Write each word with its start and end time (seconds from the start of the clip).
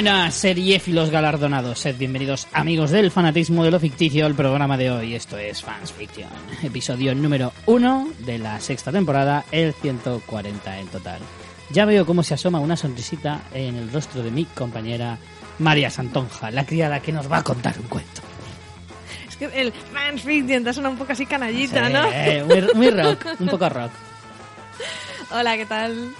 Buenas 0.00 0.34
seriefilos 0.34 1.10
galardonados, 1.10 1.80
sed 1.80 1.94
bienvenidos 1.98 2.48
amigos 2.54 2.90
del 2.90 3.10
fanatismo 3.10 3.64
de 3.64 3.70
lo 3.70 3.78
ficticio 3.78 4.24
al 4.24 4.34
programa 4.34 4.78
de 4.78 4.90
hoy. 4.90 5.14
Esto 5.14 5.36
es 5.36 5.60
Fans 5.60 5.92
Fiction, 5.92 6.30
episodio 6.62 7.14
número 7.14 7.52
1 7.66 8.08
de 8.20 8.38
la 8.38 8.58
sexta 8.60 8.90
temporada, 8.90 9.44
el 9.52 9.74
140 9.74 10.78
en 10.78 10.86
total. 10.86 11.20
Ya 11.68 11.84
veo 11.84 12.06
cómo 12.06 12.22
se 12.22 12.32
asoma 12.32 12.60
una 12.60 12.78
sonrisita 12.78 13.42
en 13.52 13.76
el 13.76 13.92
rostro 13.92 14.22
de 14.22 14.30
mi 14.30 14.46
compañera 14.46 15.18
María 15.58 15.90
Santonja, 15.90 16.50
la 16.50 16.64
criada 16.64 17.00
que 17.00 17.12
nos 17.12 17.30
va 17.30 17.36
a 17.36 17.44
contar 17.44 17.78
un 17.78 17.88
cuento. 17.88 18.22
Es 19.28 19.36
que 19.36 19.44
el 19.44 19.70
Fans 19.70 20.22
Fiction 20.22 20.64
te 20.64 20.72
suena 20.72 20.88
un 20.88 20.96
poco 20.96 21.12
así 21.12 21.26
canallita, 21.26 21.90
¿no? 21.90 22.10
Eh, 22.10 22.42
muy, 22.48 22.74
muy 22.74 22.90
rock, 22.90 23.26
un 23.38 23.48
poco 23.48 23.68
rock. 23.68 23.90
Hola, 25.30 25.58
¿qué 25.58 25.66
tal? 25.66 26.10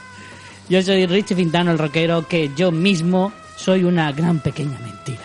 Yo 0.69 0.83
soy 0.83 1.07
Richie 1.07 1.35
Fintano, 1.35 1.73
el 1.73 1.79
rockero, 1.79 2.29
que 2.29 2.51
yo 2.55 2.71
mismo 2.71 3.33
soy 3.65 3.85
una 3.85 4.11
gran 4.13 4.39
pequeña 4.41 4.79
mentira. 4.79 5.21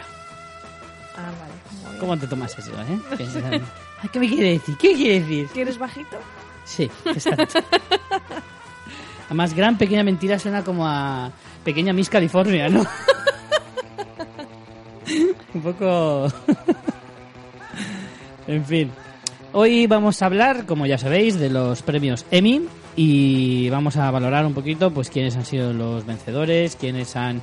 Ah, 1.17 1.31
vale. 1.39 1.53
muy 1.81 1.89
bien. 1.89 1.99
¿Cómo 1.99 2.17
te 2.17 2.27
tomas 2.27 2.57
eso, 2.57 2.71
eh? 2.71 2.99
Que- 3.17 3.61
Ay, 4.01 4.09
¿Qué 4.11 4.19
me 4.19 4.27
quiere 4.27 4.51
decir? 4.51 4.77
¿Qué 4.77 4.93
quiere 4.93 5.19
decir? 5.21 5.47
¿Quieres 5.53 5.77
bajito? 5.79 6.17
Sí, 6.65 6.89
exacto. 7.05 7.59
Además, 9.27 9.53
gran 9.53 9.77
pequeña 9.77 10.03
mentira 10.03 10.37
suena 10.37 10.63
como 10.63 10.85
a 10.85 11.31
pequeña 11.63 11.93
Miss 11.93 12.09
California, 12.09 12.67
¿no? 12.69 12.85
Un 15.53 15.61
poco... 15.61 16.27
en 18.47 18.65
fin. 18.65 18.91
Hoy 19.53 19.87
vamos 19.87 20.21
a 20.21 20.25
hablar, 20.25 20.65
como 20.65 20.85
ya 20.85 20.97
sabéis, 20.97 21.39
de 21.39 21.49
los 21.49 21.81
premios 21.81 22.25
Emmy 22.29 22.67
y 22.97 23.69
vamos 23.69 23.95
a 23.97 24.11
valorar 24.11 24.45
un 24.45 24.53
poquito 24.53 24.91
pues 24.91 25.09
quiénes 25.09 25.35
han 25.37 25.45
sido 25.45 25.71
los 25.73 26.05
vencedores, 26.05 26.75
quiénes 26.75 27.15
han 27.15 27.41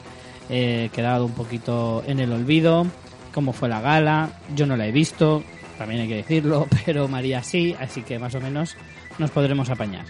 eh, 0.51 0.91
quedado 0.93 1.27
un 1.27 1.33
poquito 1.33 2.03
en 2.07 2.21
el 2.21 2.33
olvido, 2.33 2.87
cómo 3.35 3.53
fue 3.53 3.69
la 3.69 3.81
gala. 3.81 4.31
Yo 4.55 4.67
no 4.67 4.77
la 4.77 4.87
he 4.87 4.93
visto, 4.93 5.43
también 5.79 6.03
hay 6.03 6.09
que 6.09 6.17
decirlo, 6.17 6.67
pero 6.85 7.09
María 7.09 7.43
sí, 7.43 7.75
así 7.81 8.03
que 8.03 8.19
más 8.19 8.35
o 8.35 8.41
menos 8.41 8.77
nos 9.19 9.31
podremos 9.31 9.71
apañar. 9.71 10.05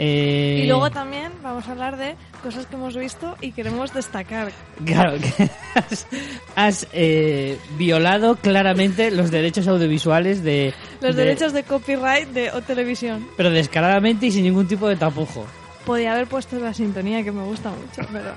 Eh, 0.00 0.60
Y 0.62 0.66
luego 0.68 0.90
también 0.90 1.32
vamos 1.42 1.66
a 1.66 1.72
hablar 1.72 1.96
de 1.96 2.14
cosas 2.40 2.66
que 2.66 2.76
hemos 2.76 2.96
visto 2.96 3.34
y 3.40 3.50
queremos 3.50 3.92
destacar. 3.92 4.52
Claro, 4.84 5.18
que 5.18 5.50
has, 5.74 6.06
has, 6.54 6.86
eh, 6.92 7.58
violado 7.76 8.36
claramente 8.36 9.10
los 9.10 9.32
derechos 9.32 9.66
audiovisuales 9.66 10.44
de... 10.44 10.72
Los 11.00 11.16
de- 11.16 11.24
derechos 11.24 11.52
de 11.52 11.64
copyright 11.64 12.28
de 12.28 12.52
O 12.52 12.62
Televisión. 12.62 13.26
Pero 13.36 13.50
descaradamente 13.50 14.26
y 14.26 14.30
sin 14.30 14.44
ningún 14.44 14.68
tipo 14.68 14.86
de 14.86 14.94
tapujo. 14.94 15.44
Podía 15.84 16.12
haber 16.12 16.28
puesto 16.28 16.60
la 16.60 16.72
sintonía 16.74 17.24
que 17.24 17.32
me 17.32 17.42
gusta 17.42 17.70
mucho, 17.70 18.08
pero 18.12 18.30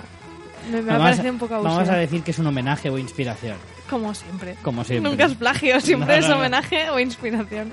me, 0.70 0.82
me 0.82 0.92
ha 0.92 0.98
Vamos 0.98 1.04
parecido 1.04 1.30
a- 1.30 1.32
un 1.32 1.40
poco 1.40 1.54
Vamos 1.56 1.74
abusivo. 1.74 1.96
a 1.96 2.00
decir 2.00 2.22
que 2.24 2.32
es 2.32 2.40
un 2.40 2.48
homenaje 2.48 2.90
o 2.90 2.98
inspiración. 2.98 3.58
Como 3.90 4.14
siempre. 4.14 4.56
Como 4.62 4.84
siempre. 4.84 5.10
Nunca 5.10 5.26
es 5.26 5.36
plagio, 5.36 5.80
siempre 5.82 6.20
No, 6.20 6.28
no, 6.28 6.34
es 6.34 6.38
homenaje 6.40 6.90
o 6.90 7.00
inspiración. 7.00 7.72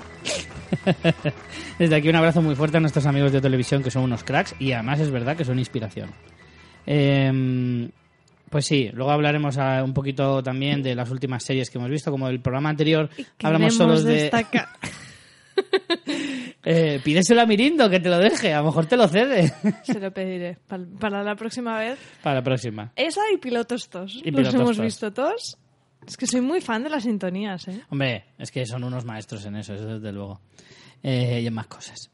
Desde 1.79 1.95
aquí 1.95 2.09
un 2.09 2.15
abrazo 2.15 2.41
muy 2.41 2.55
fuerte 2.55 2.77
a 2.77 2.79
nuestros 2.79 3.05
amigos 3.05 3.31
de 3.31 3.41
televisión 3.41 3.83
que 3.83 3.91
son 3.91 4.03
unos 4.03 4.23
cracks 4.23 4.55
y 4.59 4.71
además 4.71 4.99
es 4.99 5.11
verdad 5.11 5.35
que 5.37 5.45
son 5.45 5.59
inspiración. 5.59 6.11
Em, 6.85 7.89
pues 8.49 8.65
sí, 8.65 8.89
luego 8.93 9.11
hablaremos 9.11 9.57
ah, 9.57 9.81
un 9.83 9.93
poquito 9.93 10.41
también 10.43 10.81
de 10.81 10.95
las 10.95 11.09
últimas 11.11 11.43
series 11.43 11.69
que 11.69 11.77
hemos 11.77 11.89
visto, 11.89 12.11
como 12.11 12.27
el 12.27 12.39
programa 12.41 12.69
anterior 12.69 13.09
hablamos 13.43 13.75
solo 13.75 14.01
de... 14.01 14.29
Eh, 16.61 16.99
pídeselo 17.03 17.41
a 17.41 17.45
Mirindo 17.45 17.89
que 17.89 17.99
te 18.01 18.09
lo 18.09 18.17
deje, 18.17 18.53
a 18.53 18.59
lo 18.59 18.65
mejor 18.65 18.85
te 18.85 18.97
lo 18.97 19.07
cede. 19.07 19.51
Se 19.83 19.99
lo 19.99 20.11
pediré 20.11 20.57
para, 20.67 20.83
para 20.99 21.23
la 21.23 21.35
próxima 21.35 21.79
vez. 21.79 21.97
Para 22.21 22.35
la 22.35 22.43
próxima. 22.43 22.91
Esa 22.97 23.21
y 23.33 23.37
pilotos 23.37 23.89
tos. 23.89 24.19
Y 24.23 24.29
Los 24.31 24.53
hemos 24.53 24.75
Tos. 24.75 24.81
visto 24.85 25.11
todos. 25.13 25.57
Es 26.05 26.17
que 26.17 26.27
soy 26.27 26.41
muy 26.41 26.59
fan 26.59 26.83
de 26.83 26.89
las 26.89 27.03
sintonías, 27.03 27.67
¿eh? 27.69 27.81
Hombre, 27.89 28.25
es 28.37 28.51
que 28.51 28.65
son 28.65 28.83
unos 28.83 29.05
maestros 29.05 29.45
en 29.45 29.55
eso, 29.55 29.73
eso 29.73 29.85
desde 29.85 30.11
luego. 30.11 30.41
Eh, 31.01 31.39
y 31.43 31.47
en 31.47 31.53
más 31.53 31.67
cosas. 31.67 32.11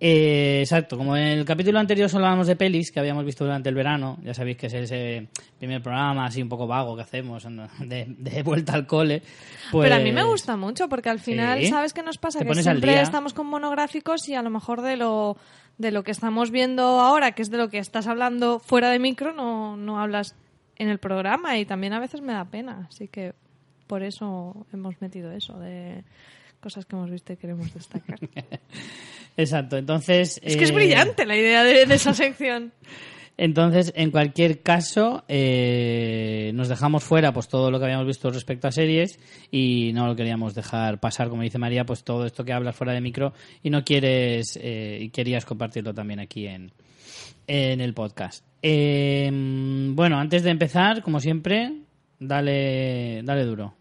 Eh, 0.00 0.60
exacto, 0.60 0.96
como 0.96 1.16
en 1.16 1.24
el 1.38 1.44
capítulo 1.44 1.78
anterior 1.78 2.08
solo 2.08 2.26
hablamos 2.26 2.46
de 2.46 2.56
pelis 2.56 2.90
que 2.92 3.00
habíamos 3.00 3.24
visto 3.24 3.44
durante 3.44 3.68
el 3.68 3.74
verano, 3.74 4.18
ya 4.22 4.34
sabéis 4.34 4.56
que 4.56 4.66
es 4.66 4.74
ese 4.74 5.28
primer 5.58 5.82
programa 5.82 6.26
así 6.26 6.42
un 6.42 6.48
poco 6.48 6.66
vago 6.66 6.96
que 6.96 7.02
hacemos 7.02 7.44
de, 7.80 8.06
de 8.08 8.42
vuelta 8.42 8.74
al 8.74 8.86
cole. 8.86 9.22
Pues, 9.70 9.88
Pero 9.88 10.00
a 10.00 10.04
mí 10.04 10.12
me 10.12 10.22
gusta 10.24 10.56
mucho 10.56 10.88
porque 10.88 11.08
al 11.10 11.20
final, 11.20 11.60
Sí. 11.60 11.66
¿sabes 11.68 11.92
qué 11.92 12.02
nos 12.02 12.18
pasa? 12.18 12.44
Que 12.44 12.54
siempre 12.54 13.00
estamos 13.00 13.34
con 13.34 13.46
monográficos 13.46 14.28
y 14.28 14.34
a 14.34 14.42
lo 14.42 14.50
mejor 14.50 14.82
de 14.82 14.96
lo, 14.96 15.36
de 15.78 15.90
lo 15.92 16.02
que 16.02 16.10
estamos 16.10 16.50
viendo 16.50 16.82
ahora, 17.00 17.32
que 17.32 17.42
es 17.42 17.50
de 17.50 17.58
lo 17.58 17.68
que 17.68 17.78
estás 17.78 18.06
hablando 18.06 18.58
fuera 18.58 18.90
de 18.90 18.98
micro, 18.98 19.32
no, 19.32 19.76
no 19.76 20.00
hablas 20.00 20.34
en 20.76 20.88
el 20.88 20.98
programa 20.98 21.58
y 21.58 21.64
también 21.66 21.92
a 21.92 22.00
veces 22.00 22.20
me 22.22 22.32
da 22.32 22.44
pena. 22.44 22.86
Así 22.88 23.08
que 23.08 23.34
por 23.86 24.02
eso 24.02 24.66
hemos 24.72 25.00
metido 25.00 25.30
eso 25.32 25.58
de 25.58 26.02
cosas 26.62 26.86
que 26.86 26.96
hemos 26.96 27.10
visto 27.10 27.32
y 27.32 27.36
queremos 27.36 27.74
destacar. 27.74 28.18
Exacto, 29.36 29.76
entonces... 29.76 30.40
es 30.42 30.56
que 30.56 30.64
es 30.64 30.70
eh, 30.70 30.74
brillante 30.74 31.26
la 31.26 31.36
idea 31.36 31.64
de, 31.64 31.84
de 31.84 31.94
esa 31.94 32.14
sección. 32.14 32.72
Entonces, 33.38 33.92
en 33.96 34.10
cualquier 34.10 34.60
caso, 34.62 35.24
eh, 35.26 36.52
nos 36.54 36.68
dejamos 36.68 37.02
fuera 37.02 37.32
pues 37.32 37.48
todo 37.48 37.70
lo 37.70 37.78
que 37.78 37.86
habíamos 37.86 38.06
visto 38.06 38.30
respecto 38.30 38.68
a 38.68 38.72
series 38.72 39.18
y 39.50 39.90
no 39.94 40.06
lo 40.06 40.14
queríamos 40.14 40.54
dejar 40.54 41.00
pasar, 41.00 41.28
como 41.28 41.42
dice 41.42 41.58
María, 41.58 41.84
pues 41.84 42.04
todo 42.04 42.26
esto 42.26 42.44
que 42.44 42.52
hablas 42.52 42.76
fuera 42.76 42.92
de 42.92 43.00
micro 43.00 43.32
y 43.62 43.70
no 43.70 43.84
quieres 43.84 44.58
eh, 44.60 44.98
y 45.00 45.08
querías 45.08 45.46
compartirlo 45.46 45.94
también 45.94 46.20
aquí 46.20 46.46
en, 46.46 46.72
en 47.46 47.80
el 47.80 47.94
podcast. 47.94 48.44
Eh, 48.60 49.30
bueno, 49.32 50.18
antes 50.18 50.42
de 50.42 50.50
empezar, 50.50 51.02
como 51.02 51.18
siempre, 51.18 51.72
dale, 52.20 53.22
dale 53.24 53.44
duro. 53.44 53.74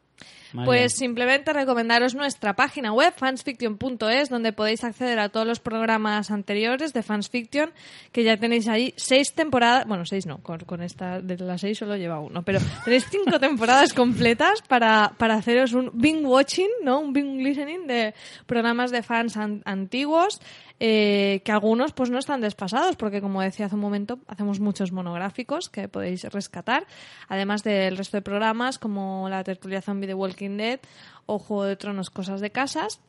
Pues 0.66 0.94
simplemente 0.94 1.53
recomendaros 1.53 2.13
nuestra 2.16 2.56
página 2.56 2.91
web, 2.94 3.13
fansfiction.es, 3.16 4.29
donde 4.29 4.53
podéis 4.53 4.84
acceder 4.84 5.19
a 5.19 5.29
todos 5.29 5.47
los 5.47 5.59
programas 5.59 6.31
anteriores 6.31 6.94
de 6.94 7.03
Fansfiction, 7.03 7.72
que 8.12 8.23
ya 8.23 8.38
tenéis 8.38 8.67
ahí 8.67 8.94
seis 8.97 9.34
temporadas, 9.34 9.85
bueno, 9.88 10.06
seis 10.06 10.25
no, 10.25 10.39
con, 10.39 10.59
con 10.59 10.81
esta 10.81 11.22
de 11.22 11.38
las 11.38 11.62
seis 11.62 11.78
solo 11.78 11.95
lleva 11.95 12.19
uno, 12.19 12.44
pero 12.44 12.59
tenéis 12.84 13.06
cinco 13.09 13.39
temporadas 13.39 13.94
completas 13.94 14.62
para, 14.67 15.13
para 15.17 15.35
haceros 15.35 15.73
un 15.73 15.91
binge 15.94 16.25
watching, 16.25 16.69
¿no? 16.83 17.00
Un 17.00 17.13
binge 17.13 17.44
listening 17.44 17.88
de 17.88 18.13
programas 18.45 18.91
de 18.91 19.03
fans 19.03 19.38
an- 19.38 19.62
antiguos, 19.66 20.41
eh, 20.84 21.44
que 21.46 21.52
algunos 21.52 21.94
pues 21.94 22.09
no 22.09 22.18
están 22.18 22.42
despasados, 22.42 22.96
porque 22.96 23.22
como 23.22 23.40
decía 23.40 23.68
hace 23.68 23.75
un 23.75 23.81
momento, 23.81 24.18
hacemos 24.25 24.59
muchos 24.59 24.92
monográficos 24.92 25.69
que 25.69 25.88
podéis 25.88 26.24
rescatar, 26.24 26.88
además 27.28 27.62
del 27.62 27.96
resto 27.96 28.18
de 28.18 28.24
programas 28.24 28.80
como 28.80 29.30
la 29.30 29.44
tertulia 29.44 29.84
zombie 29.84 30.08
de 30.08 30.16
Walking 30.16 30.58
Dead 30.58 30.80
o 31.28 31.38
Juego 31.38 31.66
de 31.66 31.75
Tronos, 31.75 32.09
cosas 32.09 32.42
de 32.42 32.50
casas. 32.50 33.00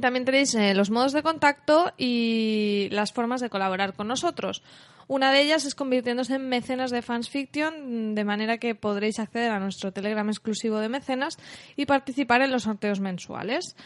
También 0.00 0.24
tenéis 0.24 0.56
eh, 0.56 0.74
los 0.74 0.90
modos 0.90 1.12
de 1.12 1.22
contacto 1.22 1.92
y 1.96 2.88
las 2.90 3.12
formas 3.12 3.40
de 3.40 3.48
colaborar 3.48 3.94
con 3.94 4.08
nosotros. 4.08 4.64
Una 5.06 5.30
de 5.30 5.42
ellas 5.42 5.66
es 5.66 5.76
convirtiéndose 5.76 6.34
en 6.34 6.48
mecenas 6.48 6.90
de 6.90 7.00
Fans 7.00 7.30
Fiction, 7.30 8.16
de 8.16 8.24
manera 8.24 8.58
que 8.58 8.74
podréis 8.74 9.20
acceder 9.20 9.52
a 9.52 9.60
nuestro 9.60 9.92
Telegram 9.92 10.28
exclusivo 10.28 10.80
de 10.80 10.88
mecenas 10.88 11.38
y 11.76 11.86
participar 11.86 12.42
en 12.42 12.50
los 12.50 12.64
sorteos 12.64 12.98
mensuales. 12.98 13.76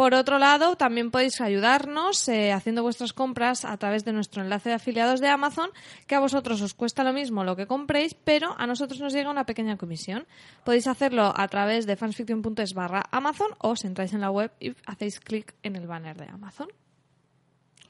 Por 0.00 0.14
otro 0.14 0.38
lado, 0.38 0.76
también 0.76 1.10
podéis 1.10 1.42
ayudarnos 1.42 2.26
eh, 2.30 2.52
haciendo 2.52 2.82
vuestras 2.82 3.12
compras 3.12 3.66
a 3.66 3.76
través 3.76 4.02
de 4.02 4.14
nuestro 4.14 4.42
enlace 4.42 4.70
de 4.70 4.76
afiliados 4.76 5.20
de 5.20 5.28
Amazon, 5.28 5.68
que 6.06 6.14
a 6.14 6.20
vosotros 6.20 6.62
os 6.62 6.72
cuesta 6.72 7.04
lo 7.04 7.12
mismo 7.12 7.44
lo 7.44 7.54
que 7.54 7.66
compréis, 7.66 8.14
pero 8.14 8.58
a 8.58 8.66
nosotros 8.66 8.98
nos 8.98 9.12
llega 9.12 9.30
una 9.30 9.44
pequeña 9.44 9.76
comisión. 9.76 10.26
Podéis 10.64 10.86
hacerlo 10.86 11.34
a 11.36 11.46
través 11.48 11.84
de 11.84 11.96
fansfiction.es 11.96 12.72
barra 12.72 13.02
Amazon 13.10 13.48
o 13.58 13.76
si 13.76 13.88
entráis 13.88 14.14
en 14.14 14.22
la 14.22 14.30
web 14.30 14.50
y 14.58 14.72
hacéis 14.86 15.20
clic 15.20 15.54
en 15.62 15.76
el 15.76 15.86
banner 15.86 16.16
de 16.16 16.30
Amazon. 16.30 16.68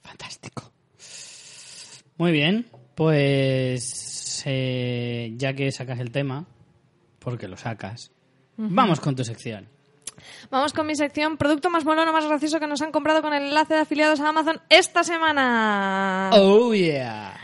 Fantástico. 0.02 0.72
Muy 2.18 2.32
bien, 2.32 2.66
pues 2.96 4.42
eh, 4.46 5.32
ya 5.36 5.52
que 5.52 5.70
sacas 5.70 6.00
el 6.00 6.10
tema, 6.10 6.44
porque 7.20 7.46
lo 7.46 7.56
sacas, 7.56 8.10
vamos 8.56 8.98
con 8.98 9.14
tu 9.14 9.22
sección. 9.22 9.68
Vamos 10.50 10.72
con 10.72 10.86
mi 10.86 10.94
sección, 10.96 11.36
producto 11.36 11.70
más 11.70 11.84
mono, 11.84 12.10
más 12.12 12.26
gracioso 12.26 12.58
que 12.60 12.66
nos 12.66 12.82
han 12.82 12.92
comprado 12.92 13.22
con 13.22 13.32
el 13.34 13.44
enlace 13.44 13.74
de 13.74 13.80
afiliados 13.80 14.20
a 14.20 14.28
Amazon 14.28 14.60
esta 14.68 15.04
semana. 15.04 16.30
Oh 16.32 16.72
yeah. 16.74 17.34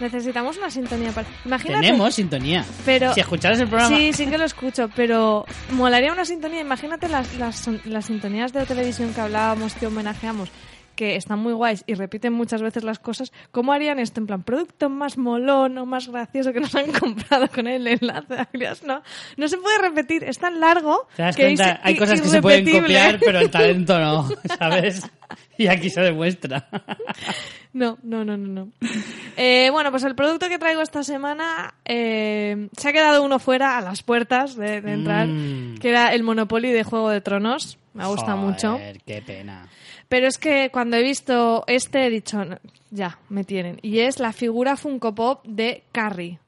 Necesitamos 0.00 0.56
una 0.56 0.70
sintonía 0.70 1.12
para... 1.12 1.28
Imagínate... 1.44 1.86
Tenemos 1.86 2.14
sintonía. 2.14 2.64
Pero- 2.86 3.12
si 3.12 3.20
escucharas 3.20 3.60
el 3.60 3.68
programa, 3.68 3.94
Sí, 3.94 4.14
sí 4.14 4.26
que 4.26 4.38
lo 4.38 4.44
escucho, 4.46 4.88
pero 4.96 5.44
molaría 5.72 6.10
una 6.10 6.24
sintonía. 6.24 6.62
Imagínate 6.62 7.06
las, 7.08 7.34
las, 7.36 7.68
las 7.84 8.06
sintonías 8.06 8.50
de 8.54 8.64
televisión 8.64 9.12
que 9.12 9.20
hablábamos, 9.20 9.74
que 9.74 9.86
homenajeamos, 9.86 10.48
que 11.00 11.16
están 11.16 11.38
muy 11.38 11.54
guays 11.54 11.82
y 11.86 11.94
repiten 11.94 12.34
muchas 12.34 12.60
veces 12.60 12.84
las 12.84 12.98
cosas. 12.98 13.32
¿Cómo 13.52 13.72
harían 13.72 13.98
esto? 13.98 14.20
En 14.20 14.26
plan, 14.26 14.42
producto 14.42 14.90
más 14.90 15.16
molón 15.16 15.78
o 15.78 15.86
más 15.86 16.08
gracioso 16.08 16.52
que 16.52 16.60
nos 16.60 16.74
han 16.74 16.92
comprado 17.00 17.48
con 17.48 17.66
el 17.66 17.86
enlace. 17.86 18.46
No, 18.84 19.00
no 19.38 19.48
se 19.48 19.56
puede 19.56 19.78
repetir. 19.78 20.24
Es 20.24 20.38
tan 20.38 20.60
largo 20.60 21.08
te 21.16 21.22
das 21.22 21.36
que 21.36 21.44
cuenta, 21.44 21.70
es 21.72 21.78
hay 21.84 21.96
cosas 21.96 22.20
que 22.20 22.28
se 22.28 22.42
pueden 22.42 22.70
copiar, 22.70 23.18
pero 23.18 23.38
el 23.38 23.50
talento 23.50 23.98
no, 23.98 24.28
¿sabes? 24.58 25.10
y 25.56 25.68
aquí 25.68 25.88
se 25.88 26.02
demuestra. 26.02 26.68
No, 27.72 27.96
no, 28.02 28.22
no, 28.22 28.36
no. 28.36 28.46
no. 28.66 28.68
Eh, 29.38 29.70
bueno, 29.72 29.90
pues 29.90 30.04
el 30.04 30.14
producto 30.14 30.50
que 30.50 30.58
traigo 30.58 30.82
esta 30.82 31.02
semana 31.02 31.72
eh, 31.86 32.68
se 32.76 32.88
ha 32.90 32.92
quedado 32.92 33.22
uno 33.22 33.38
fuera 33.38 33.78
a 33.78 33.80
las 33.80 34.02
puertas 34.02 34.54
de, 34.54 34.82
de 34.82 34.92
entrar, 34.92 35.28
Mm. 35.28 35.78
que 35.78 35.88
era 35.88 36.12
el 36.12 36.22
Monopoly 36.24 36.70
de 36.72 36.82
Juego 36.84 37.08
de 37.08 37.22
Tronos. 37.22 37.78
Me 37.94 38.04
gusta 38.06 38.36
mucho. 38.36 38.72
Joder, 38.72 39.00
Qué 39.06 39.22
pena. 39.22 39.66
Pero 40.10 40.26
es 40.26 40.36
que 40.36 40.68
cuando 40.70 40.98
he 40.98 41.02
visto 41.02 41.64
este 41.66 42.04
he 42.06 42.10
dicho, 42.10 42.44
"No, 42.44 42.58
ya, 42.90 43.18
me 43.30 43.44
tienen. 43.44 43.78
Y 43.80 44.00
es 44.00 44.18
la 44.20 44.32
figura 44.34 44.76
Funko 44.76 45.14
Pop 45.14 45.46
de 45.46 45.84
Carrie. 45.92 46.38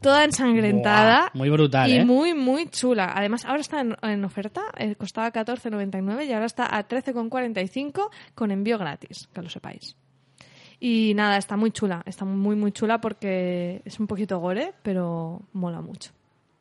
Toda 0.00 0.24
ensangrentada. 0.24 1.30
Muy 1.34 1.50
brutal, 1.50 1.88
Y 1.90 1.96
¿eh? 1.98 2.04
muy, 2.04 2.32
muy 2.34 2.68
chula. 2.70 3.12
Además, 3.14 3.44
ahora 3.44 3.60
está 3.60 3.80
en, 3.80 3.94
en 4.02 4.24
oferta. 4.24 4.62
eh, 4.78 4.94
costaba 4.96 5.32
14,99 5.32 6.26
y 6.26 6.32
ahora 6.32 6.46
está 6.46 6.64
a 6.76 6.88
13,45 6.88 8.08
con 8.34 8.50
envío 8.50 8.78
gratis, 8.78 9.28
que 9.34 9.42
lo 9.42 9.48
sepáis. 9.48 9.96
Y 10.80 11.12
nada, 11.14 11.36
está 11.36 11.56
muy 11.56 11.70
chula. 11.70 12.02
Está 12.06 12.24
muy, 12.24 12.56
muy 12.56 12.72
chula 12.72 13.00
porque 13.00 13.82
es 13.84 14.00
un 14.00 14.06
poquito 14.08 14.38
gore, 14.40 14.72
pero 14.82 15.42
mola 15.52 15.80
mucho. 15.80 16.10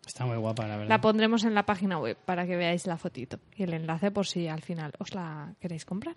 Está 0.06 0.26
muy 0.26 0.38
guapa, 0.38 0.68
la 0.68 0.76
verdad. 0.78 0.90
La 0.90 1.02
pondremos 1.02 1.44
en 1.44 1.54
la 1.56 1.66
página 1.66 1.98
web 2.00 2.18
para 2.26 2.46
que 2.46 2.56
veáis 2.56 2.86
la 2.86 2.98
fotito 2.98 3.38
y 3.56 3.64
el 3.64 3.74
enlace 3.74 4.12
por 4.12 4.28
si 4.28 4.48
al 4.48 4.62
final 4.62 4.92
os 5.00 5.16
la 5.16 5.54
queréis 5.60 5.86
comprar. 5.86 6.16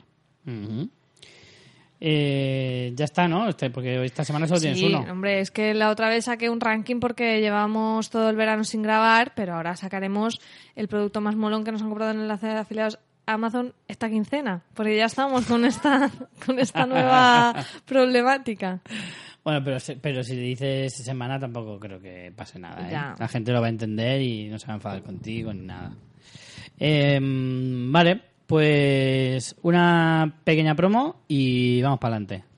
Eh, 2.00 2.93
ya 2.94 3.05
está, 3.05 3.26
¿no? 3.29 3.49
Este, 3.49 3.70
porque 3.70 4.05
esta 4.05 4.25
semana 4.25 4.46
solo 4.46 4.61
tienes 4.61 4.79
Sí, 4.79 4.87
uno. 4.87 5.00
hombre, 5.11 5.41
es 5.41 5.50
que 5.50 5.73
la 5.75 5.91
otra 5.91 6.08
vez 6.08 6.26
saqué 6.26 6.50
un 6.50 6.61
ranking 6.61 7.00
porque 7.00 7.41
llevamos 7.41 8.11
todo 8.11 8.29
el 8.29 8.37
verano 8.37 8.64
sin 8.64 8.82
grabar, 8.82 9.32
pero 9.35 9.55
ahora 9.55 9.75
sacaremos 9.76 10.38
el 10.76 10.88
producto 10.88 11.20
más 11.20 11.37
molón 11.37 11.64
que 11.64 11.73
nos 11.73 11.81
han 11.82 11.88
comprado 11.88 12.11
en 12.11 12.19
el 12.19 12.23
enlace 12.25 12.46
de 12.49 12.58
afiliados 12.58 12.99
Amazon 13.26 13.73
esta 13.88 14.11
quincena, 14.11 14.62
porque 14.75 14.96
ya 14.96 15.06
estamos 15.06 15.46
con 15.46 15.64
esta, 15.64 16.11
con 16.44 16.58
esta 16.58 16.85
nueva 16.85 17.55
problemática. 17.87 18.81
Bueno, 19.43 19.62
pero, 19.64 19.79
pero 20.02 20.23
si 20.23 20.37
dices 20.37 20.93
semana 20.94 21.38
tampoco 21.38 21.79
creo 21.79 22.00
que 22.00 22.32
pase 22.37 22.58
nada. 22.58 22.87
¿eh? 22.87 23.14
La 23.19 23.29
gente 23.29 23.52
lo 23.52 23.61
va 23.62 23.69
a 23.69 23.70
entender 23.70 24.20
y 24.20 24.49
no 24.49 24.58
se 24.58 24.67
va 24.67 24.75
a 24.75 24.76
enfadar 24.76 25.02
contigo 25.02 25.55
ni 25.55 25.67
nada. 25.67 25.93
Eh, 26.79 27.19
vale, 27.23 28.20
pues 28.46 29.56
una 29.62 30.35
pequeña 30.44 30.75
promo 30.75 31.17
y 31.29 31.82
vamos 31.82 31.99
para 31.99 32.17
adelante. 32.17 32.53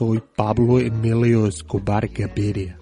Soy 0.00 0.22
Pablo 0.34 0.78
Emilio 0.78 1.46
Escobar 1.46 2.08
Gaviria 2.08 2.78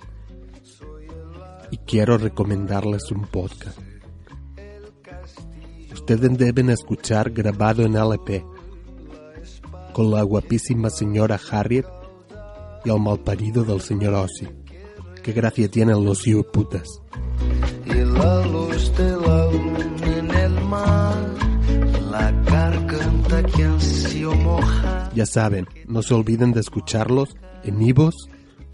y 1.73 1.79
quiero 1.79 2.17
recomendarles 2.17 3.11
un 3.11 3.23
podcast. 3.23 3.77
Ustedes 5.93 6.39
deben 6.39 6.71
escuchar 6.71 7.31
grabado 7.31 7.85
en 7.85 7.97
LP 7.97 8.45
con 9.93 10.13
la 10.13 10.23
guapísima 10.23 10.91
señora 10.91 11.41
Harriet 11.51 11.87
y 12.85 12.89
el 12.89 13.01
malparido 13.01 13.65
del 13.65 13.81
señor 13.81 14.15
Ossi. 14.15 14.47
Qué 15.21 15.33
gracia 15.33 15.69
tienen 15.69 16.05
los 16.05 16.23
putas. 16.53 17.03
y 17.85 17.95
la 17.95 18.47
luz 18.47 18.97
de 18.97 19.11
la 19.11 19.51
luna 19.51 20.19
en 20.19 20.31
el 20.31 20.65
mar, 20.67 21.08
Ya 25.15 25.27
saben, 25.27 25.67
no 25.87 26.03
se 26.03 26.15
olviden 26.15 26.53
de 26.53 26.61
escucharlos 26.61 27.37
en 27.65 27.83
Ivos 27.83 28.15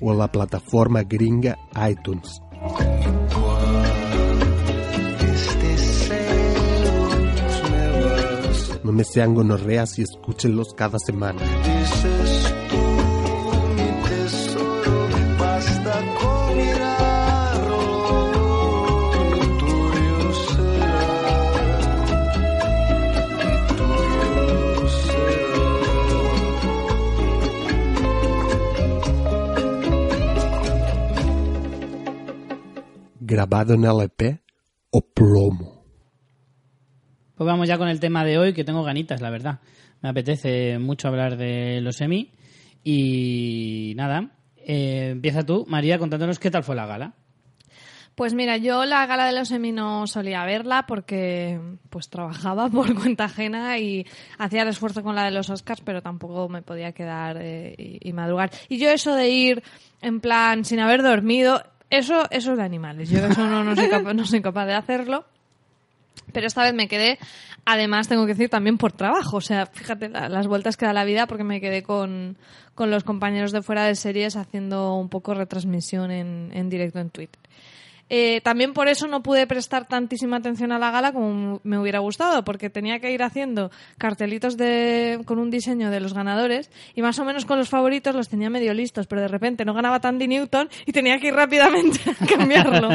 o 0.01 0.13
en 0.13 0.19
la 0.19 0.31
plataforma 0.31 1.03
gringa 1.03 1.57
iTunes. 1.89 2.41
No 8.83 8.93
me 8.93 9.05
sean 9.05 9.35
gonorreas 9.35 9.99
y 9.99 10.03
escúchenlos 10.03 10.75
cada 10.75 10.99
semana. 10.99 11.41
Grabado 33.35 33.75
en 33.75 33.85
LP 33.85 34.39
o 34.91 35.01
plomo. 35.01 35.85
Pues 37.35 37.45
vamos 37.45 37.67
ya 37.67 37.79
con 37.79 37.89
el 37.89 37.99
tema 37.99 38.25
de 38.25 38.39
hoy, 38.39 38.55
que 38.55 38.63
tengo 38.63 38.85
ganitas, 38.85 39.21
la 39.21 39.31
verdad. 39.31 39.59
Me 40.03 40.09
apetece 40.09 40.79
mucho 40.79 41.09
hablar 41.09 41.37
de 41.37 41.81
los 41.81 42.01
Emmy. 42.01 42.31
Y 42.85 43.95
nada, 43.97 44.31
eh, 44.57 45.09
empieza 45.11 45.43
tú, 45.43 45.67
María, 45.69 45.99
contándonos 45.99 46.39
qué 46.39 46.49
tal 46.53 46.63
fue 46.63 46.77
la 46.77 46.87
gala. 46.87 47.15
Pues 48.15 48.35
mira, 48.35 48.57
yo 48.57 48.85
la 48.85 49.05
gala 49.07 49.27
de 49.27 49.33
los 49.33 49.51
Emmy 49.51 49.73
no 49.73 50.07
solía 50.07 50.45
verla 50.45 50.87
porque 50.87 51.59
pues 51.91 52.11
trabajaba 52.11 52.69
por 52.71 52.95
cuenta 52.95 53.25
ajena 53.25 53.81
y 53.81 54.07
hacía 54.39 54.63
el 54.63 54.69
esfuerzo 54.69 55.03
con 55.03 55.17
la 55.17 55.25
de 55.25 55.33
los 55.33 55.51
Oscars, 55.51 55.81
pero 55.81 56.03
tampoco 56.03 56.49
me 56.49 56.63
podía 56.63 56.93
quedar 56.93 57.39
eh, 57.41 57.75
y, 57.77 58.11
y 58.11 58.13
madrugar. 58.13 58.53
Y 58.69 58.79
yo 58.79 58.91
eso 58.91 59.13
de 59.17 59.29
ir 59.29 59.65
en 60.03 60.21
plan 60.21 60.65
sin 60.65 60.79
haber 60.79 61.03
dormido, 61.03 61.65
eso, 61.97 62.25
eso 62.31 62.53
es 62.53 62.59
de 62.59 62.65
animales. 62.65 63.09
Yo 63.11 63.25
eso 63.27 63.47
no, 63.47 63.65
no 63.65 63.75
soy 63.77 63.89
capaz, 63.89 64.15
no 64.15 64.25
soy 64.27 64.41
capaz 64.43 64.67
de 64.67 64.75
hacerlo. 64.75 65.25
Pero 66.33 66.47
esta 66.47 66.63
vez 66.63 66.75
me 66.75 66.89
quedé, 66.89 67.19
además 67.65 68.09
tengo 68.09 68.25
que 68.27 68.33
decir 68.35 68.49
también 68.49 68.79
por 68.79 68.93
trabajo, 68.93 69.37
o 69.37 69.41
sea, 69.41 69.67
fíjate 69.67 70.09
la- 70.09 70.29
las 70.29 70.47
vueltas 70.47 70.77
que 70.77 70.87
da 70.87 70.93
la 70.93 71.05
vida 71.05 71.27
porque 71.27 71.45
me 71.45 71.61
quedé 71.61 71.83
con, 71.83 72.37
con 72.75 72.91
los 72.91 73.05
compañeros 73.05 73.53
de 73.53 73.63
fuera 73.63 73.85
de 73.85 73.95
series 73.95 74.37
haciendo 74.37 74.95
un 74.97 75.09
poco 75.09 75.35
retransmisión 75.35 76.11
en, 76.11 76.51
en 76.53 76.71
directo 76.71 76.99
en 76.99 77.11
Twitter. 77.11 77.41
Eh, 78.11 78.41
también 78.43 78.75
por 78.75 78.89
eso 78.89 79.09
no 79.09 79.23
pude 79.23 79.47
prestar 79.47 79.89
tantísima 79.89 80.37
atención 80.37 80.73
a 80.73 80.79
la 80.79 80.91
gala 80.91 81.13
como 81.13 81.61
me 81.65 81.79
hubiera 81.79 82.01
gustado, 82.01 82.45
porque 82.45 82.69
tenía 82.69 83.01
que 83.01 83.11
ir 83.11 83.23
haciendo 83.23 83.71
cartelitos 83.99 84.57
de, 84.57 85.21
con 85.25 85.39
un 85.39 85.51
diseño 85.51 85.91
de 85.91 86.01
los 86.01 86.13
ganadores 86.13 86.71
y 86.95 87.03
más 87.03 87.19
o 87.19 87.25
menos 87.25 87.47
con 87.47 87.59
los 87.59 87.71
favoritos 87.71 88.15
los 88.15 88.29
tenía 88.29 88.51
medio 88.51 88.75
listos, 88.75 89.07
pero 89.07 89.23
de 89.23 89.29
repente 89.29 89.65
no 89.65 89.73
ganaba 89.73 90.01
Tandy 90.01 90.29
Newton 90.29 90.69
y 90.85 90.93
tenía 90.93 91.19
que 91.19 91.29
ir 91.29 91.35
rápidamente 91.35 91.99
a 92.21 92.27
cambiarlo. 92.27 92.91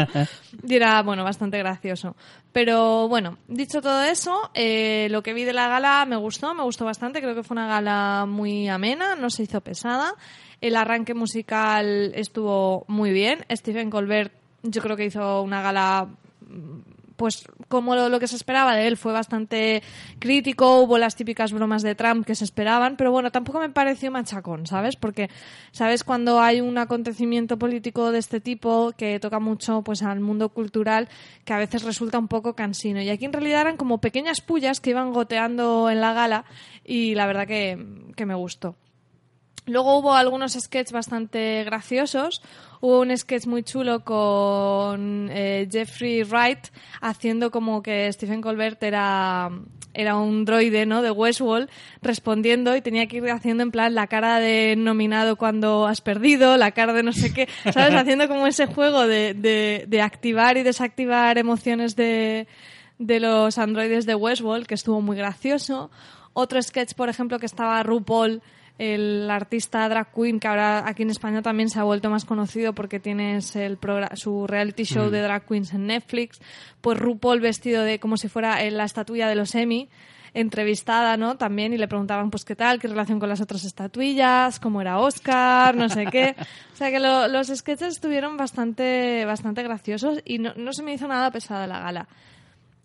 Y 0.67 0.75
era, 0.75 1.01
bueno, 1.01 1.23
bastante 1.23 1.57
gracioso. 1.57 2.15
Pero 2.51 3.07
bueno, 3.07 3.37
dicho 3.47 3.81
todo 3.81 4.03
eso, 4.03 4.51
eh, 4.53 5.07
lo 5.09 5.23
que 5.23 5.33
vi 5.33 5.43
de 5.43 5.53
la 5.53 5.67
gala 5.67 6.05
me 6.05 6.17
gustó, 6.17 6.53
me 6.53 6.63
gustó 6.63 6.85
bastante, 6.85 7.21
creo 7.21 7.35
que 7.35 7.43
fue 7.43 7.55
una 7.55 7.67
gala 7.67 8.25
muy 8.27 8.67
amena, 8.67 9.15
no 9.15 9.29
se 9.29 9.43
hizo 9.43 9.61
pesada. 9.61 10.13
El 10.61 10.75
arranque 10.75 11.13
musical 11.13 12.11
estuvo 12.15 12.83
muy 12.87 13.11
bien. 13.11 13.45
Stephen 13.49 13.89
Colbert 13.89 14.33
yo 14.63 14.81
creo 14.81 14.95
que 14.95 15.05
hizo 15.05 15.41
una 15.41 15.61
gala 15.61 16.09
pues 17.19 17.43
como 17.67 17.95
lo, 17.95 18.07
lo 18.07 18.19
que 18.19 18.27
se 18.27 18.37
esperaba 18.37 18.75
de 18.75 18.87
él 18.87 18.95
fue 18.95 19.11
bastante 19.11 19.83
crítico, 20.19 20.79
hubo 20.79 20.97
las 20.97 21.17
típicas 21.17 21.51
bromas 21.51 21.83
de 21.83 21.93
Trump 21.93 22.25
que 22.25 22.33
se 22.33 22.45
esperaban, 22.45 22.95
pero 22.95 23.11
bueno, 23.11 23.29
tampoco 23.29 23.59
me 23.59 23.69
pareció 23.69 24.09
machacón, 24.09 24.65
¿sabes? 24.65 24.95
Porque, 24.95 25.29
¿sabes? 25.71 26.05
Cuando 26.05 26.39
hay 26.39 26.61
un 26.61 26.77
acontecimiento 26.77 27.59
político 27.59 28.13
de 28.13 28.19
este 28.19 28.39
tipo 28.39 28.93
que 28.97 29.19
toca 29.19 29.39
mucho 29.39 29.81
pues 29.81 30.01
al 30.01 30.21
mundo 30.21 30.47
cultural, 30.47 31.09
que 31.43 31.51
a 31.51 31.57
veces 31.57 31.83
resulta 31.83 32.17
un 32.17 32.29
poco 32.29 32.53
cansino. 32.53 33.01
Y 33.01 33.09
aquí 33.09 33.25
en 33.25 33.33
realidad 33.33 33.61
eran 33.61 33.77
como 33.77 33.99
pequeñas 33.99 34.39
pullas 34.39 34.79
que 34.79 34.91
iban 34.91 35.11
goteando 35.11 35.89
en 35.89 35.99
la 35.99 36.13
gala 36.13 36.45
y 36.85 37.15
la 37.15 37.27
verdad 37.27 37.47
que, 37.47 37.77
que 38.15 38.25
me 38.25 38.33
gustó. 38.33 38.75
Luego 39.69 39.99
hubo 39.99 40.13
algunos 40.13 40.53
sketches 40.53 40.91
bastante 40.91 41.63
graciosos. 41.63 42.41
Hubo 42.81 43.01
un 43.01 43.15
sketch 43.15 43.45
muy 43.45 43.63
chulo 43.63 44.03
con 44.03 45.29
eh, 45.31 45.67
Jeffrey 45.71 46.23
Wright 46.23 46.67
haciendo 47.01 47.51
como 47.51 47.83
que 47.83 48.11
Stephen 48.11 48.41
Colbert 48.41 48.81
era, 48.81 49.49
era 49.93 50.15
un 50.15 50.45
droide 50.45 50.85
¿no? 50.85 51.01
de 51.01 51.11
Westworld 51.11 51.69
respondiendo 52.01 52.75
y 52.75 52.81
tenía 52.81 53.07
que 53.07 53.17
ir 53.17 53.29
haciendo 53.29 53.63
en 53.63 53.71
plan 53.71 53.93
la 53.93 54.07
cara 54.07 54.39
de 54.39 54.75
nominado 54.77 55.35
cuando 55.35 55.85
has 55.85 56.01
perdido, 56.01 56.57
la 56.57 56.71
cara 56.71 56.93
de 56.93 57.03
no 57.03 57.13
sé 57.13 57.33
qué, 57.33 57.47
¿sabes? 57.73 57.93
Haciendo 57.93 58.27
como 58.27 58.47
ese 58.47 58.65
juego 58.65 59.07
de, 59.07 59.33
de, 59.33 59.85
de 59.87 60.01
activar 60.01 60.57
y 60.57 60.63
desactivar 60.63 61.37
emociones 61.37 61.95
de, 61.95 62.47
de 62.97 63.19
los 63.19 63.57
androides 63.57 64.05
de 64.05 64.15
Westworld, 64.15 64.65
que 64.65 64.75
estuvo 64.75 65.01
muy 65.01 65.17
gracioso. 65.17 65.91
Otro 66.33 66.61
sketch, 66.61 66.93
por 66.93 67.09
ejemplo, 67.09 67.39
que 67.39 67.45
estaba 67.45 67.83
RuPaul 67.83 68.41
el 68.79 69.29
artista 69.29 69.87
drag 69.87 70.11
queen, 70.13 70.39
que 70.39 70.47
ahora 70.47 70.87
aquí 70.87 71.03
en 71.03 71.11
España 71.11 71.41
también 71.43 71.69
se 71.69 71.79
ha 71.79 71.83
vuelto 71.83 72.09
más 72.09 72.25
conocido 72.25 72.73
porque 72.73 72.99
tienes 72.99 73.55
el 73.55 73.77
su 74.15 74.47
reality 74.47 74.83
show 74.85 75.09
de 75.11 75.21
drag 75.21 75.45
queens 75.45 75.73
en 75.73 75.85
Netflix, 75.85 76.39
pues 76.81 76.97
RuPaul 76.97 77.41
vestido 77.41 77.83
de 77.83 77.99
como 77.99 78.17
si 78.17 78.27
fuera 78.29 78.63
en 78.63 78.77
la 78.77 78.85
estatuilla 78.85 79.27
de 79.27 79.35
los 79.35 79.53
Emmy, 79.53 79.89
entrevistada, 80.33 81.17
¿no? 81.17 81.37
También 81.37 81.73
y 81.73 81.77
le 81.77 81.87
preguntaban 81.87 82.29
pues 82.29 82.45
qué 82.45 82.55
tal, 82.55 82.79
qué 82.79 82.87
relación 82.87 83.19
con 83.19 83.29
las 83.29 83.41
otras 83.41 83.65
estatuillas, 83.65 84.59
cómo 84.59 84.79
era 84.79 84.99
Oscar, 84.99 85.75
no 85.75 85.89
sé 85.89 86.05
qué. 86.05 86.35
O 86.73 86.75
sea 86.75 86.89
que 86.91 86.99
lo- 86.99 87.27
los 87.27 87.47
sketches 87.47 87.89
estuvieron 87.95 88.37
bastante 88.37 89.25
bastante 89.25 89.61
graciosos 89.63 90.21
y 90.23 90.37
no, 90.39 90.53
no 90.55 90.71
se 90.71 90.83
me 90.83 90.93
hizo 90.93 91.07
nada 91.07 91.31
pesada 91.31 91.67
la 91.67 91.79
gala. 91.79 92.07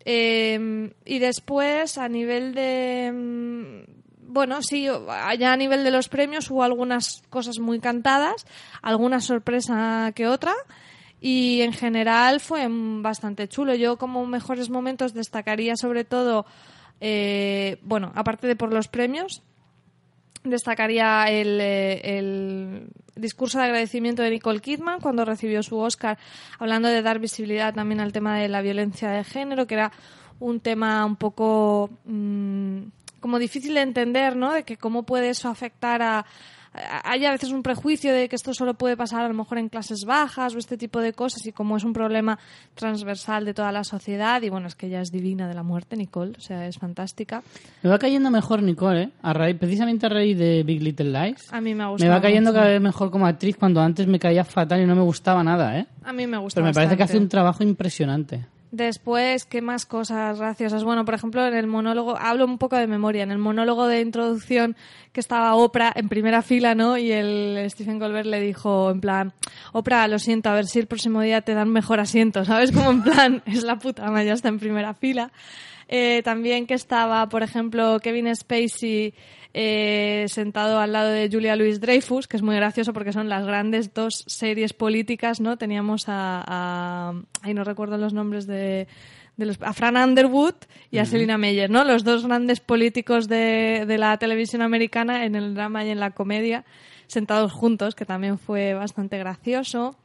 Eh, 0.06 0.90
y 1.04 1.18
después, 1.18 1.98
a 1.98 2.08
nivel 2.08 2.54
de. 2.54 3.84
Bueno, 4.26 4.62
sí, 4.62 4.88
allá 5.08 5.52
a 5.52 5.56
nivel 5.56 5.84
de 5.84 5.90
los 5.90 6.08
premios 6.08 6.50
hubo 6.50 6.62
algunas 6.62 7.22
cosas 7.30 7.58
muy 7.58 7.80
cantadas, 7.80 8.46
alguna 8.82 9.20
sorpresa 9.20 10.12
que 10.14 10.26
otra. 10.26 10.52
Y 11.20 11.62
en 11.62 11.72
general 11.72 12.40
fue 12.40 12.66
bastante 12.68 13.48
chulo. 13.48 13.74
Yo, 13.74 13.96
como 13.96 14.26
mejores 14.26 14.68
momentos, 14.70 15.14
destacaría 15.14 15.76
sobre 15.76 16.04
todo. 16.04 16.46
eh, 17.00 17.78
bueno, 17.82 18.12
aparte 18.14 18.46
de 18.46 18.56
por 18.56 18.72
los 18.72 18.88
premios, 18.88 19.42
destacaría 20.44 21.24
el, 21.30 21.58
eh, 21.60 22.18
el 22.18 22.88
discurso 23.16 23.58
de 23.58 23.64
agradecimiento 23.64 24.22
de 24.22 24.30
Nicole 24.30 24.60
Kidman 24.60 25.00
cuando 25.00 25.24
recibió 25.24 25.62
su 25.62 25.78
Oscar, 25.78 26.18
hablando 26.58 26.88
de 26.88 27.02
dar 27.02 27.18
visibilidad 27.18 27.74
también 27.74 28.00
al 28.00 28.12
tema 28.12 28.38
de 28.38 28.48
la 28.48 28.62
violencia 28.62 29.10
de 29.10 29.24
género, 29.24 29.66
que 29.66 29.74
era 29.74 29.92
un 30.40 30.60
tema 30.60 31.04
un 31.06 31.16
poco 31.16 31.90
mm, 32.04 32.82
como 33.24 33.38
difícil 33.38 33.72
de 33.72 33.80
entender, 33.80 34.36
¿no? 34.36 34.52
De 34.52 34.64
que 34.64 34.76
cómo 34.76 35.04
puede 35.04 35.30
eso 35.30 35.48
afectar 35.48 36.02
a, 36.02 36.26
hay 37.04 37.24
a 37.24 37.30
veces 37.30 37.52
un 37.52 37.62
prejuicio 37.62 38.12
de 38.12 38.28
que 38.28 38.36
esto 38.36 38.52
solo 38.52 38.74
puede 38.74 38.98
pasar 38.98 39.24
a 39.24 39.28
lo 39.28 39.32
mejor 39.32 39.56
en 39.56 39.70
clases 39.70 40.04
bajas 40.04 40.54
o 40.54 40.58
este 40.58 40.76
tipo 40.76 41.00
de 41.00 41.14
cosas 41.14 41.46
y 41.46 41.52
como 41.52 41.78
es 41.78 41.84
un 41.84 41.94
problema 41.94 42.38
transversal 42.74 43.46
de 43.46 43.54
toda 43.54 43.72
la 43.72 43.82
sociedad 43.82 44.42
y 44.42 44.50
bueno, 44.50 44.66
es 44.66 44.74
que 44.74 44.88
ella 44.88 45.00
es 45.00 45.10
divina 45.10 45.48
de 45.48 45.54
la 45.54 45.62
muerte, 45.62 45.96
Nicole, 45.96 46.32
o 46.36 46.40
sea, 46.42 46.66
es 46.66 46.76
fantástica. 46.76 47.42
Me 47.82 47.88
va 47.88 47.98
cayendo 47.98 48.30
mejor 48.30 48.62
Nicole, 48.62 49.04
¿eh? 49.04 49.10
A 49.22 49.32
raíz, 49.32 49.56
precisamente 49.58 50.04
a 50.04 50.10
raíz 50.10 50.36
de 50.36 50.62
Big 50.62 50.82
Little 50.82 51.10
Lies. 51.10 51.50
A 51.50 51.62
mí 51.62 51.74
me 51.74 51.84
ha 51.84 51.92
Me 51.98 52.08
va 52.10 52.20
cayendo 52.20 52.50
mucho. 52.50 52.60
cada 52.60 52.72
vez 52.72 52.80
mejor 52.82 53.10
como 53.10 53.26
actriz 53.26 53.56
cuando 53.56 53.80
antes 53.80 54.06
me 54.06 54.18
caía 54.18 54.44
fatal 54.44 54.82
y 54.82 54.86
no 54.86 54.94
me 54.94 55.00
gustaba 55.00 55.42
nada, 55.42 55.78
¿eh? 55.78 55.86
A 56.02 56.12
mí 56.12 56.26
me 56.26 56.36
gusta 56.36 56.60
Pero 56.60 56.66
me 56.66 56.74
parece 56.74 56.94
que 56.98 57.04
hace 57.04 57.16
un 57.16 57.30
trabajo 57.30 57.62
impresionante. 57.62 58.44
Después, 58.74 59.44
¿qué 59.44 59.62
más 59.62 59.86
cosas 59.86 60.40
graciosas? 60.40 60.82
Bueno, 60.82 61.04
por 61.04 61.14
ejemplo, 61.14 61.46
en 61.46 61.54
el 61.54 61.68
monólogo, 61.68 62.18
hablo 62.18 62.44
un 62.44 62.58
poco 62.58 62.74
de 62.74 62.88
memoria, 62.88 63.22
en 63.22 63.30
el 63.30 63.38
monólogo 63.38 63.86
de 63.86 64.00
introducción 64.00 64.74
que 65.12 65.20
estaba 65.20 65.54
Oprah 65.54 65.92
en 65.94 66.08
primera 66.08 66.42
fila, 66.42 66.74
¿no? 66.74 66.98
Y 66.98 67.12
el 67.12 67.64
Stephen 67.70 68.00
Colbert 68.00 68.26
le 68.26 68.40
dijo, 68.40 68.90
en 68.90 69.00
plan, 69.00 69.32
Oprah, 69.72 70.08
lo 70.08 70.18
siento, 70.18 70.50
a 70.50 70.54
ver 70.54 70.66
si 70.66 70.80
el 70.80 70.88
próximo 70.88 71.20
día 71.20 71.42
te 71.42 71.54
dan 71.54 71.70
mejor 71.70 72.00
asiento, 72.00 72.44
¿sabes? 72.44 72.72
Como 72.72 72.90
en 72.90 73.02
plan, 73.04 73.42
es 73.46 73.62
la 73.62 73.78
puta 73.78 74.10
ya 74.24 74.32
está 74.32 74.48
en 74.48 74.58
primera 74.58 74.92
fila. 74.92 75.30
Eh, 75.86 76.22
también 76.24 76.66
que 76.66 76.74
estaba, 76.74 77.28
por 77.28 77.44
ejemplo, 77.44 78.00
Kevin 78.00 78.34
Spacey 78.34 79.14
eh, 79.56 80.26
sentado 80.28 80.80
al 80.80 80.92
lado 80.92 81.10
de 81.10 81.28
Julia 81.30 81.54
Louis 81.54 81.80
Dreyfus, 81.80 82.26
que 82.26 82.36
es 82.36 82.42
muy 82.42 82.56
gracioso 82.56 82.92
porque 82.92 83.12
son 83.12 83.28
las 83.28 83.46
grandes 83.46 83.94
dos 83.94 84.24
series 84.26 84.72
políticas, 84.72 85.40
¿no? 85.40 85.56
Teníamos 85.56 86.08
a, 86.08 86.42
a 86.44 87.12
ay, 87.40 87.54
no 87.54 87.62
recuerdo 87.62 87.96
los 87.96 88.12
nombres 88.12 88.48
de, 88.48 88.88
de 89.36 89.46
los, 89.46 89.56
a 89.62 89.72
Fran 89.72 89.96
Underwood 89.96 90.56
y 90.90 90.98
a 90.98 91.04
Selina 91.04 91.38
Meyer, 91.38 91.70
¿no? 91.70 91.84
Los 91.84 92.02
dos 92.02 92.26
grandes 92.26 92.58
políticos 92.58 93.28
de, 93.28 93.84
de 93.86 93.96
la 93.96 94.18
televisión 94.18 94.60
americana 94.60 95.24
en 95.24 95.36
el 95.36 95.54
drama 95.54 95.84
y 95.84 95.90
en 95.90 96.00
la 96.00 96.10
comedia, 96.10 96.64
sentados 97.06 97.52
juntos, 97.52 97.94
que 97.94 98.04
también 98.04 98.38
fue 98.38 98.74
bastante 98.74 99.18
gracioso. 99.18 99.96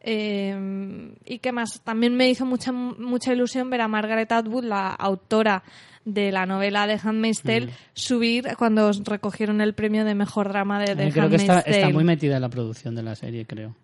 Eh, 0.00 1.12
y 1.24 1.40
qué 1.40 1.50
más, 1.50 1.80
también 1.82 2.14
me 2.14 2.30
hizo 2.30 2.46
mucha, 2.46 2.70
mucha 2.70 3.32
ilusión 3.32 3.68
ver 3.68 3.80
a 3.80 3.88
Margaret 3.88 4.30
Atwood, 4.30 4.62
la 4.62 4.90
autora 4.90 5.64
de 6.06 6.30
la 6.32 6.46
novela 6.46 6.86
de 6.86 6.98
Handmaid's 7.02 7.42
Tale, 7.42 7.68
subir 7.92 8.46
cuando 8.56 8.90
recogieron 9.04 9.60
el 9.60 9.74
premio 9.74 10.04
de 10.04 10.14
mejor 10.14 10.48
drama 10.48 10.78
de, 10.80 10.94
de 10.94 11.10
creo 11.10 11.28
que 11.28 11.36
está, 11.36 11.62
muy 11.92 12.04
metida 12.04 12.36
en 12.36 12.42
la 12.42 12.48
producción 12.48 12.94
de 12.94 13.02
la 13.02 13.14
serie, 13.16 13.44
creo. 13.44 13.74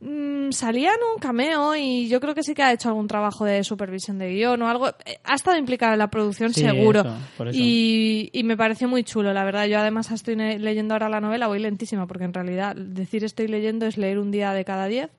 Mm, 0.00 0.50
salía 0.50 0.90
en 0.90 0.98
un 1.14 1.20
cameo 1.20 1.76
y 1.76 2.08
yo 2.08 2.20
creo 2.20 2.34
que 2.34 2.42
sí 2.42 2.54
que 2.56 2.62
ha 2.64 2.72
hecho 2.72 2.88
algún 2.88 3.06
trabajo 3.06 3.44
de 3.44 3.62
supervisión 3.62 4.18
de 4.18 4.34
guion 4.34 4.60
o 4.60 4.68
algo. 4.68 4.88
Eh, 5.06 5.18
Ha 5.22 5.36
estado 5.36 5.56
implicada 5.56 5.92
en 5.92 6.00
la 6.00 6.10
producción, 6.10 6.52
Sí, 6.52 6.62
seguro. 6.62 7.02
eso, 7.02 7.16
por 7.36 7.46
eso. 7.48 7.56
Y, 7.60 8.28
y 8.32 8.42
me 8.42 8.56
pareció 8.56 8.88
muy 8.88 9.04
chulo, 9.04 9.32
la 9.32 9.44
verdad. 9.44 9.66
Yo 9.66 9.78
además 9.78 10.10
estoy 10.10 10.34
leyendo 10.34 10.94
ahora 10.94 11.08
la 11.08 11.20
novela, 11.20 11.46
voy 11.46 11.60
lentísima, 11.60 12.08
porque 12.08 12.24
en 12.24 12.34
realidad 12.34 12.74
decir 12.74 13.22
estoy 13.22 13.46
leyendo 13.46 13.86
es 13.86 13.96
leer 13.96 14.18
un 14.18 14.32
día 14.32 14.52
de 14.52 14.64
cada 14.64 14.86
diez. 14.86 15.10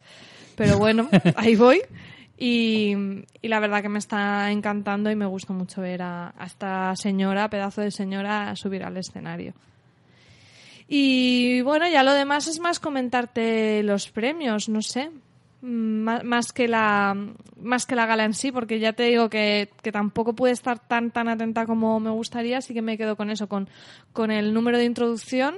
Pero 0.58 0.78
bueno, 0.78 1.08
ahí 1.38 1.56
voy. 1.56 1.82
Y, 2.38 2.94
y 3.42 3.48
la 3.48 3.60
verdad 3.60 3.82
que 3.82 3.90
me 3.90 4.00
está 4.00 4.52
encantando 4.52 5.12
y 5.12 5.16
me 5.16 5.26
gusta 5.26 5.54
mucho 5.54 5.82
ver 5.82 6.02
a, 6.02 6.34
esta 6.46 6.96
señora, 6.96 7.50
pedazo 7.50 7.82
de 7.82 7.92
señora, 7.92 8.56
subir 8.56 8.84
al 8.84 8.98
escenario. 8.98 9.54
Y 10.88 11.62
bueno, 11.62 11.88
ya 11.88 12.04
lo 12.04 12.14
demás 12.14 12.48
es 12.48 12.60
más 12.60 12.80
comentarte 12.80 13.84
los 13.84 14.10
premios, 14.12 14.68
no 14.70 14.82
sé. 14.82 15.10
Mm, 15.62 16.04
Má- 16.04 16.24
Más 16.24 16.52
que 16.52 16.68
la 16.68 17.16
más 17.62 17.86
que 17.86 17.96
la 17.96 18.06
gala 18.06 18.26
en 18.26 18.34
sí, 18.34 18.52
porque 18.52 18.80
ya 18.80 18.92
te 18.94 19.04
digo 19.04 19.30
que, 19.30 19.70
que 19.82 19.92
tampoco 19.94 20.34
pude 20.34 20.52
estar 20.52 20.80
tan 20.80 21.12
tan 21.12 21.30
atenta 21.30 21.66
como 21.66 22.00
me 22.02 22.10
gustaría, 22.10 22.58
así 22.58 22.74
que 22.74 22.82
me 22.82 22.98
quedo 22.98 23.16
con 23.16 23.30
eso, 23.30 23.48
con, 23.48 23.70
con 24.12 24.30
el 24.32 24.54
número 24.54 24.78
de 24.78 24.86
introducción. 24.86 25.56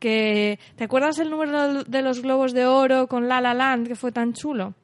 Que, 0.00 0.58
¿Te 0.76 0.84
acuerdas 0.84 1.18
el 1.20 1.30
número 1.30 1.84
de 1.84 2.02
los 2.02 2.20
globos 2.20 2.52
de 2.52 2.66
oro 2.66 3.06
con 3.06 3.28
La 3.28 3.40
La 3.40 3.54
Land, 3.54 3.86
que 3.86 3.94
fue 3.96 4.12
tan 4.12 4.32
chulo? 4.34 4.74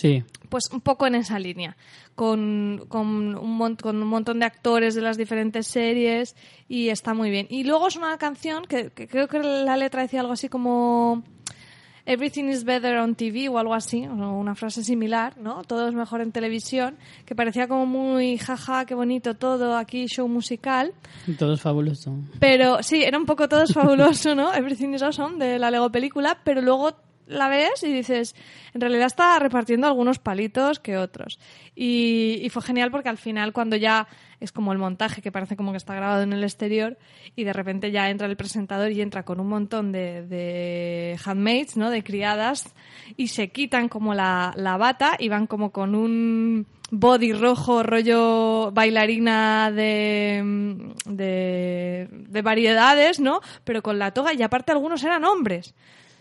Sí. 0.00 0.22
Pues 0.48 0.70
un 0.72 0.80
poco 0.80 1.06
en 1.06 1.14
esa 1.16 1.38
línea, 1.38 1.76
con, 2.14 2.84
con, 2.88 3.06
un, 3.36 3.50
mon- 3.56 3.76
con 3.76 4.00
un 4.00 4.08
montón 4.08 4.38
de 4.38 4.46
actores 4.46 4.94
de 4.94 5.02
las 5.02 5.16
diferentes 5.16 5.66
series 5.66 6.36
y 6.68 6.88
está 6.90 7.14
muy 7.14 7.30
bien. 7.30 7.46
Y 7.50 7.64
luego 7.64 7.88
es 7.88 7.96
una 7.96 8.16
canción 8.18 8.64
que, 8.64 8.90
que 8.90 9.08
creo 9.08 9.26
que 9.28 9.40
la 9.40 9.76
letra 9.76 10.02
decía 10.02 10.20
algo 10.20 10.32
así 10.34 10.48
como 10.48 11.22
Everything 12.06 12.44
is 12.48 12.64
better 12.64 12.96
on 12.98 13.14
TV 13.16 13.50
o 13.50 13.58
algo 13.58 13.74
así, 13.74 14.06
o 14.06 14.12
una 14.12 14.54
frase 14.54 14.82
similar, 14.82 15.36
¿no? 15.36 15.62
Todo 15.64 15.88
es 15.88 15.94
mejor 15.94 16.22
en 16.22 16.32
televisión, 16.32 16.96
que 17.26 17.34
parecía 17.34 17.68
como 17.68 17.84
muy 17.84 18.38
jaja, 18.38 18.86
qué 18.86 18.94
bonito 18.94 19.34
todo, 19.34 19.76
aquí 19.76 20.06
show 20.06 20.26
musical. 20.26 20.94
Todo 21.38 21.52
es 21.52 21.60
fabuloso. 21.60 22.14
Pero 22.40 22.82
sí, 22.82 23.02
era 23.02 23.18
un 23.18 23.26
poco 23.26 23.46
todo 23.48 23.62
es 23.64 23.74
fabuloso, 23.74 24.34
¿no? 24.34 24.54
Everything 24.54 24.94
is 24.94 25.02
awesome 25.02 25.36
de 25.44 25.58
la 25.58 25.70
Lego 25.70 25.90
película, 25.92 26.38
pero 26.44 26.62
luego 26.62 26.92
la 27.28 27.48
ves 27.48 27.82
y 27.82 27.92
dices, 27.92 28.34
en 28.74 28.80
realidad 28.80 29.06
está 29.06 29.38
repartiendo 29.38 29.86
algunos 29.86 30.18
palitos 30.18 30.80
que 30.80 30.96
otros. 30.96 31.38
Y, 31.74 32.48
fue 32.50 32.62
genial 32.62 32.90
porque 32.90 33.10
al 33.10 33.18
final 33.18 33.52
cuando 33.52 33.76
ya 33.76 34.08
es 34.40 34.52
como 34.52 34.72
el 34.72 34.78
montaje 34.78 35.20
que 35.20 35.30
parece 35.30 35.56
como 35.56 35.72
que 35.72 35.76
está 35.76 35.94
grabado 35.94 36.22
en 36.22 36.32
el 36.32 36.42
exterior 36.42 36.96
y 37.36 37.44
de 37.44 37.52
repente 37.52 37.90
ya 37.90 38.08
entra 38.08 38.26
el 38.26 38.36
presentador 38.36 38.90
y 38.90 39.02
entra 39.02 39.24
con 39.24 39.38
un 39.38 39.48
montón 39.48 39.92
de, 39.92 40.26
de 40.26 41.18
handmaids, 41.24 41.76
¿no? 41.76 41.90
De 41.90 42.02
criadas 42.02 42.74
y 43.16 43.28
se 43.28 43.50
quitan 43.50 43.88
como 43.88 44.14
la, 44.14 44.54
la 44.56 44.76
bata 44.78 45.16
y 45.18 45.28
van 45.28 45.46
como 45.46 45.70
con 45.70 45.94
un 45.94 46.66
body 46.90 47.34
rojo, 47.34 47.82
rollo 47.82 48.70
bailarina 48.72 49.70
de, 49.70 50.94
de, 51.04 52.08
de 52.10 52.42
variedades, 52.42 53.20
¿no? 53.20 53.40
Pero 53.64 53.82
con 53.82 53.98
la 53.98 54.12
toga 54.12 54.32
y 54.32 54.42
aparte 54.42 54.72
algunos 54.72 55.04
eran 55.04 55.24
hombres. 55.24 55.74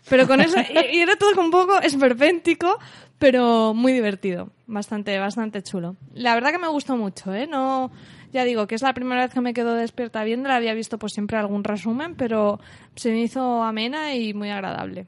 Pero 0.09 0.27
con 0.27 0.39
eso, 0.41 0.57
y, 0.59 0.97
y 0.97 0.99
era 1.01 1.15
todo 1.15 1.39
un 1.41 1.51
poco 1.51 1.79
esperpéntico, 1.81 2.79
pero 3.19 3.73
muy 3.73 3.91
divertido. 3.93 4.49
Bastante, 4.67 5.17
bastante 5.19 5.61
chulo. 5.63 5.95
La 6.13 6.33
verdad 6.35 6.51
que 6.51 6.59
me 6.59 6.67
gustó 6.67 6.95
mucho, 6.97 7.33
¿eh? 7.33 7.47
No, 7.47 7.91
ya 8.33 8.43
digo 8.43 8.67
que 8.67 8.75
es 8.75 8.81
la 8.81 8.93
primera 8.93 9.21
vez 9.21 9.33
que 9.33 9.41
me 9.41 9.53
quedo 9.53 9.73
despierta 9.75 10.23
viendo, 10.23 10.47
la 10.49 10.55
había 10.57 10.73
visto 10.73 10.97
pues 10.97 11.13
siempre 11.13 11.37
algún 11.37 11.63
resumen, 11.63 12.15
pero 12.15 12.59
se 12.95 13.11
me 13.11 13.21
hizo 13.21 13.63
amena 13.63 14.13
y 14.15 14.33
muy 14.33 14.49
agradable. 14.49 15.07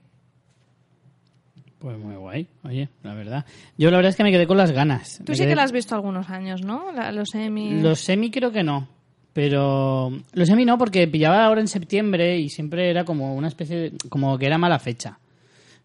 Pues 1.79 1.97
muy 1.97 2.15
guay, 2.15 2.47
oye, 2.63 2.89
la 3.03 3.13
verdad. 3.13 3.45
Yo 3.77 3.89
la 3.89 3.97
verdad 3.97 4.09
es 4.09 4.15
que 4.17 4.23
me 4.23 4.31
quedé 4.31 4.47
con 4.47 4.57
las 4.57 4.71
ganas. 4.71 5.19
Tú 5.25 5.31
Me 5.31 5.35
sí 5.35 5.43
quedé- 5.43 5.49
que 5.51 5.55
la 5.55 5.63
has 5.63 5.71
visto 5.71 5.95
algunos 5.95 6.29
años, 6.29 6.61
¿no? 6.61 6.91
La- 6.91 7.11
los 7.13 7.33
Emmy. 7.35 7.79
Los 7.81 8.01
semi 8.01 8.29
creo 8.31 8.51
que 8.51 8.63
no. 8.63 8.87
Pero 9.33 10.11
los 10.33 10.47
semi 10.47 10.65
no, 10.65 10.77
porque 10.77 11.07
pillaba 11.07 11.45
ahora 11.45 11.61
en 11.61 11.67
septiembre 11.67 12.37
y 12.39 12.49
siempre 12.49 12.89
era 12.89 13.05
como 13.05 13.35
una 13.35 13.47
especie 13.47 13.77
de... 13.77 13.93
como 14.09 14.37
que 14.37 14.47
era 14.47 14.57
mala 14.57 14.79
fecha. 14.79 15.19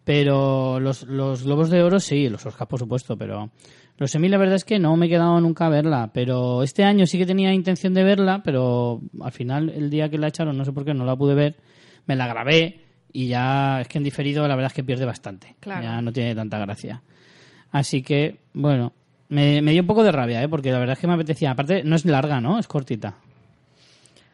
Pero 0.03 0.79
los, 0.79 1.03
los 1.03 1.43
Globos 1.43 1.69
de 1.69 1.83
Oro 1.83 1.99
sí, 1.99 2.29
los 2.29 2.45
Oscars 2.45 2.69
por 2.69 2.79
supuesto, 2.79 3.17
pero 3.17 3.49
los 3.97 4.11
semi 4.11 4.29
la 4.29 4.37
verdad 4.37 4.55
es 4.55 4.65
que 4.65 4.77
no 4.77 4.95
me 4.97 5.05
he 5.05 5.09
quedado 5.09 5.39
nunca 5.41 5.65
a 5.67 5.69
verla. 5.69 6.11
Pero 6.13 6.63
este 6.63 6.83
año 6.83 7.05
sí 7.05 7.17
que 7.17 7.25
tenía 7.25 7.53
intención 7.53 7.93
de 7.93 8.03
verla, 8.03 8.41
pero 8.43 9.01
al 9.21 9.31
final 9.31 9.69
el 9.69 9.89
día 9.89 10.09
que 10.09 10.17
la 10.17 10.27
echaron, 10.27 10.57
no 10.57 10.65
sé 10.65 10.71
por 10.73 10.85
qué, 10.85 10.93
no 10.93 11.05
la 11.05 11.15
pude 11.15 11.33
ver. 11.33 11.55
Me 12.05 12.15
la 12.15 12.27
grabé 12.27 12.81
y 13.13 13.27
ya 13.27 13.81
es 13.81 13.87
que 13.87 13.97
en 13.97 14.03
diferido 14.03 14.47
la 14.47 14.55
verdad 14.55 14.71
es 14.71 14.75
que 14.75 14.83
pierde 14.83 15.05
bastante. 15.05 15.55
Claro. 15.59 15.83
Ya 15.83 16.01
no 16.01 16.11
tiene 16.11 16.35
tanta 16.35 16.59
gracia. 16.59 17.01
Así 17.71 18.03
que, 18.03 18.39
bueno, 18.53 18.93
me, 19.29 19.61
me 19.61 19.71
dio 19.71 19.81
un 19.81 19.87
poco 19.87 20.03
de 20.03 20.11
rabia, 20.11 20.43
¿eh? 20.43 20.49
porque 20.49 20.71
la 20.71 20.79
verdad 20.79 20.93
es 20.93 20.99
que 20.99 21.07
me 21.07 21.13
apetecía. 21.13 21.51
Aparte, 21.51 21.83
no 21.83 21.95
es 21.95 22.05
larga, 22.05 22.39
¿no? 22.41 22.59
Es 22.59 22.67
cortita. 22.67 23.15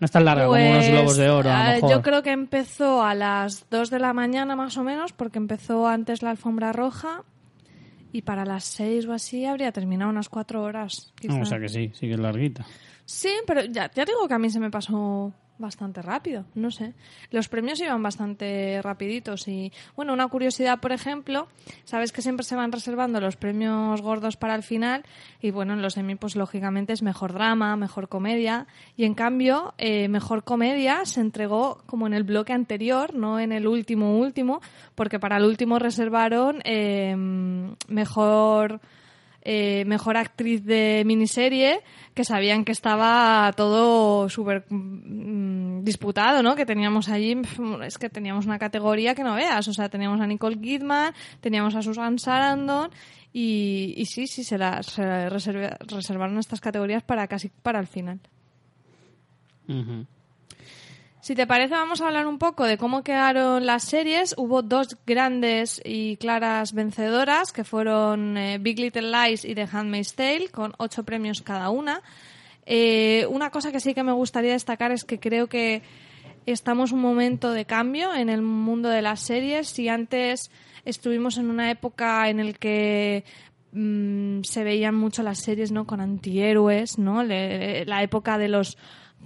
No 0.01 0.05
es 0.05 0.12
tan 0.12 0.25
larga 0.25 0.48
como 0.48 0.60
unos 0.60 0.77
Pues, 0.77 0.89
globos 0.89 1.17
de 1.17 1.29
oro, 1.29 1.50
a 1.51 1.63
lo 1.67 1.72
mejor. 1.75 1.91
Yo 1.91 2.01
creo 2.01 2.24
que 2.24 2.31
empezó 2.31 3.03
a 3.03 3.13
las 3.13 3.70
2 3.70 3.91
de 3.91 4.00
la 4.00 4.13
mañana 4.13 4.55
más 4.55 4.75
o 4.77 4.84
menos, 4.84 5.13
porque 5.13 5.38
empezó 5.38 5.88
antes 5.88 6.24
la 6.24 6.31
alfombra 6.31 6.74
roja 6.74 7.24
y 8.12 8.24
para 8.24 8.43
las 8.43 8.63
6 8.63 9.05
o 9.05 9.13
así 9.13 9.46
habría 9.46 9.72
terminado 9.72 10.10
unas 10.10 10.27
4 10.27 10.63
horas. 10.63 11.13
quizá. 11.20 11.36
No, 11.36 11.43
o 11.43 11.46
sea 11.46 11.60
que 11.60 11.70
sí, 11.70 11.91
sí 11.93 12.08
que 12.08 12.13
es 12.15 12.20
larguita. 12.20 12.65
Sí, 13.05 13.29
pero 13.46 13.63
ya, 13.65 13.91
ya 13.93 14.03
digo 14.03 14.27
que 14.27 14.34
a 14.34 14.39
mí 14.39 14.50
se 14.50 14.60
me 14.60 14.72
pasó 14.72 15.31
bastante 15.61 16.01
rápido, 16.01 16.45
no 16.55 16.71
sé. 16.71 16.93
Los 17.29 17.47
premios 17.47 17.79
iban 17.79 18.03
bastante 18.03 18.81
rapiditos 18.81 19.47
y, 19.47 19.71
bueno, 19.95 20.13
una 20.13 20.27
curiosidad, 20.27 20.79
por 20.79 20.91
ejemplo, 20.91 21.47
sabes 21.85 22.11
que 22.11 22.21
siempre 22.21 22.43
se 22.43 22.55
van 22.55 22.71
reservando 22.71 23.21
los 23.21 23.37
premios 23.37 24.01
gordos 24.01 24.35
para 24.35 24.55
el 24.55 24.63
final 24.63 25.03
y, 25.41 25.51
bueno, 25.51 25.73
en 25.73 25.81
los 25.81 25.95
Emmy, 25.95 26.15
pues 26.15 26.35
lógicamente 26.35 26.93
es 26.93 27.01
mejor 27.01 27.33
drama, 27.33 27.75
mejor 27.77 28.09
comedia 28.09 28.67
y, 28.97 29.05
en 29.05 29.13
cambio, 29.13 29.73
eh, 29.77 30.07
mejor 30.09 30.43
comedia 30.43 31.05
se 31.05 31.21
entregó 31.21 31.81
como 31.85 32.07
en 32.07 32.13
el 32.13 32.23
bloque 32.23 32.53
anterior, 32.53 33.13
no 33.13 33.39
en 33.39 33.51
el 33.51 33.67
último 33.67 34.17
último, 34.17 34.61
porque 34.95 35.19
para 35.19 35.37
el 35.37 35.45
último 35.45 35.79
reservaron 35.79 36.61
eh, 36.65 37.15
mejor 37.87 38.81
eh, 39.43 39.83
mejor 39.86 40.17
actriz 40.17 40.63
de 40.63 41.03
miniserie, 41.05 41.81
que 42.13 42.24
sabían 42.24 42.63
que 42.65 42.71
estaba 42.71 43.51
todo 43.55 44.29
súper 44.29 44.65
mm, 44.69 45.83
disputado, 45.83 46.43
¿no? 46.43 46.55
Que 46.55 46.65
teníamos 46.65 47.10
allí, 47.10 47.36
es 47.83 47.98
que 47.98 48.10
teníamos 48.10 48.45
una 48.45 48.60
categoría 48.60 49.15
que 49.15 49.24
no 49.24 49.36
veas, 49.36 49.67
o 49.67 49.74
sea, 49.74 49.89
teníamos 49.89 50.21
a 50.21 50.27
Nicole 50.27 50.60
Kidman, 50.60 51.13
teníamos 51.39 51.75
a 51.75 51.81
Susan 51.81 52.19
Sarandon 52.19 52.91
y, 53.33 53.93
y 53.98 54.05
sí, 54.05 54.27
sí, 54.27 54.43
se 54.43 54.57
las 54.57 54.86
se 54.88 55.03
reserva- 55.29 55.77
reservaron 55.88 56.38
estas 56.38 56.62
categorías 56.62 57.01
para 57.03 57.27
casi 57.27 57.50
para 57.50 57.79
el 57.79 57.88
final. 57.88 58.19
Si 61.21 61.35
te 61.35 61.45
parece, 61.45 61.75
vamos 61.75 62.01
a 62.01 62.07
hablar 62.07 62.25
un 62.25 62.39
poco 62.39 62.63
de 62.65 62.77
cómo 62.79 63.03
quedaron 63.03 63.67
las 63.67 63.83
series. 63.83 64.33
Hubo 64.37 64.63
dos 64.63 64.97
grandes 65.05 65.79
y 65.85 66.17
claras 66.17 66.73
vencedoras, 66.73 67.51
que 67.51 67.63
fueron 67.63 68.37
eh, 68.37 68.57
Big 68.59 68.79
Little 68.79 69.11
Lies 69.11 69.45
y 69.45 69.53
The 69.53 69.67
Handmaid's 69.71 70.15
Tale, 70.15 70.49
con 70.49 70.73
ocho 70.79 71.03
premios 71.03 71.43
cada 71.43 71.69
una. 71.69 72.01
Eh, 72.65 73.27
una 73.29 73.51
cosa 73.51 73.71
que 73.71 73.79
sí 73.79 73.93
que 73.93 74.01
me 74.01 74.11
gustaría 74.13 74.53
destacar 74.53 74.91
es 74.91 75.03
que 75.03 75.19
creo 75.19 75.45
que 75.47 75.83
estamos 76.47 76.91
un 76.91 77.01
momento 77.01 77.51
de 77.51 77.65
cambio 77.65 78.15
en 78.15 78.29
el 78.29 78.41
mundo 78.41 78.89
de 78.89 79.03
las 79.03 79.19
series. 79.19 79.67
Si 79.67 79.89
antes 79.89 80.49
estuvimos 80.85 81.37
en 81.37 81.51
una 81.51 81.69
época 81.69 82.29
en 82.29 82.39
el 82.39 82.57
que 82.57 83.25
mm, 83.73 84.41
se 84.41 84.63
veían 84.63 84.95
mucho 84.95 85.21
las 85.21 85.37
series 85.37 85.71
no 85.71 85.85
con 85.85 86.01
antihéroes, 86.01 86.97
¿no? 86.97 87.21
Le- 87.23 87.85
la 87.85 88.01
época 88.01 88.39
de 88.39 88.47
los 88.47 88.75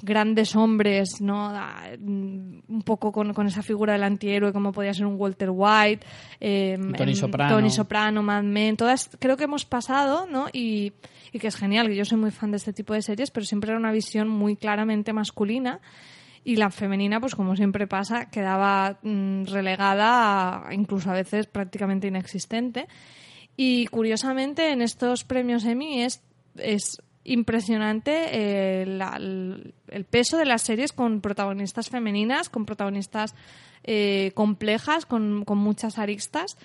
grandes 0.02 0.56
hombres, 0.56 1.22
¿no? 1.22 1.52
Mm, 2.00 2.60
Un 2.68 2.82
poco 2.84 3.12
con, 3.12 3.34
con 3.34 3.48
esa 3.48 3.62
figura 3.64 3.94
del 3.94 4.04
antihéroe, 4.04 4.52
como 4.54 4.72
podía 4.72 4.94
ser 4.94 5.06
un 5.06 5.16
Walter 5.20 5.50
White, 5.52 6.06
eh, 6.40 6.78
Tony 6.98 7.16
Soprano. 7.16 7.56
Tony 7.56 7.70
Soprano, 7.70 8.24
Mad 8.24 8.44
Men, 8.44 8.78
todas 8.78 9.10
creo 9.20 9.38
que 9.38 9.46
hemos 9.46 9.66
pasado, 9.66 10.28
¿no? 10.30 10.48
Y, 10.54 10.94
y 11.32 11.40
que 11.40 11.48
es 11.48 11.56
genial, 11.56 11.88
que 11.88 11.96
yo 11.96 12.06
soy 12.06 12.18
muy 12.18 12.32
fan 12.32 12.52
de 12.52 12.58
este 12.58 12.74
tipo 12.74 12.94
de 12.94 13.02
series, 13.02 13.32
pero 13.32 13.46
siempre 13.46 13.70
era 13.72 13.80
una 13.80 13.92
visión 13.92 14.28
muy 14.30 14.56
claramente 14.56 15.14
masculina 15.14 15.80
y 16.44 16.58
la 16.58 16.70
femenina, 16.70 17.20
pues 17.20 17.34
como 17.34 17.56
siempre 17.56 17.88
pasa, 17.88 18.30
quedaba 18.30 19.00
mm, 19.02 19.46
relegada, 19.46 20.68
a- 20.68 20.74
incluso 20.74 21.10
a 21.10 21.14
veces 21.14 21.48
prácticamente 21.48 22.08
inexistente. 22.08 22.88
Y 23.58 23.88
curiosamente 23.88 24.72
en 24.72 24.82
estos 24.82 25.24
premios 25.24 25.64
Emmy 25.66 26.02
es, 26.02 26.22
es 26.58 27.02
impresionante 27.26 28.30
eh, 28.32 28.84
el 28.84 30.06
peso 30.06 30.38
de 30.38 30.46
las 30.46 30.62
series 30.62 30.94
con 30.94 31.22
protagonistas 31.22 31.90
femeninas, 31.90 32.50
con 32.50 32.66
protagonistas 32.66 33.36
eh, 33.84 34.32
complejas, 34.36 35.06
con, 35.06 35.44
con 35.44 35.58
muchas 35.58 35.98
aristas. 35.98 36.58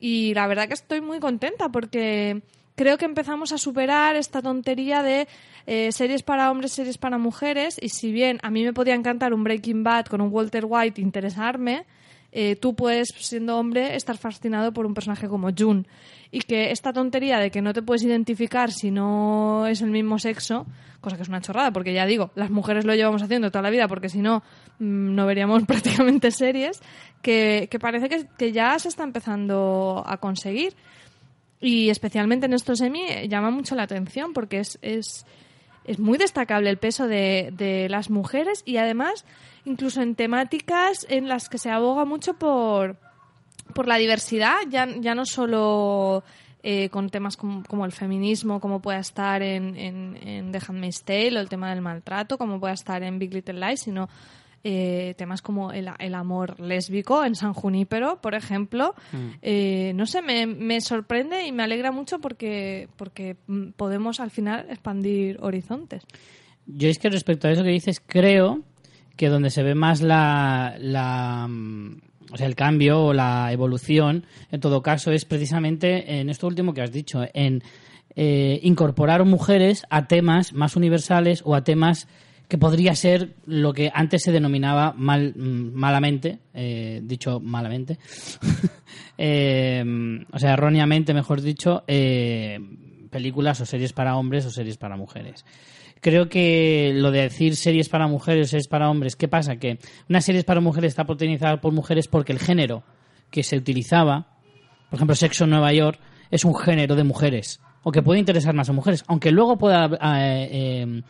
Y 0.00 0.34
la 0.34 0.46
verdad 0.46 0.68
que 0.68 0.74
estoy 0.74 1.00
muy 1.00 1.20
contenta 1.20 1.70
porque 1.70 2.42
creo 2.74 2.98
que 2.98 3.04
empezamos 3.04 3.52
a 3.52 3.58
superar 3.58 4.16
esta 4.16 4.42
tontería 4.42 5.02
de 5.02 5.26
eh, 5.66 5.90
series 5.92 6.22
para 6.22 6.50
hombres, 6.50 6.72
series 6.72 6.98
para 6.98 7.18
mujeres. 7.18 7.76
Y 7.80 7.88
si 7.88 8.12
bien 8.12 8.38
a 8.42 8.50
mí 8.50 8.64
me 8.64 8.72
podía 8.72 8.94
encantar 8.94 9.34
un 9.34 9.44
Breaking 9.44 9.82
Bad 9.82 10.06
con 10.06 10.20
un 10.20 10.32
Walter 10.32 10.64
White, 10.66 11.00
interesarme, 11.00 11.86
eh, 12.30 12.56
tú 12.56 12.74
puedes, 12.74 13.08
siendo 13.16 13.56
hombre, 13.56 13.96
estar 13.96 14.18
fascinado 14.18 14.72
por 14.72 14.86
un 14.86 14.94
personaje 14.94 15.28
como 15.28 15.50
June. 15.56 15.84
Y 16.30 16.40
que 16.40 16.70
esta 16.72 16.92
tontería 16.92 17.38
de 17.38 17.50
que 17.50 17.62
no 17.62 17.72
te 17.72 17.80
puedes 17.80 18.02
identificar 18.02 18.70
si 18.70 18.90
no 18.90 19.66
es 19.66 19.80
el 19.80 19.90
mismo 19.90 20.18
sexo, 20.18 20.66
cosa 21.00 21.16
que 21.16 21.22
es 21.22 21.28
una 21.28 21.40
chorrada, 21.40 21.72
porque 21.72 21.94
ya 21.94 22.04
digo, 22.04 22.30
las 22.34 22.50
mujeres 22.50 22.84
lo 22.84 22.94
llevamos 22.94 23.22
haciendo 23.22 23.50
toda 23.50 23.62
la 23.62 23.70
vida, 23.70 23.88
porque 23.88 24.10
si 24.10 24.18
no, 24.18 24.42
mm, 24.78 25.14
no 25.14 25.24
veríamos 25.24 25.62
prácticamente 25.66 26.30
series, 26.30 26.82
que, 27.22 27.68
que 27.70 27.78
parece 27.78 28.10
que, 28.10 28.26
que 28.36 28.52
ya 28.52 28.78
se 28.78 28.88
está 28.88 29.04
empezando 29.04 30.02
a 30.06 30.18
conseguir. 30.18 30.74
Y 31.60 31.88
especialmente 31.88 32.46
en 32.46 32.52
estos 32.52 32.80
Emmy 32.82 33.02
eh, 33.08 33.28
llama 33.28 33.50
mucho 33.50 33.74
la 33.74 33.84
atención 33.84 34.32
porque 34.32 34.60
es, 34.60 34.78
es, 34.82 35.26
es 35.84 35.98
muy 35.98 36.18
destacable 36.18 36.68
el 36.70 36.76
peso 36.76 37.08
de, 37.08 37.52
de 37.52 37.88
las 37.88 38.10
mujeres 38.10 38.62
y 38.64 38.76
además 38.76 39.24
incluso 39.68 40.02
en 40.02 40.14
temáticas 40.14 41.06
en 41.08 41.28
las 41.28 41.48
que 41.48 41.58
se 41.58 41.70
aboga 41.70 42.04
mucho 42.04 42.34
por, 42.34 42.96
por 43.74 43.86
la 43.86 43.96
diversidad, 43.96 44.56
ya, 44.68 44.88
ya 44.98 45.14
no 45.14 45.24
solo 45.24 46.24
eh, 46.62 46.88
con 46.88 47.10
temas 47.10 47.36
como, 47.36 47.62
como 47.64 47.84
el 47.84 47.92
feminismo, 47.92 48.60
como 48.60 48.80
pueda 48.80 48.98
estar 48.98 49.42
en, 49.42 49.76
en, 49.76 50.18
en 50.26 50.52
The 50.52 50.60
Handmaid's 50.66 51.04
Tale 51.04 51.36
o 51.36 51.40
el 51.40 51.48
tema 51.48 51.70
del 51.70 51.82
maltrato, 51.82 52.38
como 52.38 52.58
pueda 52.58 52.74
estar 52.74 53.02
en 53.02 53.18
Big 53.18 53.32
Little 53.32 53.60
Lies, 53.60 53.80
sino 53.80 54.08
eh, 54.64 55.14
temas 55.16 55.40
como 55.40 55.70
el, 55.72 55.88
el 55.98 56.14
amor 56.14 56.58
lésbico 56.58 57.24
en 57.24 57.36
San 57.36 57.52
Junípero, 57.52 58.20
por 58.20 58.34
ejemplo. 58.34 58.94
Eh, 59.40 59.92
no 59.94 60.04
sé, 60.06 60.20
me, 60.20 60.46
me 60.46 60.80
sorprende 60.80 61.46
y 61.46 61.52
me 61.52 61.62
alegra 61.62 61.92
mucho 61.92 62.18
porque, 62.18 62.88
porque 62.96 63.36
mm, 63.46 63.70
podemos 63.76 64.18
al 64.18 64.30
final 64.30 64.66
expandir 64.68 65.38
horizontes. 65.40 66.02
Yo 66.66 66.88
es 66.88 66.98
que 66.98 67.08
respecto 67.08 67.46
a 67.46 67.52
eso 67.52 67.62
que 67.62 67.70
dices, 67.70 68.02
creo 68.04 68.62
que 69.18 69.28
donde 69.28 69.50
se 69.50 69.62
ve 69.62 69.74
más 69.74 70.00
la, 70.00 70.76
la 70.78 71.46
mm, 71.46 72.00
el 72.38 72.54
cambio 72.54 73.02
o 73.02 73.12
la 73.12 73.52
evolución, 73.52 74.24
en 74.50 74.60
todo 74.60 74.80
caso, 74.80 75.10
es 75.10 75.24
precisamente 75.24 76.20
en 76.20 76.30
esto 76.30 76.46
último 76.46 76.72
que 76.72 76.82
has 76.82 76.92
dicho, 76.92 77.26
en 77.34 77.62
eh, 78.14 78.60
incorporar 78.62 79.24
mujeres 79.24 79.84
a 79.90 80.06
temas 80.06 80.52
más 80.52 80.76
universales 80.76 81.42
o 81.44 81.54
a 81.54 81.64
temas 81.64 82.06
que 82.48 82.58
podría 82.58 82.94
ser 82.94 83.34
lo 83.44 83.74
que 83.74 83.90
antes 83.92 84.22
se 84.22 84.32
denominaba 84.32 84.94
mal, 84.96 85.34
mm, 85.36 85.74
malamente, 85.74 86.38
eh, 86.54 87.00
dicho 87.02 87.40
malamente, 87.40 87.98
eh, 89.18 89.84
o 90.32 90.38
sea, 90.38 90.52
erróneamente, 90.52 91.12
mejor 91.12 91.42
dicho, 91.42 91.82
películas 93.10 93.60
o 93.60 93.66
series 93.66 93.92
para 93.92 94.16
hombres 94.16 94.46
o 94.46 94.50
series 94.50 94.76
para 94.76 94.96
mujeres. 94.96 95.44
Creo 96.00 96.28
que 96.28 96.92
lo 96.94 97.10
de 97.10 97.22
decir 97.22 97.56
series 97.56 97.88
para 97.88 98.06
mujeres, 98.06 98.50
series 98.50 98.68
para 98.68 98.90
hombres, 98.90 99.16
¿qué 99.16 99.28
pasa? 99.28 99.56
Que 99.56 99.78
una 100.08 100.20
serie 100.20 100.42
para 100.44 100.60
mujeres 100.60 100.92
está 100.92 101.04
protagonizada 101.04 101.60
por 101.60 101.72
mujeres 101.72 102.08
porque 102.08 102.32
el 102.32 102.38
género 102.38 102.84
que 103.30 103.42
se 103.42 103.56
utilizaba, 103.56 104.26
por 104.90 104.98
ejemplo, 104.98 105.14
Sexo 105.14 105.44
en 105.44 105.50
Nueva 105.50 105.72
York, 105.72 105.98
es 106.30 106.44
un 106.44 106.54
género 106.54 106.94
de 106.94 107.04
mujeres, 107.04 107.60
o 107.82 107.92
que 107.92 108.02
puede 108.02 108.20
interesar 108.20 108.54
más 108.54 108.68
a 108.68 108.72
mujeres, 108.72 109.04
aunque 109.06 109.32
luego 109.32 109.58
pueda, 109.58 109.86
eh, 110.20 110.48
eh, 110.52 111.02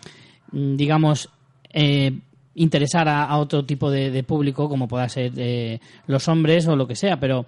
digamos, 0.52 1.28
eh, 1.72 2.12
interesar 2.58 3.08
a, 3.08 3.36
otro 3.38 3.64
tipo 3.64 3.90
de, 3.90 4.22
público, 4.24 4.68
como 4.68 4.88
pueda 4.88 5.08
ser 5.08 5.32
eh, 5.36 5.80
los 6.06 6.28
hombres 6.28 6.66
o 6.66 6.76
lo 6.76 6.86
que 6.86 6.96
sea, 6.96 7.18
pero 7.18 7.46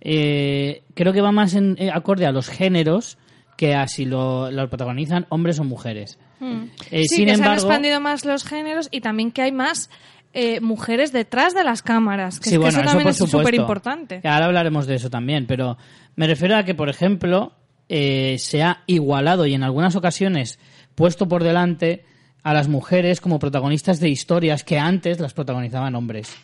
eh, 0.00 0.82
creo 0.94 1.12
que 1.12 1.20
va 1.20 1.32
más 1.32 1.54
en, 1.54 1.76
acorde 1.92 2.26
a 2.26 2.32
los 2.32 2.48
géneros 2.48 3.18
que 3.56 3.74
a 3.74 3.86
si 3.86 4.04
lo, 4.04 4.50
lo 4.50 4.68
protagonizan 4.68 5.26
hombres 5.28 5.58
o 5.60 5.64
mujeres. 5.64 6.18
Eh, 6.40 7.02
sí, 7.02 7.08
sin 7.08 7.26
que 7.26 7.30
se 7.30 7.32
han 7.32 7.38
embargo, 7.40 7.54
expandido 7.54 8.00
más 8.00 8.24
los 8.24 8.44
géneros 8.44 8.88
y 8.90 9.00
también 9.00 9.32
que 9.32 9.42
hay 9.42 9.52
más 9.52 9.90
eh, 10.32 10.60
mujeres 10.60 11.12
detrás 11.12 11.54
de 11.54 11.64
las 11.64 11.82
cámaras, 11.82 12.40
que, 12.40 12.50
Sí, 12.50 12.56
es 12.56 12.60
que 12.60 12.68
eso 12.68 12.80
eso 12.80 12.88
también 12.88 13.08
es 13.08 13.16
súper 13.16 13.54
importante. 13.54 14.20
Ahora 14.24 14.46
hablaremos 14.46 14.86
de 14.86 14.96
eso 14.96 15.08
también, 15.08 15.46
pero 15.46 15.78
me 16.14 16.26
refiero 16.26 16.56
a 16.56 16.64
que, 16.64 16.74
por 16.74 16.90
ejemplo, 16.90 17.52
eh, 17.88 18.36
se 18.38 18.62
ha 18.62 18.82
igualado 18.86 19.46
y 19.46 19.54
en 19.54 19.62
algunas 19.62 19.96
ocasiones 19.96 20.58
puesto 20.94 21.28
por 21.28 21.42
delante 21.42 22.04
a 22.42 22.52
las 22.52 22.68
mujeres 22.68 23.20
como 23.20 23.38
protagonistas 23.38 23.98
de 24.00 24.08
historias 24.08 24.64
que 24.64 24.78
antes 24.78 25.20
las 25.20 25.34
protagonizaban 25.34 25.94
hombres. 25.94 26.36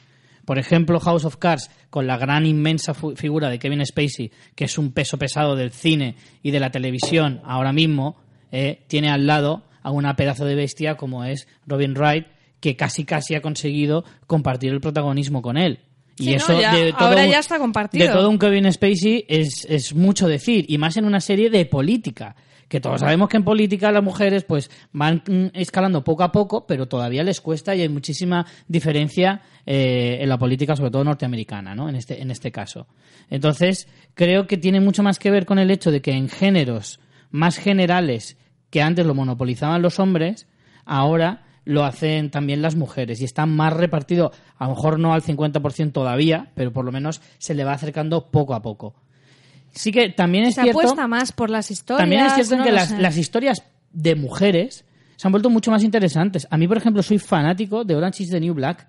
Por 0.44 0.58
ejemplo, 0.58 0.98
House 0.98 1.24
of 1.24 1.36
Cards, 1.36 1.70
con 1.90 2.06
la 2.06 2.16
gran 2.16 2.46
inmensa 2.46 2.94
figura 2.94 3.48
de 3.48 3.58
Kevin 3.58 3.84
Spacey, 3.84 4.32
que 4.54 4.64
es 4.64 4.78
un 4.78 4.92
peso 4.92 5.18
pesado 5.18 5.54
del 5.54 5.70
cine 5.70 6.16
y 6.42 6.50
de 6.50 6.60
la 6.60 6.70
televisión 6.70 7.40
ahora 7.44 7.72
mismo, 7.72 8.16
eh, 8.50 8.82
tiene 8.88 9.10
al 9.10 9.26
lado 9.26 9.64
a 9.82 9.90
una 9.90 10.16
pedazo 10.16 10.44
de 10.44 10.54
bestia 10.54 10.96
como 10.96 11.24
es 11.24 11.46
Robin 11.66 11.94
Wright, 11.96 12.26
que 12.60 12.76
casi 12.76 13.04
casi 13.04 13.34
ha 13.34 13.42
conseguido 13.42 14.04
compartir 14.26 14.72
el 14.72 14.80
protagonismo 14.80 15.42
con 15.42 15.56
él. 15.56 15.80
Y 16.18 16.24
Sí, 16.24 16.30
¿no? 16.30 16.36
eso 16.36 16.60
Ya- 16.60 16.74
de 16.76 16.92
todo 16.92 17.08
ahora 17.08 17.24
un- 17.24 17.30
ya 17.30 17.38
está 17.38 17.58
compartido. 17.58 18.06
De 18.06 18.12
todo 18.12 18.28
un 18.30 18.38
Kevin 18.38 18.70
Spacey 18.72 19.24
es, 19.28 19.66
es 19.68 19.94
mucho 19.94 20.28
decir, 20.28 20.66
y 20.68 20.78
más 20.78 20.96
en 20.96 21.04
una 21.06 21.20
serie 21.20 21.50
de 21.50 21.64
política, 21.66 22.36
Que 22.68 22.80
todos 22.80 23.00
sabemos 23.00 23.28
que 23.28 23.36
en 23.36 23.44
política 23.44 23.92
las 23.92 24.02
mujeres 24.02 24.44
pues 24.44 24.70
van 24.94 25.22
mm, 25.28 25.48
escalando 25.52 26.02
poco 26.04 26.22
a 26.22 26.32
poco, 26.32 26.66
pero 26.66 26.88
todavía 26.88 27.22
les 27.22 27.42
cuesta 27.42 27.74
y 27.76 27.82
hay 27.82 27.90
muchísima 27.90 28.46
diferencia 28.66 29.42
eh, 29.66 30.16
en 30.22 30.28
la 30.30 30.38
política, 30.38 30.74
sobre 30.74 30.90
todo 30.90 31.04
norteamericana, 31.04 31.74
¿no? 31.74 31.90
En 31.90 31.96
este, 31.96 32.22
en 32.22 32.30
este 32.30 32.50
caso. 32.50 32.86
Entonces, 33.28 33.88
creo 34.14 34.46
que 34.46 34.56
tiene 34.56 34.80
mucho 34.80 35.02
más 35.02 35.18
que 35.18 35.30
ver 35.30 35.44
con 35.44 35.58
el 35.58 35.70
hecho 35.70 35.90
de 35.90 36.00
que 36.00 36.12
en 36.12 36.30
géneros 36.30 36.98
más 37.30 37.58
generales 37.58 38.38
que 38.72 38.80
antes 38.80 39.04
lo 39.04 39.14
monopolizaban 39.14 39.82
los 39.82 40.00
hombres, 40.00 40.48
ahora 40.86 41.44
lo 41.64 41.84
hacen 41.84 42.30
también 42.30 42.62
las 42.62 42.74
mujeres 42.74 43.20
y 43.20 43.24
está 43.24 43.44
más 43.44 43.74
repartido, 43.74 44.32
a 44.56 44.64
lo 44.64 44.70
mejor 44.70 44.98
no 44.98 45.12
al 45.12 45.22
50% 45.22 45.92
todavía, 45.92 46.50
pero 46.54 46.72
por 46.72 46.86
lo 46.86 46.90
menos 46.90 47.20
se 47.36 47.54
le 47.54 47.64
va 47.64 47.74
acercando 47.74 48.30
poco 48.30 48.54
a 48.54 48.62
poco. 48.62 48.94
Sí 49.72 49.92
que 49.92 50.08
también 50.08 50.44
es 50.44 50.54
Se 50.54 50.62
cierto... 50.62 50.80
apuesta 50.80 51.06
más 51.06 51.32
por 51.32 51.50
las 51.50 51.70
historias. 51.70 52.02
También 52.02 52.24
es 52.24 52.32
cierto 52.34 52.56
no 52.56 52.64
que 52.64 52.72
las, 52.72 52.90
las 52.98 53.18
historias 53.18 53.62
de 53.92 54.14
mujeres 54.16 54.86
se 55.16 55.28
han 55.28 55.32
vuelto 55.32 55.50
mucho 55.50 55.70
más 55.70 55.84
interesantes. 55.84 56.48
A 56.50 56.56
mí, 56.56 56.66
por 56.66 56.78
ejemplo, 56.78 57.02
soy 57.02 57.18
fanático 57.18 57.84
de 57.84 57.94
Orange 57.94 58.22
is 58.22 58.30
the 58.30 58.40
New 58.40 58.54
Black, 58.54 58.88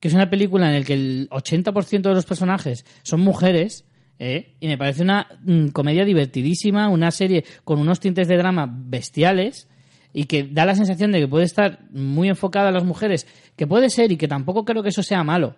que 0.00 0.08
es 0.08 0.14
una 0.14 0.28
película 0.28 0.66
en 0.66 0.80
la 0.80 0.84
que 0.84 0.94
el 0.94 1.28
80% 1.30 2.02
de 2.02 2.14
los 2.14 2.26
personajes 2.26 2.84
son 3.02 3.20
mujeres, 3.20 3.84
¿eh? 4.18 4.54
y 4.60 4.66
me 4.66 4.78
parece 4.78 5.02
una 5.02 5.26
mm, 5.42 5.68
comedia 5.68 6.04
divertidísima, 6.04 6.88
una 6.88 7.10
serie 7.10 7.44
con 7.64 7.78
unos 7.78 8.00
tintes 8.00 8.28
de 8.28 8.36
drama 8.36 8.68
bestiales, 8.70 9.68
y 10.12 10.24
que 10.24 10.44
da 10.44 10.64
la 10.64 10.74
sensación 10.74 11.12
de 11.12 11.20
que 11.20 11.28
puede 11.28 11.44
estar 11.44 11.80
muy 11.90 12.28
enfocada 12.28 12.68
a 12.68 12.72
las 12.72 12.84
mujeres, 12.84 13.26
que 13.56 13.66
puede 13.66 13.90
ser, 13.90 14.10
y 14.10 14.16
que 14.16 14.28
tampoco 14.28 14.64
creo 14.64 14.82
que 14.82 14.88
eso 14.88 15.02
sea 15.02 15.22
malo, 15.22 15.56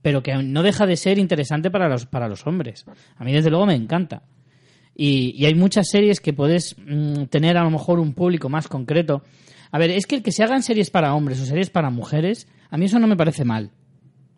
pero 0.00 0.22
que 0.22 0.34
no 0.34 0.62
deja 0.62 0.86
de 0.86 0.96
ser 0.96 1.18
interesante 1.18 1.70
para 1.70 1.88
los, 1.88 2.06
para 2.06 2.28
los 2.28 2.46
hombres. 2.46 2.84
A 3.16 3.24
mí, 3.24 3.32
desde 3.32 3.50
luego, 3.50 3.66
me 3.66 3.74
encanta. 3.74 4.22
Y, 4.94 5.34
y 5.36 5.46
hay 5.46 5.54
muchas 5.54 5.88
series 5.88 6.20
que 6.20 6.32
puedes 6.32 6.76
mm, 6.78 7.24
tener 7.24 7.56
a 7.56 7.64
lo 7.64 7.70
mejor 7.70 7.98
un 7.98 8.14
público 8.14 8.48
más 8.48 8.68
concreto. 8.68 9.22
A 9.70 9.78
ver, 9.78 9.90
es 9.90 10.06
que 10.06 10.16
el 10.16 10.22
que 10.22 10.32
se 10.32 10.42
hagan 10.42 10.62
series 10.62 10.90
para 10.90 11.14
hombres 11.14 11.40
o 11.40 11.46
series 11.46 11.70
para 11.70 11.90
mujeres, 11.90 12.48
a 12.70 12.76
mí 12.76 12.86
eso 12.86 12.98
no 12.98 13.06
me 13.06 13.16
parece 13.16 13.44
mal. 13.44 13.70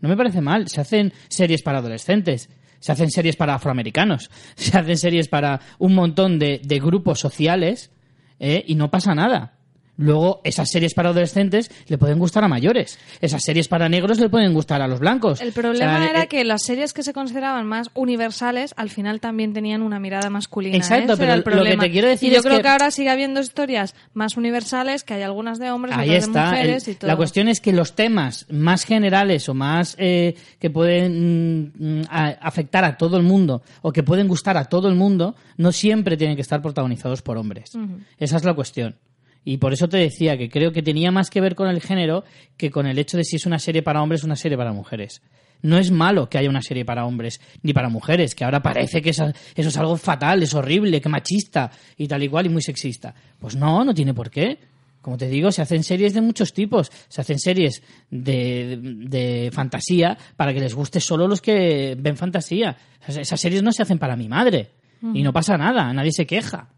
No 0.01 0.09
me 0.09 0.17
parece 0.17 0.41
mal. 0.41 0.69
Se 0.69 0.81
hacen 0.81 1.13
series 1.29 1.63
para 1.63 1.79
adolescentes, 1.79 2.51
se 2.85 2.93
hacen 2.93 3.11
series 3.11 3.35
para 3.37 3.55
afroamericanos, 3.55 4.31
se 4.57 4.77
hacen 4.77 4.99
series 4.99 5.29
para 5.29 5.59
un 5.79 5.95
montón 5.95 6.39
de, 6.39 6.61
de 6.63 6.81
grupos 6.81 7.19
sociales 7.19 7.91
¿eh? 8.39 8.63
y 8.67 8.75
no 8.75 8.91
pasa 8.91 9.15
nada. 9.15 9.55
Luego, 9.97 10.41
esas 10.45 10.71
series 10.71 10.93
para 10.95 11.11
adolescentes 11.11 11.71
le 11.87 11.99
pueden 11.99 12.19
gustar 12.19 12.43
a 12.43 12.49
mayores. 12.49 12.99
Esas 13.21 13.45
series 13.45 13.69
para 13.69 13.89
negros 13.89 14.19
le 14.19 14.29
pueden 14.29 14.53
gustar 14.53 14.83
a 14.83 14.89
los 14.89 14.99
blancos. 14.99 15.41
El 15.41 15.53
problema 15.53 15.95
O 15.97 15.99
sea, 16.01 16.11
era 16.11 16.23
eh, 16.25 16.27
que 16.27 16.43
las 16.45 16.63
series 16.65 16.93
que 16.93 17.03
se 17.05 17.13
consideraban 17.13 17.67
más 17.67 17.91
universales 17.95 18.75
al 18.77 18.91
final 18.91 19.21
también 19.21 19.53
tenían 19.53 19.83
una 19.83 20.01
mirada 20.01 20.31
masculina. 20.31 20.77
Exacto, 20.77 21.13
Ese 21.13 21.21
pero 21.23 21.33
el 21.35 21.45
lo 21.59 21.65
que 21.65 21.77
te 21.77 21.91
quiero 21.93 22.09
decir 22.09 22.29
y 22.31 22.33
yo 22.33 22.39
es 22.39 22.45
creo 22.45 22.57
que- 22.57 22.63
que... 22.63 22.69
ahora 22.69 22.91
sigue 22.91 23.11
habiendo 23.11 23.41
historias 23.41 23.95
más 24.15 24.37
universales, 24.37 25.05
que 25.05 25.15
hay 25.15 25.23
algunas 25.23 25.59
de 25.59 25.71
hombres, 25.71 25.95
Ahí 25.97 26.09
otras 26.11 26.33
de 26.33 26.41
mujeres 26.41 26.89
El- 26.89 26.95
y 26.95 26.97
todo. 26.97 27.09
la 27.09 27.17
cuestión 27.17 27.49
es 27.49 27.61
que 27.61 27.73
los 27.73 27.95
temas 27.95 28.47
más 28.51 28.85
generales 28.85 29.49
o 29.49 29.55
más 29.55 29.95
eh, 29.99 30.35
que 30.59 30.71
pueden 30.71 31.73
mm, 31.77 32.03
a- 32.11 32.29
afectar 32.41 32.85
a 32.85 32.97
todo 32.97 33.17
el 33.17 33.23
mundo 33.23 33.63
o 33.83 33.93
que 33.93 34.03
pueden 34.03 34.29
gustar 34.29 34.57
a 34.57 34.65
todo 34.65 34.89
el 34.89 34.95
mundo 34.97 35.35
no 35.57 35.73
siempre 35.73 36.17
tienen 36.17 36.37
que 36.37 36.43
estar 36.43 36.61
protagonizados 36.63 37.23
por 37.23 37.37
hombres. 37.37 37.73
Esa 38.19 38.37
es 38.37 38.45
la 38.45 38.55
cuestión. 38.55 38.97
Y 39.45 39.59
por 39.59 39.73
eso 39.73 39.89
te 39.89 39.99
decía 39.99 40.39
que 40.39 40.49
creo 40.49 40.73
que 40.73 40.83
tenía 40.83 41.11
más 41.11 41.29
que 41.31 41.41
ver 41.41 41.55
con 41.55 41.69
el 41.69 41.81
género 41.83 42.25
que 42.57 42.71
con 42.71 42.87
el 42.87 42.99
hecho 42.99 43.17
de 43.17 43.25
si 43.25 43.37
es 43.37 43.45
una 43.47 43.59
serie 43.59 43.83
para 43.83 44.03
hombres 44.03 44.23
o 44.23 44.27
una 44.27 44.37
serie 44.37 44.57
para 44.57 44.73
mujeres. 44.73 45.21
No 45.63 45.79
es 45.79 45.91
malo 45.91 46.29
que 46.29 46.39
haya 46.39 46.49
una 46.51 46.61
serie 46.63 46.85
para 46.85 47.05
hombres 47.07 47.41
ni 47.63 47.73
para 47.73 47.89
mujeres, 47.89 48.35
que 48.35 48.45
ahora 48.45 48.63
parece 48.63 49.01
que 49.01 49.11
eso 49.11 49.33
es 49.57 49.77
algo 49.77 49.97
fatal, 49.97 50.43
es 50.43 50.53
horrible, 50.55 51.01
que 51.01 51.09
machista 51.09 51.71
y 51.97 52.07
tal 52.09 52.23
y 52.23 52.29
cual 52.29 52.47
y 52.47 52.49
muy 52.51 52.63
sexista. 52.63 53.15
Pues 53.39 53.57
no, 53.57 53.85
no 53.85 53.95
tiene 53.95 54.13
por 54.15 54.31
qué. 54.31 54.59
Como 55.01 55.19
te 55.19 55.29
digo, 55.29 55.53
se 55.53 55.61
hacen 55.61 55.83
series 55.85 56.15
de 56.15 56.23
muchos 56.23 56.53
tipos. 56.55 56.91
Se 57.09 57.21
hacen 57.21 57.39
series 57.39 57.83
de, 58.11 58.79
de 58.81 59.51
fantasía 59.53 60.17
para 60.37 60.55
que 60.55 60.61
les 60.61 60.75
guste 60.75 61.01
solo 61.01 61.29
los 61.29 61.41
que 61.43 61.95
ven 61.99 62.17
fantasía. 62.17 62.77
Esas- 63.03 63.19
Esas 63.19 63.41
series 63.41 63.63
no 63.63 63.73
se 63.73 63.83
hacen 63.83 63.99
para 63.99 64.17
mi 64.17 64.29
madre. 64.29 64.71
Y 65.15 65.23
no 65.23 65.33
pasa 65.35 65.59
nada, 65.59 65.93
nadie 65.93 66.13
se 66.13 66.27
queja. 66.27 66.69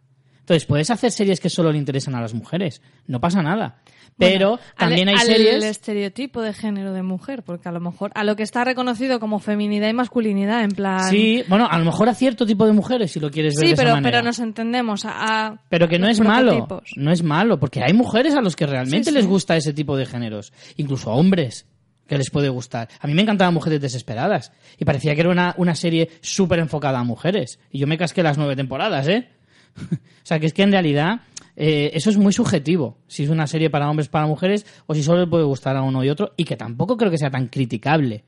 Entonces, 0.47 0.65
puedes 0.65 0.91
hacer 0.91 1.11
series 1.11 1.41
que 1.41 1.51
solo 1.51 1.73
le 1.73 1.79
interesan 1.79 2.15
a 2.15 2.21
las 2.21 2.33
mujeres. 2.33 2.81
No 3.09 3.21
pasa 3.21 3.43
nada. 3.43 3.79
Pero 4.17 4.51
Bueno, 4.51 4.63
también 4.79 5.09
al, 5.09 5.17
hay 5.17 5.21
al 5.21 5.27
series... 5.27 5.65
estereotipo 5.65 6.41
de 6.41 6.53
género 6.55 6.93
de 6.93 7.03
mujer, 7.03 7.43
porque 7.43 7.69
a 7.69 7.73
lo 7.73 7.81
mejor 7.81 8.13
a 8.15 8.23
lo 8.23 8.37
que 8.37 8.45
está 8.45 8.63
reconocido 8.65 9.19
como 9.19 9.41
feminidad 9.41 9.89
y 9.89 9.93
masculinidad, 9.93 10.63
en 10.63 10.71
plan. 10.71 11.11
Sí, 11.11 11.43
bueno, 11.49 11.67
a 11.69 11.77
lo 11.79 11.85
mejor 11.85 12.09
a 12.09 12.15
cierto 12.15 12.47
tipo 12.47 12.65
de 12.65 12.73
mujeres, 12.73 13.11
si 13.11 13.19
lo 13.19 13.29
quieres 13.31 13.55
ver 13.57 13.61
Sí, 13.61 13.67
de 13.67 13.73
esa 13.75 13.83
pero, 13.83 13.95
manera. 13.97 14.19
pero 14.19 14.25
nos 14.25 14.39
entendemos 14.39 15.05
a, 15.05 15.47
a 15.49 15.57
Pero 15.69 15.89
que 15.89 15.99
no 15.99 16.09
es 16.09 16.21
malo, 16.21 16.67
no 16.95 17.11
es 17.11 17.23
malo, 17.25 17.59
porque 17.59 17.83
hay 17.83 17.93
mujeres 17.93 18.35
a 18.37 18.41
los 18.41 18.55
que 18.55 18.67
realmente 18.67 19.07
Sí, 19.07 19.11
sí. 19.11 19.17
les 19.17 19.27
gusta 19.27 19.57
ese 19.57 19.73
tipo 19.75 19.97
de 19.97 20.07
géneros, 20.07 20.53
incluso 20.77 21.11
a 21.11 21.15
hombres 21.17 21.67
que 22.07 22.17
les 22.17 22.31
puede 22.31 22.49
gustar. 22.49 22.89
A 23.01 23.09
mí 23.09 23.15
me 23.15 23.23
encantaban 23.23 23.53
Mujeres 23.53 23.81
Desesperadas 23.81 24.53
y 24.79 24.85
parecía 24.85 25.15
que 25.17 25.23
era 25.23 25.31
una, 25.31 25.55
una 25.59 25.75
serie 25.75 26.09
súper 26.21 26.61
enfocada 26.61 27.01
a 27.01 27.05
mujeres. 27.05 27.59
Y 27.73 27.81
yo 27.81 27.89
me 27.89 27.99
casqué 27.99 28.23
las 28.23 28.39
nueve 28.39 28.55
temporadas, 28.55 29.09
¿eh? 29.09 29.29
o 29.93 30.27
sea, 30.27 30.39
que 30.39 30.47
es 30.47 30.53
que 30.53 30.63
en 30.63 30.73
realidad 30.73 31.23
eh, 31.57 31.91
eso 31.95 32.11
es 32.11 32.19
muy 32.19 32.33
subjetivo, 32.33 32.99
si 33.07 33.25
es 33.25 33.31
una 33.31 33.47
serie 33.47 33.71
para 33.71 33.89
hombres, 33.89 34.09
para 34.09 34.27
mujeres, 34.27 34.67
o 34.87 34.95
si 34.95 35.03
solo 35.03 35.21
le 35.21 35.27
puede 35.27 35.45
gustar 35.45 35.77
a 35.77 35.83
uno 35.83 36.05
y 36.05 36.11
otro, 36.11 36.33
y 36.37 36.45
que 36.45 36.57
tampoco 36.57 36.97
creo 36.97 37.11
que 37.11 37.19
sea 37.19 37.31
tan 37.31 37.49
criticable. 37.49 38.25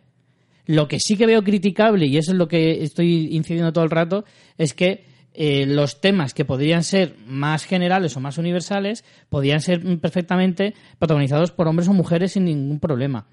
Lo 0.67 0.89
que 0.89 0.99
sí 1.01 1.17
que 1.17 1.27
veo 1.27 1.43
criticable, 1.43 2.07
y 2.07 2.17
eso 2.17 2.33
es 2.33 2.39
lo 2.39 2.49
que 2.49 2.83
estoy 2.83 3.35
incidiendo 3.35 3.73
todo 3.73 3.85
el 3.85 3.91
rato, 3.91 4.25
es 4.57 4.75
que 4.75 5.05
eh, 5.35 5.67
los 5.67 6.01
temas 6.01 6.35
que 6.35 6.45
podrían 6.45 6.83
ser 6.83 7.17
más 7.27 7.65
generales 7.65 8.17
o 8.17 8.21
más 8.21 8.39
universales 8.39 9.05
podrían 9.29 9.61
ser 9.61 9.81
perfectamente 10.01 10.75
protagonizados 10.99 11.53
por 11.53 11.69
hombres 11.69 11.89
o 11.89 11.93
mujeres 11.93 12.33
sin 12.33 12.45
ningún 12.45 12.81
problema. 12.81 13.27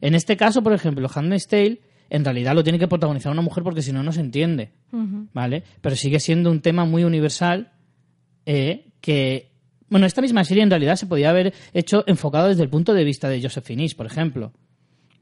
En 0.00 0.14
este 0.14 0.36
caso, 0.36 0.62
por 0.62 0.72
ejemplo, 0.72 1.08
Handmaid's 1.12 1.48
Tale 1.48 1.80
en 2.10 2.24
realidad 2.24 2.54
lo 2.54 2.64
tiene 2.64 2.78
que 2.78 2.88
protagonizar 2.88 3.32
una 3.32 3.40
mujer 3.40 3.62
porque 3.64 3.82
si 3.82 3.92
no, 3.92 4.02
no 4.02 4.12
se 4.12 4.20
entiende. 4.20 4.72
¿Vale? 5.32 5.62
Pero 5.80 5.96
sigue 5.96 6.20
siendo 6.20 6.50
un 6.50 6.60
tema 6.60 6.84
muy 6.84 7.04
universal 7.04 7.72
eh, 8.44 8.88
que... 9.00 9.48
Bueno, 9.88 10.06
esta 10.06 10.20
misma 10.20 10.44
serie 10.44 10.62
en 10.62 10.70
realidad 10.70 10.96
se 10.96 11.06
podía 11.06 11.30
haber 11.30 11.54
hecho 11.72 12.04
enfocado 12.06 12.48
desde 12.48 12.62
el 12.62 12.68
punto 12.68 12.94
de 12.94 13.04
vista 13.04 13.28
de 13.28 13.40
Joseph 13.42 13.64
Finis, 13.64 13.94
por 13.94 14.06
ejemplo. 14.06 14.52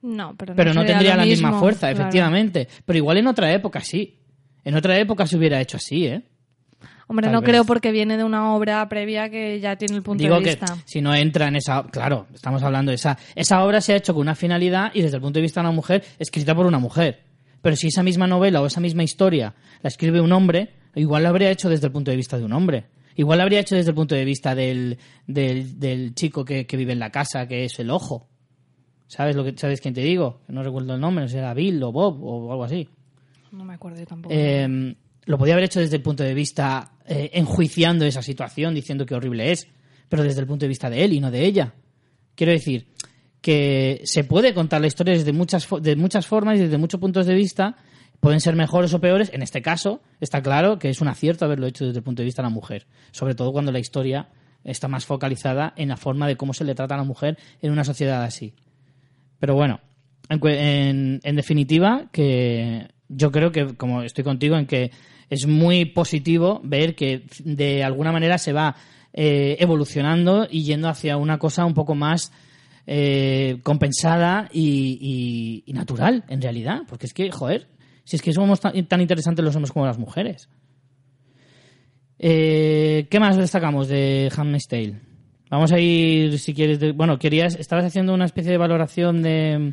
No, 0.03 0.35
pero 0.37 0.53
no, 0.53 0.57
Pero 0.57 0.75
no 0.75 0.85
tendría 0.85 1.17
la 1.17 1.25
misma 1.25 1.59
fuerza, 1.59 1.89
claro. 1.89 2.01
efectivamente. 2.01 2.69
Pero 2.85 2.97
igual 2.99 3.19
en 3.19 3.27
otra 3.29 3.53
época 3.53 3.81
sí. 3.81 4.19
En 4.65 4.75
otra 4.75 4.99
época 4.99 5.27
se 5.27 5.37
hubiera 5.37 5.61
hecho 5.61 5.77
así, 5.79 6.07
¿eh? 6.07 6.23
Hombre, 7.09 7.25
Tal 7.25 7.33
no 7.33 7.41
vez. 7.41 7.49
creo 7.51 7.65
porque 7.65 7.91
viene 7.91 8.17
de 8.17 8.25
una 8.25 8.55
obra 8.55 8.87
previa 8.89 9.31
que 9.31 9.59
ya 9.61 9.77
tiene 9.77 9.97
el 9.97 10.03
punto 10.03 10.23
Digo 10.23 10.37
de 10.37 10.43
que 10.43 10.51
vista. 10.51 10.77
si 10.85 11.01
no 11.01 11.15
entra 11.15 11.49
en 11.49 11.57
esa... 11.57 11.83
Claro, 11.85 12.27
estamos 12.35 12.63
hablando 12.63 12.91
de 12.91 12.97
esa... 12.97 13.19
Esa 13.35 13.65
obra 13.65 13.81
se 13.81 13.95
ha 13.95 13.97
hecho 13.97 14.13
con 14.15 14.21
una 14.23 14.35
finalidad 14.35 14.91
y 14.95 15.01
desde 15.03 15.17
el 15.17 15.23
punto 15.23 15.39
de 15.39 15.43
vista 15.43 15.61
de 15.61 15.67
una 15.69 15.75
mujer, 15.75 16.05
escrita 16.19 16.55
por 16.55 16.67
una 16.67 16.79
mujer. 16.79 17.25
Pero 17.63 17.75
si 17.77 17.89
esa 17.89 18.03
misma 18.03 18.27
novela 18.27 18.61
o 18.61 18.67
esa 18.67 18.81
misma 18.81 19.03
historia 19.03 19.55
la 19.83 19.89
escribe 19.89 20.21
un 20.21 20.33
hombre, 20.33 20.69
igual 20.95 21.23
la 21.23 21.31
habría 21.31 21.51
hecho 21.51 21.69
desde 21.71 21.87
el 21.87 21.93
punto 21.93 22.11
de 22.11 22.17
vista 22.19 22.39
de 22.39 22.45
un 22.45 22.53
hombre. 22.53 22.85
Igual 23.17 23.39
la 23.39 23.45
habría 23.45 23.61
hecho 23.61 23.75
desde 23.75 23.89
el 23.91 23.97
punto 23.97 24.15
de 24.15 24.25
vista 24.25 24.55
del, 24.55 24.99
del, 25.27 25.81
del 25.81 26.15
chico 26.15 26.45
que, 26.45 26.67
que 26.67 26.77
vive 26.77 26.93
en 26.93 26.99
la 27.01 27.11
casa, 27.11 27.49
que 27.49 27.65
es 27.65 27.79
el 27.81 27.91
ojo. 27.91 28.29
¿Sabes 29.09 29.35
lo 29.35 29.43
que 29.45 29.55
sabes 29.57 29.81
quién 29.81 29.95
te 29.95 30.03
digo? 30.03 30.43
No 30.49 30.63
recuerdo 30.63 30.95
el 30.95 31.01
nombre, 31.01 31.23
no 31.25 31.29
sé, 31.29 31.33
si 31.33 31.39
era 31.39 31.55
Bill 31.55 31.83
o 31.83 31.91
Bob 31.91 32.23
o 32.23 32.53
algo 32.53 32.65
así. 32.65 32.87
No 33.51 33.65
me 33.65 33.75
acuerdo 33.75 33.99
yo 33.99 34.07
tampoco. 34.07 34.35
Eh, 34.37 34.95
lo 35.29 35.37
podía 35.39 35.53
haber 35.55 35.65
hecho 35.67 35.79
desde 35.81 35.97
el 35.97 36.03
punto 36.03 36.23
de 36.25 36.33
vista 36.33 36.93
eh, 37.07 37.31
enjuiciando 37.35 38.05
esa 38.07 38.23
situación, 38.23 38.75
diciendo 38.75 39.05
que 39.05 39.15
horrible 39.15 39.53
es, 39.53 39.69
pero 40.09 40.23
desde 40.23 40.41
el 40.41 40.47
punto 40.47 40.65
de 40.65 40.69
vista 40.69 40.89
de 40.89 41.05
él 41.05 41.13
y 41.13 41.21
no 41.21 41.31
de 41.31 41.45
ella. 41.45 41.75
Quiero 42.35 42.53
decir 42.53 42.87
que 43.43 44.01
se 44.05 44.25
puede 44.25 44.55
contar 44.55 44.81
la 44.81 44.87
historia 44.87 45.13
desde 45.13 45.33
muchas, 45.33 45.69
de 45.83 45.97
muchas 45.97 46.27
formas 46.27 46.57
y 46.59 46.63
desde 46.63 46.79
muchos 46.79 46.99
puntos 46.99 47.27
de 47.27 47.35
vista. 47.35 47.77
Pueden 48.21 48.41
ser 48.41 48.57
mejores 48.57 48.93
o 48.95 49.01
peores. 49.01 49.31
En 49.33 49.43
este 49.43 49.61
caso, 49.63 50.01
está 50.19 50.43
claro 50.43 50.79
que 50.79 50.89
es 50.89 51.01
un 51.01 51.09
acierto 51.09 51.45
haberlo 51.45 51.67
hecho 51.67 51.85
desde 51.87 51.99
el 51.99 52.05
punto 52.05 52.23
de 52.23 52.25
vista 52.27 52.43
de 52.43 52.49
la 52.49 52.55
mujer. 52.55 52.87
Sobre 53.13 53.35
todo 53.35 53.53
cuando 53.53 53.71
la 53.71 53.79
historia 53.79 54.31
está 54.65 54.89
más 54.89 55.05
focalizada 55.05 55.73
en 55.77 55.89
la 55.91 55.97
forma 55.99 56.27
de 56.27 56.37
cómo 56.37 56.55
se 56.55 56.65
le 56.65 56.75
trata 56.75 56.95
a 56.95 56.99
la 56.99 57.05
mujer 57.05 57.37
en 57.63 57.71
una 57.71 57.85
sociedad 57.85 58.25
así. 58.25 58.55
Pero 59.39 59.55
bueno, 59.55 59.81
en- 60.31 61.21
en 61.23 61.37
definitiva, 61.37 62.09
que 62.11 62.89
yo 63.09 63.31
creo 63.31 63.53
que, 63.53 63.77
como 63.77 64.03
estoy 64.03 64.25
contigo, 64.25 64.57
en 64.57 64.67
que 64.67 64.91
es 65.31 65.47
muy 65.47 65.85
positivo 65.85 66.61
ver 66.65 66.95
que 66.95 67.23
de 67.45 67.85
alguna 67.85 68.13
manera 68.13 68.39
se 68.39 68.53
va 68.53 68.77
eh, 69.13 69.57
evolucionando 69.61 70.47
y 70.51 70.65
yendo 70.65 70.89
hacia 70.89 71.17
una 71.17 71.39
cosa 71.39 71.65
un 71.65 71.75
poco 71.75 71.95
más 71.95 72.33
eh, 72.87 73.59
compensada 73.63 74.49
y, 74.53 75.63
y- 75.67 75.73
natural, 75.73 76.25
en 76.29 76.41
realidad. 76.41 76.83
Porque 76.89 77.07
es 77.07 77.13
que, 77.13 77.31
joder, 77.31 77.69
si 78.05 78.17
es 78.17 78.23
que 78.23 78.33
somos 78.33 78.61
tan, 78.61 78.87
tan 78.87 79.01
interesantes 79.01 79.45
los 79.45 79.55
hombres 79.57 79.73
como 79.73 79.87
las 79.87 79.99
mujeres. 79.99 80.49
Eh, 82.19 83.07
¿Qué 83.11 83.21
más 83.21 83.37
destacamos 83.37 83.89
de 83.89 84.31
Handmaid's 84.37 84.67
Tale? 84.69 85.01
Vamos 85.51 85.73
a 85.73 85.79
ir, 85.79 86.39
si 86.39 86.53
quieres, 86.53 86.81
de- 86.81 86.93
bueno, 86.93 87.19
querías, 87.19 87.55
estabas 87.57 87.85
haciendo 87.85 88.13
una 88.15 88.25
especie 88.25 88.51
de 88.51 88.59
valoración 88.59 89.23
de, 89.23 89.73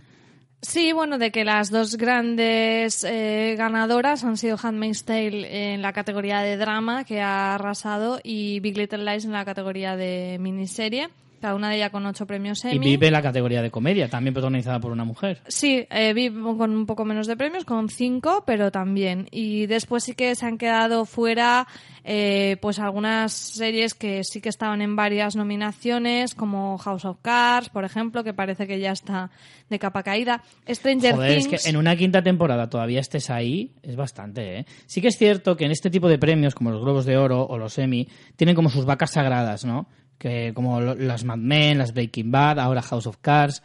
Sí, 0.61 0.93
bueno, 0.93 1.17
de 1.17 1.31
que 1.31 1.45
las 1.45 1.69
dos 1.69 1.95
grandes 1.95 3.03
eh, 3.03 3.55
ganadoras 3.57 4.23
han 4.23 4.35
sido 4.35 4.57
Handmaid's 4.61 5.05
Tale 5.05 5.73
en 5.73 5.81
la 5.81 5.93
categoría 5.93 6.41
de 6.41 6.57
drama, 6.57 7.03
que 7.03 7.21
ha 7.21 7.53
arrasado, 7.55 8.19
y 8.23 8.59
Big 8.61 8.77
Little 8.77 9.05
Lies 9.05 9.25
en 9.25 9.31
la 9.31 9.45
categoría 9.45 9.95
de 9.95 10.37
miniserie. 10.39 11.09
Cada 11.45 11.53
una 11.53 11.69
de 11.69 11.75
ellas 11.75 11.91
con 11.91 12.03
ocho 12.07 12.25
premios 12.25 12.65
Y 12.65 12.69
Emmy. 12.69 12.79
vive 12.79 13.05
en 13.05 13.13
la 13.13 13.21
categoría 13.21 13.61
de 13.61 13.69
comedia, 13.69 14.09
también 14.09 14.33
protagonizada 14.33 14.79
por 14.79 14.91
una 14.91 15.03
mujer. 15.03 15.41
Sí, 15.47 15.85
eh, 15.91 16.11
vi 16.15 16.31
con 16.31 16.71
un 16.71 16.87
poco 16.87 17.05
menos 17.05 17.27
de 17.27 17.37
premios, 17.37 17.65
con 17.65 17.87
cinco, 17.87 18.43
pero 18.47 18.71
también. 18.71 19.27
Y 19.29 19.67
después 19.67 20.03
sí 20.03 20.15
que 20.15 20.33
se 20.33 20.43
han 20.47 20.57
quedado 20.57 21.05
fuera 21.05 21.67
eh, 22.03 22.57
pues 22.61 22.79
algunas 22.79 23.31
series 23.31 23.93
que 23.93 24.23
sí 24.23 24.41
que 24.41 24.49
estaban 24.49 24.81
en 24.81 24.95
varias 24.95 25.35
nominaciones, 25.35 26.33
como 26.33 26.79
House 26.79 27.05
of 27.05 27.17
Cards, 27.21 27.69
por 27.69 27.85
ejemplo, 27.85 28.23
que 28.23 28.33
parece 28.33 28.65
que 28.65 28.79
ya 28.79 28.91
está 28.91 29.29
de 29.69 29.77
capa 29.77 30.01
caída. 30.01 30.41
Stranger 30.67 31.13
Joder, 31.13 31.37
es 31.37 31.47
Things. 31.47 31.63
que 31.63 31.69
en 31.69 31.77
una 31.77 31.95
quinta 31.95 32.23
temporada 32.23 32.71
todavía 32.71 33.01
estés 33.01 33.29
ahí, 33.29 33.71
es 33.83 33.95
bastante, 33.95 34.61
¿eh? 34.61 34.65
Sí 34.87 34.99
que 34.99 35.09
es 35.09 35.17
cierto 35.17 35.55
que 35.55 35.65
en 35.65 35.71
este 35.71 35.91
tipo 35.91 36.09
de 36.09 36.17
premios, 36.17 36.55
como 36.55 36.71
los 36.71 36.81
Globos 36.81 37.05
de 37.05 37.17
Oro 37.17 37.45
o 37.45 37.59
los 37.59 37.77
Emmy, 37.77 38.07
tienen 38.35 38.55
como 38.55 38.69
sus 38.69 38.85
vacas 38.85 39.11
sagradas, 39.11 39.63
¿no? 39.63 39.85
Que 40.17 40.53
como 40.53 40.81
las 40.81 41.23
Mad 41.23 41.37
Men, 41.37 41.77
las 41.77 41.93
Breaking 41.93 42.31
Bad, 42.31 42.59
ahora 42.59 42.81
House 42.81 43.07
of 43.07 43.17
Cards. 43.21 43.61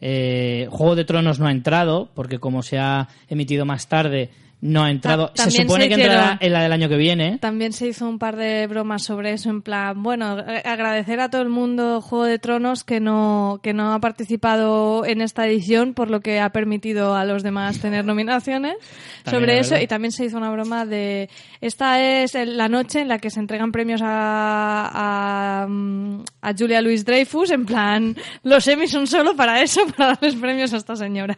Eh, 0.00 0.66
Juego 0.70 0.96
de 0.96 1.04
Tronos 1.04 1.38
no 1.38 1.46
ha 1.46 1.52
entrado, 1.52 2.10
porque 2.14 2.40
como 2.40 2.62
se 2.62 2.78
ha 2.78 3.08
emitido 3.28 3.64
más 3.64 3.88
tarde, 3.88 4.30
no 4.62 4.84
ha 4.84 4.90
entrado. 4.90 5.30
Ta- 5.34 5.44
se 5.44 5.50
supone 5.62 5.82
se 5.84 5.88
que 5.90 5.94
entrará 5.96 6.38
en 6.40 6.52
la 6.52 6.62
del 6.62 6.72
año 6.72 6.88
que 6.88 6.96
viene. 6.96 7.36
También 7.38 7.72
se 7.72 7.88
hizo 7.88 8.08
un 8.08 8.18
par 8.18 8.36
de 8.36 8.66
bromas 8.68 9.02
sobre 9.02 9.32
eso, 9.32 9.50
en 9.50 9.60
plan, 9.60 10.02
bueno, 10.02 10.26
a- 10.38 10.58
agradecer 10.72 11.20
a 11.20 11.28
todo 11.30 11.42
el 11.42 11.48
mundo 11.50 12.00
Juego 12.00 12.24
de 12.24 12.38
Tronos 12.38 12.84
que 12.84 13.00
no, 13.00 13.58
que 13.62 13.74
no 13.74 13.92
ha 13.92 13.98
participado 14.00 15.04
en 15.04 15.20
esta 15.20 15.46
edición, 15.46 15.94
por 15.94 16.10
lo 16.10 16.20
que 16.20 16.40
ha 16.40 16.50
permitido 16.50 17.14
a 17.14 17.24
los 17.24 17.42
demás 17.42 17.80
tener 17.80 18.04
nominaciones 18.04 18.76
También 19.24 19.40
sobre 19.42 19.58
es 19.58 19.66
eso. 19.72 19.82
Y 19.82 19.86
también 19.86 20.12
se 20.12 20.24
hizo 20.24 20.36
una 20.38 20.50
broma 20.50 20.86
de, 20.86 21.28
esta 21.60 22.00
es 22.00 22.34
el- 22.36 22.56
la 22.56 22.68
noche 22.68 23.00
en 23.00 23.08
la 23.08 23.18
que 23.18 23.30
se 23.30 23.40
entregan 23.40 23.72
premios 23.72 24.00
a, 24.02 24.88
a, 24.92 25.66
a 26.40 26.54
Julia 26.56 26.80
Louis 26.82 27.04
Dreyfus, 27.04 27.50
en 27.50 27.66
plan, 27.66 28.16
los 28.44 28.66
Emmys 28.68 28.92
son 28.92 29.06
solo 29.06 29.34
para 29.36 29.60
eso, 29.60 29.80
para 29.96 30.14
darles 30.14 30.36
premios 30.36 30.72
a 30.72 30.76
esta 30.76 30.94
señora. 30.96 31.36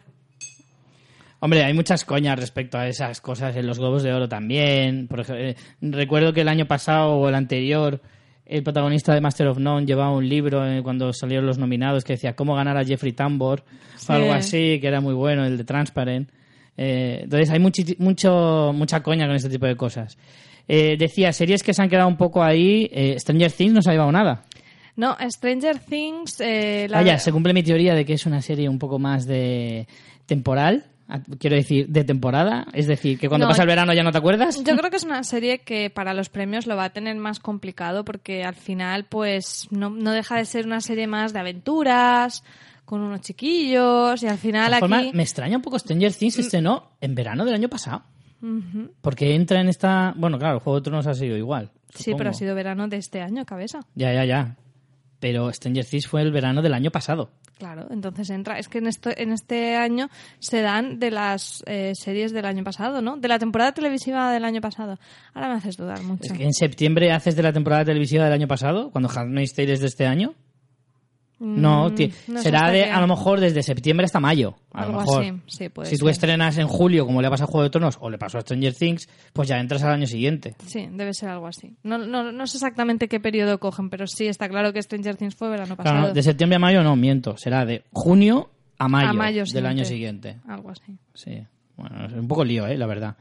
Hombre, 1.45 1.63
hay 1.63 1.75
muchas 1.75 2.05
coñas 2.05 2.39
respecto 2.39 2.79
a 2.79 2.87
esas 2.87 3.21
cosas 3.21 3.55
en 3.55 3.67
los 3.67 3.77
Globos 3.77 4.01
de 4.01 4.11
Oro 4.11 4.27
también. 4.27 5.07
Por 5.07 5.19
ejemplo, 5.19 5.45
eh, 5.45 5.55
recuerdo 5.79 6.33
que 6.33 6.41
el 6.41 6.47
año 6.47 6.65
pasado 6.65 7.11
o 7.17 7.29
el 7.29 7.35
anterior, 7.35 8.01
el 8.47 8.63
protagonista 8.63 9.13
de 9.13 9.21
Master 9.21 9.49
of 9.49 9.59
None 9.59 9.85
llevaba 9.85 10.11
un 10.11 10.27
libro 10.27 10.65
eh, 10.67 10.81
cuando 10.81 11.13
salieron 11.13 11.45
los 11.45 11.59
nominados 11.59 12.03
que 12.03 12.13
decía 12.13 12.35
cómo 12.35 12.55
ganar 12.55 12.77
a 12.77 12.83
Jeffrey 12.83 13.13
Tambor 13.13 13.63
Sí. 13.95 14.07
o 14.09 14.15
algo 14.15 14.33
así, 14.33 14.79
que 14.81 14.87
era 14.87 15.01
muy 15.01 15.13
bueno, 15.13 15.45
el 15.45 15.55
de 15.55 15.63
Transparent. 15.65 16.31
Eh, 16.77 17.19
entonces 17.25 17.51
hay 17.51 17.59
muchi- 17.59 17.95
mucho, 17.99 18.71
mucha 18.73 19.03
coña 19.03 19.27
con 19.27 19.35
este 19.35 19.49
tipo 19.49 19.67
de 19.67 19.75
cosas. 19.75 20.17
Eh, 20.67 20.95
decía, 20.97 21.31
series 21.31 21.61
que 21.61 21.75
se 21.75 21.81
han 21.83 21.89
quedado 21.89 22.07
un 22.07 22.17
poco 22.17 22.43
ahí. 22.43 22.89
Stranger 23.19 23.51
Things 23.51 23.71
no 23.73 23.81
se 23.83 23.91
ha 23.91 23.93
llevado 23.93 24.11
nada. 24.11 24.41
No, 24.95 25.15
Stranger 25.29 25.77
Things, 25.77 26.39
eh, 26.41 26.87
la- 26.89 26.97
Vaya, 26.97 27.19
se 27.19 27.31
cumple 27.31 27.53
mi 27.53 27.61
teoría 27.61 27.93
de 27.93 28.03
que 28.03 28.13
es 28.13 28.25
una 28.25 28.41
serie 28.41 28.67
un 28.67 28.79
poco 28.79 28.97
más 28.97 29.27
de 29.27 29.87
temporal. 30.25 30.85
A- 31.07 31.19
Quiero 31.39 31.55
decir, 31.55 31.87
de 31.87 32.03
temporada. 32.03 32.65
Es 32.73 32.87
decir, 32.87 33.19
que 33.19 33.27
cuando 33.29 33.45
No, 33.45 33.49
pasa 33.51 33.63
el 33.63 33.67
verano 33.67 33.93
ya 33.93 34.03
no 34.03 34.11
te 34.11 34.17
acuerdas. 34.17 34.63
Yo 34.63 34.75
creo 34.77 34.89
que 34.89 34.97
es 34.97 35.03
una 35.03 35.23
serie 35.23 35.59
que 35.59 35.89
para 35.89 36.13
los 36.13 36.29
premios 36.29 36.65
lo 36.67 36.75
va 36.75 36.85
a 36.85 36.89
tener 36.91 37.15
más 37.17 37.39
complicado 37.39 38.03
porque 38.05 38.43
al 38.43 38.55
final 38.55 39.05
pues 39.05 39.67
no, 39.71 39.89
no 39.89 40.11
deja 40.11 40.37
de 40.37 40.45
ser 40.45 40.65
una 40.65 40.81
serie 40.81 41.07
más 41.07 41.33
de 41.33 41.39
aventuras, 41.39 42.43
con 42.85 43.01
unos 43.01 43.21
chiquillos 43.21 44.21
y 44.21 44.27
al 44.27 44.33
De 44.33 44.37
final 44.37 44.79
todas 44.79 44.99
aquí... 44.99 45.11
me 45.13 45.23
extraña 45.23 45.55
un 45.57 45.61
poco 45.63 45.79
Stranger 45.79 46.13
Things 46.13 46.37
estrenó 46.39 46.91
en 47.01 47.15
verano 47.15 47.43
del 47.45 47.55
año 47.55 47.69
pasado. 47.69 48.03
Porque 49.01 49.33
entra 49.33 49.59
en 49.59 49.69
esta... 49.69 50.13
Bueno, 50.15 50.37
claro, 50.37 50.55
el 50.55 50.59
Juego 50.61 50.79
de 50.79 50.83
Tronos 50.83 51.07
ha 51.07 51.15
sido 51.15 51.35
igual. 51.35 51.71
Sí, 51.95 52.13
pero 52.15 52.29
ha 52.29 52.33
sido 52.33 52.53
verano 52.53 52.87
de 52.87 52.97
este 52.97 53.21
año, 53.21 53.43
cabeza. 53.43 53.79
Ya, 53.95 54.13
ya, 54.13 54.23
ya. 54.23 54.55
Pero 55.19 55.51
Stranger 55.51 55.83
Things 55.85 56.07
fue 56.07 56.21
el 56.21 56.31
verano 56.31 56.61
del 56.61 56.73
año 56.75 56.91
pasado. 56.91 57.31
Claro, 57.57 57.87
entonces 57.89 58.29
entra. 58.29 58.59
Es 58.59 58.67
que 58.67 58.79
en, 58.79 58.87
esto, 58.87 59.09
en 59.15 59.31
este 59.31 59.75
año 59.75 60.09
se 60.39 60.61
dan 60.61 60.99
de 60.99 61.09
las 61.09 61.63
eh, 61.67 61.93
series 61.95 62.33
del 62.33 62.45
año 62.45 62.63
pasado, 62.63 63.01
¿no? 63.01 63.15
De 63.15 63.29
la 63.29 63.39
temporada 63.39 63.71
televisiva 63.71 64.31
del 64.33 64.43
año 64.43 64.59
pasado. 64.59 64.97
Ahora 65.33 65.47
me 65.47 65.55
haces 65.55 65.77
dudar 65.77 66.01
mucho. 66.03 66.33
Es 66.33 66.33
que 66.33 66.43
en 66.43 66.53
septiembre 66.53 67.13
haces 67.13 67.35
de 67.35 67.43
la 67.43 67.53
temporada 67.53 67.85
televisiva 67.85 68.25
del 68.25 68.33
año 68.33 68.47
pasado, 68.47 68.91
cuando 68.91 69.09
Handmaid's 69.09 69.53
Tale 69.53 69.77
de 69.77 69.85
este 69.85 70.05
año. 70.05 70.35
No, 71.37 71.89
Mm, 71.89 72.31
no 72.31 72.41
será 72.41 72.71
de 72.71 72.85
a 72.85 73.01
lo 73.01 73.07
mejor 73.07 73.41
desde 73.41 73.61
septiembre 73.61 74.05
hasta 74.05 74.21
mayo. 74.21 74.55
A 74.71 74.81
lo 74.81 74.87
Algo 74.87 74.99
mejor. 75.01 75.21
así, 75.23 75.33
sí, 75.47 75.69
puede 75.69 75.89
si 75.89 75.97
tú 75.97 76.05
ser. 76.05 76.11
estrenas 76.13 76.57
en 76.57 76.67
julio, 76.67 77.05
como 77.05 77.21
le 77.21 77.29
pasa 77.29 77.43
a 77.43 77.47
Juego 77.47 77.63
de 77.63 77.69
Tronos 77.69 77.97
o 77.99 78.09
le 78.09 78.17
pasó 78.17 78.37
a 78.37 78.41
Stranger 78.41 78.73
Things, 78.73 79.09
pues 79.33 79.49
ya 79.49 79.59
entras 79.59 79.83
al 79.83 79.91
año 79.91 80.07
siguiente. 80.07 80.55
Sí, 80.65 80.87
debe 80.91 81.13
ser 81.13 81.27
algo 81.29 81.47
así. 81.47 81.73
No, 81.83 81.97
no, 81.97 82.31
no 82.31 82.47
sé 82.47 82.55
exactamente 82.57 83.09
qué 83.09 83.19
periodo 83.19 83.59
cogen, 83.59 83.89
pero 83.89 84.07
sí 84.07 84.27
está 84.27 84.47
claro 84.47 84.71
que 84.71 84.81
Stranger 84.81 85.17
Things 85.17 85.35
fue 85.35 85.49
verano 85.49 85.75
pasado. 85.75 85.97
Claro, 85.99 86.13
de 86.13 86.23
septiembre 86.23 86.55
a 86.55 86.59
mayo 86.59 86.83
no, 86.83 86.95
miento. 86.95 87.35
Será 87.35 87.65
de 87.65 87.83
junio 87.91 88.49
a 88.77 88.87
mayo, 88.87 89.09
A 89.09 89.13
mayo 89.13 89.43
del 89.43 89.65
año 89.65 89.83
siguiente. 89.83 90.29
siguiente. 90.33 90.51
Algo 90.53 90.69
así. 90.71 90.97
Sí. 91.13 91.41
Bueno, 91.75 92.05
es 92.05 92.13
un 92.13 92.27
poco 92.29 92.45
lío, 92.45 92.65
¿eh? 92.65 92.77
La 92.77 92.85
verdad. 92.87 93.17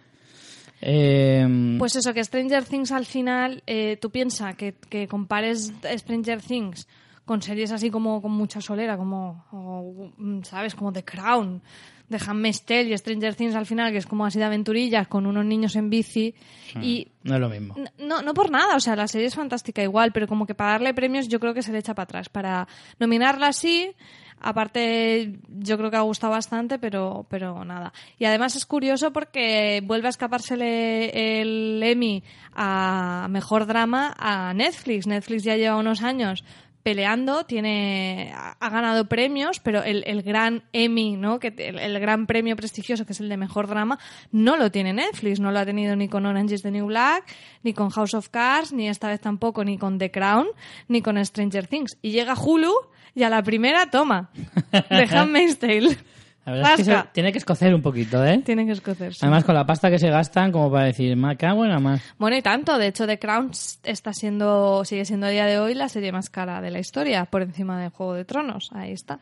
Eh, 0.80 1.76
Pues 1.78 1.96
eso, 1.96 2.12
que 2.14 2.22
Stranger 2.22 2.64
Things 2.64 2.92
al 2.92 3.06
final, 3.06 3.62
eh, 3.66 3.96
tú 4.00 4.10
piensas 4.10 4.54
que, 4.56 4.74
que 4.88 5.08
compares 5.08 5.72
Stranger 5.96 6.40
Things 6.42 6.86
con 7.24 7.42
series 7.42 7.72
así 7.72 7.90
como 7.90 8.20
con 8.20 8.32
mucha 8.32 8.60
solera, 8.60 8.96
como, 8.96 9.46
o, 9.50 10.12
mm, 10.16 10.42
¿sabes? 10.42 10.74
Como 10.74 10.92
The 10.92 11.04
Crown, 11.04 11.62
de 12.08 12.18
Handmaid's 12.18 12.64
Tale 12.64 12.90
y 12.90 12.98
Stranger 12.98 13.34
Things 13.34 13.54
al 13.54 13.66
final, 13.66 13.90
que 13.92 13.98
es 13.98 14.06
como 14.06 14.26
así 14.26 14.38
de 14.38 14.44
aventurillas 14.44 15.08
con 15.08 15.26
unos 15.26 15.44
niños 15.44 15.74
en 15.76 15.88
bici. 15.90 16.34
Y 16.80 17.08
no 17.22 17.34
es 17.34 17.40
lo 17.40 17.48
mismo. 17.48 17.74
No, 17.98 18.20
no 18.20 18.34
por 18.34 18.50
nada, 18.50 18.76
o 18.76 18.80
sea, 18.80 18.94
la 18.94 19.08
serie 19.08 19.28
es 19.28 19.34
fantástica 19.34 19.82
igual, 19.82 20.12
pero 20.12 20.26
como 20.26 20.46
que 20.46 20.54
para 20.54 20.72
darle 20.72 20.92
premios 20.92 21.28
yo 21.28 21.40
creo 21.40 21.54
que 21.54 21.62
se 21.62 21.72
le 21.72 21.78
echa 21.78 21.94
para 21.94 22.04
atrás. 22.04 22.28
Para 22.28 22.68
nominarla 22.98 23.52
sí, 23.52 23.92
aparte 24.40 25.38
yo 25.48 25.78
creo 25.78 25.90
que 25.90 25.96
ha 25.96 26.02
gustado 26.02 26.32
bastante, 26.32 26.78
pero, 26.78 27.26
pero 27.30 27.64
nada. 27.64 27.92
Y 28.18 28.26
además 28.26 28.56
es 28.56 28.66
curioso 28.66 29.12
porque 29.12 29.82
vuelve 29.84 30.08
a 30.08 30.10
escapársele 30.10 31.40
el 31.40 31.82
Emmy 31.82 32.22
a 32.52 33.28
Mejor 33.30 33.66
Drama 33.66 34.14
a 34.18 34.52
Netflix. 34.52 35.06
Netflix 35.06 35.44
ya 35.44 35.56
lleva 35.56 35.76
unos 35.76 36.02
años 36.02 36.44
peleando, 36.84 37.44
tiene 37.46 38.32
ha 38.34 38.68
ganado 38.68 39.08
premios, 39.08 39.58
pero 39.58 39.82
el, 39.82 40.04
el 40.06 40.22
gran 40.22 40.64
Emmy, 40.74 41.16
¿no? 41.16 41.40
Que 41.40 41.48
el, 41.56 41.78
el 41.78 41.98
gran 41.98 42.26
premio 42.26 42.54
prestigioso 42.56 43.06
que 43.06 43.14
es 43.14 43.20
el 43.20 43.30
de 43.30 43.38
mejor 43.38 43.66
drama, 43.66 43.98
no 44.30 44.58
lo 44.58 44.70
tiene 44.70 44.92
Netflix, 44.92 45.40
no 45.40 45.50
lo 45.50 45.58
ha 45.58 45.64
tenido 45.64 45.96
ni 45.96 46.08
con 46.08 46.26
Orange 46.26 46.54
is 46.54 46.62
the 46.62 46.70
New 46.70 46.86
Black, 46.86 47.24
ni 47.62 47.72
con 47.72 47.88
House 47.88 48.12
of 48.12 48.28
Cards, 48.28 48.72
ni 48.74 48.88
esta 48.88 49.08
vez 49.08 49.20
tampoco 49.20 49.64
ni 49.64 49.78
con 49.78 49.98
The 49.98 50.10
Crown, 50.10 50.46
ni 50.86 51.00
con 51.00 51.24
Stranger 51.24 51.66
Things. 51.66 51.96
Y 52.02 52.10
llega 52.10 52.34
Hulu 52.34 52.72
y 53.14 53.22
a 53.22 53.30
la 53.30 53.42
primera 53.42 53.90
toma 53.90 54.30
de 54.90 55.08
Handmaid's 55.10 55.58
Tale. 55.58 55.96
La 56.46 56.52
verdad 56.52 56.70
es 56.72 56.76
que 56.76 56.84
se- 56.84 57.04
tiene 57.12 57.32
que 57.32 57.38
escocer 57.38 57.74
un 57.74 57.80
poquito, 57.82 58.24
¿eh? 58.24 58.42
Tienen 58.44 58.66
que 58.66 58.72
escocerse. 58.72 59.24
Además, 59.24 59.44
con 59.44 59.54
la 59.54 59.64
pasta 59.64 59.90
que 59.90 59.98
se 59.98 60.10
gastan, 60.10 60.52
como 60.52 60.70
para 60.70 60.84
decir, 60.84 61.16
me 61.16 61.36
cago 61.36 61.64
en 61.64 61.70
la 61.70 61.80
más. 61.80 62.02
Bueno, 62.18 62.36
y 62.36 62.42
tanto. 62.42 62.76
De 62.78 62.88
hecho, 62.88 63.06
The 63.06 63.18
Crown 63.18 63.50
está 63.84 64.12
siendo, 64.12 64.84
sigue 64.84 65.04
siendo 65.04 65.26
a 65.26 65.30
día 65.30 65.46
de 65.46 65.58
hoy 65.58 65.74
la 65.74 65.88
serie 65.88 66.12
más 66.12 66.28
cara 66.30 66.60
de 66.60 66.70
la 66.70 66.78
historia, 66.80 67.24
por 67.24 67.42
encima 67.42 67.80
de 67.80 67.88
Juego 67.88 68.14
de 68.14 68.24
Tronos. 68.24 68.70
Ahí 68.74 68.92
está. 68.92 69.20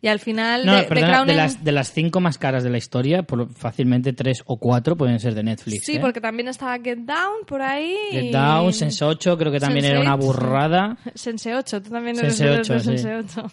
Y 0.00 0.08
al 0.08 0.18
final, 0.20 0.62
Mm. 0.62 0.66
No, 0.66 0.72
The- 0.76 0.82
The 0.82 0.88
perdona, 0.88 1.08
Crown 1.12 1.26
de 1.26 1.32
en- 1.32 1.38
las, 1.38 1.64
de 1.64 1.72
las 1.72 1.92
cinco 1.92 2.20
más 2.20 2.38
caras 2.38 2.62
de 2.62 2.70
la 2.70 2.78
historia, 2.78 3.22
por 3.24 3.52
fácilmente 3.52 4.12
tres 4.12 4.42
o 4.46 4.56
cuatro 4.58 4.96
pueden 4.96 5.18
ser 5.18 5.34
de 5.34 5.42
Netflix. 5.42 5.84
Sí, 5.84 5.96
¿eh? 5.96 6.00
porque 6.00 6.20
también 6.20 6.48
estaba 6.48 6.78
Get 6.78 6.98
Down 6.98 7.44
por 7.46 7.62
ahí. 7.62 7.96
Get 8.12 8.24
y- 8.26 8.30
Down, 8.30 8.72
Sense 8.72 9.04
8, 9.04 9.36
creo 9.36 9.50
que 9.50 9.58
también 9.60 9.84
era 9.86 10.00
una 10.00 10.16
Sense8. 10.16 10.20
burrada. 10.24 10.96
Sense 11.14 11.54
8, 11.54 11.82
tú 11.82 11.90
también 11.90 12.16
eres 12.18 12.36
Sense 12.36 12.44
de 12.52 12.58
8, 12.60 12.72
de 12.74 12.80
sí. 12.80 12.86
Sense 12.98 13.14
8. 13.16 13.52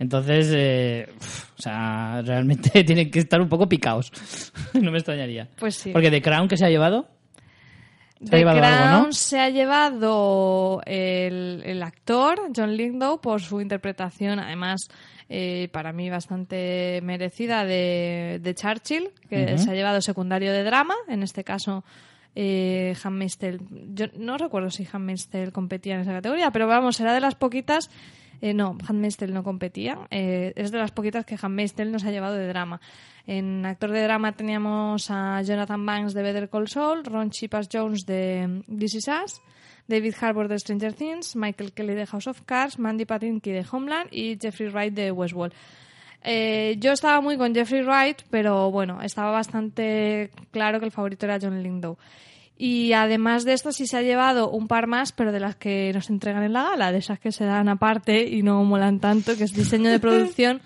Entonces, 0.00 0.50
eh, 0.56 1.12
uf, 1.14 1.50
o 1.58 1.62
sea, 1.62 2.22
realmente 2.22 2.82
tienen 2.84 3.10
que 3.10 3.20
estar 3.20 3.40
un 3.40 3.48
poco 3.48 3.68
picados. 3.68 4.10
no 4.74 4.90
me 4.90 4.98
extrañaría. 4.98 5.48
Pues 5.58 5.76
sí. 5.76 5.92
Porque 5.92 6.10
The 6.10 6.22
Crown 6.22 6.48
que 6.48 6.56
se 6.56 6.64
ha 6.64 6.70
llevado, 6.70 7.06
se 8.18 8.28
ha 8.28 8.30
The 8.30 8.38
llevado 8.38 8.58
Crown 8.58 8.72
algo, 8.74 9.06
¿no? 9.06 9.12
se 9.12 9.38
ha 9.38 9.50
llevado 9.50 10.80
el, 10.86 11.62
el 11.66 11.82
actor 11.82 12.40
John 12.56 12.74
Lithgow 12.76 13.20
por 13.20 13.42
su 13.42 13.60
interpretación, 13.60 14.40
además 14.40 14.88
eh, 15.28 15.68
para 15.70 15.92
mí 15.92 16.08
bastante 16.08 17.00
merecida 17.02 17.66
de, 17.66 18.40
de 18.42 18.54
Churchill, 18.54 19.10
que 19.28 19.58
se 19.58 19.70
ha 19.70 19.74
llevado 19.74 20.00
secundario 20.00 20.50
de 20.50 20.64
drama, 20.64 20.94
en 21.08 21.22
este 21.22 21.44
caso 21.44 21.84
eh, 22.34 22.96
Handmaid's. 23.04 23.38
Yo 23.92 24.06
no 24.16 24.38
recuerdo 24.38 24.70
si 24.70 24.88
Handmaid's 24.90 25.28
competía 25.52 25.96
en 25.96 26.00
esa 26.00 26.12
categoría, 26.12 26.50
pero 26.50 26.66
vamos, 26.66 26.98
era 27.00 27.12
de 27.12 27.20
las 27.20 27.34
poquitas 27.34 27.90
eh, 28.40 28.54
no, 28.54 28.76
Handmaid's 28.86 29.20
no 29.28 29.42
competía. 29.42 29.98
Eh, 30.10 30.52
es 30.56 30.70
de 30.70 30.78
las 30.78 30.92
poquitas 30.92 31.24
que 31.24 31.36
Handmaid's 31.40 31.76
nos 31.86 32.04
ha 32.04 32.10
llevado 32.10 32.36
de 32.36 32.46
drama. 32.48 32.80
En 33.26 33.66
actor 33.66 33.90
de 33.90 34.02
drama 34.02 34.32
teníamos 34.32 35.10
a 35.10 35.42
Jonathan 35.42 35.84
Banks 35.84 36.14
de 36.14 36.22
Better 36.22 36.48
Call 36.48 36.68
Saul, 36.68 37.04
Ron 37.04 37.30
Chipas 37.30 37.68
Jones 37.70 38.06
de 38.06 38.62
This 38.78 38.94
Is 38.94 39.08
Us, 39.08 39.40
David 39.86 40.14
Harbour 40.20 40.48
de 40.48 40.58
Stranger 40.58 40.94
Things, 40.94 41.36
Michael 41.36 41.72
Kelly 41.72 41.94
de 41.94 42.06
House 42.06 42.26
of 42.28 42.42
Cards, 42.42 42.78
Mandy 42.78 43.04
Patinkin 43.04 43.54
de 43.54 43.66
Homeland 43.70 44.08
y 44.10 44.38
Jeffrey 44.40 44.68
Wright 44.68 44.94
de 44.94 45.12
Westworld. 45.12 45.54
Eh, 46.22 46.76
yo 46.78 46.92
estaba 46.92 47.20
muy 47.20 47.36
con 47.36 47.54
Jeffrey 47.54 47.82
Wright, 47.82 48.22
pero 48.30 48.70
bueno, 48.70 49.00
estaba 49.02 49.30
bastante 49.30 50.30
claro 50.50 50.78
que 50.78 50.86
el 50.86 50.92
favorito 50.92 51.26
era 51.26 51.38
John 51.40 51.62
Lindau. 51.62 51.96
Y 52.62 52.92
además 52.92 53.46
de 53.46 53.54
esto 53.54 53.72
sí 53.72 53.86
se 53.86 53.96
ha 53.96 54.02
llevado 54.02 54.50
un 54.50 54.68
par 54.68 54.86
más, 54.86 55.12
pero 55.12 55.32
de 55.32 55.40
las 55.40 55.56
que 55.56 55.92
nos 55.94 56.10
entregan 56.10 56.42
en 56.42 56.52
la 56.52 56.64
gala, 56.64 56.92
de 56.92 56.98
esas 56.98 57.18
que 57.18 57.32
se 57.32 57.46
dan 57.46 57.70
aparte 57.70 58.28
y 58.28 58.42
no 58.42 58.62
molan 58.64 59.00
tanto, 59.00 59.34
que 59.34 59.44
es 59.44 59.54
diseño 59.54 59.90
de 59.90 59.98
producción 59.98 60.60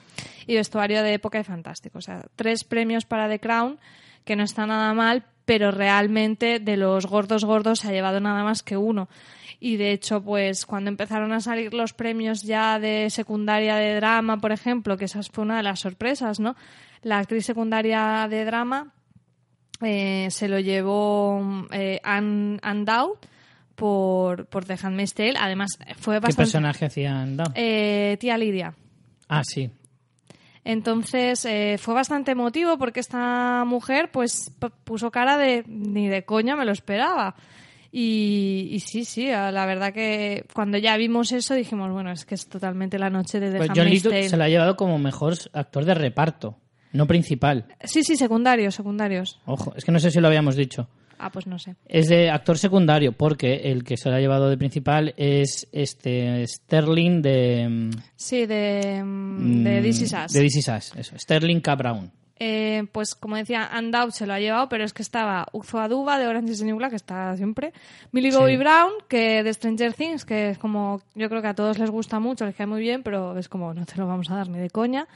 y 0.48 0.56
vestuario 0.56 1.04
de 1.04 1.14
época 1.14 1.38
y 1.38 1.44
fantástico. 1.44 1.98
O 1.98 2.00
sea, 2.00 2.26
tres 2.34 2.64
premios 2.64 3.04
para 3.04 3.28
The 3.28 3.38
Crown, 3.38 3.78
que 4.24 4.34
no 4.34 4.42
está 4.42 4.66
nada 4.66 4.92
mal, 4.92 5.22
pero 5.44 5.70
realmente 5.70 6.58
de 6.58 6.76
los 6.76 7.06
gordos 7.06 7.44
gordos 7.44 7.78
se 7.78 7.86
ha 7.86 7.92
llevado 7.92 8.18
nada 8.18 8.42
más 8.42 8.64
que 8.64 8.76
uno. 8.76 9.08
Y 9.60 9.76
de 9.76 9.92
hecho, 9.92 10.20
pues 10.20 10.66
cuando 10.66 10.90
empezaron 10.90 11.30
a 11.30 11.38
salir 11.38 11.74
los 11.74 11.92
premios 11.92 12.42
ya 12.42 12.80
de 12.80 13.08
secundaria 13.08 13.76
de 13.76 13.94
drama, 13.94 14.38
por 14.38 14.50
ejemplo, 14.50 14.96
que 14.96 15.04
esa 15.04 15.22
fue 15.22 15.44
una 15.44 15.58
de 15.58 15.62
las 15.62 15.78
sorpresas, 15.78 16.40
¿no? 16.40 16.56
La 17.02 17.20
actriz 17.20 17.46
secundaria 17.46 18.26
de 18.28 18.44
drama 18.44 18.93
eh, 19.82 20.28
se 20.30 20.48
lo 20.48 20.58
llevó 20.60 21.66
eh, 21.72 22.00
Anne, 22.02 22.58
Anne 22.62 22.84
Dowd 22.84 23.18
por, 23.74 24.46
por 24.46 24.64
The 24.64 24.76
Handmaid's 24.82 25.14
Tale. 25.14 25.34
Además, 25.38 25.78
fue 25.96 26.16
¿Qué 26.16 26.20
bastante... 26.20 26.36
personaje 26.36 26.84
hacían? 26.86 27.36
Down? 27.36 27.52
Eh, 27.54 28.16
tía 28.20 28.38
Lidia. 28.38 28.74
Ah, 29.28 29.42
sí. 29.44 29.70
Entonces 30.66 31.44
eh, 31.44 31.76
fue 31.78 31.92
bastante 31.92 32.30
emotivo 32.32 32.78
porque 32.78 33.00
esta 33.00 33.64
mujer 33.66 34.10
pues 34.10 34.50
puso 34.84 35.10
cara 35.10 35.36
de 35.36 35.62
ni 35.66 36.08
de 36.08 36.24
coña 36.24 36.56
me 36.56 36.64
lo 36.64 36.72
esperaba. 36.72 37.34
Y, 37.92 38.70
y 38.72 38.80
sí, 38.80 39.04
sí, 39.04 39.28
la 39.28 39.66
verdad 39.66 39.92
que 39.92 40.46
cuando 40.52 40.78
ya 40.78 40.96
vimos 40.96 41.30
eso 41.30 41.54
dijimos, 41.54 41.92
bueno, 41.92 42.10
es 42.10 42.24
que 42.24 42.34
es 42.34 42.48
totalmente 42.48 42.98
la 42.98 43.08
noche 43.08 43.38
de 43.38 43.52
The 43.52 43.58
Pues 43.58 43.68
John 43.68 43.80
Handmaid's 43.80 44.04
Lithgow 44.04 44.12
Tale. 44.12 44.28
se 44.30 44.36
lo 44.36 44.44
ha 44.44 44.48
llevado 44.48 44.76
como 44.76 44.98
mejor 44.98 45.34
actor 45.52 45.84
de 45.84 45.94
reparto, 45.94 46.58
no 46.94 47.06
principal. 47.06 47.66
Sí, 47.84 48.02
sí, 48.02 48.16
secundarios, 48.16 48.74
secundarios. 48.74 49.38
Ojo, 49.44 49.74
es 49.76 49.84
que 49.84 49.92
no 49.92 49.98
sé 49.98 50.10
si 50.10 50.20
lo 50.20 50.28
habíamos 50.28 50.56
dicho. 50.56 50.88
Ah, 51.18 51.30
pues 51.30 51.46
no 51.46 51.58
sé. 51.58 51.76
Es 51.86 52.08
de 52.08 52.28
actor 52.28 52.58
secundario, 52.58 53.12
porque 53.12 53.54
el 53.70 53.84
que 53.84 53.96
se 53.96 54.10
lo 54.10 54.16
ha 54.16 54.20
llevado 54.20 54.48
de 54.48 54.56
principal 54.58 55.14
es 55.16 55.68
este 55.72 56.44
Sterling 56.46 57.22
de. 57.22 57.68
mm, 57.68 57.90
Sí, 58.16 58.46
de, 58.46 59.02
mm, 59.04 59.62
de 59.64 59.80
This 59.82 60.00
Is 60.02 60.12
Us. 60.26 60.32
De 60.32 60.40
This 60.40 60.56
Is 60.56 60.68
Us, 60.68 60.92
eso. 60.96 61.18
Sterling 61.18 61.60
K. 61.60 61.74
Brown. 61.76 62.10
Eh, 62.40 62.82
pues 62.90 63.14
como 63.14 63.36
decía, 63.36 63.68
Andout 63.72 64.10
se 64.10 64.26
lo 64.26 64.32
ha 64.34 64.40
llevado, 64.40 64.68
pero 64.68 64.84
es 64.84 64.92
que 64.92 65.02
estaba 65.02 65.46
Uzo 65.52 65.78
Aduba 65.78 66.18
de 66.18 66.26
Orange 66.26 66.50
is 66.52 66.58
the 66.58 66.64
New 66.64 66.76
Black, 66.76 66.90
que 66.90 66.96
está 66.96 67.36
siempre. 67.36 67.72
Millie 68.10 68.32
Sí. 68.32 68.36
Bobby 68.38 68.56
Brown, 68.56 68.90
que 69.08 69.44
de 69.44 69.54
Stranger 69.54 69.94
Things, 69.94 70.24
que 70.24 70.50
es 70.50 70.58
como, 70.58 71.00
yo 71.14 71.28
creo 71.28 71.40
que 71.42 71.48
a 71.48 71.54
todos 71.54 71.78
les 71.78 71.90
gusta 71.90 72.18
mucho, 72.18 72.44
les 72.44 72.56
cae 72.56 72.66
muy 72.66 72.80
bien, 72.80 73.04
pero 73.04 73.38
es 73.38 73.48
como, 73.48 73.72
no 73.72 73.86
te 73.86 73.96
lo 73.98 74.08
vamos 74.08 74.30
a 74.32 74.34
dar 74.34 74.48
ni 74.48 74.58
de 74.58 74.68
coña. 74.68 75.06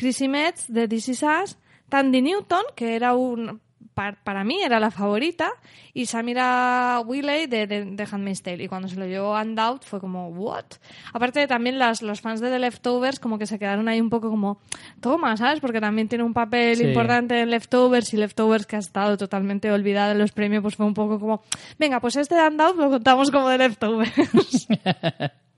Chrissy 0.00 0.28
Metz 0.28 0.66
de 0.68 0.88
This 0.88 1.08
Is 1.10 1.22
Us. 1.22 1.58
Tandy 1.90 2.22
Newton, 2.22 2.62
que 2.74 2.94
era 2.96 3.14
un, 3.14 3.60
pa- 3.94 4.16
para 4.24 4.44
mí 4.44 4.62
era 4.62 4.78
la 4.80 4.90
favorita, 4.90 5.50
y 5.92 6.06
Samira 6.06 7.02
Willey 7.04 7.48
de, 7.48 7.66
de, 7.66 7.84
de 7.84 8.08
Handmaid's 8.10 8.42
Tale. 8.42 8.62
Y 8.62 8.68
cuando 8.68 8.86
se 8.88 8.94
lo 8.96 9.06
llevó 9.06 9.34
Andout 9.36 9.82
fue 9.84 10.00
como, 10.00 10.28
¿what? 10.28 10.64
Aparte 11.12 11.46
también 11.48 11.78
las, 11.78 12.00
los 12.00 12.20
fans 12.20 12.40
de 12.40 12.48
The 12.48 12.60
Leftovers 12.60 13.18
como 13.20 13.38
que 13.38 13.46
se 13.46 13.58
quedaron 13.58 13.88
ahí 13.88 14.00
un 14.00 14.08
poco 14.08 14.30
como, 14.30 14.60
toma, 15.00 15.36
¿sabes? 15.36 15.58
Porque 15.60 15.80
también 15.80 16.08
tiene 16.08 16.22
un 16.24 16.32
papel 16.32 16.76
Sí. 16.76 16.84
importante 16.84 17.40
en 17.40 17.50
Leftovers 17.50 18.14
y 18.14 18.16
Leftovers 18.16 18.66
que 18.66 18.76
ha 18.76 18.78
estado 18.78 19.16
totalmente 19.18 19.70
olvidada 19.72 20.12
en 20.12 20.18
los 20.20 20.30
premios, 20.32 20.62
pues 20.62 20.76
fue 20.76 20.86
un 20.86 20.94
poco 20.94 21.18
como, 21.18 21.42
venga, 21.78 21.98
pues 22.00 22.14
este 22.16 22.36
de 22.36 22.40
Andout 22.42 22.76
lo 22.76 22.88
contamos 22.88 23.30
como 23.32 23.48
The 23.50 23.58
Leftovers. 23.58 24.68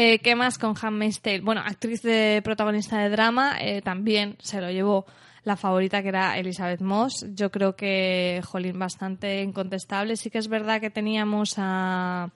Eh, 0.00 0.20
¿Qué 0.20 0.36
más 0.36 0.58
con 0.58 0.76
Handmaid's 0.80 1.20
Tale? 1.20 1.40
Bueno, 1.40 1.60
actriz 1.60 2.02
de 2.02 2.40
protagonista 2.44 3.00
de 3.00 3.08
drama, 3.08 3.56
eh, 3.60 3.82
también 3.82 4.36
se 4.40 4.60
lo 4.60 4.70
llevó 4.70 5.06
la 5.42 5.56
favorita 5.56 6.02
que 6.02 6.10
era 6.10 6.38
Elizabeth 6.38 6.80
Moss. 6.80 7.26
Yo 7.34 7.50
creo 7.50 7.74
que, 7.74 8.40
jolín, 8.44 8.78
bastante 8.78 9.42
incontestable. 9.42 10.16
Sí 10.16 10.30
que 10.30 10.38
es 10.38 10.46
verdad 10.46 10.80
que 10.80 10.90
teníamos 10.90 11.54
a, 11.56 12.30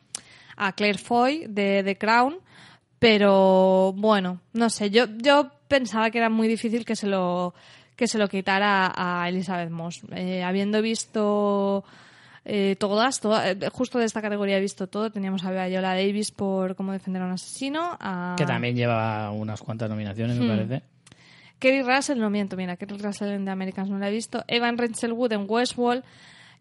a 0.57 0.72
Claire 0.72 0.98
Foy 0.98 1.46
de 1.48 1.85
The 1.85 1.98
Crown, 1.98 2.40
pero 2.98 3.94
bueno, 3.96 4.40
no 4.55 4.68
sé, 4.68 4.90
yo, 4.90 5.05
yo 5.18 5.53
pensaba 5.68 6.11
que 6.11 6.18
era 6.18 6.31
muy 6.31 6.48
difícil 6.48 6.85
que 6.85 6.96
se 6.96 7.07
lo, 7.07 7.55
que 7.94 8.09
se 8.09 8.18
lo 8.18 8.27
quitara 8.27 8.92
a 8.92 9.29
Elizabeth 9.29 9.70
Moss. 9.70 10.01
Eh, 10.16 10.42
habiendo 10.42 10.83
visto 10.83 11.85
eh, 12.44 12.76
todas, 12.78 13.20
toda- 13.20 13.50
eh, 13.50 13.59
justo 13.72 13.98
de 13.98 14.05
esta 14.07 14.20
categoría 14.22 14.57
he 14.59 14.61
visto 14.61 14.87
todo. 14.88 15.11
Teníamos 15.11 15.44
a 15.44 15.50
Viola 15.66 15.94
Davis 15.94 16.31
por 16.33 16.74
Cómo 16.76 16.92
defender 16.92 17.22
a 17.22 17.26
un 17.26 17.33
asesino, 17.33 17.96
a 18.00 18.35
Que 18.37 18.44
también 18.46 18.74
lleva 18.76 19.31
unas 19.31 19.61
cuantas 19.62 19.88
nominaciones, 19.88 20.37
me 20.38 20.44
Hmm. 20.46 20.48
parece. 20.48 20.83
Kerry 21.59 21.83
Russell, 21.83 22.18
no 22.18 22.28
miento, 22.31 22.57
mira, 22.57 22.76
Kerry 22.76 22.98
Russell 22.98 23.28
en 23.28 23.44
The 23.44 23.50
Americans 23.52 23.88
no 23.88 23.98
la 23.98 24.09
he 24.09 24.12
visto. 24.12 24.42
Evan 24.48 24.76
Rachel 24.76 25.12
Wood 25.12 25.33
en 25.33 25.44
Westworld, 25.48 26.02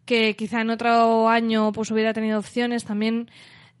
que 0.04 0.36
quizá 0.36 0.60
en 0.60 0.70
otro 0.70 1.28
año 1.28 1.72
pues 1.72 1.90
hubiera 1.90 2.12
tenido 2.12 2.38
opciones. 2.38 2.84
También 2.84 3.28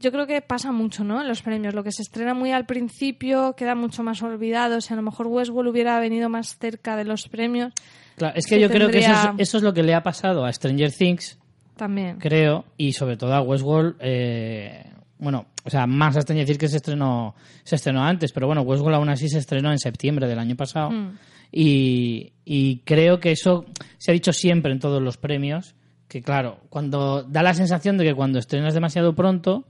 yo 0.00 0.10
creo 0.10 0.26
que 0.26 0.40
pasa 0.42 0.72
mucho, 0.72 1.04
¿no? 1.04 1.20
En 1.20 1.28
los 1.28 1.42
premios. 1.42 1.74
Lo 1.74 1.84
que 1.84 1.92
se 1.92 2.02
estrena 2.02 2.34
muy 2.34 2.50
al 2.50 2.66
principio 2.66 3.54
queda 3.56 3.76
mucho 3.76 4.02
más 4.02 4.20
olvidado. 4.22 4.80
Si 4.80 4.92
a 4.92 4.96
lo 4.96 5.02
mejor 5.02 5.28
Westworld 5.28 5.70
hubiera 5.70 6.00
venido 6.00 6.28
más 6.28 6.58
cerca 6.58 6.96
de 6.96 7.04
los 7.04 7.28
premios, 7.28 7.72
Claro, 8.16 8.34
es 8.36 8.46
que 8.46 8.58
yo 8.60 8.68
creo 8.68 8.90
que 8.90 8.98
eso 8.98 9.12
es, 9.12 9.22
tendría- 9.22 9.42
eso 9.42 9.56
es 9.58 9.62
lo 9.62 9.72
que 9.72 9.82
le 9.84 9.94
ha 9.94 10.02
pasado 10.02 10.44
a 10.44 10.52
Stranger 10.52 10.90
Things, 10.92 11.38
también. 11.76 12.18
creo, 12.18 12.64
y 12.76 12.92
sobre 12.92 13.16
todo 13.16 13.34
a 13.34 13.40
Westworld. 13.42 13.96
eh, 14.00 14.84
bueno, 15.18 15.46
o 15.64 15.70
sea, 15.70 15.86
más 15.86 16.16
a 16.16 16.22
Stranger 16.22 16.44
Things 16.44 16.58
que 16.58 16.68
se 16.68 16.78
estrenó, 16.78 17.36
se 17.62 17.76
estrenó 17.76 18.02
antes, 18.02 18.32
pero 18.32 18.48
bueno, 18.48 18.62
Westworld 18.62 18.96
aún 18.96 19.08
así 19.08 19.28
se 19.28 19.38
estrenó 19.38 19.70
en 19.70 19.78
septiembre 19.78 20.26
del 20.26 20.40
año 20.40 20.56
pasado. 20.56 20.90
Mm. 20.90 21.18
Y, 21.52 22.32
y 22.44 22.78
creo 22.78 23.20
que 23.20 23.30
eso 23.30 23.66
se 23.98 24.10
ha 24.10 24.14
dicho 24.14 24.32
siempre 24.32 24.72
en 24.72 24.80
todos 24.80 25.00
los 25.00 25.18
premios, 25.18 25.76
que 26.08 26.22
claro, 26.22 26.58
cuando 26.68 27.22
da 27.22 27.42
la 27.44 27.54
sensación 27.54 27.98
de 27.98 28.04
que 28.04 28.14
cuando 28.14 28.40
estrenas 28.40 28.74
demasiado 28.74 29.14
pronto, 29.14 29.64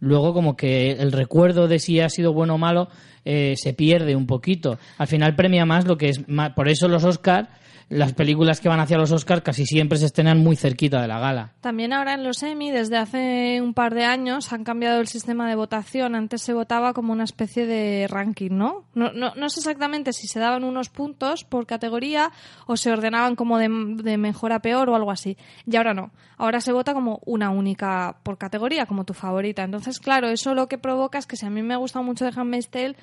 luego 0.00 0.34
como 0.34 0.56
que 0.56 0.92
el 0.92 1.12
recuerdo 1.12 1.68
de 1.68 1.78
si 1.78 2.00
ha 2.00 2.08
sido 2.10 2.32
bueno 2.32 2.56
o 2.56 2.58
malo 2.58 2.88
eh, 3.24 3.54
se 3.56 3.72
pierde 3.72 4.14
un 4.14 4.26
poquito. 4.26 4.78
Al 4.98 5.06
final 5.06 5.34
premia 5.36 5.64
más 5.64 5.86
lo 5.86 5.96
que 5.96 6.10
es 6.10 6.28
más, 6.28 6.52
por 6.52 6.68
eso 6.68 6.86
los 6.86 7.04
Oscar, 7.04 7.48
las 7.88 8.12
películas 8.12 8.60
que 8.60 8.68
van 8.68 8.80
hacia 8.80 8.98
los 8.98 9.12
Oscar 9.12 9.42
casi 9.42 9.64
siempre 9.64 9.98
se 9.98 10.06
estrenan 10.06 10.38
muy 10.38 10.56
cerquita 10.56 11.00
de 11.00 11.08
la 11.08 11.18
gala. 11.18 11.52
También 11.60 11.92
ahora 11.92 12.14
en 12.14 12.24
los 12.24 12.42
Emmy, 12.42 12.70
desde 12.70 12.98
hace 12.98 13.60
un 13.62 13.74
par 13.74 13.94
de 13.94 14.04
años, 14.04 14.52
han 14.52 14.64
cambiado 14.64 15.00
el 15.00 15.06
sistema 15.06 15.48
de 15.48 15.54
votación. 15.54 16.14
Antes 16.14 16.42
se 16.42 16.52
votaba 16.52 16.92
como 16.92 17.12
una 17.12 17.24
especie 17.24 17.66
de 17.66 18.06
ranking, 18.08 18.50
¿no? 18.52 18.84
No, 18.94 19.12
no, 19.12 19.34
no 19.34 19.50
sé 19.50 19.60
exactamente 19.60 20.12
si 20.12 20.26
se 20.28 20.38
daban 20.38 20.64
unos 20.64 20.90
puntos 20.90 21.44
por 21.44 21.66
categoría 21.66 22.30
o 22.66 22.76
se 22.76 22.92
ordenaban 22.92 23.36
como 23.36 23.58
de, 23.58 23.68
de 24.02 24.18
mejor 24.18 24.52
a 24.52 24.60
peor 24.60 24.90
o 24.90 24.94
algo 24.94 25.10
así. 25.10 25.36
Y 25.66 25.76
ahora 25.76 25.94
no. 25.94 26.10
Ahora 26.36 26.60
se 26.60 26.72
vota 26.72 26.94
como 26.94 27.20
una 27.24 27.50
única 27.50 28.18
por 28.22 28.38
categoría, 28.38 28.86
como 28.86 29.04
tu 29.04 29.14
favorita. 29.14 29.62
Entonces, 29.62 29.98
claro, 29.98 30.28
eso 30.28 30.54
lo 30.54 30.68
que 30.68 30.78
provoca 30.78 31.18
es 31.18 31.26
que 31.26 31.36
si 31.36 31.46
a 31.46 31.50
mí 31.50 31.62
me 31.62 31.74
ha 31.74 31.78
gustado 31.78 32.04
mucho 32.04 32.24
de 32.24 32.32
Handmaid's 32.34 32.68
Tale, 32.68 32.96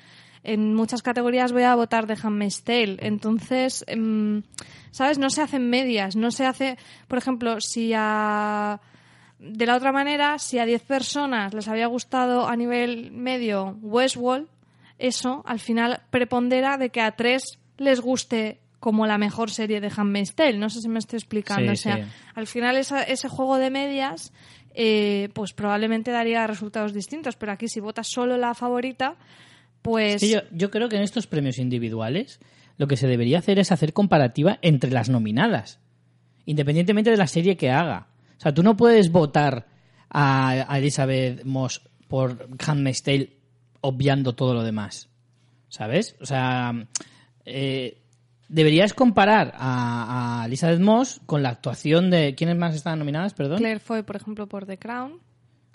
en 0.46 0.74
muchas 0.74 1.02
categorías 1.02 1.52
voy 1.52 1.64
a 1.64 1.74
votar 1.74 2.06
de 2.06 2.16
Handmaid's 2.22 2.62
Tale. 2.62 2.96
Entonces, 3.00 3.84
em, 3.88 4.42
¿sabes? 4.90 5.18
No 5.18 5.28
se 5.30 5.42
hacen 5.42 5.68
medias. 5.68 6.16
No 6.16 6.30
se 6.30 6.46
hace, 6.46 6.78
por 7.08 7.18
ejemplo, 7.18 7.60
si 7.60 7.92
a... 7.94 8.80
De 9.38 9.66
la 9.66 9.76
otra 9.76 9.92
manera, 9.92 10.38
si 10.38 10.58
a 10.58 10.64
10 10.64 10.82
personas 10.84 11.52
les 11.52 11.68
había 11.68 11.86
gustado 11.88 12.48
a 12.48 12.56
nivel 12.56 13.10
medio 13.10 13.76
Westworld, 13.82 14.48
eso 14.98 15.42
al 15.46 15.58
final 15.60 16.00
prepondera 16.10 16.78
de 16.78 16.88
que 16.88 17.02
a 17.02 17.10
tres 17.16 17.58
les 17.76 18.00
guste 18.00 18.60
como 18.80 19.06
la 19.06 19.18
mejor 19.18 19.50
serie 19.50 19.82
de 19.82 19.92
Handmaid's 19.94 20.34
Tale. 20.34 20.56
No 20.56 20.70
sé 20.70 20.80
si 20.80 20.88
me 20.88 20.98
estoy 20.98 21.18
explicando. 21.18 21.74
Sí, 21.74 21.88
o 21.90 21.92
sea, 21.92 21.96
sí. 22.06 22.10
al 22.34 22.46
final 22.46 22.76
esa- 22.78 23.02
ese 23.02 23.28
juego 23.28 23.58
de 23.58 23.68
medias 23.70 24.32
eh, 24.74 25.28
pues 25.34 25.52
probablemente 25.52 26.10
daría 26.12 26.46
resultados 26.46 26.94
distintos. 26.94 27.36
Pero 27.36 27.52
aquí 27.52 27.68
si 27.68 27.80
votas 27.80 28.08
solo 28.08 28.38
la 28.38 28.54
favorita, 28.54 29.16
pues... 29.86 30.14
Es 30.16 30.20
que 30.20 30.34
yo, 30.34 30.40
yo 30.50 30.70
creo 30.70 30.88
que 30.88 30.96
en 30.96 31.02
estos 31.02 31.26
premios 31.26 31.58
individuales 31.58 32.40
lo 32.76 32.88
que 32.88 32.96
se 32.96 33.06
debería 33.06 33.38
hacer 33.38 33.58
es 33.58 33.72
hacer 33.72 33.92
comparativa 33.92 34.58
entre 34.62 34.90
las 34.90 35.08
nominadas, 35.08 35.80
independientemente 36.44 37.10
de 37.10 37.16
la 37.16 37.26
serie 37.26 37.56
que 37.56 37.70
haga. 37.70 38.08
O 38.36 38.40
sea, 38.40 38.52
tú 38.52 38.62
no 38.62 38.76
puedes 38.76 39.10
votar 39.10 39.66
a, 40.10 40.72
a 40.72 40.78
Elizabeth 40.78 41.44
Moss 41.44 41.82
por 42.08 42.48
Handmaid's 42.66 43.02
Tale 43.02 43.36
obviando 43.80 44.34
todo 44.34 44.54
lo 44.54 44.62
demás, 44.62 45.08
¿sabes? 45.68 46.16
O 46.20 46.26
sea, 46.26 46.72
eh, 47.44 48.02
deberías 48.48 48.92
comparar 48.92 49.54
a, 49.56 50.42
a 50.42 50.46
Elizabeth 50.46 50.80
Moss 50.80 51.20
con 51.26 51.42
la 51.42 51.50
actuación 51.50 52.10
de... 52.10 52.34
¿Quiénes 52.34 52.56
más 52.56 52.74
están 52.74 52.98
nominadas, 52.98 53.34
perdón? 53.34 53.58
Claire 53.58 53.80
Foy, 53.80 54.02
por 54.02 54.16
ejemplo, 54.16 54.48
por 54.48 54.66
The 54.66 54.78
Crown. 54.78 55.20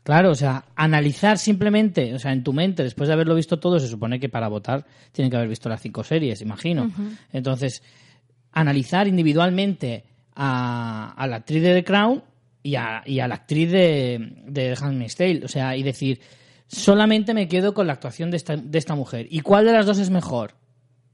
Claro, 0.04 0.32
o 0.32 0.36
sea, 0.36 0.66
analizar 0.76 1.38
simplemente, 1.38 2.14
o 2.14 2.20
sea, 2.20 2.34
en 2.34 2.44
tu 2.44 2.54
mente, 2.54 2.84
después 2.84 3.08
de 3.08 3.14
haberlo 3.14 3.36
visto 3.36 3.60
todo, 3.60 3.80
se 3.80 3.88
supone 3.88 4.20
que 4.20 4.30
para 4.30 4.48
votar 4.48 4.86
tienen 5.12 5.30
que 5.30 5.38
haber 5.38 5.50
visto 5.50 5.70
las 5.70 5.82
cinco 5.82 6.04
series, 6.04 6.42
imagino. 6.42 6.92
Entonces, 7.32 7.84
analizar 8.52 9.08
individualmente 9.08 10.04
a, 10.36 11.14
a 11.16 11.28
la 11.28 11.38
actriz 11.38 11.62
de 11.62 11.76
The 11.76 11.84
Crown 11.84 12.24
y 12.64 12.76
a, 12.76 13.04
y 13.06 13.20
a 13.20 13.28
la 13.28 13.36
actriz 13.36 13.72
de, 13.72 14.34
de 14.48 14.74
The 14.76 14.84
Handmaid's 14.84 15.16
Tale, 15.16 15.42
o 15.46 15.48
sea, 15.48 15.76
y 15.78 15.84
decir, 15.84 16.20
solamente 16.68 17.36
me 17.36 17.48
quedo 17.48 17.74
con 17.76 17.86
la 17.86 17.94
actuación 17.94 18.32
de 18.32 18.38
esta, 18.38 18.56
de 18.56 18.78
esta 18.78 18.96
mujer. 18.96 19.28
¿Y 19.30 19.42
cuál 19.42 19.66
de 19.66 19.74
las 19.74 19.86
dos 19.86 20.00
es 20.00 20.10
mejor? 20.10 20.56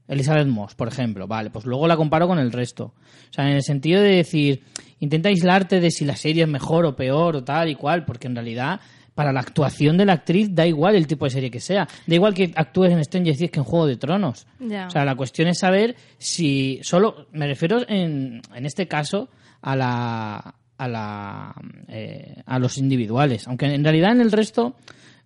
Elizabeth 0.08 0.46
Moss, 0.46 0.74
por 0.74 0.88
ejemplo, 0.88 1.26
vale, 1.26 1.50
pues 1.50 1.66
luego 1.66 1.86
la 1.86 1.96
comparo 1.96 2.26
con 2.26 2.38
el 2.38 2.50
resto. 2.50 2.84
O 2.84 3.32
sea, 3.32 3.48
en 3.48 3.56
el 3.56 3.62
sentido 3.62 4.02
de 4.02 4.16
decir, 4.16 4.64
intenta 5.00 5.28
aislarte 5.28 5.80
de 5.80 5.90
si 5.90 6.04
la 6.04 6.16
serie 6.16 6.44
es 6.44 6.48
mejor 6.48 6.86
o 6.86 6.96
peor 6.96 7.36
o 7.36 7.44
tal 7.44 7.68
y 7.68 7.74
cual, 7.74 8.04
porque 8.04 8.26
en 8.26 8.34
realidad 8.34 8.80
para 9.14 9.32
la 9.32 9.40
actuación 9.40 9.96
de 9.96 10.06
la 10.06 10.12
actriz 10.12 10.48
da 10.52 10.64
igual 10.64 10.94
el 10.94 11.08
tipo 11.08 11.24
de 11.24 11.32
serie 11.32 11.50
que 11.50 11.58
sea. 11.58 11.88
Da 12.06 12.14
igual 12.14 12.34
que 12.34 12.52
actúes 12.54 12.92
en 12.92 13.02
Stranger 13.02 13.36
Things 13.36 13.50
que 13.50 13.58
en 13.58 13.64
Juego 13.64 13.86
de 13.86 13.96
Tronos. 13.96 14.46
O 14.86 14.90
sea, 14.90 15.04
la 15.04 15.16
cuestión 15.16 15.48
es 15.48 15.58
saber 15.58 15.96
si 16.18 16.78
solo, 16.82 17.26
me 17.32 17.48
refiero 17.48 17.80
en, 17.88 18.40
en 18.54 18.64
este 18.64 18.86
caso 18.86 19.28
a 19.60 19.74
la 19.74 20.54
a 20.78 20.88
la 20.88 21.54
eh, 21.88 22.42
a 22.46 22.58
los 22.60 22.78
individuales, 22.78 23.48
aunque 23.48 23.66
en 23.66 23.82
realidad 23.82 24.12
en 24.12 24.20
el 24.20 24.30
resto 24.30 24.76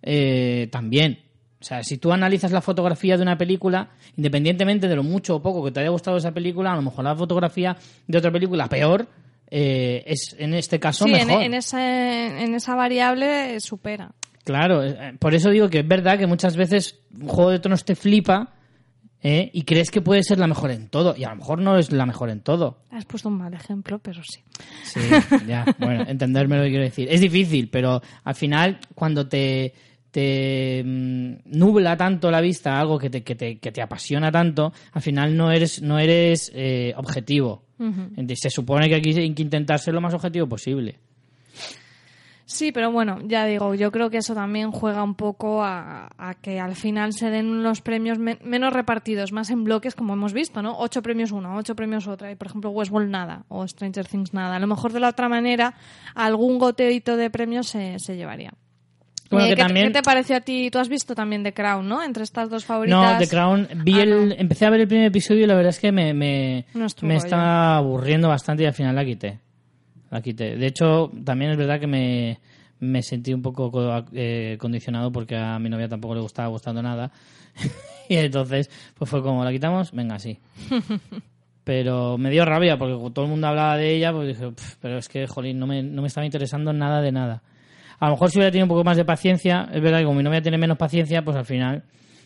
eh, 0.01 0.67
también. 0.71 1.19
O 1.63 1.65
sea, 1.65 1.81
si 1.81 1.97
tú 1.97 2.11
analizas 2.11 2.51
la 2.51 2.59
fotografía 2.59 3.15
de 3.15 3.23
una 3.23 3.37
película, 3.37 3.91
independientemente 4.17 4.89
de 4.89 4.97
lo 4.97 5.03
mucho 5.03 5.37
o 5.37 5.41
poco 5.41 5.63
que 5.63 5.71
te 5.71 5.79
haya 5.79 5.91
gustado 5.91 6.17
esa 6.17 6.33
película, 6.33 6.73
a 6.73 6.75
lo 6.75 6.81
mejor 6.81 7.05
la 7.05 7.15
fotografía 7.15 7.77
de 8.05 8.17
otra 8.17 8.31
película 8.31 8.67
peor 8.67 9.07
eh, 9.49 10.03
es 10.05 10.35
en 10.37 10.53
este 10.55 10.77
caso 10.77 11.05
Sí, 11.05 11.13
en, 11.13 11.27
mejor. 11.27 11.41
en 11.43 11.53
ese- 11.53 12.43
en 12.43 12.53
esa 12.53 12.75
variable 12.75 13.55
eh, 13.55 13.59
supera. 13.61 14.11
Claro, 14.43 14.83
eh, 14.83 15.15
por 15.19 15.33
eso 15.35 15.51
digo 15.51 15.69
que 15.69 15.79
es 15.79 15.87
verdad 15.87 16.17
que 16.19 16.27
muchas 16.27 16.57
veces 16.57 16.99
un 17.17 17.29
juego 17.29 17.51
de 17.51 17.59
tronos 17.59 17.85
te 17.85 17.95
flipa 17.95 18.55
¿eh? 19.21 19.49
y 19.53 19.61
crees 19.63 19.89
que 19.89 20.01
puede 20.01 20.21
ser 20.23 20.39
la 20.39 20.47
mejor 20.47 20.69
en 20.71 20.89
todo, 20.89 21.15
y 21.17 21.23
a 21.23 21.29
lo 21.29 21.37
mejor 21.37 21.59
no 21.61 21.77
es 21.77 21.93
la 21.93 22.05
mejor 22.05 22.29
en 22.29 22.41
todo. 22.41 22.79
Has 22.91 23.05
puesto 23.05 23.29
un 23.29 23.37
mal 23.37 23.53
ejemplo, 23.53 23.99
pero 23.99 24.21
sí. 24.21 24.41
Sí, 24.83 24.99
ya, 25.47 25.63
bueno, 25.79 26.03
entenderme 26.09 26.57
lo 26.57 26.63
que 26.63 26.69
quiero 26.71 26.83
decir. 26.83 27.07
Es 27.09 27.21
difícil, 27.21 27.69
pero 27.69 28.01
al 28.25 28.35
final, 28.35 28.79
cuando 28.95 29.27
te, 29.29 29.73
te 30.13 30.83
mm, 30.85 31.57
nubla 31.57 31.97
tanto 31.97 32.29
la 32.29 32.39
vista 32.39 32.79
algo 32.79 32.99
que 32.99 33.09
te, 33.09 33.23
que 33.23 33.33
te, 33.35 33.57
que 33.57 33.71
te 33.71 33.81
apasiona 33.81 34.31
tanto, 34.31 34.71
al 34.91 35.01
final 35.01 35.35
no 35.35 35.51
eres, 35.51 35.81
no 35.81 35.97
eres 35.99 36.51
eh, 36.53 36.93
objetivo. 36.95 37.63
Entonces, 37.79 38.39
Se 38.39 38.49
supone 38.49 38.87
que 38.87 38.95
aquí 38.95 39.09
hay 39.19 39.33
que 39.33 39.41
intentar 39.41 39.79
ser 39.79 39.93
lo 39.93 39.99
más 40.01 40.13
objetivo 40.13 40.47
posible. 40.47 40.99
Sí, 42.45 42.71
pero 42.71 42.91
bueno, 42.91 43.19
ya 43.25 43.45
digo, 43.45 43.73
yo 43.73 43.91
creo 43.91 44.09
que 44.09 44.17
eso 44.17 44.35
también 44.35 44.71
juega 44.71 45.01
un 45.03 45.15
poco 45.15 45.63
a, 45.63 46.09
a 46.17 46.33
que 46.35 46.59
al 46.59 46.75
final 46.75 47.13
se 47.13 47.29
den 47.31 47.63
los 47.63 47.81
premios 47.81 48.19
men- 48.19 48.37
menos 48.43 48.73
repartidos, 48.73 49.31
más 49.31 49.49
en 49.49 49.63
bloques, 49.63 49.95
como 49.95 50.13
hemos 50.13 50.33
visto, 50.33 50.61
¿no? 50.61 50.77
Ocho 50.77 51.01
premios 51.01 51.31
una, 51.31 51.55
ocho 51.55 51.73
premios 51.75 52.05
otra, 52.07 52.31
y 52.31 52.35
por 52.35 52.47
ejemplo 52.49 52.69
Westworld 52.69 53.09
nada, 53.09 53.45
o 53.47 53.65
Stranger 53.67 54.05
Things 54.07 54.33
nada. 54.33 54.57
A 54.57 54.59
lo 54.59 54.67
mejor 54.67 54.91
de 54.93 54.99
la 54.99 55.09
otra 55.09 55.29
manera, 55.29 55.73
algún 56.15 56.59
goteito 56.59 57.15
de 57.17 57.29
premios 57.29 57.67
se, 57.67 57.97
se 57.97 58.15
llevaría. 58.17 58.53
Bueno, 59.33 59.45
Eh, 59.47 59.49
que 59.49 59.55
¿qué, 59.55 59.61
también- 59.63 59.87
qué 59.87 59.93
te 59.93 60.01
pareció 60.03 60.35
a 60.37 60.41
ti? 60.41 60.69
Tú 60.71 60.79
has 60.79 60.89
visto 60.89 61.13
también 61.15 61.43
The 61.43 61.53
Crown, 61.53 61.87
¿no? 61.87 62.01
Entre 62.03 62.23
estas 62.23 62.49
dos 62.49 62.65
favoritas. 62.65 63.13
No, 63.13 63.17
The 63.17 63.27
Crown, 63.27 63.67
vi 63.83 63.99
Ah, 63.99 64.03
el, 64.03 64.29
no. 64.29 64.35
empecé 64.37 64.65
a 64.65 64.69
ver 64.69 64.81
el 64.81 64.87
primer 64.87 65.05
episodio 65.07 65.43
y 65.43 65.47
la 65.47 65.55
verdad 65.55 65.71
es 65.71 65.79
que 65.79 65.91
me, 65.91 66.13
me, 66.13 66.65
No 66.73 66.87
me 67.01 67.15
está 67.17 67.77
aburriendo 67.77 68.27
bastante 68.29 68.63
y 68.63 68.65
al 68.65 68.73
final 68.73 68.95
la 68.95 69.03
quité. 69.05 69.39
La 70.11 70.21
quité. 70.21 70.55
De 70.57 70.67
hecho, 70.67 71.11
también 71.25 71.51
es 71.51 71.57
verdad 71.57 71.79
que 71.79 71.87
me, 71.87 72.39
me 72.79 73.01
sentí 73.01 73.33
un 73.33 73.41
poco 73.41 73.71
co- 73.71 74.05
eh, 74.13 74.57
condicionado 74.59 75.11
porque 75.11 75.35
a 75.35 75.57
mi 75.59 75.69
novia 75.69 75.89
tampoco 75.89 76.15
le 76.15 76.21
gustaba 76.21 76.47
gustando 76.49 76.81
nada. 76.83 77.11
y 78.09 78.15
entonces, 78.15 78.69
pues 78.97 79.09
fue 79.09 79.21
como, 79.23 79.43
¿la 79.43 79.51
quitamos? 79.51 79.91
Venga, 79.91 80.19
sí. 80.19 80.37
Pero 81.63 82.17
me 82.17 82.29
dio 82.29 82.43
rabia 82.43 82.77
porque 82.77 82.93
todo 83.13 83.23
el 83.25 83.31
mundo 83.31 83.47
hablaba 83.47 83.77
de 83.77 83.95
ella, 83.95 84.11
pues 84.11 84.27
dije, 84.27 84.51
"Pf, 84.51 84.75
pero 84.81 84.97
es 84.97 85.07
que, 85.07 85.27
jolín, 85.27 85.59
no 85.59 85.65
me, 85.67 85.81
no 85.81 86.01
me 86.01 86.09
estaba 86.09 86.25
interesando 86.25 86.73
nada 86.73 87.01
de 87.01 87.13
nada. 87.13 87.41
A 87.99 88.05
lo 88.07 88.11
mejor 88.13 88.29
si 88.31 88.37
hubiera 88.37 88.51
tenido 88.51 88.65
un 88.65 88.69
poco 88.69 88.83
más 88.83 88.97
de 88.97 89.05
paciencia, 89.05 89.69
es 89.73 89.81
verdad 89.81 89.99
que 89.99 90.05
como 90.05 90.17
mi 90.17 90.23
novia 90.23 90.41
tiene 90.41 90.57
menos 90.57 90.77
paciencia, 90.77 91.23
pues 91.23 91.37
al 91.37 91.45
final 91.45 91.83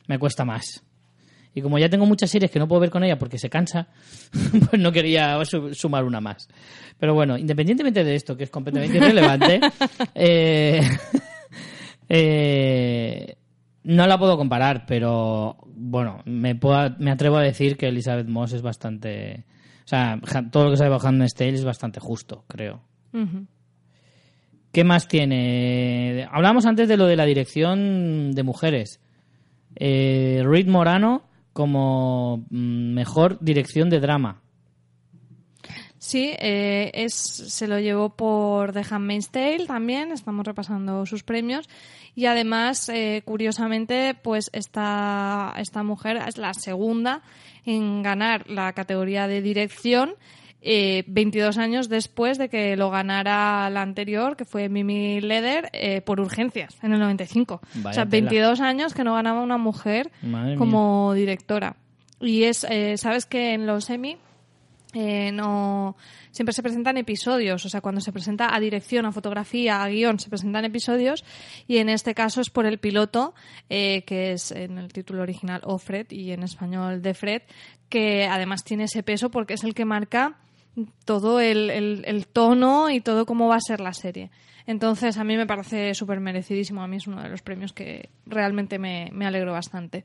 me 0.07 0.17
cuesta 0.19 0.43
más. 0.45 0.83
Y 1.53 1.61
como 1.61 1.79
ya 1.79 1.89
tengo 1.89 2.05
muchas 2.05 2.29
series 2.29 2.51
que 2.51 2.59
no 2.59 2.67
puedo 2.67 2.81
ver 2.81 2.89
con 2.91 3.03
ella 3.03 3.17
porque 3.17 3.39
se 3.39 3.49
cansa, 3.49 3.87
pues 4.69 4.81
no 4.81 4.91
quería 4.91 5.43
su- 5.45 5.73
sumar 5.73 6.03
una 6.03 6.21
más. 6.21 6.47
Pero 6.99 7.13
bueno, 7.15 7.37
independientemente 7.37 8.03
de 8.03 8.15
esto, 8.15 8.37
que 8.37 8.43
es 8.43 8.49
completamente 8.49 8.97
irrelevante, 8.97 9.59
eh, 10.15 10.81
eh, 12.09 13.35
no 13.83 14.05
la 14.07 14.17
puedo 14.17 14.37
comparar, 14.37 14.85
pero 14.85 15.57
bueno, 15.67 16.21
me, 16.25 16.55
puedo- 16.55 16.95
me 16.99 17.11
atrevo 17.11 17.37
a 17.37 17.41
decir 17.43 17.77
que 17.77 17.87
Elizabeth 17.87 18.27
Moss 18.27 18.53
es 18.53 18.61
bastante... 18.61 19.45
O 19.85 19.87
sea, 19.89 20.19
todo 20.51 20.65
lo 20.65 20.71
que 20.71 20.77
sabe 20.77 20.89
de 20.89 20.99
Handmaid's 21.01 21.33
Tale 21.33 21.53
es 21.53 21.63
bastante 21.63 22.01
justo, 22.01 22.43
creo. 22.49 22.81
Ujú. 23.13 23.47
¿Qué 24.71 24.83
más 24.83 25.07
tiene? 25.07 26.27
Hablamos 26.31 26.65
antes 26.65 26.87
de 26.87 26.97
lo 26.97 27.05
de 27.07 27.15
la 27.15 27.25
dirección 27.25 28.31
de 28.33 28.43
mujeres. 28.43 28.99
Eh, 29.75 30.43
Morano 30.67 31.23
como 31.53 32.45
mm, 32.49 32.93
mejor 32.93 33.37
dirección 33.41 33.89
de 33.89 33.99
drama. 33.99 34.41
Sí, 35.97 36.35
eh, 36.39 36.91
es, 36.93 37.13
se 37.13 37.67
lo 37.67 37.79
llevó 37.79 38.15
por 38.15 38.71
The 38.71 38.83
Handmaid's 38.89 39.29
Tale 39.29 39.65
también, 39.65 40.11
estamos 40.11 40.45
repasando 40.45 41.05
sus 41.05 41.23
premios. 41.23 41.67
Y 42.13 42.27
además, 42.27 42.87
eh, 42.89 43.23
curiosamente, 43.25 44.15
pues 44.21 44.49
esta, 44.53 45.53
esta 45.57 45.83
mujer 45.83 46.17
es 46.27 46.37
la 46.37 46.53
segunda 46.53 47.23
en 47.65 48.03
ganar 48.03 48.49
la 48.49 48.73
categoría 48.73 49.27
de 49.27 49.41
dirección 49.41 50.13
eh, 50.61 51.03
22 51.07 51.57
años 51.57 51.89
después 51.89 52.37
de 52.37 52.49
que 52.49 52.75
lo 52.75 52.89
ganara 52.89 53.69
la 53.69 53.81
anterior, 53.81 54.35
que 54.35 54.45
fue 54.45 54.69
Mimi 54.69 55.21
Leder, 55.21 55.69
eh, 55.73 56.01
por 56.01 56.19
urgencias, 56.19 56.77
en 56.81 56.93
el 56.93 56.99
95. 56.99 57.61
Vaya 57.75 57.89
o 57.89 57.93
sea, 57.93 58.05
tela. 58.05 58.29
22 58.29 58.61
años 58.61 58.93
que 58.93 59.03
no 59.03 59.13
ganaba 59.13 59.41
una 59.41 59.57
mujer 59.57 60.11
Madre 60.21 60.49
mía. 60.49 60.57
como 60.57 61.13
directora. 61.13 61.75
Y 62.19 62.43
es, 62.43 62.65
eh, 62.69 62.97
sabes 62.97 63.25
que 63.25 63.53
en 63.53 63.67
los 63.67 63.89
Emmy 63.89 64.17
eh, 64.93 65.31
no 65.31 65.95
siempre 66.31 66.53
se 66.53 66.63
presentan 66.63 66.97
episodios, 66.97 67.65
o 67.65 67.69
sea, 67.69 67.81
cuando 67.81 67.99
se 68.01 68.11
presenta 68.11 68.55
a 68.55 68.59
dirección, 68.59 69.05
a 69.05 69.11
fotografía, 69.11 69.83
a 69.83 69.89
guion, 69.89 70.19
se 70.19 70.29
presentan 70.29 70.65
episodios 70.65 71.25
y 71.67 71.77
en 71.77 71.89
este 71.89 72.15
caso 72.15 72.41
es 72.41 72.49
por 72.49 72.65
el 72.65 72.77
piloto, 72.77 73.35
eh, 73.69 74.03
que 74.05 74.31
es 74.31 74.51
en 74.51 74.77
el 74.77 74.93
título 74.93 75.23
original 75.23 75.61
Ofred 75.65 76.07
y 76.11 76.31
en 76.31 76.43
español 76.43 77.01
de 77.01 77.13
Fred, 77.13 77.41
que 77.89 78.25
además 78.25 78.63
tiene 78.63 78.85
ese 78.85 79.03
peso 79.03 79.29
porque 79.29 79.55
es 79.55 79.63
el 79.63 79.73
que 79.73 79.85
marca 79.85 80.37
todo 81.05 81.39
el, 81.39 81.69
el- 81.69 82.03
el 82.05 82.27
tono 82.27 82.89
y 82.89 83.01
todo 83.01 83.25
cómo 83.25 83.47
va 83.47 83.55
a 83.55 83.61
ser 83.61 83.79
la 83.79 83.93
serie. 83.93 84.29
Entonces, 84.65 85.17
a 85.17 85.23
mí 85.23 85.37
me 85.37 85.45
parece 85.47 85.93
súper 85.93 86.19
merecidísimo. 86.19 86.81
A 86.81 86.87
mí 86.87 86.97
es 86.97 87.07
uno 87.07 87.21
de 87.23 87.29
los 87.29 87.41
premios 87.41 87.71
que 87.73 88.09
realmente 88.25 88.77
me, 88.79 89.09
me 89.13 89.25
alegro 89.25 89.53
bastante. 89.53 90.03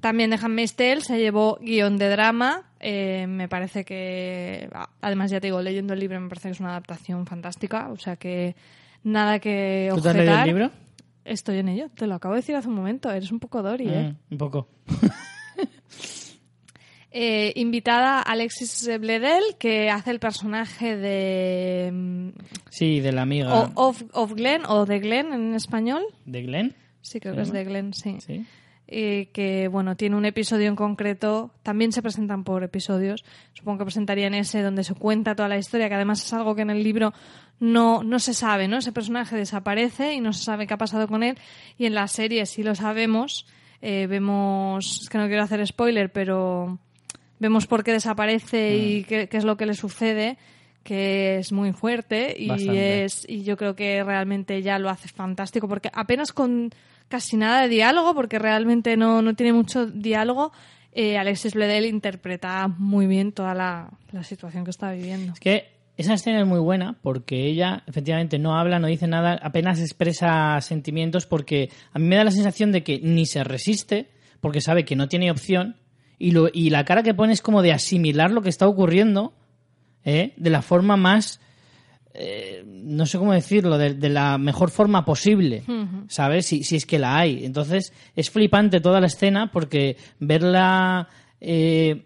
También 0.00 0.30
de 0.30 0.36
Handmaid's 0.36 0.74
Tale 0.76 1.00
se 1.00 1.18
llevó 1.18 1.58
guion 1.60 1.96
de 1.96 2.08
drama. 2.10 2.64
Eh, 2.80 3.26
me 3.28 3.48
parece 3.48 3.84
que, 3.84 4.68
además 5.00 5.30
ya 5.30 5.40
te 5.40 5.46
digo, 5.46 5.62
leyendo 5.62 5.94
el 5.94 6.00
libro 6.00 6.20
me 6.20 6.28
parece 6.28 6.48
que 6.48 6.52
es 6.52 6.60
una 6.60 6.70
adaptación 6.70 7.24
fantástica. 7.24 7.88
O 7.90 7.96
sea 7.96 8.16
que 8.16 8.56
nada 9.04 9.38
que 9.38 9.88
¿Tú 9.94 10.00
te 10.02 10.08
has 10.08 10.14
objetar. 10.16 10.26
leído 10.26 10.40
el 10.40 10.46
libro? 10.68 10.70
Estoy 11.24 11.58
en 11.58 11.68
ello, 11.68 11.88
te 11.94 12.06
lo 12.08 12.16
acabo 12.16 12.34
de 12.34 12.40
decir 12.40 12.56
hace 12.56 12.66
un 12.68 12.74
momento. 12.74 13.10
Eres 13.10 13.30
un 13.30 13.38
poco 13.38 13.62
Dory, 13.62 13.88
¿eh? 13.88 14.02
Mm, 14.28 14.32
un 14.32 14.38
poco. 14.38 14.68
Eh, 17.14 17.52
invitada 17.56 18.22
Alexis 18.22 18.88
Bledel, 18.98 19.42
que 19.58 19.90
hace 19.90 20.10
el 20.10 20.18
personaje 20.18 20.96
de 20.96 21.90
mm, 21.92 22.28
Sí, 22.70 23.00
de 23.00 23.12
la 23.12 23.22
amiga 23.22 23.52
o- 23.54 23.70
of, 23.88 24.02
of 24.14 24.32
Glenn 24.32 24.62
o 24.66 24.86
de 24.86 24.98
Glenn 24.98 25.32
en 25.34 25.54
español. 25.54 26.02
de 26.24 26.42
Glenn. 26.42 26.74
Sí, 27.02 27.20
creo 27.20 27.34
¿Se 27.34 27.36
que 27.36 27.42
es 27.42 27.52
de 27.52 27.64
Glenn, 27.64 27.92
sí. 27.92 28.16
Sí. 28.24 28.46
Eh, 28.88 29.28
que 29.32 29.68
bueno, 29.68 29.94
tiene 29.96 30.16
un 30.16 30.24
episodio 30.24 30.68
en 30.68 30.76
concreto, 30.76 31.50
también 31.62 31.92
se 31.92 32.00
presentan 32.02 32.44
por 32.44 32.62
episodios, 32.62 33.24
supongo 33.54 33.78
que 33.78 33.84
presentarían 33.84 34.34
ese 34.34 34.60
donde 34.62 34.84
se 34.84 34.94
cuenta 34.94 35.34
toda 35.34 35.48
la 35.48 35.56
historia, 35.58 35.88
que 35.88 35.94
además 35.94 36.24
es 36.24 36.32
algo 36.32 36.54
que 36.54 36.62
en 36.62 36.70
el 36.70 36.82
libro 36.82 37.12
no, 37.60 38.02
no 38.02 38.18
se 38.18 38.34
sabe, 38.34 38.68
¿no? 38.68 38.78
Ese 38.78 38.92
personaje 38.92 39.36
desaparece 39.36 40.14
y 40.14 40.20
no 40.20 40.32
se 40.32 40.44
sabe 40.44 40.66
qué 40.66 40.74
ha 40.74 40.78
pasado 40.78 41.08
con 41.08 41.22
él, 41.22 41.36
y 41.78 41.86
en 41.86 41.94
la 41.94 42.06
serie 42.08 42.44
sí 42.46 42.62
lo 42.62 42.74
sabemos, 42.74 43.46
eh, 43.82 44.06
vemos, 44.08 45.00
es 45.02 45.08
que 45.08 45.18
no 45.18 45.26
quiero 45.26 45.42
hacer 45.42 45.66
spoiler, 45.66 46.10
pero 46.12 46.78
vemos 47.42 47.66
por 47.66 47.82
qué 47.82 47.92
desaparece 47.92 48.76
y 48.76 49.04
qué, 49.04 49.28
qué 49.28 49.36
es 49.36 49.44
lo 49.44 49.56
que 49.56 49.66
le 49.66 49.74
sucede 49.74 50.38
que 50.82 51.38
es 51.38 51.52
muy 51.52 51.72
fuerte 51.72 52.34
y 52.36 52.48
Bastante. 52.48 53.04
es 53.04 53.24
y 53.28 53.42
yo 53.42 53.56
creo 53.56 53.74
que 53.74 54.02
realmente 54.02 54.62
ya 54.62 54.78
lo 54.78 54.88
hace 54.88 55.08
fantástico 55.08 55.68
porque 55.68 55.90
apenas 55.92 56.32
con 56.32 56.70
casi 57.08 57.36
nada 57.36 57.62
de 57.62 57.68
diálogo 57.68 58.14
porque 58.14 58.38
realmente 58.38 58.96
no, 58.96 59.22
no 59.22 59.34
tiene 59.34 59.52
mucho 59.52 59.86
diálogo 59.86 60.52
eh, 60.92 61.18
Alexis 61.18 61.54
Bledel 61.54 61.86
interpreta 61.86 62.68
muy 62.68 63.06
bien 63.06 63.32
toda 63.32 63.54
la, 63.54 63.90
la 64.12 64.22
situación 64.24 64.64
que 64.64 64.70
está 64.70 64.92
viviendo 64.92 65.32
Es 65.32 65.40
que 65.40 65.72
esa 65.96 66.14
escena 66.14 66.40
es 66.40 66.46
muy 66.46 66.58
buena 66.58 66.96
porque 67.02 67.46
ella 67.46 67.84
efectivamente 67.86 68.38
no 68.38 68.58
habla, 68.58 68.78
no 68.78 68.86
dice 68.86 69.06
nada, 69.06 69.38
apenas 69.42 69.78
expresa 69.78 70.60
sentimientos 70.60 71.26
porque 71.26 71.70
a 71.92 71.98
mí 71.98 72.06
me 72.06 72.16
da 72.16 72.24
la 72.24 72.30
sensación 72.30 72.72
de 72.72 72.82
que 72.82 72.98
ni 72.98 73.26
se 73.26 73.44
resiste 73.44 74.08
porque 74.40 74.60
sabe 74.60 74.84
que 74.84 74.96
no 74.96 75.08
tiene 75.08 75.30
opción 75.30 75.76
y, 76.22 76.30
lo, 76.30 76.48
y 76.52 76.70
la 76.70 76.84
cara 76.84 77.02
que 77.02 77.14
pone 77.14 77.32
es 77.32 77.42
como 77.42 77.62
de 77.62 77.72
asimilar 77.72 78.30
lo 78.30 78.42
que 78.42 78.48
está 78.48 78.68
ocurriendo 78.68 79.32
¿eh? 80.04 80.32
de 80.36 80.50
la 80.50 80.62
forma 80.62 80.96
más 80.96 81.40
eh, 82.14 82.62
no 82.66 83.06
sé 83.06 83.16
cómo 83.18 83.32
decirlo, 83.32 83.78
de, 83.78 83.94
de 83.94 84.08
la 84.10 84.36
mejor 84.36 84.70
forma 84.70 85.02
posible, 85.04 85.62
¿sabes? 86.08 86.44
Si, 86.44 86.62
si 86.62 86.76
es 86.76 86.84
que 86.84 86.98
la 86.98 87.16
hay. 87.16 87.44
Entonces 87.46 87.92
es 88.14 88.28
flipante 88.28 88.80
toda 88.80 89.00
la 89.00 89.06
escena 89.06 89.50
porque 89.50 89.96
verla 90.20 91.08
eh, 91.40 92.04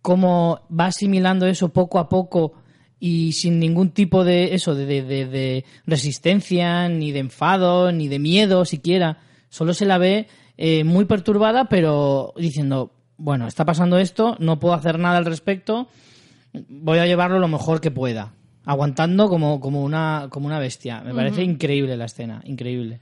cómo 0.00 0.60
va 0.70 0.86
asimilando 0.86 1.46
eso 1.46 1.68
poco 1.74 1.98
a 1.98 2.08
poco 2.08 2.54
y 2.98 3.32
sin 3.32 3.58
ningún 3.58 3.90
tipo 3.90 4.24
de 4.24 4.54
eso, 4.54 4.74
de, 4.74 4.86
de- 4.86 5.02
de- 5.02 5.26
de 5.26 5.64
resistencia, 5.86 6.88
ni 6.88 7.12
de 7.12 7.18
enfado, 7.18 7.92
ni 7.92 8.08
de 8.08 8.18
miedo 8.18 8.64
siquiera. 8.64 9.18
Solo 9.50 9.74
se 9.74 9.84
la 9.84 9.98
ve 9.98 10.26
eh, 10.56 10.84
muy 10.84 11.04
perturbada, 11.04 11.66
pero 11.68 12.32
diciendo, 12.38 12.93
bueno, 13.16 13.46
está 13.46 13.64
pasando 13.64 13.98
esto, 13.98 14.36
no 14.38 14.58
puedo 14.58 14.74
hacer 14.74 14.98
nada 14.98 15.18
al 15.18 15.24
respecto, 15.24 15.88
voy 16.68 16.98
a 16.98 17.06
llevarlo 17.06 17.38
lo 17.38 17.48
mejor 17.48 17.80
que 17.80 17.90
pueda. 17.90 18.32
Aguantando 18.66 19.28
como, 19.28 19.60
como, 19.60 19.82
una, 19.84 20.28
como 20.30 20.46
una 20.46 20.58
bestia. 20.58 21.02
Me 21.02 21.14
parece 21.14 21.42
increíble 21.42 21.96
la 21.98 22.06
escena, 22.06 22.40
increíble. 22.44 23.00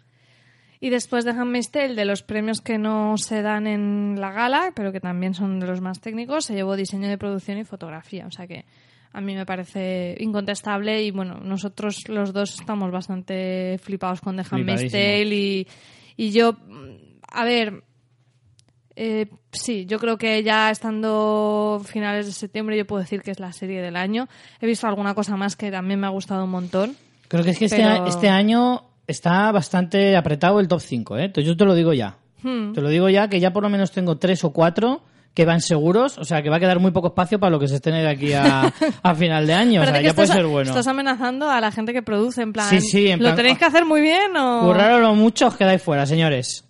Y 0.80 0.90
después 0.90 1.24
de 1.24 1.30
Handmaid's 1.30 1.70
Tale, 1.70 1.94
de 1.94 2.04
los 2.04 2.24
premios 2.24 2.60
que 2.60 2.76
no 2.76 3.16
se 3.16 3.40
dan 3.42 3.68
en 3.68 4.20
la 4.20 4.32
gala, 4.32 4.72
pero 4.74 4.90
que 4.90 4.98
también 4.98 5.34
son 5.34 5.60
de 5.60 5.66
los 5.68 5.80
más 5.80 6.00
técnicos, 6.00 6.46
se 6.46 6.54
llevó 6.54 6.74
diseño 6.74 7.08
de 7.08 7.16
producción 7.16 7.58
y 7.58 7.64
fotografía. 7.64 8.26
O 8.26 8.32
sea 8.32 8.48
que 8.48 8.64
a 9.12 9.20
mí 9.20 9.36
me 9.36 9.46
parece 9.46 10.16
incontestable 10.18 11.04
y 11.04 11.12
bueno, 11.12 11.38
nosotros 11.38 12.08
los 12.08 12.32
dos 12.32 12.58
estamos 12.58 12.90
bastante 12.90 13.78
flipados 13.80 14.20
con 14.20 14.36
The 14.36 14.44
Handmaid's. 14.50 14.90
Tale 14.90 15.36
y, 15.36 15.68
y 16.16 16.32
yo, 16.32 16.56
a 17.28 17.44
ver, 17.44 17.84
eh, 18.96 19.26
sí, 19.52 19.86
yo 19.86 19.98
creo 19.98 20.18
que 20.18 20.42
ya 20.42 20.70
estando 20.70 21.80
finales 21.84 22.26
de 22.26 22.32
septiembre 22.32 22.76
yo 22.76 22.86
puedo 22.86 23.00
decir 23.02 23.22
que 23.22 23.30
es 23.30 23.40
la 23.40 23.52
serie 23.52 23.80
del 23.82 23.96
año. 23.96 24.28
He 24.60 24.66
visto 24.66 24.86
alguna 24.86 25.14
cosa 25.14 25.36
más 25.36 25.56
que 25.56 25.70
también 25.70 26.00
me 26.00 26.06
ha 26.06 26.10
gustado 26.10 26.44
un 26.44 26.50
montón. 26.50 26.96
Creo 27.28 27.42
que 27.44 27.50
es 27.50 27.58
que 27.58 27.64
este, 27.66 27.78
Pero- 27.78 28.04
a- 28.04 28.08
este 28.08 28.28
año 28.28 28.84
está 29.06 29.50
bastante 29.52 30.16
apretado 30.16 30.60
el 30.60 30.68
top 30.68 30.80
5, 30.80 31.16
¿eh? 31.18 31.24
Entonces 31.24 31.46
yo 31.48 31.56
te 31.56 31.64
lo 31.64 31.74
digo 31.74 31.92
ya. 31.92 32.16
Hmm. 32.42 32.72
Te 32.72 32.80
lo 32.80 32.88
digo 32.88 33.08
ya 33.08 33.28
que 33.28 33.40
ya 33.40 33.52
por 33.52 33.62
lo 33.62 33.68
menos 33.68 33.92
tengo 33.92 34.16
tres 34.18 34.42
o 34.44 34.52
cuatro 34.52 35.02
que 35.34 35.46
van 35.46 35.62
seguros, 35.62 36.18
o 36.18 36.24
sea 36.24 36.42
que 36.42 36.50
va 36.50 36.56
a 36.56 36.60
quedar 36.60 36.78
muy 36.78 36.90
poco 36.90 37.06
espacio 37.08 37.40
para 37.40 37.48
lo 37.50 37.58
que 37.58 37.66
se 37.68 37.76
estrene 37.76 38.02
de 38.02 38.08
aquí 38.10 38.32
a, 38.34 38.70
a 39.02 39.14
final 39.14 39.46
de 39.46 39.54
año, 39.54 39.80
o 39.80 39.84
sea 39.86 40.02
ya 40.02 40.12
puede 40.12 40.24
estás, 40.24 40.36
ser 40.36 40.46
bueno. 40.46 40.68
estás 40.68 40.86
amenazando 40.88 41.48
a 41.48 41.58
la 41.62 41.70
gente 41.72 41.94
que 41.94 42.02
produce, 42.02 42.42
en 42.42 42.52
plan, 42.52 42.68
Sí, 42.68 42.82
sí, 42.82 43.08
en 43.08 43.18
¿lo 43.20 43.26
plan- 43.26 43.36
tenéis 43.36 43.56
que 43.58 43.64
hacer 43.64 43.86
muy 43.86 44.02
bien 44.02 44.36
o...? 44.36 44.60
Curraros 44.66 45.00
lo 45.00 45.14
mucho, 45.14 45.46
os 45.46 45.56
quedáis 45.56 45.80
fuera, 45.80 46.04
señores. 46.04 46.66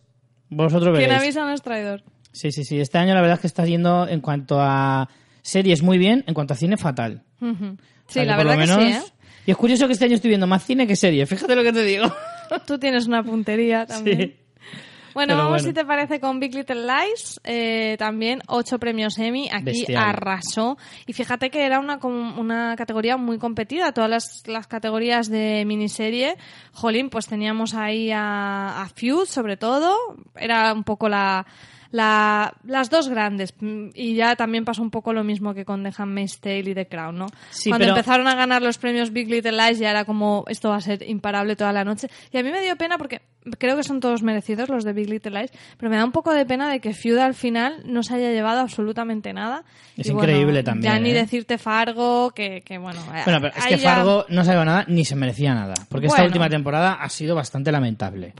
Vosotros 0.49 0.97
Quien 0.97 1.09
veréis. 1.09 1.21
avisa 1.23 1.41
no 1.45 1.53
es 1.53 1.63
traidor. 1.63 2.05
Sí, 2.33 2.51
sí, 2.53 2.65
sí. 2.65 2.81
Este 2.81 2.99
año 2.99 3.15
la 3.15 3.21
verdad 3.21 3.35
es 3.35 3.41
que 3.41 3.47
está 3.47 3.65
yendo 3.65 4.09
en 4.09 4.21
cuanto 4.21 4.61
a 4.61 5.09
series 5.43 5.83
muy 5.83 5.99
bien, 5.99 6.25
en 6.27 6.35
cuanto 6.35 6.55
a 6.55 6.57
cine 6.57 6.77
fatal. 6.77 7.23
Sí, 7.41 7.47
sea, 8.09 8.25
la 8.25 8.37
verdad 8.37 8.55
lo 8.57 8.61
que 8.61 8.67
menos... 8.81 9.05
sí, 9.05 9.13
Y 9.47 9.51
es 9.51 9.57
curioso 9.57 9.87
que 9.87 9.93
este 9.93 10.05
año 10.07 10.15
estoy 10.15 10.29
viendo 10.29 10.47
más 10.47 10.65
cine 10.65 10.87
que 10.87 10.97
serie, 10.97 11.27
fíjate 11.27 11.55
lo 11.57 11.63
que 11.63 11.73
te 11.73 11.85
digo. 11.85 12.07
¿eh? 12.07 12.11
Tú 12.67 12.79
tienes 12.79 13.07
una 13.07 13.23
puntería 13.23 13.87
también. 13.87 14.19
Sí. 14.19 14.37
Bueno, 15.15 15.35
Pero 15.35 15.45
vamos 15.45 15.63
bueno. 15.63 15.69
si 15.69 15.75
te 15.75 15.85
parece 15.85 16.21
con 16.21 16.41
Big 16.41 16.55
Little 16.55 16.87
Lies, 16.87 17.39
eh, 17.45 17.97
también 17.99 18.41
ocho 18.47 18.79
premios 18.79 19.19
Emmy, 19.19 19.47
aquí 19.53 19.65
Bestial. 19.65 20.03
arrasó. 20.03 20.79
Y 21.07 21.13
fíjate 21.13 21.51
que 21.51 21.67
era 21.67 21.81
una, 21.81 21.99
una 22.03 22.75
categoría 22.77 23.19
muy 23.19 23.37
competida, 23.37 23.93
todas 23.93 24.09
las, 24.09 24.43
las 24.47 24.67
categorías 24.69 25.29
de 25.29 25.65
miniserie. 25.67 26.37
Jolín, 26.73 27.11
pues 27.11 27.27
teníamos 27.27 27.75
ahí 27.75 28.11
a, 28.11 28.81
a 28.81 28.89
Feud 28.89 29.27
sobre 29.27 29.59
todo, 29.59 29.95
era 30.35 30.73
un 30.73 30.83
poco 30.83 31.11
la, 31.11 31.45
la, 31.93 32.55
las 32.65 32.91
dos 32.91 33.09
grandes. 33.09 33.55
Mm, 33.61 33.91
Y 33.95 34.15
ya 34.17 34.35
también 34.35 34.65
pasó 34.65 34.83
un 34.83 34.91
poco 34.91 35.13
lo 35.13 35.23
mismo 35.23 35.55
que 35.55 35.65
con 35.65 35.85
The 35.85 35.93
Handmaid's 35.97 36.41
Tale 36.41 36.71
y 36.71 36.75
The 36.75 36.89
Crown, 36.89 37.17
¿no? 37.17 37.27
Sí, 37.51 37.71
Cuando 37.71 37.85
pero- 37.85 37.97
empezaron 37.97 38.27
a 38.27 38.35
ganar 38.35 38.63
los 38.63 38.79
premios 38.79 39.13
Big 39.13 39.29
Little 39.31 39.53
Lies 39.53 39.79
ya 39.79 39.91
era 39.91 40.05
como, 40.05 40.45
esto 40.49 40.71
va 40.71 40.77
a 40.77 40.81
ser 40.81 41.09
imparable 41.09 41.55
toda 41.55 41.73
la 41.73 41.85
noche. 41.85 42.09
Y 42.33 42.39
a 42.39 42.43
mí 42.43 42.51
me 42.51 42.61
dio 42.63 42.75
pena 42.77 42.99
porque 42.99 43.21
creo 43.59 43.77
que 43.77 43.83
son 43.83 44.01
todos 44.01 44.23
merecidos 44.23 44.69
los 44.69 44.85
de 44.85 44.93
Big 44.93 45.09
Little 45.09 45.39
Lies, 45.39 45.51
pero 45.77 45.91
me 45.91 45.97
da 45.97 46.05
un 46.05 46.13
poco 46.13 46.33
de 46.33 46.47
pena 46.47 46.71
de 46.71 46.81
que 46.81 46.95
Feud 46.95 47.19
al 47.19 47.35
final 47.35 47.83
no 47.85 48.03
se 48.03 48.15
haya 48.15 48.31
llevado 48.31 48.61
absolutamente 48.61 49.33
nada. 49.33 49.65
Es 49.97 50.07
Y 50.07 50.13
bueno, 50.13 50.31
increíble 50.33 50.63
también, 50.63 50.93
Ya 50.95 50.99
ni 51.01 51.11
¿eh? 51.11 51.15
decirte 51.15 51.59
Fargo, 51.59 52.31
que, 52.31 52.63
que 52.63 52.79
bueno. 52.79 53.01
eh, 53.15 53.23
Bueno, 53.25 53.41
pero 53.41 53.55
es 53.57 53.67
que 53.67 53.77
ya- 53.79 53.95
Fargo 53.97 54.25
no 54.29 54.45
se 54.45 54.53
nada 54.55 54.85
ni 54.89 55.05
se 55.05 55.17
merecía 55.17 55.55
nada. 55.55 55.75
Porque 55.89 56.07
esta 56.07 56.25
última 56.25 56.49
temporada 56.49 56.95
ha 56.95 57.09
sido 57.09 57.35
bastante 57.35 57.73
lamentable. 57.73 58.35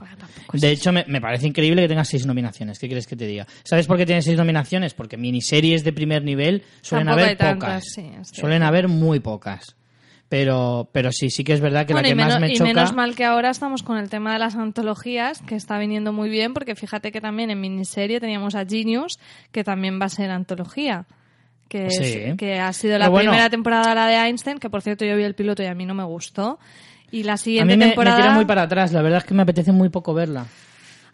Pues 0.47 0.61
De 0.61 0.71
hecho, 0.71 0.91
me, 0.91 1.05
me 1.07 1.19
parece 1.21 1.47
increíble 1.47 1.81
que 1.81 1.87
tenga 1.87 2.05
seis 2.05 2.25
nominaciones. 2.25 2.79
¿Qué 2.79 2.87
quieres 2.87 3.07
que 3.07 3.15
te 3.15 3.25
diga? 3.27 3.45
¿Sabes 3.63 3.87
por 3.87 3.97
qué 3.97 4.05
tiene 4.05 4.21
seis 4.21 4.37
nominaciones? 4.37 4.93
Porque 4.93 5.17
miniseries 5.17 5.83
de 5.83 5.93
primer 5.93 6.23
nivel 6.23 6.63
suelen 6.81 7.07
Tampoco 7.07 7.25
haber 7.25 7.37
tantas, 7.37 7.83
pocas. 7.83 7.83
sí, 7.93 8.11
suelen 8.31 8.63
haber 8.63 8.87
muy 8.87 9.19
pocas. 9.19 9.75
Pero, 10.35 10.89
pero 10.91 11.11
sí, 11.11 11.29
sí 11.29 11.43
que 11.43 11.53
es 11.53 11.61
verdad 11.61 11.85
que 11.85 11.93
Bueno, 11.93 12.07
la 12.07 12.09
y, 12.09 12.11
que 12.11 12.15
más 12.15 12.25
menos, 12.25 12.41
me 12.41 12.51
y 12.51 12.57
choca... 12.57 12.67
menos 12.67 12.93
mal 12.93 13.13
que 13.13 13.23
ahora 13.23 13.51
estamos 13.51 13.83
con 13.83 13.97
el 13.99 14.09
tema 14.09 14.33
de 14.33 14.39
las 14.39 14.55
antologías, 14.55 15.43
que 15.43 15.53
está 15.55 15.77
viniendo 15.77 16.11
muy 16.11 16.27
bien, 16.27 16.55
porque 16.55 16.73
fíjate 16.73 17.11
que 17.11 17.21
también 17.21 17.51
en 17.51 17.61
miniserie 17.61 18.19
teníamos 18.19 18.55
a 18.55 18.65
Genius, 18.65 19.19
que 19.51 19.63
también 19.63 20.01
va 20.01 20.07
a 20.07 20.09
ser 20.09 20.31
antología. 20.31 21.05
Que, 21.69 21.85
es- 21.85 21.97
Sí. 21.97 22.35
que 22.35 22.59
ha 22.59 22.73
sido 22.73 22.97
la 22.97 23.09
bueno. 23.09 23.29
primera 23.29 23.51
temporada 23.51 23.93
la 23.93 24.07
de 24.07 24.15
Einstein, 24.15 24.57
que 24.57 24.71
por 24.71 24.81
cierto 24.81 25.05
yo 25.05 25.15
vi 25.15 25.21
el 25.21 25.35
piloto 25.35 25.61
y 25.61 25.67
a 25.67 25.75
mí 25.75 25.85
no 25.85 25.93
me 25.93 26.03
gustó. 26.03 26.57
Y 27.11 27.21
la 27.21 27.33
A 27.33 27.37
siguiente 27.37 27.71
mí 27.75 27.77
me, 27.77 27.85
me 27.85 27.91
temporada. 27.91 28.17
tira 28.17 28.31
muy 28.31 28.45
para 28.45 28.63
atrás. 28.63 28.91
La 28.91 29.03
verdad 29.03 29.19
es 29.19 29.25
que 29.25 29.35
me 29.35 29.43
apetece 29.43 29.71
muy 29.71 29.89
poco 29.89 30.15
verla. 30.15 30.47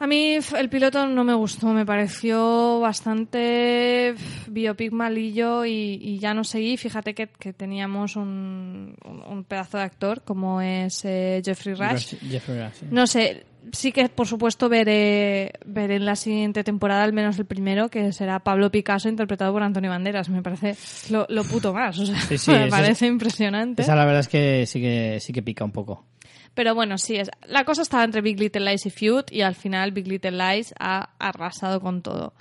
A 0.02 0.08
mí 0.08 0.38
el 0.58 0.70
piloto 0.70 1.08
no 1.08 1.26
me 1.26 1.34
gustó, 1.34 1.68
me 1.68 1.86
pareció 1.86 2.80
bastante 2.80 4.16
biopic 4.47 4.93
malillo 4.93 5.66
y, 5.66 6.00
y 6.02 6.20
ya 6.20 6.34
no 6.34 6.45
seguí. 6.45 6.78
Fíjate 6.78 7.14
que, 7.14 7.28
que 7.28 7.52
teníamos 7.52 8.16
un, 8.16 8.95
pedazo 9.47 9.78
de 9.78 9.84
actor 9.84 10.22
como 10.22 10.62
es 10.62 11.04
eh, 11.04 11.41
Jeffrey 11.43 11.76
Rush. 11.76 12.16
Jeffrey 12.30 12.62
Rush, 12.62 12.74
sí. 12.80 12.86
No 12.91 13.08
sé, 13.08 13.45
sí 13.74 13.91
que 13.91 14.08
por 14.08 14.26
supuesto 14.26 14.70
veré, 14.70 15.52
veré 15.66 15.97
en 15.97 16.06
la 16.06 16.16
siguiente 16.16 16.64
temporada 16.64 17.04
al 17.04 17.12
menos 17.12 17.38
el 17.38 17.45
primero, 17.45 17.89
que 17.89 18.14
será 18.14 18.39
Pablo 18.39 18.72
Picasso 18.72 19.10
interpretado 19.10 19.52
por 19.52 19.64
Antonio 19.64 19.89
Banderas. 19.89 20.30
Me 20.30 20.41
parece 20.41 20.78
lo, 21.12 21.26
lo 21.30 21.43
puto 21.43 21.74
más, 21.74 22.00
o 22.00 22.06
sea, 22.06 22.20
Sí, 22.22 22.38
sí, 22.38 22.52
me 22.54 22.68
parece 22.68 23.06
impresionante. 23.06 23.82
Esa 23.82 23.95
la 23.95 24.06
verdad 24.06 24.22
es 24.22 24.30
que 24.30 24.66
sí 24.66 24.80
que 24.80 25.20
sí 25.20 25.34
que 25.34 25.41
pica 25.41 25.66
un 25.66 25.72
poco. 25.72 26.06
Pero 26.54 26.76
bueno, 26.76 26.97
sí, 26.97 27.16
es, 27.16 27.30
la 27.47 27.64
cosa 27.64 27.82
estaba 27.84 28.04
entre 28.04 28.22
Big 28.22 28.39
Little 28.39 28.66
Lies 28.70 28.86
y 28.86 28.89
Feud 28.89 29.26
y 29.32 29.41
al 29.41 29.56
final 29.56 29.91
Big 29.91 30.08
Little 30.08 30.32
Lies 30.32 30.74
ha 30.80 31.10
arrasado 31.20 31.80
con 31.80 32.02
todo. 32.02 32.34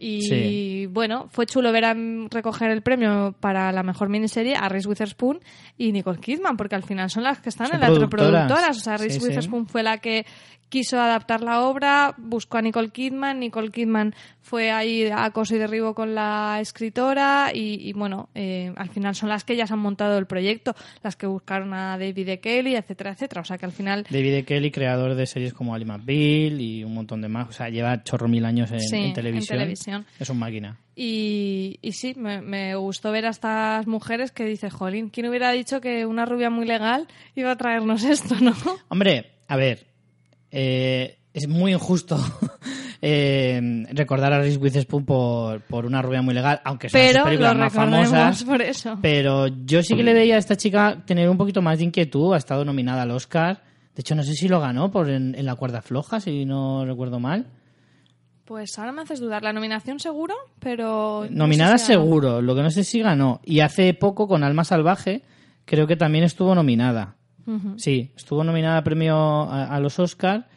Y 0.00 0.22
Sí. 0.22 0.86
bueno, 0.90 1.26
fue 1.30 1.44
chulo 1.46 1.72
ver 1.72 1.84
a 1.84 1.96
recoger 2.30 2.70
el 2.70 2.82
premio 2.82 3.34
para 3.40 3.72
la 3.72 3.82
mejor 3.82 4.08
miniserie 4.08 4.54
a 4.54 4.68
Reese 4.68 4.88
Witherspoon 4.88 5.40
y 5.76 5.90
Nicole 5.90 6.20
Kidman, 6.20 6.56
porque 6.56 6.76
al 6.76 6.84
final 6.84 7.10
son 7.10 7.24
las 7.24 7.40
que 7.40 7.48
están 7.48 7.66
Son 7.68 7.76
en 7.76 7.80
las 7.80 7.90
productoras. 7.90 8.30
productoras. 8.46 8.76
O 8.76 8.80
sea, 8.80 8.96
Reese 8.96 9.14
Sí, 9.14 9.20
sí. 9.20 9.26
Witherspoon 9.28 9.66
fue 9.66 9.82
la 9.82 9.98
que 9.98 10.24
quiso 10.68 11.00
adaptar 11.00 11.42
la 11.42 11.62
obra, 11.62 12.14
buscó 12.18 12.58
a 12.58 12.62
Nicole 12.62 12.90
Kidman, 12.90 13.40
Nicole 13.40 13.70
Kidman 13.70 14.14
fue 14.40 14.70
ahí 14.70 15.06
a 15.06 15.24
acoso 15.24 15.54
y 15.54 15.58
derribo 15.58 15.94
con 15.94 16.14
la 16.14 16.58
escritora 16.60 17.50
y, 17.52 17.88
y 17.88 17.92
bueno, 17.92 18.28
eh, 18.34 18.72
al 18.76 18.88
final 18.88 19.14
son 19.14 19.28
las 19.28 19.44
que 19.44 19.52
ellas 19.54 19.70
han 19.72 19.78
montado 19.78 20.16
el 20.18 20.26
proyecto, 20.26 20.74
las 21.02 21.16
que 21.16 21.26
buscaron 21.26 21.74
a 21.74 21.98
David 21.98 22.28
E. 22.28 22.40
Kelly, 22.40 22.74
etcétera, 22.76 23.10
etcétera. 23.12 23.42
O 23.42 23.44
sea 23.44 23.58
que 23.58 23.66
al 23.66 23.72
final 23.72 24.06
David 24.08 24.34
E. 24.34 24.44
Kelly, 24.44 24.70
creador 24.70 25.14
de 25.14 25.26
series 25.26 25.52
como 25.52 25.74
Ali 25.74 25.84
McBeal 25.84 26.60
y 26.60 26.82
un 26.84 26.94
montón 26.94 27.20
de 27.20 27.28
más. 27.28 27.48
O 27.48 27.52
sea, 27.52 27.68
lleva 27.68 28.02
chorro 28.04 28.26
mil 28.28 28.44
años 28.46 28.70
en, 28.72 28.80
Sí, 28.80 28.96
en 28.96 29.02
en 29.04 29.12
televisión. 29.12 29.58
televisión. 29.58 30.06
Es 30.18 30.30
un 30.30 30.38
máquina. 30.38 30.78
Y, 30.96 31.78
y 31.82 31.92
sí, 31.92 32.14
me, 32.16 32.40
me 32.40 32.74
gustó 32.74 33.12
ver 33.12 33.26
a 33.26 33.30
estas 33.30 33.86
mujeres 33.86 34.32
que 34.32 34.44
dice, 34.44 34.70
jolín, 34.70 35.10
¿quién 35.10 35.26
hubiera 35.28 35.52
dicho 35.52 35.80
que 35.80 36.06
una 36.06 36.24
rubia 36.24 36.48
muy 36.50 36.66
legal 36.66 37.06
iba 37.36 37.50
a 37.52 37.56
traernos 37.56 38.02
esto, 38.04 38.34
no? 38.40 38.54
Hombre, 38.88 39.30
a 39.46 39.56
ver, 39.56 39.86
eh, 40.50 41.18
es 41.32 41.46
muy 41.48 41.72
injusto 41.72 42.18
eh, 43.02 43.84
recordar 43.92 44.32
a 44.32 44.38
Reese 44.40 44.58
Witherspoon 44.58 45.04
por, 45.04 45.60
por 45.62 45.86
una 45.86 46.02
rubia 46.02 46.22
muy 46.22 46.34
legal, 46.34 46.60
aunque 46.64 46.88
son 46.88 47.00
sus 47.00 47.06
Pero 47.08 47.18
lo 47.20 47.24
películas 47.26 47.56
más 47.56 47.72
recordemos 47.72 48.08
famosas. 48.08 48.44
por 48.44 48.62
eso. 48.62 48.98
Pero 49.02 49.46
yo 49.46 49.82
sí 49.82 49.94
que 49.94 50.02
le 50.02 50.14
veía 50.14 50.34
a 50.36 50.38
esta 50.38 50.56
chica 50.56 51.02
tener 51.06 51.28
un 51.28 51.36
poquito 51.36 51.62
más 51.62 51.78
de 51.78 51.84
inquietud. 51.84 52.34
Ha 52.34 52.38
estado 52.38 52.64
nominada 52.64 53.02
al 53.02 53.10
Oscar. 53.10 53.62
De 53.94 54.00
hecho, 54.00 54.14
no 54.14 54.22
sé 54.22 54.34
si 54.34 54.48
lo 54.48 54.60
ganó 54.60 54.90
por 54.90 55.10
en, 55.10 55.34
en 55.34 55.44
la 55.46 55.54
cuerda 55.56 55.82
floja, 55.82 56.20
si 56.20 56.44
no 56.44 56.84
recuerdo 56.84 57.20
mal. 57.20 57.46
Pues 58.44 58.78
ahora 58.78 58.92
me 58.92 59.02
haces 59.02 59.20
dudar. 59.20 59.42
La 59.42 59.52
nominación 59.52 60.00
seguro, 60.00 60.34
pero... 60.58 61.26
no 61.28 61.36
Nominada 61.44 61.76
sé 61.76 61.84
si 61.86 61.92
ganó. 61.92 62.04
seguro, 62.04 62.40
lo 62.42 62.54
que 62.54 62.62
no 62.62 62.70
sé 62.70 62.82
si 62.82 63.00
ganó. 63.00 63.40
Y 63.44 63.60
hace 63.60 63.92
poco 63.92 64.26
con 64.26 64.42
Alma 64.42 64.64
Salvaje 64.64 65.22
creo 65.66 65.86
que 65.86 65.96
también 65.96 66.24
estuvo 66.24 66.54
nominada. 66.54 67.17
Sí, 67.76 68.10
estuvo 68.16 68.44
nominada 68.44 68.78
a 68.78 68.84
premio 68.84 69.16
a, 69.16 69.74
a 69.74 69.80
los 69.80 69.98
Oscar 69.98 70.48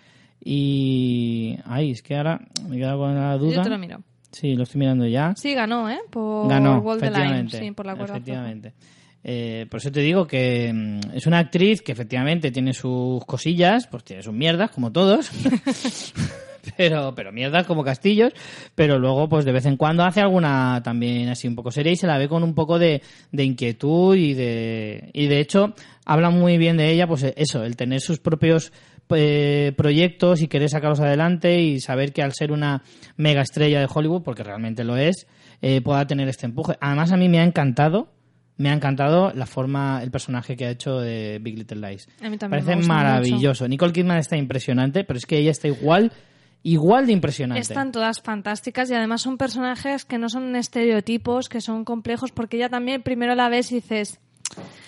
y... 0.43 1.57
Ay, 1.65 1.91
es 1.91 2.01
que 2.01 2.15
ahora 2.17 2.39
me 2.67 2.75
he 2.75 2.79
quedado 2.79 2.99
con 2.99 3.15
la 3.15 3.37
duda. 3.37 3.55
Yo 3.55 3.61
te 3.63 3.69
lo 3.69 3.77
miro. 3.77 4.01
Sí, 4.31 4.55
lo 4.55 4.63
estoy 4.63 4.79
mirando 4.79 5.05
ya. 5.07 5.33
Sí, 5.35 5.53
ganó, 5.53 5.89
¿eh? 5.89 5.99
Por 6.09 6.47
Ganó, 6.49 6.81
Line. 6.81 6.95
efectivamente. 6.97 7.59
Sí, 7.59 7.71
por 7.71 7.85
la 7.85 7.95
cuerda 7.95 8.15
efectivamente. 8.15 8.73
Eh, 9.23 9.67
por 9.69 9.79
eso 9.79 9.91
te 9.91 9.99
digo 9.99 10.25
que 10.25 10.71
mm, 10.73 11.15
es 11.15 11.27
una 11.27 11.39
actriz 11.39 11.81
que 11.81 11.91
efectivamente 11.91 12.49
tiene 12.51 12.73
sus 12.73 13.23
cosillas, 13.25 13.87
pues 13.87 14.03
tiene 14.03 14.23
sus 14.23 14.33
mierdas, 14.33 14.71
como 14.71 14.91
todos. 14.91 15.29
pero, 16.77 17.13
pero 17.15 17.31
mierdas 17.31 17.65
como 17.65 17.83
castillos. 17.83 18.33
Pero 18.75 18.99
luego, 18.99 19.27
pues 19.29 19.45
de 19.45 19.51
vez 19.51 19.65
en 19.65 19.77
cuando 19.77 20.03
hace 20.03 20.21
alguna 20.21 20.81
también 20.83 21.29
así 21.29 21.47
un 21.47 21.55
poco 21.55 21.71
seria 21.71 21.91
y 21.91 21.97
se 21.97 22.07
la 22.07 22.17
ve 22.17 22.27
con 22.27 22.43
un 22.43 22.53
poco 22.53 22.79
de, 22.79 23.01
de 23.31 23.43
inquietud 23.43 24.15
y 24.15 24.33
de, 24.33 25.09
y 25.13 25.27
de 25.27 25.39
hecho 25.39 25.73
habla 26.05 26.29
muy 26.29 26.57
bien 26.57 26.77
de 26.77 26.91
ella, 26.91 27.07
pues 27.07 27.23
eso, 27.35 27.63
el 27.63 27.75
tener 27.75 28.01
sus 28.01 28.19
propios 28.19 28.71
eh, 29.13 29.73
proyectos 29.75 30.41
y 30.41 30.47
querer 30.47 30.69
sacarlos 30.69 30.99
adelante 30.99 31.59
y 31.61 31.79
saber 31.79 32.13
que 32.13 32.21
al 32.21 32.33
ser 32.33 32.51
una 32.51 32.83
mega 33.17 33.41
estrella 33.41 33.79
de 33.79 33.87
Hollywood, 33.93 34.23
porque 34.23 34.43
realmente 34.43 34.83
lo 34.83 34.95
es, 34.97 35.27
eh, 35.61 35.81
pueda 35.81 36.07
tener 36.07 36.27
este 36.29 36.45
empuje. 36.45 36.77
Además, 36.79 37.11
a 37.11 37.17
mí 37.17 37.27
me 37.27 37.39
ha 37.39 37.43
encantado, 37.43 38.09
me 38.57 38.69
ha 38.69 38.73
encantado 38.73 39.31
la 39.33 39.45
forma, 39.45 40.01
el 40.01 40.11
personaje 40.11 40.55
que 40.55 40.65
ha 40.65 40.69
hecho 40.69 40.99
de 40.99 41.39
Big 41.41 41.57
Little 41.57 41.89
Lies. 41.89 42.07
A 42.21 42.29
mí 42.29 42.37
también 42.37 42.49
Parece 42.49 42.69
me 42.69 42.75
gusta 42.77 42.93
maravilloso. 42.93 43.67
Nicole 43.67 43.93
Kidman 43.93 44.17
está 44.17 44.37
impresionante, 44.37 45.03
pero 45.03 45.17
es 45.17 45.25
que 45.25 45.37
ella 45.37 45.51
está 45.51 45.67
igual, 45.67 46.11
igual 46.63 47.07
de 47.07 47.13
impresionante. 47.13 47.61
Están 47.61 47.91
todas 47.91 48.21
fantásticas 48.21 48.89
y 48.91 48.93
además 48.93 49.21
son 49.21 49.37
personajes 49.37 50.05
que 50.05 50.17
no 50.17 50.29
son 50.29 50.55
estereotipos, 50.55 51.49
que 51.49 51.61
son 51.61 51.83
complejos, 51.85 52.31
porque 52.31 52.57
ella 52.57 52.69
también 52.69 53.01
primero 53.01 53.35
la 53.35 53.49
ves 53.49 53.71
y 53.71 53.75
dices... 53.75 54.19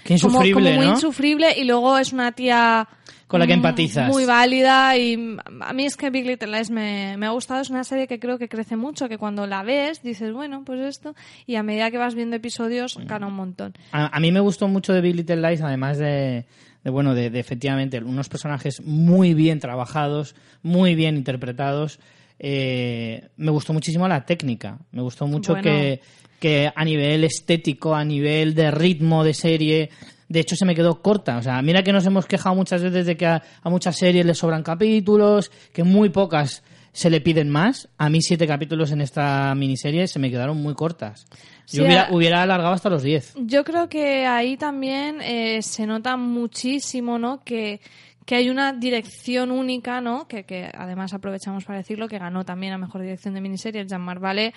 Qué 0.03 0.19
como- 0.19 0.43
insufrible, 0.43 0.53
como, 0.71 0.75
muy 0.75 0.85
¿no? 0.87 0.91
insufrible 0.93 1.57
y 1.57 1.63
luego 1.63 1.97
es 1.97 2.11
una 2.11 2.33
tía 2.33 2.85
Con 3.27 3.39
la 3.39 3.47
que 3.47 3.53
mm, 3.53 3.59
empatizas. 3.59 4.09
muy 4.09 4.25
válida 4.25 4.97
y 4.97 5.37
a 5.61 5.71
mí 5.71 5.85
es 5.85 5.95
que 5.95 6.09
Big 6.09 6.25
Little 6.25 6.51
Lies 6.51 6.69
me, 6.69 7.15
me 7.15 7.25
ha 7.25 7.29
gustado 7.29 7.61
es 7.61 7.69
una 7.69 7.85
serie 7.85 8.05
que 8.05 8.19
creo 8.19 8.37
que 8.37 8.49
crece 8.49 8.75
mucho 8.75 9.07
que 9.07 9.17
cuando 9.17 9.47
la 9.47 9.63
ves 9.63 10.03
dices 10.03 10.33
bueno 10.33 10.63
pues 10.65 10.81
esto 10.81 11.15
y 11.47 11.55
a 11.55 11.63
medida 11.63 11.89
que 11.89 11.97
vas 11.97 12.13
viendo 12.15 12.35
episodios 12.35 12.97
gana 13.05 13.27
un 13.27 13.35
montón 13.35 13.73
A, 13.93 14.13
a 14.13 14.19
mí 14.19 14.33
me 14.33 14.41
gustó 14.41 14.67
mucho 14.67 14.91
de 14.91 14.99
Big 14.99 15.15
Little 15.15 15.37
Lies, 15.49 15.61
además 15.61 15.97
de, 15.97 16.45
de, 16.83 16.89
bueno, 16.89 17.13
de, 17.15 17.29
de 17.29 17.39
efectivamente 17.39 17.99
unos 17.99 18.29
personajes 18.29 18.81
muy 18.81 19.33
bien 19.33 19.59
trabajados, 19.59 20.35
muy 20.61 20.95
bien 20.95 21.15
interpretados. 21.17 21.99
Eh, 22.39 23.29
me 23.37 23.51
gustó 23.51 23.73
muchísimo 23.73 24.07
la 24.07 24.25
técnica. 24.25 24.79
Me 24.91 25.01
gustó 25.01 25.27
mucho 25.27 25.53
Bueno. 25.53 25.63
que, 25.63 26.01
que 26.39 26.71
a 26.75 26.83
nivel 26.83 27.23
estético, 27.23 27.95
a 27.95 28.03
nivel 28.03 28.53
de 28.53 28.69
ritmo 28.71 29.23
de 29.23 29.33
serie, 29.33 29.89
de 30.27 30.39
hecho 30.39 30.55
se 30.55 30.65
me 30.65 30.75
quedó 30.75 31.01
corta. 31.01 31.37
O 31.37 31.41
sea, 31.41 31.61
mira 31.61 31.83
que 31.83 31.93
nos 31.93 32.05
hemos 32.05 32.25
quejado 32.25 32.55
muchas 32.55 32.81
veces 32.81 33.05
de 33.05 33.15
que 33.15 33.25
a, 33.27 33.41
a 33.61 33.69
muchas 33.69 33.95
series 33.97 34.25
les 34.25 34.37
sobran 34.37 34.63
capítulos, 34.63 35.51
que 35.71 35.83
muy 35.83 36.09
pocas 36.09 36.63
se 36.91 37.09
le 37.09 37.21
piden 37.21 37.49
más. 37.49 37.87
A 37.97 38.09
mí 38.09 38.21
siete 38.21 38.45
capítulos 38.45 38.91
en 38.91 39.01
esta 39.01 39.55
miniserie 39.55 40.07
se 40.07 40.19
me 40.19 40.29
quedaron 40.29 40.61
muy 40.61 40.73
cortas. 40.73 41.25
Sí, 41.65 41.77
Yo 41.77 41.85
hubiera, 41.85 42.07
hubiera 42.11 42.41
alargado 42.41 42.73
hasta 42.73 42.89
los 42.89 43.03
10. 43.03 43.35
Yo 43.37 43.63
creo 43.63 43.87
que 43.87 44.25
ahí 44.25 44.57
también 44.57 45.21
eh, 45.21 45.61
se 45.61 45.85
nota 45.87 46.17
muchísimo, 46.17 47.17
¿no? 47.17 47.43
Que, 47.43 47.79
que 48.25 48.35
hay 48.35 48.49
una 48.49 48.73
dirección 48.73 49.51
única, 49.51 50.01
¿no? 50.01 50.27
Que, 50.27 50.43
que 50.43 50.69
además 50.73 51.13
aprovechamos 51.13 51.63
para 51.65 51.79
decirlo, 51.79 52.07
que 52.07 52.19
ganó 52.19 52.43
también 52.43 52.73
a 52.73 52.77
mejor 52.77 53.01
dirección 53.01 53.33
de 53.33 53.41
miniserie, 53.41 53.85
Jean-Marc 53.85 54.21
Vallée. 54.21 54.53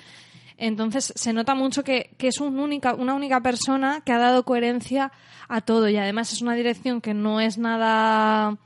Entonces 0.58 1.12
se 1.14 1.32
nota 1.32 1.54
mucho 1.54 1.84
que, 1.84 2.10
que 2.16 2.28
es 2.28 2.40
un 2.40 2.58
única, 2.58 2.94
una 2.94 3.14
única 3.14 3.40
persona 3.40 4.02
que 4.04 4.12
ha 4.12 4.18
dado 4.18 4.44
coherencia 4.44 5.12
a 5.48 5.60
todo 5.60 5.88
y 5.88 5.96
además 5.96 6.32
es 6.32 6.40
una 6.40 6.54
dirección 6.54 7.00
que 7.00 7.14
no 7.14 7.40
es 7.40 7.58
nada 7.58 8.56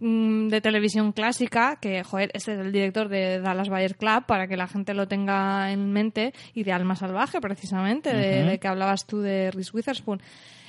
de 0.00 0.60
televisión 0.62 1.12
clásica, 1.12 1.76
que, 1.80 2.02
joder, 2.02 2.30
este 2.32 2.54
es 2.54 2.58
el 2.60 2.72
director 2.72 3.08
de 3.08 3.38
Dallas 3.40 3.68
Bayer 3.68 3.96
Club, 3.96 4.24
para 4.26 4.48
que 4.48 4.56
la 4.56 4.66
gente 4.66 4.94
lo 4.94 5.06
tenga 5.06 5.70
en 5.70 5.92
mente, 5.92 6.32
y 6.54 6.64
de 6.64 6.72
Alma 6.72 6.96
Salvaje, 6.96 7.40
precisamente, 7.40 8.14
de, 8.14 8.44
de 8.44 8.58
que 8.58 8.68
hablabas 8.68 9.06
tú 9.06 9.20
de 9.20 9.50
Reese 9.50 9.72
Witherspoon. 9.74 10.20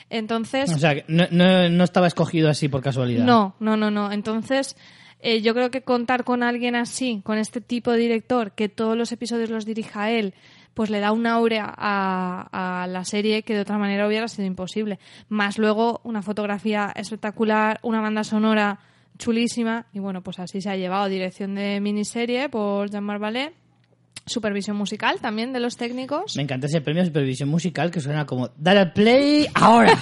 Entonces, 0.09 0.69
O 0.73 0.77
sea, 0.77 0.95
no, 1.07 1.69
no 1.69 1.83
estaba 1.83 2.07
escogido 2.07 2.49
así 2.49 2.67
por 2.67 2.81
casualidad. 2.81 3.23
no, 3.23 3.55
no, 3.61 3.77
no, 3.77 3.89
no. 3.89 4.11
Entonces, 4.11 4.75
eh, 5.21 5.41
yo 5.41 5.53
creo 5.53 5.71
que 5.71 5.83
contar 5.83 6.25
con 6.25 6.43
alguien 6.43 6.75
así, 6.75 7.21
con 7.23 7.37
este 7.37 7.61
tipo 7.61 7.91
de 7.91 7.99
director, 7.99 8.51
que 8.51 8.67
todos 8.67 8.97
los 8.97 9.13
episodios 9.13 9.49
los 9.49 9.65
dirija 9.65 10.11
él, 10.11 10.33
pues 10.73 10.89
le 10.89 10.99
da 10.99 11.13
un 11.13 11.27
aura 11.27 11.73
a, 11.77 12.81
a 12.83 12.87
la 12.87 13.05
serie 13.05 13.43
que 13.43 13.53
de 13.53 13.61
otra 13.61 13.77
manera 13.77 14.05
hubiera 14.05 14.27
sido 14.27 14.45
imposible. 14.45 14.99
Más 15.29 15.57
luego 15.57 16.01
una 16.03 16.21
fotografía 16.21 16.91
espectacular, 16.95 17.79
una 17.81 18.01
banda 18.01 18.25
sonora 18.25 18.79
chulísima, 19.17 19.85
y 19.93 19.99
bueno, 19.99 20.21
pues 20.21 20.39
así 20.39 20.61
se 20.61 20.69
ha 20.69 20.75
llevado 20.75 21.07
dirección 21.09 21.55
de 21.55 21.79
miniserie 21.79 22.49
por 22.49 22.89
Jean-Marc 22.89 23.21
Vallée, 23.21 23.53
supervisión 24.25 24.77
musical 24.77 25.19
también 25.19 25.53
de 25.53 25.59
los 25.59 25.77
técnicos. 25.77 26.35
Me 26.35 26.43
encanta 26.43 26.67
ese 26.67 26.81
premio 26.81 27.01
de 27.03 27.07
supervisión 27.07 27.49
musical 27.49 27.91
que 27.91 27.99
suena 27.99 28.25
como 28.25 28.49
dale 28.57 28.79
al 28.81 28.93
play 28.93 29.47
ahora. 29.53 29.97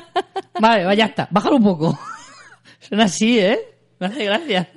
vale, 0.60 0.84
va, 0.84 0.94
ya 0.94 1.06
está. 1.06 1.28
Bájalo 1.30 1.56
un 1.56 1.64
poco. 1.64 1.98
suena 2.80 3.04
así, 3.04 3.38
¿eh? 3.38 3.58
Me 3.98 4.06
hace 4.06 4.24
gracia. 4.24 4.68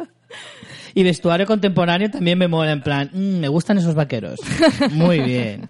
Y 0.94 1.04
vestuario 1.04 1.46
contemporáneo 1.46 2.10
también 2.10 2.38
me 2.38 2.48
mola, 2.48 2.72
en 2.72 2.82
plan, 2.82 3.10
"Mm, 3.14 3.40
me 3.40 3.48
gustan 3.48 3.78
esos 3.78 3.94
vaqueros. 3.94 4.40
Muy 4.92 5.20
bien. 5.22 5.70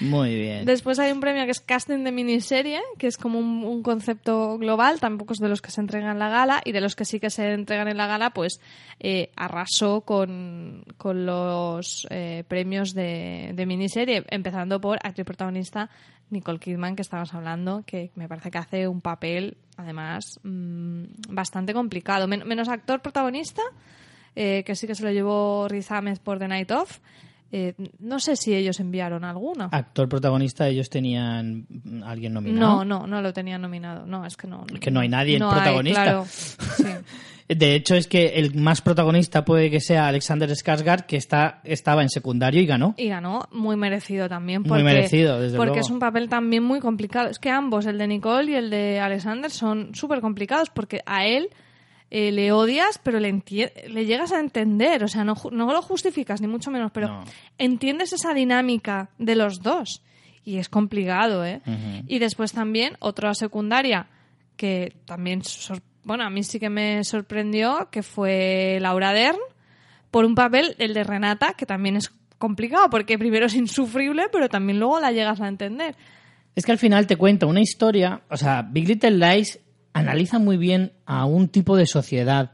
Muy 0.00 0.34
bien. 0.34 0.64
Después 0.64 0.98
hay 0.98 1.12
un 1.12 1.20
premio 1.20 1.44
que 1.44 1.50
es 1.52 1.60
casting 1.60 2.04
de 2.04 2.12
miniserie, 2.12 2.80
que 2.98 3.06
es 3.06 3.16
como 3.16 3.38
un, 3.38 3.82
concepto 3.82 4.58
global, 4.58 5.00
tampoco 5.00 5.32
es 5.32 5.38
de 5.38 5.48
los 5.48 5.60
que 5.62 5.70
se 5.70 5.80
entregan 5.80 6.10
en 6.10 6.18
la 6.18 6.28
gala, 6.28 6.60
y 6.64 6.72
de 6.72 6.80
los 6.80 6.96
que 6.96 7.04
sí 7.04 7.20
que 7.20 7.30
se 7.30 7.52
entregan 7.52 7.88
en 7.88 7.96
la 7.96 8.06
gala, 8.06 8.30
pues 8.30 8.60
eh, 9.00 9.30
arrasó 9.36 10.02
con, 10.02 10.84
con 10.96 11.26
los 11.26 12.06
eh, 12.10 12.44
premios 12.48 12.94
de, 12.94 13.52
de 13.54 13.66
miniserie, 13.66 14.24
empezando 14.30 14.80
por 14.80 14.98
actriz 15.02 15.26
protagonista 15.26 15.90
Nicole 16.30 16.58
Kidman, 16.58 16.96
que 16.96 17.02
estabas 17.02 17.34
hablando, 17.34 17.84
que 17.86 18.10
me 18.14 18.26
parece 18.28 18.50
que 18.50 18.58
hace 18.58 18.88
un 18.88 19.00
papel, 19.00 19.58
además, 19.76 20.40
mm, 20.42 21.04
bastante 21.28 21.74
complicado. 21.74 22.26
Men- 22.26 22.46
menos 22.46 22.68
actor 22.68 23.02
protagonista, 23.02 23.62
eh, 24.34 24.64
que 24.64 24.74
sí 24.74 24.86
que 24.86 24.94
se 24.94 25.04
lo 25.04 25.10
llevó 25.10 25.68
Riz 25.68 25.90
Ahmed 25.90 26.18
por 26.18 26.38
The 26.38 26.48
Night 26.48 26.70
Of. 26.70 27.00
Eh, 27.54 27.74
no 27.98 28.18
sé 28.18 28.34
si 28.36 28.54
ellos 28.54 28.80
enviaron 28.80 29.24
alguno. 29.24 29.68
Actor 29.70 30.08
protagonista, 30.08 30.66
ellos 30.68 30.88
tenían 30.88 31.66
alguien 32.02 32.32
nominado. 32.32 32.82
No, 32.82 33.00
no, 33.00 33.06
no 33.06 33.20
lo 33.20 33.32
tenían 33.34 33.60
nominado. 33.60 34.06
No, 34.06 34.24
es 34.24 34.38
que 34.38 34.46
no. 34.46 34.64
Es 34.72 34.80
que 34.80 34.90
no 34.90 35.00
hay 35.00 35.08
nadie 35.10 35.38
no 35.38 35.50
hay, 35.50 35.56
protagonista. 35.56 36.02
claro. 36.02 36.24
Sí. 36.26 36.84
De 37.48 37.74
hecho, 37.74 37.94
es 37.94 38.06
que 38.06 38.28
el 38.36 38.54
más 38.54 38.80
protagonista 38.80 39.44
puede 39.44 39.70
que 39.70 39.80
sea 39.80 40.08
Alexander 40.08 40.48
Skarsgård, 40.48 41.04
que 41.04 41.16
está, 41.16 41.60
estaba 41.64 42.02
en 42.02 42.08
secundario 42.08 42.62
y 42.62 42.66
ganó. 42.66 42.94
Y 42.96 43.08
ganó 43.08 43.46
muy 43.50 43.76
merecido 43.76 44.28
también. 44.28 44.62
Muy 44.62 44.68
Porque, 44.68 44.84
merecido, 44.84 45.38
desde 45.40 45.56
Porque 45.56 45.72
luego. 45.72 45.86
es 45.86 45.90
un 45.90 45.98
papel 45.98 46.28
también 46.30 46.62
muy 46.62 46.80
complicado. 46.80 47.28
Es 47.28 47.38
que 47.38 47.50
ambos, 47.50 47.84
el 47.86 47.98
de 47.98 48.06
Nicole 48.06 48.52
y 48.52 48.54
el 48.54 48.70
de 48.70 49.00
Alexander, 49.00 49.50
son 49.50 49.94
súper 49.94 50.20
complicados 50.20 50.70
porque 50.70 51.02
a 51.04 51.26
él 51.26 51.50
eh, 52.14 52.30
le 52.30 52.52
odias, 52.52 52.98
pero 53.02 53.18
le, 53.20 53.32
le 53.88 54.04
llegas 54.04 54.32
a 54.32 54.38
entender. 54.40 55.02
O 55.02 55.08
sea, 55.08 55.24
no, 55.24 55.34
ju- 55.34 55.50
no 55.50 55.72
lo 55.72 55.80
justificas, 55.80 56.42
ni 56.42 56.46
mucho 56.46 56.70
menos, 56.70 56.90
pero 56.92 57.08
No. 57.08 57.24
entiendes 57.56 58.12
esa 58.12 58.34
dinámica 58.34 59.08
de 59.18 59.34
los 59.34 59.62
dos. 59.62 60.02
Y 60.44 60.58
es 60.58 60.68
complicado, 60.68 61.42
¿eh? 61.44 61.62
Ujú. 61.66 62.04
Y 62.08 62.18
después 62.18 62.52
también 62.52 62.96
otra 62.98 63.32
secundaria 63.32 64.08
que 64.56 64.92
también, 65.06 65.40
bueno, 66.04 66.24
a 66.24 66.30
mí 66.30 66.42
sí 66.42 66.60
que 66.60 66.68
me 66.68 67.02
sorprendió, 67.04 67.88
que 67.90 68.02
fue 68.02 68.78
Laura 68.80 69.12
Dern, 69.14 69.38
por 70.10 70.26
un 70.26 70.34
papel, 70.34 70.74
el 70.78 70.92
de 70.92 71.04
Renata, 71.04 71.54
que 71.54 71.64
también 71.64 71.96
es 71.96 72.12
complicado, 72.36 72.90
porque 72.90 73.16
primero 73.18 73.46
es 73.46 73.54
insufrible, 73.54 74.24
pero 74.30 74.48
también 74.50 74.78
luego 74.78 75.00
la 75.00 75.12
llegas 75.12 75.40
a 75.40 75.48
entender. 75.48 75.96
Es 76.54 76.66
que 76.66 76.72
al 76.72 76.78
final 76.78 77.06
te 77.06 77.16
cuenta 77.16 77.46
una 77.46 77.60
historia, 77.62 78.20
o 78.28 78.36
sea, 78.36 78.60
Big 78.62 78.86
Little 78.86 79.12
Lies 79.12 79.58
analiza 79.92 80.38
muy 80.38 80.56
bien 80.56 80.92
a 81.06 81.24
un 81.24 81.48
tipo 81.48 81.76
de 81.76 81.86
sociedad 81.86 82.52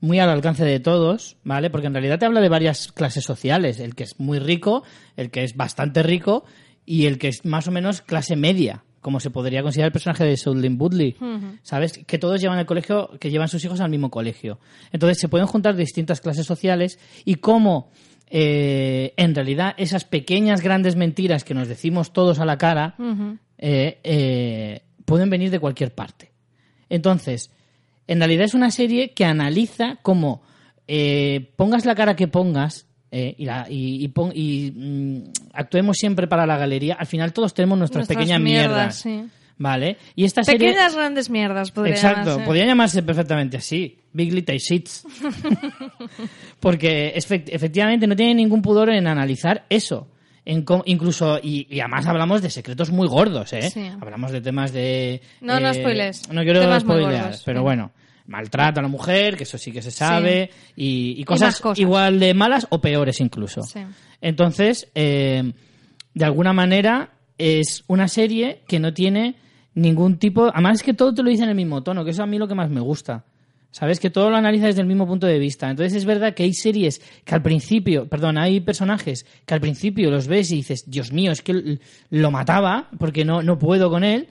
muy 0.00 0.18
al 0.18 0.28
alcance 0.28 0.64
de 0.64 0.80
todos, 0.80 1.36
¿vale? 1.42 1.70
Porque 1.70 1.86
en 1.86 1.94
realidad 1.94 2.18
te 2.18 2.26
habla 2.26 2.40
de 2.40 2.48
varias 2.48 2.92
clases 2.92 3.24
sociales, 3.24 3.80
el 3.80 3.94
que 3.94 4.04
es 4.04 4.20
muy 4.20 4.38
rico, 4.38 4.84
el 5.16 5.30
que 5.30 5.42
es 5.42 5.56
bastante 5.56 6.02
rico 6.02 6.44
y 6.84 7.06
el 7.06 7.18
que 7.18 7.28
es 7.28 7.44
más 7.44 7.66
o 7.66 7.70
menos 7.70 8.02
clase 8.02 8.36
media, 8.36 8.84
como 9.00 9.20
se 9.20 9.30
podría 9.30 9.62
considerar 9.62 9.88
el 9.88 9.92
personaje 9.92 10.24
de 10.24 10.36
Sudlin 10.36 10.80
Woodley, 10.80 11.16
¿sabes? 11.62 11.98
Que 12.06 12.18
todos 12.18 12.40
llevan 12.40 12.58
el 12.58 12.66
colegio, 12.66 13.10
que 13.18 13.30
llevan 13.30 13.48
sus 13.48 13.64
hijos 13.64 13.80
al 13.80 13.90
mismo 13.90 14.10
colegio. 14.10 14.60
Entonces 14.92 15.18
se 15.18 15.28
pueden 15.28 15.46
juntar 15.46 15.76
distintas 15.76 16.20
clases 16.20 16.46
sociales 16.46 16.98
y 17.24 17.36
cómo 17.36 17.90
eh, 18.28 19.14
en 19.16 19.34
realidad 19.34 19.74
esas 19.78 20.04
pequeñas 20.04 20.60
grandes 20.60 20.96
mentiras 20.96 21.44
que 21.44 21.54
nos 21.54 21.68
decimos 21.68 22.12
todos 22.12 22.38
a 22.40 22.44
la 22.44 22.58
cara 22.58 22.96
eh, 23.58 24.00
eh, 24.02 24.82
pueden 25.04 25.30
venir 25.30 25.50
de 25.50 25.60
cualquier 25.60 25.94
parte. 25.94 26.35
Entonces, 26.88 27.50
en 28.06 28.18
realidad 28.18 28.44
es 28.44 28.54
una 28.54 28.70
serie 28.70 29.10
que 29.12 29.24
analiza 29.24 29.98
cómo 30.02 30.42
eh, 30.88 31.50
pongas 31.56 31.84
la 31.84 31.94
cara 31.94 32.14
que 32.16 32.28
pongas 32.28 32.86
eh, 33.10 33.34
y, 33.38 33.44
la- 33.44 33.66
y- 33.68 34.04
y 34.04 34.08
pon- 34.08 34.32
y, 34.34 34.72
mm, 34.74 35.18
actuemos 35.52 35.96
siempre 35.96 36.26
para 36.28 36.46
la 36.46 36.56
galería, 36.58 36.94
al 36.94 37.06
final 37.06 37.32
todos 37.32 37.54
tenemos 37.54 37.78
nuestras, 37.78 38.00
Nuestras 38.08 38.18
pequeñas 38.18 38.40
mierdas. 38.40 38.96
sí. 38.96 39.24
¿Vale? 39.58 39.96
Y 40.14 40.24
esta 40.26 40.44
serie. 40.44 40.68
Pequeñas 40.68 40.94
grandes 40.94 41.30
mierdas, 41.30 41.70
podría 41.70 41.94
Exacto, 41.94 42.20
llamarse. 42.28 42.44
podría 42.44 42.66
llamarse 42.66 43.02
perfectamente 43.02 43.56
así. 43.56 43.96
Big 44.12 44.30
Little 44.34 44.58
Shits. 44.58 45.06
Porque 46.60 47.14
efect- 47.16 47.48
efectivamente 47.50 48.06
no 48.06 48.14
tiene 48.16 48.34
ningún 48.34 48.62
pudor 48.62 48.90
en 48.90 49.06
analizar 49.06 49.64
eso. 49.70 50.08
En 50.46 50.64
incluso, 50.84 51.40
y, 51.42 51.66
y 51.68 51.80
además 51.80 52.06
hablamos 52.06 52.40
de 52.40 52.50
secretos 52.50 52.92
muy 52.92 53.08
gordos, 53.08 53.52
¿eh? 53.52 53.68
Sí. 53.68 53.90
Hablamos 54.00 54.30
de 54.30 54.40
temas 54.40 54.72
de... 54.72 55.20
No, 55.40 55.58
no 55.58 55.70
eh, 55.70 55.74
spoiles. 55.74 56.28
No 56.30 56.42
quiero 56.44 56.60
Temas 56.60 56.82
spoilear, 56.82 57.22
gordos, 57.24 57.42
pero 57.44 57.58
sí. 57.58 57.62
bueno. 57.64 57.90
Maltrato 58.28 58.78
a 58.78 58.82
la 58.82 58.88
mujer, 58.88 59.36
que 59.36 59.42
eso 59.42 59.58
sí 59.58 59.72
que 59.72 59.82
se 59.82 59.90
sabe, 59.90 60.50
y, 60.74 61.22
cosas, 61.24 61.60
cosas. 61.60 61.78
igual 61.78 62.18
de 62.18 62.34
malas 62.34 62.66
o 62.70 62.80
peores 62.80 63.20
incluso. 63.20 63.60
Entonces, 64.20 64.88
eh, 64.96 65.52
de 66.14 66.24
alguna 66.24 66.52
manera, 66.52 67.10
es 67.38 67.84
una 67.86 68.08
serie 68.08 68.62
que 68.66 68.80
no 68.80 68.92
tiene 68.92 69.36
ningún 69.74 70.18
tipo. 70.18 70.50
Además, 70.52 70.78
es 70.78 70.82
que 70.82 70.94
todo 70.94 71.14
te 71.14 71.22
lo 71.22 71.30
dice 71.30 71.44
en 71.44 71.50
el 71.50 71.54
mismo 71.54 71.82
tono, 71.82 72.04
que 72.04 72.10
eso 72.10 72.22
a 72.24 72.26
mí 72.26 72.38
lo 72.38 72.48
que 72.48 72.54
más 72.54 72.70
me 72.70 72.80
gusta. 72.80 73.24
¿Sabes? 73.78 74.00
Que 74.00 74.08
todo 74.08 74.30
lo 74.30 74.36
analiza 74.38 74.64
desde 74.68 74.80
el 74.80 74.86
mismo 74.86 75.06
punto 75.06 75.26
de 75.26 75.38
vista. 75.38 75.68
Entonces 75.68 75.92
es 75.92 76.06
verdad 76.06 76.32
que 76.32 76.44
hay 76.44 76.54
series 76.54 77.02
que 77.26 77.34
al 77.34 77.42
principio, 77.42 78.08
perdón, 78.08 78.38
hay 78.38 78.60
personajes 78.60 79.26
que 79.44 79.52
al 79.52 79.60
principio 79.60 80.10
los 80.10 80.28
ves 80.28 80.50
y 80.50 80.56
dices, 80.56 80.84
Dios 80.90 81.12
mío, 81.12 81.30
es 81.30 81.42
que 81.42 81.78
lo 82.08 82.30
mataba 82.30 82.88
porque 82.98 83.26
no, 83.26 83.42
no 83.42 83.58
puedo 83.58 83.90
con 83.90 84.02
él, 84.02 84.28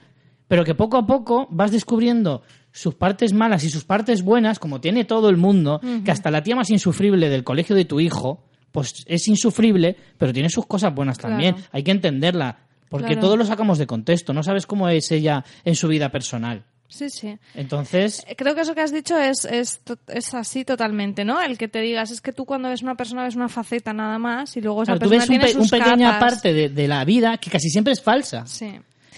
pero 0.48 0.64
que 0.64 0.74
poco 0.74 0.96
a 0.96 1.06
poco 1.06 1.46
vas 1.48 1.70
descubriendo 1.70 2.42
sus 2.72 2.96
partes 2.96 3.32
malas 3.32 3.62
y 3.62 3.70
sus 3.70 3.84
partes 3.84 4.22
buenas, 4.24 4.58
como 4.58 4.80
tiene 4.80 5.04
todo 5.04 5.28
el 5.28 5.36
mundo, 5.36 5.80
que 6.04 6.10
hasta 6.10 6.32
la 6.32 6.42
tía 6.42 6.56
más 6.56 6.70
insufrible 6.70 7.28
del 7.28 7.44
colegio 7.44 7.76
de 7.76 7.84
tu 7.84 8.00
hijo, 8.00 8.48
pues 8.72 9.04
es 9.06 9.28
insufrible, 9.28 9.96
pero 10.18 10.32
tiene 10.32 10.50
sus 10.50 10.66
cosas 10.66 10.92
buenas 10.92 11.18
también. 11.18 11.54
Claro. 11.54 11.68
Hay 11.70 11.84
que 11.84 11.92
entenderla, 11.92 12.66
porque 12.88 13.12
Claro. 13.12 13.20
todo 13.20 13.36
lo 13.36 13.44
sacamos 13.44 13.78
de 13.78 13.86
contexto, 13.86 14.32
no 14.34 14.42
sabes 14.42 14.66
cómo 14.66 14.88
es 14.88 15.12
ella 15.12 15.44
en 15.64 15.76
su 15.76 15.86
vida 15.86 16.10
personal. 16.10 16.64
Sí, 16.88 17.10
sí. 17.10 17.36
Entonces, 17.54 18.24
Eh, 18.28 18.36
Creo 18.36 18.54
que 18.54 18.60
eso 18.60 18.74
que 18.74 18.80
has 18.80 18.92
dicho 18.92 19.18
es, 19.18 19.44
es, 19.44 19.80
es 20.08 20.34
así 20.34 20.64
totalmente, 20.64 21.24
¿no? 21.24 21.40
El 21.42 21.58
que 21.58 21.68
te 21.68 21.80
digas, 21.80 22.10
es 22.10 22.20
que 22.20 22.32
tú 22.32 22.44
cuando 22.44 22.68
ves 22.68 22.82
una 22.82 22.94
persona 22.94 23.24
ves 23.24 23.34
una 23.36 23.48
faceta 23.48 23.92
nada 23.92 24.18
más 24.18 24.56
y 24.56 24.60
luego 24.60 24.82
esa 24.84 24.92
claro, 24.92 25.04
tú 25.04 25.10
persona 25.10 25.38
ves 25.42 25.54
un, 25.54 25.60
pe- 25.60 25.64
sus 25.64 25.72
un 25.72 25.78
pequeña 25.78 26.12
capas. 26.12 26.34
parte 26.34 26.52
de, 26.52 26.68
de 26.68 26.88
la 26.88 27.04
vida 27.04 27.38
que 27.38 27.50
casi 27.50 27.68
siempre 27.70 27.92
es 27.92 28.00
falsa. 28.00 28.46
Sí. 28.46 28.72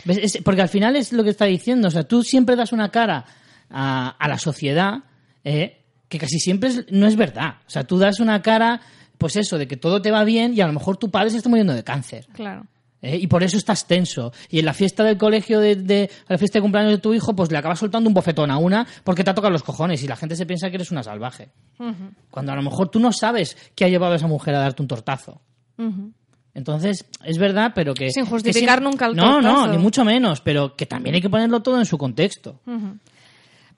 ¿Ves? 0.04 0.18
Es- 0.22 0.38
porque 0.44 0.62
al 0.62 0.68
final 0.68 0.96
es 0.96 1.12
lo 1.12 1.22
que 1.24 1.30
está 1.30 1.44
diciendo. 1.44 1.88
O 1.88 1.90
sea, 1.90 2.04
tú 2.04 2.22
siempre 2.22 2.56
das 2.56 2.72
una 2.72 2.90
cara 2.90 3.24
a, 3.70 4.08
a 4.18 4.28
la 4.28 4.38
sociedad 4.38 4.98
eh, 5.44 5.82
que 6.08 6.18
casi 6.18 6.38
siempre 6.38 6.70
es- 6.70 6.86
no 6.90 7.06
es 7.06 7.16
verdad. 7.16 7.56
O 7.66 7.70
sea, 7.70 7.84
tú 7.84 7.98
das 7.98 8.18
una 8.20 8.40
cara, 8.40 8.80
pues 9.18 9.36
eso, 9.36 9.58
de 9.58 9.68
que 9.68 9.76
todo 9.76 10.00
te 10.00 10.10
va 10.10 10.24
bien 10.24 10.54
y 10.54 10.60
a 10.62 10.66
lo 10.66 10.72
mejor 10.72 10.96
tu 10.96 11.10
padre 11.10 11.30
se 11.30 11.36
está 11.36 11.48
muriendo 11.50 11.74
de 11.74 11.84
cáncer. 11.84 12.26
Claro. 12.32 12.64
¿Eh? 13.02 13.16
Y 13.16 13.26
por 13.26 13.42
eso 13.42 13.56
estás 13.56 13.86
tenso. 13.86 14.32
Y 14.48 14.58
en 14.58 14.64
la 14.64 14.74
fiesta 14.74 15.04
del 15.04 15.16
colegio, 15.18 15.60
de, 15.60 15.76
de- 15.76 16.10
a 16.28 16.32
la 16.34 16.38
fiesta 16.38 16.58
de 16.58 16.62
cumpleaños 16.62 16.92
de 16.92 16.98
tu 16.98 17.14
hijo, 17.14 17.34
pues 17.34 17.50
le 17.50 17.58
acabas 17.58 17.78
soltando 17.78 18.08
un 18.08 18.14
bofetón 18.14 18.50
a 18.50 18.58
una 18.58 18.86
porque 19.04 19.24
te 19.24 19.30
ha 19.30 19.34
tocado 19.34 19.52
los 19.52 19.62
cojones 19.62 20.02
y 20.02 20.08
la 20.08 20.16
gente 20.16 20.36
se 20.36 20.46
piensa 20.46 20.68
que 20.70 20.76
eres 20.76 20.90
una 20.90 21.02
salvaje. 21.02 21.50
Cuando 22.30 22.52
a 22.52 22.56
lo 22.56 22.62
mejor 22.62 22.88
tú 22.88 22.98
no 23.00 23.12
sabes 23.12 23.56
qué 23.74 23.84
ha 23.84 23.88
llevado 23.88 24.12
a 24.14 24.16
esa 24.16 24.26
mujer 24.26 24.54
a 24.54 24.60
darte 24.60 24.82
un 24.82 24.88
tortazo. 24.88 25.40
Entonces, 26.54 27.04
es 27.24 27.38
verdad, 27.38 27.72
pero 27.74 27.94
que... 27.94 28.10
Sin 28.10 28.24
que 28.24 28.30
justificar 28.30 28.82
nunca 28.82 29.06
el 29.06 29.14
No, 29.14 29.40
no, 29.40 29.48
tortazo. 29.54 29.72
ni 29.72 29.78
mucho 29.78 30.04
menos, 30.04 30.40
pero 30.40 30.74
que 30.74 30.86
también 30.86 31.14
hay 31.14 31.20
que 31.20 31.30
ponerlo 31.30 31.60
todo 31.62 31.78
en 31.78 31.86
su 31.86 31.96
contexto. 31.98 32.60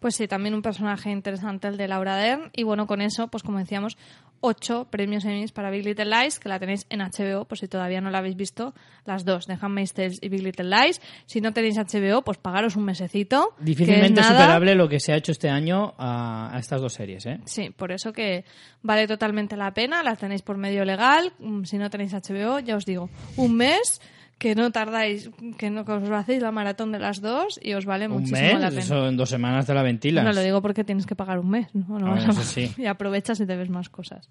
Pues 0.01 0.17
sí, 0.17 0.27
también 0.27 0.55
un 0.55 0.63
personaje 0.63 1.11
interesante 1.11 1.69
el 1.69 1.77
de 1.77 1.87
Laura 1.87 2.17
Dern. 2.17 2.51
Y 2.57 2.63
bueno, 2.65 2.87
con 2.87 3.01
eso, 3.03 3.29
pues 3.29 3.43
como 3.43 3.59
decíamos, 3.59 3.97
ocho 4.41 4.87
premios 4.91 5.27
Emmys 5.27 5.53
para 5.53 5.71
Big 5.71 5.85
Little 5.85 6.07
Lies, 6.07 6.39
que 6.41 6.49
la 6.49 6.59
tenéis 6.59 6.87
en 6.89 7.01
HBO, 7.01 7.45
por 7.45 7.59
si 7.59 7.69
todavía 7.69 8.01
no 8.01 8.11
la 8.11 8.19
habéis 8.19 8.35
visto, 8.37 8.73
las 9.05 9.27
dos, 9.27 9.47
de 9.47 9.59
Handmaid's 9.61 9.93
Tales 9.93 10.19
y 10.23 10.31
Big 10.31 10.43
Little 10.43 10.71
Lies. 10.71 11.03
Si 11.27 11.43
no 11.43 11.53
tenéis 11.53 11.77
HBO, 11.77 12.23
pues 12.23 12.39
pagaros 12.39 12.77
un 12.77 12.85
mesecito. 12.85 13.55
Difícilmente 13.61 14.23
superable 14.23 14.75
lo 14.75 14.89
que 14.89 15.01
se 15.01 15.13
ha 15.13 15.17
hecho 15.17 15.33
este 15.33 15.51
año 15.51 15.95
a, 15.99 16.57
a 16.57 16.59
estas 16.59 16.81
dos 16.81 16.95
series, 16.95 17.27
¿eh? 17.27 17.39
Sí, 17.45 17.69
por 17.69 17.93
eso 17.93 18.13
que 18.15 18.47
vale 18.83 19.07
totalmente 19.07 19.57
la 19.57 19.73
pena, 19.75 20.03
las 20.03 20.19
tenéis 20.19 20.41
por 20.41 20.57
medio 20.57 20.85
legal. 20.87 21.35
Mm, 21.39 21.65
Si 21.65 21.77
no 21.77 21.91
tenéis 21.91 22.15
HBO, 22.15 22.59
ya 22.61 22.77
os 22.77 22.87
digo, 22.87 23.11
un 23.37 23.55
mes 23.55 24.01
que 24.41 24.55
no 24.55 24.73
tardáis, 24.73 25.29
que 25.59 25.69
no 25.71 25.85
que 25.85 25.93
os 25.93 26.11
hacéis 26.11 26.41
la 26.43 26.51
maratón 26.51 26.91
de 26.93 26.99
las 26.99 27.21
dos 27.21 27.61
y 27.63 27.75
os 27.75 27.85
vale 27.85 28.07
Un 28.07 28.15
muchísimo 28.15 28.41
mes, 28.41 28.61
la 28.61 28.71
pena. 28.71 28.81
eso 28.81 29.07
en 29.07 29.17
dos 29.19 29.29
semanas 29.29 29.67
te 29.67 29.75
la 29.75 29.83
ventilas. 29.83 30.25
No 30.25 30.33
lo 30.33 30.41
digo 30.41 30.63
porque 30.63 30.83
tienes 30.83 31.05
que 31.07 31.15
pagar 31.15 31.39
un 31.39 31.51
mes, 31.51 31.69
¿no? 31.75 31.99
No 31.99 32.07
Ah, 32.07 32.11
vas 32.15 32.25
bueno, 32.25 32.41
a- 32.41 32.43
eso 32.43 32.43
sí. 32.43 32.73
Y 32.83 32.87
aprovechas 32.87 33.39
y 33.41 33.47
te 33.47 33.55
ves 33.55 33.69
más 33.69 33.91
cosas. 33.91 34.29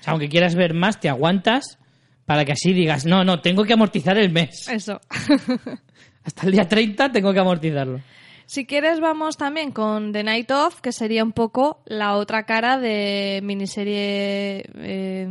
O 0.00 0.02
sea, 0.04 0.10
aunque 0.12 0.28
quieras 0.28 0.56
ver 0.56 0.74
más, 0.74 0.98
te 0.98 1.08
aguantas 1.08 1.78
para 2.26 2.44
que 2.44 2.52
así 2.52 2.72
digas, 2.72 3.06
no, 3.06 3.22
no, 3.24 3.40
tengo 3.40 3.64
que 3.64 3.74
amortizar 3.74 4.18
el 4.18 4.30
mes. 4.32 4.68
Eso. 4.68 5.00
Hasta 6.24 6.46
el 6.46 6.52
día 6.52 6.66
30 6.66 7.12
tengo 7.12 7.32
que 7.32 7.38
amortizarlo. 7.40 8.00
Si 8.46 8.66
quieres, 8.66 9.00
vamos 9.00 9.36
también 9.36 9.72
con 9.72 10.12
The 10.12 10.22
Night 10.22 10.50
Of, 10.50 10.80
que 10.80 10.92
sería 10.92 11.24
un 11.24 11.32
poco 11.32 11.80
la 11.86 12.16
otra 12.16 12.44
cara 12.44 12.78
de 12.78 13.40
miniserie 13.42 14.64
eh, 14.76 15.22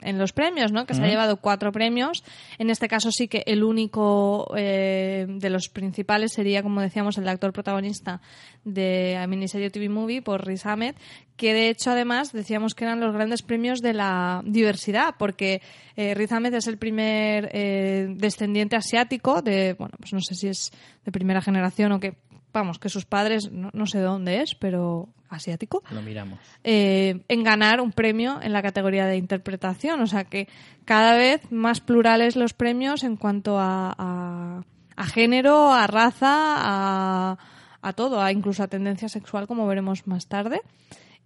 en 0.00 0.18
los 0.18 0.32
premios, 0.32 0.70
¿no? 0.70 0.84
Que 0.86 0.94
se 0.94 1.02
ha 1.02 1.08
llevado 1.08 1.38
cuatro 1.38 1.72
premios. 1.72 2.24
En 2.58 2.68
este 2.70 2.88
caso 2.88 3.10
sí 3.10 3.26
que 3.26 3.42
el 3.46 3.64
único 3.64 4.52
eh, 4.56 5.26
de 5.28 5.50
los 5.50 5.68
principales 5.68 6.32
sería, 6.32 6.62
como 6.62 6.80
decíamos, 6.80 7.16
el 7.16 7.28
actor 7.28 7.52
protagonista 7.52 8.20
de 8.64 9.14
la 9.14 9.26
miniserie 9.26 9.70
TV 9.70 9.88
Movie 9.88 10.22
por 10.22 10.46
Riz 10.46 10.66
Ahmed, 10.66 10.94
que 11.36 11.54
de 11.54 11.70
hecho 11.70 11.92
además 11.92 12.32
decíamos 12.32 12.74
que 12.74 12.84
eran 12.84 13.00
los 13.00 13.14
grandes 13.14 13.42
premios 13.42 13.80
de 13.80 13.94
la 13.94 14.42
diversidad, 14.44 15.14
porque 15.18 15.62
eh, 15.96 16.14
Riz 16.14 16.32
Ahmed 16.32 16.52
es 16.54 16.66
el 16.66 16.78
primer 16.78 17.48
eh, 17.52 18.08
descendiente 18.10 18.76
asiático 18.76 19.40
de, 19.40 19.74
bueno, 19.74 19.94
pues 19.98 20.12
no 20.12 20.20
sé 20.20 20.34
si 20.34 20.48
es 20.48 20.72
de 21.04 21.12
primera 21.12 21.40
generación 21.40 21.92
o 21.92 22.00
que, 22.00 22.14
vamos, 22.52 22.78
que 22.78 22.88
sus 22.88 23.04
padres, 23.04 23.50
no, 23.52 23.70
no 23.72 23.86
sé 23.86 23.98
de 23.98 24.04
dónde 24.04 24.40
es, 24.42 24.54
pero 24.54 25.08
asiático, 25.30 25.82
Lo 25.90 26.00
miramos. 26.02 26.38
eh, 26.64 27.22
en 27.28 27.44
ganar 27.44 27.80
un 27.80 27.92
premio 27.92 28.40
en 28.42 28.52
la 28.52 28.62
categoría 28.62 29.06
de 29.06 29.16
interpretación. 29.18 30.00
O 30.00 30.06
sea 30.06 30.24
que 30.24 30.48
cada 30.84 31.14
vez 31.16 31.50
más 31.52 31.80
plurales 31.80 32.34
los 32.36 32.54
premios 32.54 33.04
en 33.04 33.16
cuanto 33.16 33.58
a, 33.58 33.94
a, 33.98 34.62
a 34.96 35.06
género, 35.06 35.72
a 35.72 35.86
raza, 35.86 36.28
a, 36.32 37.38
a 37.82 37.92
todo, 37.92 38.22
a 38.22 38.32
incluso 38.32 38.62
a 38.62 38.68
tendencia 38.68 39.08
sexual, 39.08 39.46
como 39.46 39.66
veremos 39.66 40.06
más 40.06 40.26
tarde. 40.28 40.62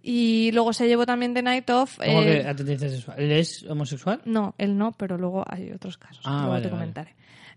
Y 0.05 0.51
luego 0.51 0.73
se 0.73 0.87
llevó 0.89 1.05
también 1.05 1.33
The 1.33 1.41
Night 1.43 1.69
Of. 1.69 1.97
¿Cómo 1.99 2.21
eh, 2.23 2.41
que 2.41 2.47
a 2.49 2.53
tendencia 2.53 2.89
sexual? 2.89 3.17
¿Él 3.21 3.31
es 3.31 3.63
homosexual? 3.63 4.21
no, 4.25 4.53
él 4.57 4.77
no, 4.77 4.91
pero 4.91 5.17
luego 5.17 5.45
hay 5.47 5.71
otros 5.71 5.97
casos. 5.97 6.21
Ah, 6.25 6.39
luego 6.39 6.49
vale, 6.51 6.63
te 6.63 6.67
vale. 6.69 6.79
comentaré. 6.81 7.15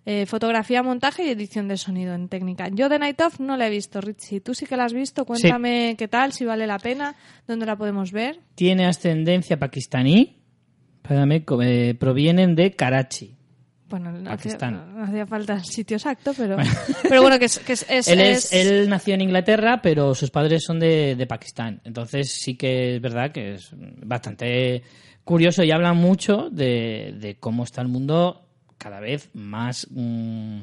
Eh, 0.09 0.25
fotografía, 0.27 0.85
montaje 0.85 1.25
y 1.27 1.31
edición 1.31 1.67
de 1.67 1.77
sonido 1.77 2.15
en 2.15 2.29
técnica. 2.29 2.69
Yo 2.69 2.89
The 2.89 3.01
Night 3.01 3.21
Of 3.23 3.41
no 3.41 3.57
la 3.57 3.67
he 3.67 3.71
visto, 3.71 4.01
Richie. 4.01 4.41
Tú 4.41 4.55
sí 4.55 4.65
que 4.65 4.77
la 4.77 4.85
has 4.85 4.93
visto. 4.93 5.25
Cuéntame 5.25 5.97
qué 5.99 6.07
tal, 6.07 6.33
si 6.33 6.45
vale 6.45 6.65
la 6.69 6.79
pena, 6.79 7.17
dónde 7.49 7.67
la 7.67 7.75
podemos 7.77 8.13
ver. 8.13 8.39
Tiene 8.55 8.87
ascendencia 8.87 9.59
pakistaní. 9.59 10.37
Espérame, 11.03 11.45
co- 11.45 11.61
eh, 11.61 11.95
provienen 11.99 12.55
de 12.55 12.71
Karachi. 12.71 13.35
Bueno, 13.89 14.13
no 14.13 14.31
hacía, 14.31 14.57
no 14.71 15.05
hacía 15.05 15.27
falta 15.27 15.55
el 15.55 15.65
sitio 15.65 15.97
exacto, 15.97 16.33
pero, 16.37 16.57
pero 17.03 17.23
bueno, 17.23 17.39
que 17.41 17.45
es... 17.47 17.59
Que 17.61 17.73
es, 17.73 17.87
es- 17.89 18.07
él, 18.09 18.21
es- 18.21 18.53
él 18.53 18.89
nació 18.89 19.15
en 19.15 19.23
Inglaterra, 19.23 19.81
pero 19.83 20.15
sus 20.15 20.31
padres 20.31 20.63
son 20.65 20.79
de, 20.79 21.17
de 21.17 21.27
Pakistán. 21.27 21.81
Entonces 21.85 22.31
sí 22.31 22.57
que 22.57 22.95
es 22.97 23.01
verdad 23.03 23.33
que 23.33 23.55
es 23.55 23.71
bastante 24.05 24.83
curioso 25.25 25.65
y 25.65 25.73
habla 25.73 25.93
mucho 25.95 26.49
de, 26.51 27.15
de 27.19 27.37
cómo 27.41 27.65
está 27.65 27.81
el 27.83 27.89
mundo 27.89 28.46
cada 28.79 29.01
vez 29.01 29.31
más 29.35 29.87
mm, 29.91 30.61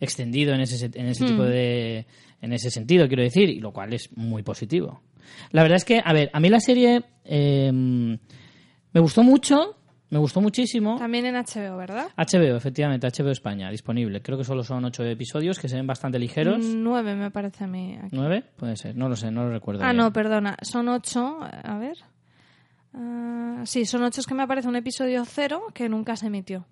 extendido 0.00 0.54
en 0.54 0.60
ese, 0.60 0.78
se- 0.78 0.98
en 0.98 1.06
ese 1.06 1.24
tipo 1.26 1.42
de... 1.44 2.06
En 2.42 2.52
ese 2.52 2.70
sentido, 2.70 3.08
quiero 3.08 3.22
decir, 3.22 3.48
y 3.48 3.60
lo 3.60 3.72
cual 3.72 3.94
es 3.94 4.14
muy 4.16 4.42
positivo. 4.42 5.00
La 5.52 5.62
verdad 5.62 5.76
es 5.76 5.84
que, 5.84 6.00
a 6.04 6.12
ver, 6.12 6.30
a 6.32 6.38
mí 6.38 6.48
la 6.50 6.60
serie 6.60 7.02
eh, 7.24 7.72
me 7.72 9.00
gustó 9.00 9.22
mucho, 9.22 9.76
me 10.10 10.18
gustó 10.18 10.40
muchísimo. 10.42 10.96
También 10.98 11.24
en 11.26 11.34
HBO, 11.34 11.78
¿verdad? 11.78 12.08
HBO, 12.16 12.54
efectivamente, 12.56 13.08
HBO 13.08 13.30
España, 13.30 13.70
disponible. 13.70 14.20
Creo 14.20 14.36
que 14.38 14.44
solo 14.44 14.62
son 14.62 14.84
ocho 14.84 15.02
episodios 15.02 15.58
que 15.58 15.66
se 15.68 15.76
ven 15.76 15.86
bastante 15.86 16.18
ligeros. 16.18 16.62
Nueve, 16.62 17.16
me 17.16 17.30
parece 17.30 17.64
a 17.64 17.66
mí. 17.66 17.96
aquí. 18.00 18.10
¿Nueve? 18.14 18.44
Puede 18.56 18.76
ser, 18.76 18.94
no 18.96 19.08
lo 19.08 19.16
sé, 19.16 19.30
no 19.30 19.44
lo 19.44 19.50
recuerdo. 19.50 19.82
Ah, 19.82 19.86
bien. 19.92 19.96
no, 19.96 20.12
perdona. 20.12 20.56
Son 20.62 20.88
ocho. 20.88 21.38
A 21.40 21.78
ver. 21.78 21.96
Ah, 22.94 23.62
sí, 23.64 23.84
son 23.86 24.02
ocho. 24.04 24.20
Es 24.20 24.26
que 24.26 24.34
me 24.34 24.42
aparece 24.42 24.68
un 24.68 24.76
episodio 24.76 25.24
cero 25.24 25.62
que 25.74 25.88
nunca 25.88 26.16
se 26.16 26.26
emitió. 26.26 26.66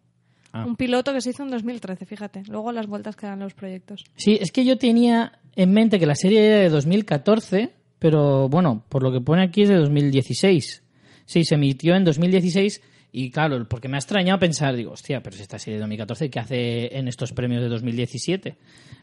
Ah. 0.57 0.65
Un 0.65 0.77
piloto 0.77 1.13
que 1.13 1.21
se 1.21 1.31
hizo 1.31 1.43
en 1.43 1.51
2013, 1.51 2.07
fíjate. 2.07 2.45
Luego 2.49 2.71
las 2.71 2.87
vueltas 2.87 3.17
que 3.17 3.27
dan 3.27 3.41
los 3.41 3.55
proyectos. 3.55 4.05
Sí, 4.15 4.39
es 4.41 4.53
que 4.53 4.65
yo 4.65 4.79
tenía 4.79 5.41
en 5.57 5.73
mente 5.73 5.99
que 5.99 6.07
la 6.07 6.15
serie 6.15 6.47
era 6.47 6.59
de 6.59 6.69
2014, 6.69 7.73
pero 7.99 8.49
bueno, 8.49 8.85
por 8.89 9.03
lo 9.03 9.11
que 9.11 9.21
pone 9.21 9.43
aquí 9.43 9.63
es 9.63 9.69
de 9.69 9.75
2016. 9.75 10.85
Sí, 11.27 11.45
se 11.45 11.55
emitió 11.57 11.97
en 11.97 12.05
2016 12.05 12.81
y 13.17 13.31
claro, 13.31 13.65
porque 13.69 13.87
me 13.87 13.97
ha 13.97 14.01
extrañado 14.01 14.41
pensar, 14.41 14.75
digo, 14.75 14.91
hostia, 14.91 15.23
pero 15.23 15.37
si 15.37 15.43
esta 15.43 15.57
serie 15.57 15.77
de 15.77 15.83
2014, 15.83 16.31
¿qué 16.31 16.41
hace 16.41 16.99
en 16.99 17.07
estos 17.07 17.33
premios 17.33 17.63
de 17.63 17.69
2017? 17.69 18.57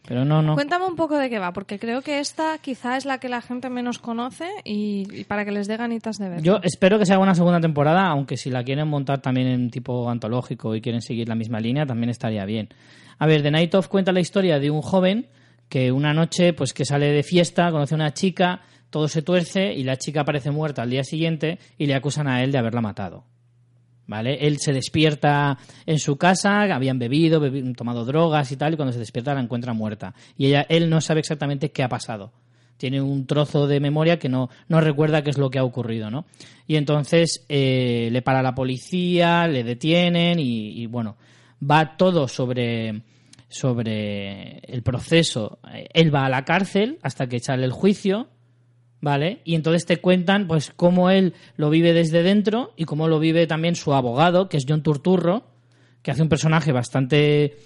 Pero 0.06 0.26
no, 0.26 0.42
no. 0.42 0.56
Cuéntame 0.56 0.86
un 0.86 0.98
poco 0.98 1.18
de 1.18 1.30
qué 1.30 1.40
va, 1.40 1.54
porque 1.54 1.80
creo 1.80 2.02
que 2.02 2.20
esta 2.20 2.58
quizá 2.58 2.98
es 2.98 3.06
la 3.06 3.20
que 3.20 3.30
la 3.30 3.40
gente 3.40 3.70
menos 3.70 4.00
conoce 4.00 4.50
y, 4.66 5.08
y 5.18 5.24
para 5.24 5.46
que 5.46 5.54
les 5.54 5.70
dé 5.70 5.78
ganitas 5.78 6.18
de 6.18 6.28
ver. 6.28 6.42
Yo 6.42 6.60
espero 6.62 7.00
que 7.00 7.06
se 7.06 7.14
haga 7.14 7.24
una 7.24 7.36
segunda 7.36 7.62
temporada, 7.62 8.06
aunque 8.08 8.36
si 8.36 8.50
la 8.50 8.66
quieren 8.66 8.90
montar 8.90 9.22
también 9.22 9.48
en 9.48 9.70
tipo 9.70 10.10
antológico 10.10 10.76
y 10.76 10.82
quieren 10.82 11.02
seguir 11.02 11.30
la 11.30 11.36
misma 11.36 11.62
línea, 11.62 11.86
también 11.86 12.10
estaría 12.10 12.44
bien. 12.44 12.68
A 13.18 13.26
ver, 13.28 13.42
The 13.42 13.52
Night 13.52 13.74
Of 13.76 13.88
cuenta 13.88 14.12
la 14.12 14.20
historia 14.20 14.60
de 14.60 14.72
un 14.72 14.82
joven 14.82 15.30
que 15.70 15.94
una 15.94 16.14
noche, 16.14 16.52
pues 16.52 16.74
que 16.74 16.84
sale 16.84 17.14
de 17.14 17.24
fiesta, 17.24 17.72
conoce 17.72 17.94
a 17.94 17.96
una 17.96 18.14
chica, 18.14 18.60
todo 18.90 19.08
se 19.08 19.22
tuerce 19.22 19.72
y 19.72 19.86
la 19.86 19.96
chica 19.96 20.22
aparece 20.22 20.52
muerta 20.52 20.82
al 20.82 20.90
día 20.90 21.06
siguiente 21.06 21.60
y 21.78 21.86
le 21.86 21.96
acusan 21.96 22.28
a 22.28 22.44
él 22.44 22.52
de 22.52 22.58
haberla 22.58 22.82
matado. 22.82 23.31
¿Vale? 24.12 24.46
Él 24.46 24.58
se 24.60 24.74
despierta 24.74 25.58
en 25.86 25.98
su 25.98 26.18
casa, 26.18 26.64
habían 26.64 27.00
bebido, 27.00 27.40
bebi- 27.40 27.74
tomado 27.74 28.04
drogas 28.04 28.52
y 28.52 28.58
tal, 28.58 28.74
y 28.74 28.76
cuando 28.76 28.92
se 28.92 29.00
despierta 29.00 29.34
la 29.34 29.40
encuentra 29.40 29.72
muerta. 29.72 30.14
Y 30.38 30.48
ella, 30.48 30.66
él 30.68 30.90
no 30.90 31.00
sabe 31.00 31.22
exactamente 31.22 31.72
qué 31.72 31.82
ha 31.82 31.88
pasado. 31.88 32.34
Tiene 32.76 33.00
un 33.00 33.26
trozo 33.26 33.68
de 33.68 33.80
memoria 33.80 34.20
que 34.20 34.28
no, 34.28 34.50
no 34.68 34.82
recuerda 34.82 35.22
qué 35.24 35.30
es 35.30 35.38
lo 35.38 35.50
que 35.50 35.60
ha 35.60 35.64
ocurrido, 35.64 36.12
¿no? 36.12 36.26
Y 36.68 36.76
entonces 36.76 37.46
eh, 37.48 38.10
le 38.12 38.22
para 38.22 38.42
la 38.42 38.54
policía, 38.54 39.48
le 39.48 39.64
detienen 39.64 40.40
y, 40.40 40.82
y, 40.82 40.88
bueno, 40.88 41.16
va 41.64 41.96
todo 41.96 42.28
sobre, 42.28 43.04
sobre 43.48 44.60
el 44.68 44.84
proceso. 44.84 45.60
Él 45.94 46.14
va 46.14 46.26
a 46.26 46.30
la 46.30 46.44
cárcel 46.44 46.98
hasta 47.02 47.28
que 47.28 47.40
sale 47.40 47.64
el 47.64 47.72
juicio, 47.72 48.28
¿vale? 49.02 49.42
Y 49.44 49.56
entonces 49.56 49.86
te 49.86 49.98
cuentan 49.98 50.48
pues 50.48 50.72
cómo 50.76 51.10
él 51.10 51.34
lo 51.58 51.70
vive 51.70 51.94
desde 51.94 52.24
dentro 52.24 52.74
y 52.78 52.86
cómo 52.86 53.08
lo 53.08 53.20
vive 53.20 53.48
también 53.48 53.76
su 53.76 53.94
abogado, 53.94 54.48
que 54.48 54.58
es 54.58 54.66
John 54.68 54.84
Turturro, 54.84 55.44
que 56.02 56.12
hace 56.12 56.22
un 56.22 56.30
personaje 56.30 56.72
bastante 56.72 57.58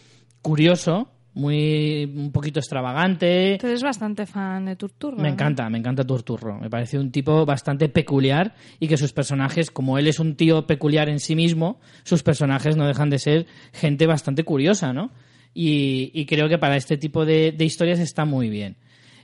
curioso, 0.42 1.10
muy 1.34 2.06
un 2.06 2.32
poquito 2.32 2.60
extravagante. 2.60 3.58
Tú 3.60 3.68
eres 3.68 3.84
bastante 3.84 4.26
fan 4.26 4.66
de 4.66 4.78
Turturro. 4.78 5.18
Me 5.18 5.24
¿no? 5.24 5.30
encanta, 5.34 5.70
me 5.70 5.78
encanta 5.78 6.06
Turturro. 6.06 6.58
Me 6.60 6.70
parece 6.70 6.98
un 6.98 7.12
tipo 7.12 7.46
bastante 7.46 7.90
peculiar 7.90 8.56
y 8.80 8.88
que 8.88 8.98
sus 8.98 9.12
personajes, 9.12 9.70
como 9.70 9.98
él 9.98 10.08
es 10.08 10.20
un 10.20 10.36
tío 10.36 10.66
peculiar 10.66 11.10
en 11.10 11.20
sí 11.20 11.36
mismo, 11.36 11.80
sus 12.04 12.24
personajes 12.24 12.78
no 12.78 12.88
dejan 12.88 13.10
de 13.10 13.20
ser 13.20 13.46
gente 13.74 14.08
bastante 14.08 14.44
curiosa, 14.44 14.94
¿no? 14.94 15.12
Y, 15.54 16.12
y 16.14 16.26
creo 16.26 16.48
que 16.50 16.58
para 16.58 16.78
este 16.78 16.98
tipo 16.98 17.26
de, 17.26 17.52
de 17.52 17.66
historias 17.66 18.00
está 18.00 18.26
muy 18.26 18.50
bien. 18.50 18.78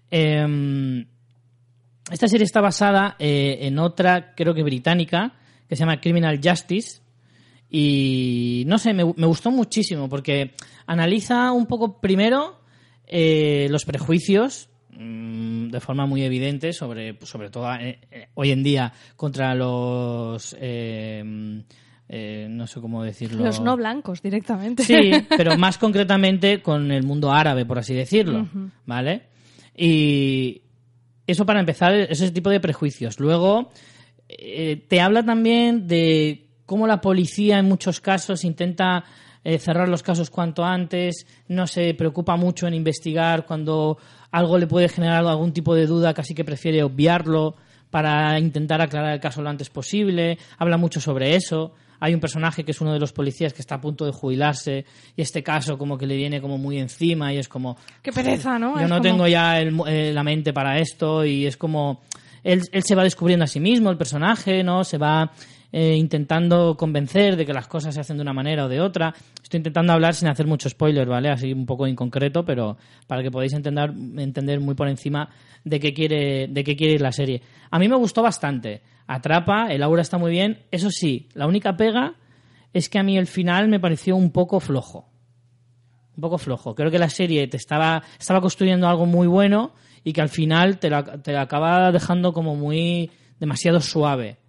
Em, 0.10 1.06
esta 2.10 2.28
serie 2.28 2.46
está 2.46 2.62
basada 2.62 3.16
eh, 3.20 3.60
en 3.62 3.80
otra, 3.80 4.34
creo 4.36 4.54
que 4.54 4.64
británica, 4.64 5.34
que 5.68 5.76
se 5.76 5.82
llama 5.82 6.00
Criminal 6.00 6.40
Justice. 6.44 7.02
Y 7.70 8.64
no 8.68 8.78
sé, 8.78 8.94
me, 8.94 9.06
me 9.16 9.28
gustó 9.28 9.52
muchísimo 9.52 10.10
porque 10.10 10.54
analiza 10.86 11.52
un 11.52 11.68
poco 11.68 12.02
primero 12.02 12.60
eh, 13.08 13.68
los 13.70 13.86
prejuicios 13.86 14.70
mm, 14.92 15.70
de 15.70 15.80
forma 15.80 16.06
muy 16.06 16.24
evidente 16.24 16.74
sobre, 16.74 17.18
sobre 17.26 17.50
todo 17.50 17.74
eh, 17.76 18.00
hoy 18.34 18.52
en 18.52 18.64
día 18.64 18.92
contra 19.16 19.56
los 19.56 20.56
eh, 20.60 21.64
eh, 22.14 22.48
no 22.50 22.68
sé 22.68 22.82
cómo 22.82 23.04
decirlo 23.06 23.46
Los 23.46 23.62
no 23.62 23.78
blancos 23.78 24.22
directamente. 24.22 24.84
Sí, 24.84 25.12
pero 25.38 25.58
más 25.58 25.78
concretamente 25.78 26.62
con 26.62 26.92
el 26.92 27.04
mundo 27.04 27.32
árabe, 27.32 27.66
por 27.66 27.80
así 27.80 27.94
decirlo, 27.94 28.50
¿vale? 28.86 29.24
Y 29.78 30.61
eso 31.32 31.46
para 31.46 31.60
empezar, 31.60 31.94
ese 31.94 32.32
tipo 32.32 32.50
de 32.50 32.60
prejuicios. 32.60 33.20
Luego, 33.20 33.72
eh, 34.28 34.86
te 34.88 35.02
habla 35.02 35.24
también 35.24 35.88
de 35.88 36.48
cómo 36.66 36.88
la 36.88 37.02
policía 37.02 37.60
en 37.60 37.66
muchos 37.66 38.00
casos 38.00 38.44
intenta 38.44 39.04
eh, 39.44 39.58
cerrar 39.58 39.90
los 39.90 40.04
casos 40.04 40.30
cuanto 40.30 40.64
antes, 40.64 41.26
no 41.48 41.66
se 41.66 41.94
preocupa 41.96 42.36
mucho 42.36 42.68
en 42.68 42.76
investigar 42.76 43.46
cuando 43.46 43.98
algo 44.30 44.58
le 44.58 44.68
puede 44.68 44.88
generar 44.88 45.26
algún 45.26 45.52
tipo 45.52 45.74
de 45.74 45.88
duda, 45.88 46.14
casi 46.14 46.36
que 46.36 46.46
prefiere 46.46 46.84
obviarlo 46.84 47.56
para 47.90 48.40
intentar 48.40 48.82
aclarar 48.82 49.14
el 49.14 49.20
caso 49.20 49.42
lo 49.42 49.50
antes 49.50 49.70
posible. 49.70 50.38
Habla 50.58 50.78
mucho 50.78 51.02
sobre 51.02 51.36
eso. 51.36 51.74
Hay 52.02 52.14
un 52.14 52.20
personaje 52.20 52.66
que 52.66 52.72
es 52.72 52.82
uno 52.82 52.92
de 52.92 53.00
los 53.00 53.14
policías 53.14 53.54
que 53.54 53.62
está 53.62 53.76
a 53.76 53.82
punto 53.82 54.06
de 54.06 54.12
jubilarse 54.12 54.84
y 55.16 55.22
este 55.22 55.42
caso 55.44 55.78
como 55.78 55.98
que 55.98 56.06
le 56.06 56.18
viene 56.18 56.42
como 56.42 56.58
muy 56.58 56.78
encima 56.80 57.34
y 57.34 57.38
es 57.38 57.48
como 57.48 57.78
Qué 58.02 58.12
pereza, 58.12 58.60
¿no? 58.60 58.76
yo 58.76 58.82
Es 58.84 58.90
no 58.90 58.96
como- 58.98 59.02
tengo 59.04 59.28
ya 59.28 59.60
el 59.60 59.74
eh, 59.88 60.12
la 60.14 60.24
mente 60.24 60.52
para 60.52 60.78
esto 60.80 61.24
y 61.24 61.46
es 61.46 61.56
como 61.56 62.02
él, 62.44 62.62
él 62.72 62.84
se 62.84 62.96
va 62.96 63.04
descubriendo 63.04 63.46
a 63.46 63.48
sí 63.48 63.60
mismo 63.60 63.90
el 63.92 63.98
personaje 63.98 64.64
no 64.64 64.84
se 64.84 64.98
va 64.98 65.32
eh, 65.72 65.96
intentando 65.96 66.76
convencer 66.76 67.38
de 67.38 67.46
que 67.46 67.54
las 67.54 67.68
cosas 67.68 67.96
se 67.96 68.02
hacen 68.02 68.18
de 68.18 68.24
una 68.24 68.34
manera 68.34 68.66
o 68.66 68.70
de 68.70 68.82
otra. 68.82 69.14
Estoy 69.42 69.60
intentando 69.60 69.94
hablar 69.94 70.14
sin 70.16 70.28
hacer 70.28 70.48
mucho 70.48 70.70
spoiler 70.70 71.08
vale 71.08 71.30
así 71.30 71.54
un 71.54 71.66
poco 71.66 71.88
en 71.88 71.96
concreto 71.96 72.44
pero 72.44 72.78
para 73.08 73.24
que 73.24 73.32
podáis 73.32 73.54
entender 73.54 73.94
entender 74.18 74.60
muy 74.60 74.76
por 74.76 74.88
encima 74.88 75.30
de 75.64 75.80
qué 75.80 75.94
quiere 75.94 76.48
de 76.48 76.64
qué 76.64 76.76
quiere 76.76 76.96
ir 76.96 77.02
la 77.02 77.12
serie. 77.12 77.42
A 77.70 77.80
mí 77.80 77.88
me 77.88 77.96
gustó 77.96 78.22
bastante. 78.22 78.82
Atrapa 79.08 79.68
el 79.68 79.84
aura 79.84 80.02
está 80.02 80.18
muy 80.18 80.32
bien. 80.32 80.60
Eso 80.72 80.90
sí 80.90 81.30
la 81.34 81.48
única 81.48 81.78
pega 81.78 82.16
es 82.74 82.90
que 82.90 83.00
a 83.00 83.04
mí 83.04 83.18
el 83.18 83.28
final 83.28 83.68
me 83.68 83.80
pareció 83.80 84.16
un 84.16 84.32
poco 84.32 84.60
flojo. 84.60 85.10
Un 86.16 86.22
poco 86.22 86.38
flojo. 86.38 86.76
Creo 86.76 86.92
que 86.92 87.00
la 87.00 87.10
serie 87.10 87.48
te 87.48 87.58
estaba, 87.58 88.04
estaba 88.20 88.42
construyendo 88.42 88.88
algo 88.88 89.06
muy 89.06 89.28
bueno 89.28 89.74
y 90.04 90.14
que 90.14 90.22
al 90.22 90.30
final 90.30 90.80
te 90.80 90.90
la, 90.90 91.04
te 91.22 91.32
la 91.32 91.42
acaba 91.42 91.92
dejando 91.92 92.34
como 92.34 92.56
muy 92.56 93.10
demasiado 93.40 93.80
suave. 93.80 94.41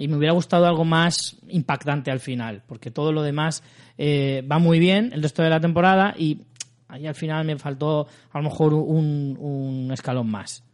Y 0.00 0.08
me 0.08 0.16
hubiera 0.16 0.32
gustado 0.32 0.66
algo 0.66 0.84
más 0.84 1.36
impactante 1.48 2.10
al 2.10 2.20
final, 2.20 2.62
porque 2.66 2.90
todo 2.90 3.12
lo 3.12 3.22
demás 3.22 3.62
eh, 3.98 4.42
va 4.50 4.58
muy 4.58 4.78
bien 4.78 5.12
el 5.12 5.22
resto 5.22 5.42
de 5.42 5.50
la 5.50 5.60
temporada 5.60 6.14
y 6.16 6.40
ahí 6.88 7.06
al 7.06 7.14
final 7.14 7.44
me 7.44 7.58
faltó 7.58 8.08
a 8.32 8.38
lo 8.38 8.44
mejor 8.44 8.72
un, 8.74 9.90
escalón 9.92 10.30
más. 10.30 10.64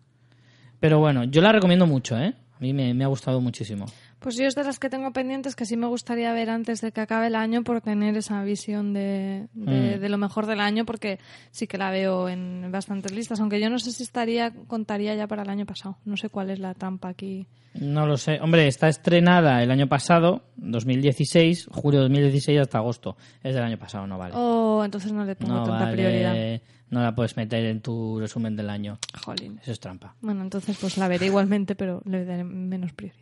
Pero 0.78 1.00
bueno, 1.00 1.24
yo 1.24 1.42
la 1.42 1.52
recomiendo 1.52 1.86
mucho, 1.86 2.16
¿eh? 2.16 2.34
A 2.54 2.60
mí 2.60 2.72
me, 2.72 2.94
me 2.94 3.04
ha 3.04 3.08
gustado 3.08 3.40
muchísimo. 3.40 3.86
Pues 4.18 4.36
yo 4.36 4.46
es 4.46 4.54
de 4.54 4.64
las 4.64 4.78
que 4.78 4.88
tengo 4.88 5.12
pendientes 5.12 5.54
que 5.54 5.66
sí 5.66 5.76
me 5.76 5.86
gustaría 5.86 6.32
ver 6.32 6.48
antes 6.50 6.80
de 6.80 6.90
que 6.90 7.00
acabe 7.00 7.26
el 7.28 7.34
año 7.34 7.62
por 7.62 7.80
tener 7.82 8.16
esa 8.16 8.42
visión 8.42 8.92
de, 8.92 9.46
de, 9.52 9.96
Mm. 9.96 10.00
de 10.00 10.08
lo 10.08 10.18
mejor 10.18 10.46
del 10.46 10.60
año 10.60 10.84
porque 10.86 11.18
sí 11.50 11.66
que 11.66 11.78
la 11.78 11.90
veo 11.90 12.28
en 12.28 12.70
bastantes 12.72 13.12
listas, 13.12 13.40
aunque 13.40 13.60
yo 13.60 13.68
no 13.70 13.78
sé 13.78 13.92
si 13.92 14.02
estaría 14.02 14.52
contaría 14.66 15.14
ya 15.14 15.26
para 15.26 15.42
el 15.42 15.50
año 15.50 15.66
pasado. 15.66 15.98
No 16.04 16.16
sé 16.16 16.28
cuál 16.30 16.50
es 16.50 16.58
la 16.58 16.74
trampa 16.74 17.08
aquí. 17.08 17.46
No 17.74 18.06
lo 18.06 18.16
sé. 18.16 18.40
Hombre, 18.40 18.66
está 18.68 18.88
estrenada 18.88 19.62
el 19.62 19.70
año 19.70 19.86
pasado, 19.86 20.42
2016, 20.56 21.68
julio 21.70 22.00
de 22.00 22.04
2016 22.04 22.58
hasta 22.60 22.78
agosto. 22.78 23.16
Es 23.42 23.54
del 23.54 23.62
año 23.64 23.78
pasado, 23.78 24.06
no 24.06 24.16
vale. 24.16 24.32
Oh, 24.34 24.82
entonces 24.82 25.12
no 25.12 25.24
le 25.26 25.36
pongo 25.36 25.52
no 25.54 25.64
tanta 25.64 25.84
vale, 25.84 25.92
prioridad. 25.92 26.60
No 26.88 27.02
la 27.02 27.14
puedes 27.14 27.36
meter 27.36 27.66
en 27.66 27.80
tu 27.82 28.18
resumen 28.18 28.56
del 28.56 28.70
año. 28.70 28.98
Jolín. 29.24 29.58
Eso 29.60 29.72
es 29.72 29.80
trampa. 29.80 30.14
Bueno, 30.22 30.42
entonces 30.42 30.78
pues 30.80 30.96
la 30.96 31.06
veré 31.08 31.26
igualmente, 31.26 31.74
pero 31.74 32.00
le 32.06 32.24
daré 32.24 32.44
menos 32.44 32.92
prioridad. 32.92 33.20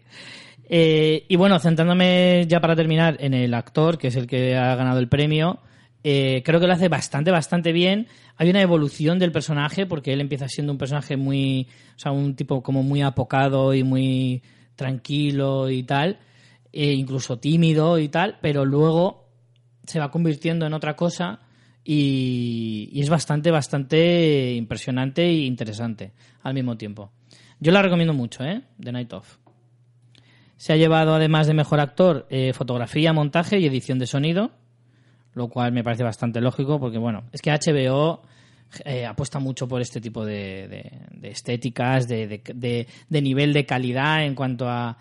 Eh, 0.68 1.26
y 1.28 1.36
bueno, 1.36 1.58
centrándome 1.58 2.46
ya 2.48 2.60
para 2.60 2.76
terminar 2.76 3.16
en 3.20 3.34
el 3.34 3.54
actor, 3.54 3.98
que 3.98 4.08
es 4.08 4.16
el 4.16 4.26
que 4.26 4.56
ha 4.56 4.74
ganado 4.74 4.98
el 4.98 5.08
premio, 5.08 5.60
eh, 6.02 6.42
creo 6.44 6.60
que 6.60 6.66
lo 6.66 6.72
hace 6.72 6.88
bastante, 6.88 7.30
bastante 7.30 7.72
bien. 7.72 8.06
Hay 8.36 8.50
una 8.50 8.60
evolución 8.60 9.18
del 9.18 9.32
personaje, 9.32 9.86
porque 9.86 10.12
él 10.12 10.20
empieza 10.20 10.48
siendo 10.48 10.72
un 10.72 10.78
personaje 10.78 11.16
muy, 11.16 11.68
o 11.96 11.98
sea, 11.98 12.12
un 12.12 12.34
tipo 12.36 12.62
como 12.62 12.82
muy 12.82 13.02
apocado 13.02 13.74
y 13.74 13.82
muy 13.82 14.42
tranquilo 14.76 15.70
y 15.70 15.82
tal, 15.84 16.18
e 16.72 16.92
incluso 16.92 17.38
tímido 17.38 17.98
y 17.98 18.08
tal, 18.08 18.38
pero 18.42 18.64
luego 18.64 19.28
se 19.84 20.00
va 20.00 20.10
convirtiendo 20.10 20.66
en 20.66 20.74
otra 20.74 20.96
cosa 20.96 21.40
y, 21.84 22.88
y 22.92 23.00
es 23.00 23.08
bastante, 23.08 23.50
bastante 23.50 24.54
impresionante 24.54 25.22
e 25.22 25.44
interesante 25.44 26.12
al 26.42 26.54
mismo 26.54 26.76
tiempo. 26.76 27.12
Yo 27.60 27.70
la 27.70 27.82
recomiendo 27.82 28.12
mucho, 28.12 28.44
¿eh? 28.44 28.62
The 28.82 28.92
Night 28.92 29.12
Of. 29.12 29.43
Se 30.64 30.72
ha 30.72 30.76
llevado, 30.76 31.14
además 31.14 31.46
de 31.46 31.52
mejor 31.52 31.78
actor, 31.78 32.26
eh, 32.30 32.54
fotografía, 32.54 33.12
montaje 33.12 33.58
y 33.58 33.66
edición 33.66 33.98
de 33.98 34.06
sonido, 34.06 34.50
lo 35.34 35.48
cual 35.48 35.72
me 35.72 35.84
parece 35.84 36.04
bastante 36.04 36.40
lógico 36.40 36.80
porque, 36.80 36.96
bueno, 36.96 37.24
es 37.32 37.42
que 37.42 37.50
HBO 37.50 38.22
eh, 38.86 39.04
apuesta 39.04 39.38
mucho 39.40 39.68
por 39.68 39.82
este 39.82 40.00
tipo 40.00 40.24
de, 40.24 40.66
de- 40.68 40.92
de 41.20 41.28
estéticas, 41.28 42.08
de, 42.08 42.40
de- 42.54 42.86
nivel 43.20 43.52
de 43.52 43.66
calidad 43.66 44.24
en 44.24 44.34
cuanto 44.34 44.66
a, 44.66 44.96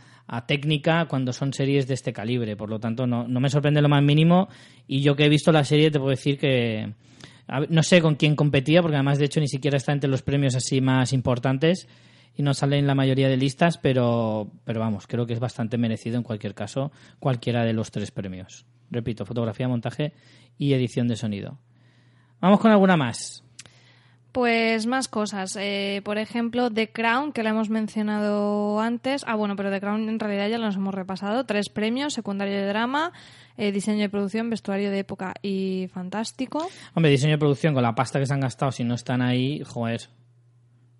técnica 0.47 1.05
cuando 1.05 1.31
son 1.31 1.53
series 1.53 1.87
de 1.87 1.93
este 1.93 2.11
calibre. 2.11 2.57
Por 2.57 2.69
lo 2.69 2.79
tanto, 2.81 3.07
no, 3.07 3.25
no 3.25 3.39
me 3.39 3.49
sorprende 3.49 3.81
lo 3.81 3.87
más 3.87 4.03
mínimo 4.03 4.49
y 4.85 4.99
yo 4.99 5.15
que 5.15 5.23
he 5.23 5.29
visto 5.29 5.53
la 5.53 5.63
serie 5.63 5.91
te 5.91 5.97
puedo 5.97 6.09
decir 6.11 6.37
que... 6.37 6.91
no 7.69 7.83
sé 7.83 8.01
con 8.01 8.15
quién 8.15 8.35
competía, 8.35 8.81
porque 8.81 8.97
además 8.97 9.17
de 9.17 9.25
hecho 9.27 9.39
ni 9.39 9.47
siquiera 9.47 9.77
está 9.77 9.93
entre 9.93 10.09
los 10.09 10.23
premios 10.23 10.55
así 10.55 10.81
más 10.81 11.13
importantes 11.13 11.87
y 12.35 12.43
no 12.43 12.53
sale 12.53 12.77
en 12.77 12.87
la 12.87 12.95
mayoría 12.95 13.29
de 13.29 13.37
listas, 13.37 13.77
pero, 13.77 14.51
pero 14.65 14.79
vamos, 14.79 15.07
creo 15.07 15.25
que 15.25 15.33
es 15.33 15.39
bastante 15.39 15.77
merecido 15.77 16.17
en 16.17 16.23
cualquier 16.23 16.55
caso 16.55 16.91
cualquiera 17.19 17.63
de 17.63 17.73
los 17.73 17.91
tres 17.91 18.11
premios. 18.11 18.65
Repito, 18.89 19.25
fotografía, 19.25 19.67
montaje 19.67 20.13
y 20.57 20.73
edición 20.73 21.07
de 21.07 21.15
sonido. 21.15 21.57
Vamos 22.39 22.59
con 22.59 22.71
alguna 22.71 22.97
más. 22.97 23.43
Pues 24.33 24.87
más 24.87 25.07
cosas. 25.07 25.55
Eh, 25.59 26.01
por 26.03 26.17
ejemplo, 26.17 26.71
The 26.71 26.91
Crown, 26.91 27.33
que 27.33 27.43
la 27.43 27.51
hemos 27.51 27.69
mencionado 27.69 28.79
antes. 28.79 29.23
Ah, 29.27 29.35
bueno, 29.35 29.55
pero 29.55 29.69
The 29.69 29.79
Crown 29.79 30.09
en 30.09 30.19
realidad 30.19 30.49
ya 30.49 30.57
los 30.57 30.75
hemos 30.75 30.93
repasado. 30.93 31.45
Tres 31.45 31.69
premios, 31.69 32.15
secundario 32.15 32.55
de 32.55 32.65
drama, 32.65 33.13
eh, 33.57 33.71
diseño 33.71 34.01
de 34.01 34.09
producción, 34.09 34.49
vestuario 34.49 34.89
de 34.89 34.99
época 34.99 35.35
y 35.43 35.87
fantástico. 35.93 36.67
Hombre, 36.95 37.11
diseño 37.11 37.33
de 37.33 37.37
producción 37.37 37.75
con 37.75 37.83
la 37.83 37.93
pasta 37.93 38.19
que 38.19 38.25
se 38.25 38.33
han 38.33 38.39
gastado, 38.39 38.71
si 38.71 38.83
no 38.83 38.95
están 38.95 39.21
ahí, 39.21 39.61
joder, 39.63 40.09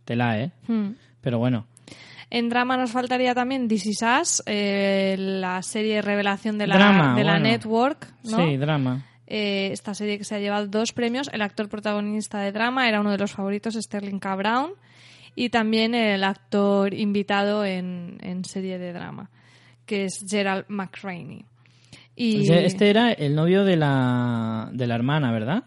tela, 0.05 0.39
¿eh? 0.39 0.51
Hmm. 0.67 0.91
Pero 1.23 1.39
bueno, 1.39 1.65
En 2.29 2.49
drama 2.49 2.77
nos 2.77 2.91
faltaría 2.91 3.33
también 3.33 3.67
This 3.67 3.85
Is 3.87 4.03
Us, 4.21 4.43
eh, 4.45 5.15
la 5.17 5.63
serie 5.63 6.01
revelación 6.01 6.57
de 6.57 6.67
la, 6.67 6.75
Drama, 6.75 7.15
de 7.15 7.23
la 7.23 7.33
bueno. 7.33 7.47
network. 7.47 8.13
¿no? 8.23 8.37
sí, 8.37 8.57
drama. 8.57 9.05
Eh, 9.25 9.69
esta 9.71 9.93
serie 9.93 10.17
que 10.17 10.23
se 10.25 10.35
ha 10.35 10.39
llevado 10.39 10.67
dos 10.67 10.91
premios. 10.93 11.29
El 11.33 11.41
actor 11.41 11.69
protagonista 11.69 12.39
de 12.39 12.51
drama 12.51 12.87
era 12.89 12.99
uno 12.99 13.11
de 13.11 13.17
los 13.17 13.31
favoritos, 13.31 13.75
Sterling 13.75 14.19
K. 14.19 14.35
Brown. 14.35 14.71
Y 15.35 15.49
también 15.49 15.95
el 15.95 16.23
actor 16.23 16.93
invitado 16.93 17.65
en, 17.65 18.17
en 18.21 18.45
serie 18.45 18.77
de 18.77 18.93
drama, 18.93 19.31
que 19.85 20.05
es 20.05 20.23
Gerald 20.29 20.65
McRaney. 20.67 21.45
Y, 22.15 22.51
Este 22.51 22.89
era 22.91 23.11
el 23.11 23.33
novio 23.33 23.63
de 23.63 23.75
la, 23.75 24.69
de 24.71 24.85
la 24.85 24.95
hermana, 24.95 25.31
¿verdad? 25.31 25.63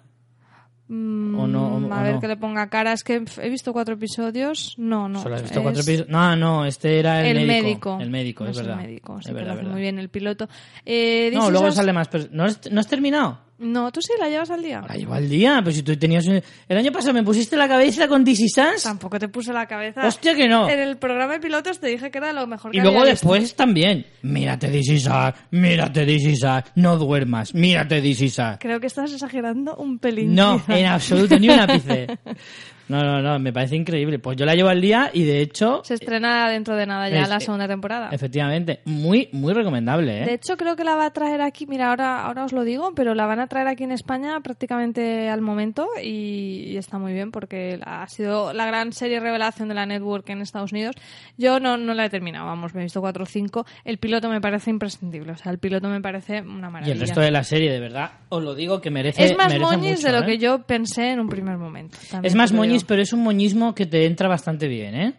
Mm, 0.89 1.39
o 1.39 1.47
no, 1.47 1.69
o- 1.77 1.93
a 1.93 2.01
o 2.01 2.03
ver 2.03 2.15
no. 2.15 2.21
que 2.21 2.29
le 2.29 2.37
ponga 2.37 2.69
cara. 2.69 2.93
Es 2.93 3.03
que 3.05 3.23
he 3.43 3.49
visto 3.51 3.73
cuatro 3.73 3.95
episodios. 3.95 4.75
No, 4.79 5.09
no. 5.09 5.23
Solo 5.23 5.35
has 5.37 5.43
visto 5.43 5.59
es 5.59 5.63
cuatro 5.63 5.83
episodios. 5.83 6.09
No, 6.09 6.37
no, 6.37 6.65
este 6.65 6.99
era 6.99 7.27
el, 7.27 7.37
El 7.39 7.47
médico. 7.47 7.65
médico. 7.65 7.99
El 8.01 8.11
médico, 8.11 8.45
No 8.45 8.51
es 8.51 8.57
verdad. 8.57 8.77
médico, 8.77 9.15
sí 9.15 9.21
Es 9.21 9.27
que 9.29 9.33
verdad, 9.33 9.47
lo 9.47 9.53
hace 9.53 9.59
verdad. 9.63 9.73
muy 9.73 9.81
bien 9.83 9.99
el 9.99 10.09
piloto. 10.09 10.49
Eh, 10.85 11.31
No, 11.35 11.51
luego 11.51 11.71
sale 11.73 11.93
más. 11.93 12.09
pero- 12.09 12.25
¿No 12.31 12.47
¿No 12.71 12.81
has 12.81 12.87
terminado? 12.89 13.39
No, 13.59 13.91
tú 13.91 14.03
sí 14.03 14.13
la 14.21 14.29
llevas 14.29 14.51
al 14.51 14.63
día. 14.63 14.83
La 14.87 14.95
llevo 14.97 15.15
al 15.15 15.29
día, 15.29 15.61
pero 15.65 15.73
si 15.75 15.83
tú 15.83 15.97
tenías... 15.97 16.27
un- 16.27 16.43
El 16.69 16.77
año 16.77 16.93
pasado 16.93 17.15
me 17.15 17.23
pusiste 17.23 17.57
la 17.57 17.67
cabeza 17.67 18.07
con 18.07 18.23
DC 18.23 18.49
Sans 18.49 18.83
Tampoco 18.83 19.19
te 19.19 19.29
puse 19.29 19.53
la 19.53 19.67
cabeza. 19.67 20.07
Hostia 20.07 20.35
que 20.35 20.47
no. 20.47 20.69
En 20.69 20.79
el 20.79 20.99
programa 20.99 21.33
de 21.35 21.41
pilotos 21.41 21.81
te 21.81 21.87
dije 21.87 22.11
que 22.11 22.19
era 22.19 22.33
lo 22.35 22.47
mejor 22.47 22.71
que 22.71 22.77
Y 22.77 22.81
luego 22.83 23.01
había 23.01 23.13
visto. 23.13 23.33
después 23.33 23.55
también. 23.57 24.05
Mírate 24.23 24.69
DC 24.71 25.01
Sans, 25.01 25.35
mírate 25.51 26.05
DC 26.05 26.37
Sans, 26.37 26.65
no 26.75 26.99
duermas, 26.99 27.55
mírate 27.55 28.01
DC 28.03 28.29
Sans. 28.29 28.59
Creo 28.59 28.79
que 28.79 28.89
estás 28.89 29.11
exagerando 29.13 29.75
un 29.77 29.99
pelín. 29.99 30.35
No, 30.35 30.59
quizá. 30.59 30.79
en 30.79 30.87
absoluto, 30.87 31.39
ni 31.39 31.49
un 31.49 31.59
ápice. 31.61 32.07
No, 32.89 33.03
no, 33.03 33.21
no, 33.21 33.39
me 33.39 33.53
parece 33.53 33.77
increíble. 33.77 34.19
Pues 34.19 34.37
yo 34.37 34.45
la 34.47 34.55
llevo 34.55 34.69
al 34.69 34.81
día 34.81 35.11
y 35.13 35.25
de 35.25 35.41
hecho, 35.41 35.81
Se 35.85 35.95
estrena 35.95 36.49
dentro 36.49 36.77
de 36.77 36.87
nada 36.87 37.09
ya 37.09 37.23
Es- 37.23 37.29
la 37.29 37.41
segunda 37.41 37.67
temporada. 37.67 38.09
efectivamente, 38.13 38.81
muy, 38.85 39.29
muy 39.33 39.53
recomendable, 39.53 40.23
¿eh? 40.23 40.27
De 40.27 40.35
hecho, 40.35 40.57
creo 40.57 40.77
que 40.77 40.85
la 40.85 40.95
va 40.95 41.07
a 41.07 41.11
traer 41.13 41.41
aquí, 41.41 41.67
mira, 41.67 41.89
ahora, 41.91 42.23
ahora 42.25 42.45
os 42.45 42.53
lo 42.53 42.65
digo, 42.65 42.93
pero 42.95 43.15
la 43.15 43.27
van 43.27 43.41
a 43.41 43.47
traer 43.49 43.69
aquí 43.69 43.85
en 43.85 43.93
España 43.93 44.39
prácticamente 44.41 45.29
al 45.29 45.41
momento 45.41 45.89
y, 46.03 46.65
y 46.73 46.77
está 46.77 46.99
muy 46.99 47.13
bien 47.13 47.31
porque 47.31 47.79
ha 47.85 48.07
sido 48.09 48.53
la 48.53 48.67
gran 48.67 48.93
serie 48.93 49.21
revelación 49.21 49.69
de 49.69 49.75
la 49.75 49.87
network 49.87 50.29
en 50.31 50.41
Estados 50.43 50.73
Unidos. 50.73 50.95
Yo 51.37 51.61
no, 51.61 51.77
no 51.77 51.95
la 51.95 52.07
he 52.07 52.11
terminado, 52.11 52.47
vamos, 52.47 52.75
me 52.75 52.81
he 52.81 52.85
visto 52.85 53.01
4 53.01 53.23
o 53.25 53.27
5. 53.27 53.67
El 53.85 53.99
piloto 53.99 54.29
me 54.29 54.41
parece 54.41 54.71
imprescindible, 54.71 55.33
o 55.33 55.37
sea, 55.37 55.53
el 55.53 55.59
piloto 55.59 55.89
me 55.89 56.01
parece 56.01 56.41
una 56.43 56.69
Y 56.69 56.71
maravilla. 56.71 56.93
el 56.93 57.01
resto 57.01 57.21
de 57.21 57.31
la 57.31 57.45
serie, 57.45 57.71
de 57.73 57.81
verdad, 57.81 58.11
os 58.29 58.43
lo 58.43 58.55
digo 58.55 58.81
que 58.81 58.91
merece 58.91 59.25
es 59.25 59.37
más 59.37 59.49
merece 59.49 59.65
moñis 59.65 59.91
mucho, 59.99 60.07
de 60.07 60.13
lo 60.13 60.23
¿eh? 60.23 60.27
que 60.27 60.39
yo 60.39 60.63
pensé 60.63 61.11
en 61.13 61.21
un 61.21 61.29
primer 61.29 61.57
momento. 61.59 61.97
Es 62.23 62.35
más 62.35 62.53
lo 62.53 62.59
moñis, 62.77 62.85
pero 62.85 63.03
es 63.03 63.13
un 63.13 63.23
moñismo 63.23 63.75
que 63.75 63.87
te 63.87 64.07
entra 64.07 64.29
bastante 64.29 64.69
bien, 64.69 64.95
¿eh? 64.95 65.15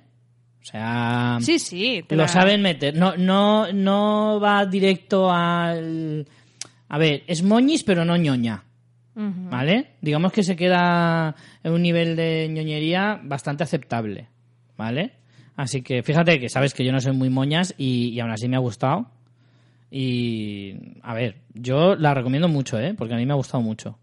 O 0.62 0.66
sea, 0.70 1.38
Sí, 1.42 1.60
sí. 1.60 2.04
te 2.08 2.16
lo 2.16 2.24
la- 2.24 2.28
saben 2.28 2.62
meter. 2.62 2.96
No, 2.96 3.16
no, 3.18 3.72
no 3.72 4.40
va 4.40 4.66
directo 4.66 5.32
al... 5.32 6.26
A 6.90 6.98
ver, 6.98 7.24
es 7.28 7.42
moñis, 7.44 7.84
pero 7.84 8.04
no 8.06 8.16
ñoña. 8.18 8.64
¿Vale? 9.16 9.94
Digamos 10.02 10.32
que 10.32 10.44
se 10.44 10.56
queda 10.56 11.36
en 11.64 11.72
un 11.74 11.82
nivel 11.82 12.16
de 12.16 12.48
ñoñería 12.52 13.20
bastante 13.24 13.64
aceptable. 13.64 14.28
¿Vale? 14.78 15.14
Así 15.56 15.82
que 15.82 16.04
fíjate 16.04 16.40
que 16.40 16.50
sabes 16.50 16.76
que 16.76 16.86
yo 16.86 16.92
no 16.92 17.00
soy 17.02 17.14
muy 17.14 17.30
moñas 17.32 17.74
y, 17.80 18.10
y 18.10 18.20
aún 18.20 18.30
así 18.30 18.48
me 18.48 18.58
ha 18.58 18.60
gustado. 18.60 19.10
Y 19.90 20.76
a 21.02 21.14
ver, 21.14 21.38
yo 21.54 21.96
la 21.96 22.14
recomiendo 22.14 22.48
mucho, 22.48 22.80
¿eh? 22.80 22.94
Porque 22.94 23.14
a 23.14 23.18
mí 23.18 23.26
me 23.26 23.34
ha 23.34 23.38
gustado 23.38 23.64
mucho. 23.64 23.98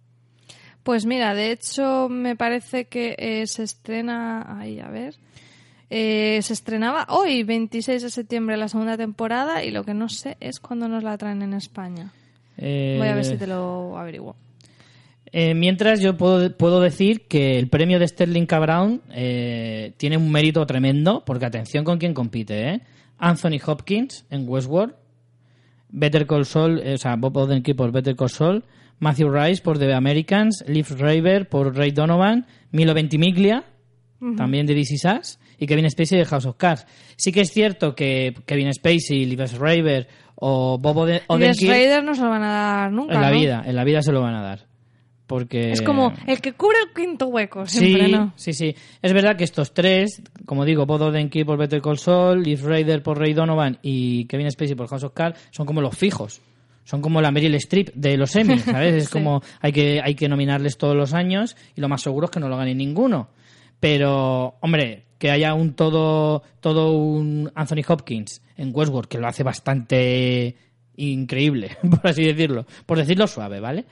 Pues 0.85 1.07
mira, 1.07 1.35
de 1.35 1.51
hecho 1.51 2.09
me 2.09 2.37
parece 2.37 2.85
que 2.85 3.17
eh, 3.19 3.47
se 3.47 3.65
estrena, 3.65 4.59
ahí 4.61 4.79
a 4.81 4.89
ver, 4.89 5.15
Eh, 5.91 6.41
se 6.43 6.55
estrenaba 6.55 7.07
hoy, 7.11 7.43
26 7.45 8.03
de 8.03 8.11
septiembre, 8.11 8.57
la 8.57 8.69
segunda 8.69 8.97
temporada 8.97 9.63
y 9.65 9.71
lo 9.71 9.85
que 9.85 9.95
no 9.95 10.09
sé 10.09 10.37
es 10.41 10.59
cuándo 10.59 10.89
nos 10.89 11.05
la 11.05 11.17
traen 11.19 11.43
en 11.43 11.55
España. 11.55 12.11
Eh, 12.57 12.97
Voy 12.99 13.09
a 13.09 13.15
ver 13.15 13.25
si 13.25 13.37
te 13.37 13.47
lo 13.47 13.97
averiguo. 13.97 14.35
mientras 15.33 16.01
yo 16.01 16.17
puedo, 16.17 16.51
puedo 16.57 16.81
decir 16.81 17.27
que 17.29 17.59
el 17.59 17.69
premio 17.69 17.99
de 17.99 18.09
Sterling 18.09 18.47
K. 18.47 18.59
Brown 18.61 19.03
eh, 19.13 19.93
tiene 19.97 20.17
un 20.17 20.31
mérito 20.33 20.65
tremendo, 20.67 21.23
porque 21.25 21.47
atención 21.47 21.85
con 21.85 21.99
quién 21.99 22.15
compite, 22.15 22.69
¿eh? 22.71 22.81
Anthony 23.19 23.59
Hopkins 23.65 24.25
en 24.31 24.49
Westworld, 24.49 24.95
Better 25.91 26.27
Call 26.27 26.47
Saul, 26.47 26.79
o 26.81 26.99
sea, 26.99 27.15
Bob 27.17 27.37
Odenkirk 27.37 27.77
por 27.77 27.93
Better 27.93 28.17
Call 28.17 28.31
Saul, 28.31 28.65
Matthew 29.05 29.31
Rice 29.31 29.63
por 29.63 29.79
The 29.79 29.93
Americans, 29.93 30.65
Liv 30.67 30.87
Raver 30.99 31.47
por 31.47 31.77
Ray 31.77 31.91
Donovan, 31.91 32.47
Milo 32.73 32.95
Ventimiglia, 32.95 33.65
también 34.37 34.65
de 34.65 34.75
DC 34.75 34.97
Sass, 34.97 35.39
y 35.59 35.67
Kevin 35.67 35.91
Spacey 35.91 36.19
de 36.19 36.25
House 36.25 36.47
of 36.47 36.57
Cards. 36.57 36.87
Sí 37.17 37.31
que 37.31 37.43
es 37.43 37.53
cierto 37.53 37.95
que 37.95 38.35
Kevin 38.47 38.73
Spacey, 38.73 39.27
Liv 39.27 39.41
Raver 39.59 40.09
o 40.37 40.79
Bob 40.79 40.97
Odenkirk 41.27 41.69
Raiders 41.69 42.03
no 42.03 42.15
se 42.15 42.23
lo 42.23 42.31
van 42.31 42.43
a 42.45 42.53
dar 42.53 42.93
nunca, 42.93 43.15
en 43.15 43.21
la 43.21 43.31
¿no? 43.31 43.39
vida, 43.39 43.63
en 43.67 43.77
la 43.77 43.85
vida 43.85 44.01
se 44.01 44.11
lo 44.11 44.23
van 44.23 44.35
a 44.35 44.43
dar. 44.43 44.67
Porque 45.27 45.73
Es 45.73 45.83
como 45.83 46.15
el 46.27 46.41
que 46.41 46.55
cubre 46.55 46.79
el 46.87 46.95
quinto 46.95 47.27
hueco, 47.27 47.67
siempre, 47.67 48.07
sí, 48.07 48.13
¿no? 48.13 48.33
sí, 48.37 48.55
sí. 48.55 48.75
Es 49.03 49.13
verdad 49.13 49.37
que 49.37 49.45
estos 49.45 49.75
tres, 49.75 50.23
como 50.47 50.65
digo, 50.65 50.87
Bob 50.87 51.03
Odenkirk 51.03 51.47
por 51.47 51.59
Better 51.59 51.83
Call 51.83 51.99
Saul, 51.99 52.43
Liv 52.43 52.65
Raider 52.65 53.03
por 53.03 53.19
Ray 53.19 53.35
Donovan 53.35 53.79
y 53.83 54.25
Kevin 54.27 54.51
Spacey 54.51 54.75
por 54.75 54.89
House 54.89 55.05
of 55.05 55.13
Cards, 55.13 55.39
son 55.51 55.67
como 55.67 55.83
los 55.83 55.95
fijos. 55.95 56.41
Son 56.85 57.01
como 57.01 57.21
la 57.23 57.31
Meryl 57.31 57.55
Streep 57.57 57.91
de 57.95 58.17
los 58.17 58.35
Emmy, 58.37 58.59
¿sabes? 58.61 58.95
Es 58.95 59.05
Sí. 59.07 59.13
como 59.13 59.43
hay 59.61 59.73
que, 59.73 60.01
hay 60.03 60.15
que 60.15 60.29
nominarles 60.29 60.77
todos 60.79 60.95
los 60.97 61.13
años 61.15 61.57
y 61.75 61.81
lo 61.81 61.89
más 61.89 62.03
seguro 62.03 62.27
es 62.27 62.31
que 62.31 62.41
no 62.41 62.49
lo 62.49 62.57
gane 62.57 62.75
ninguno. 62.75 63.29
Pero, 63.81 64.57
hombre, 64.61 65.05
que 65.19 65.31
haya 65.31 65.55
un 65.55 65.75
todo, 65.75 66.43
todo 66.61 66.93
un 66.93 67.51
Anthony 67.55 67.83
Hopkins 67.89 68.43
en 68.57 68.71
Westworld, 68.75 69.09
que 69.09 69.19
lo 69.19 69.27
hace 69.27 69.43
bastante 69.43 70.57
increíble, 70.97 71.77
por 71.91 72.07
así 72.07 72.23
decirlo. 72.25 72.67
Por 72.87 72.99
decirlo 72.99 73.27
suave, 73.27 73.61
¿vale? 73.61 73.85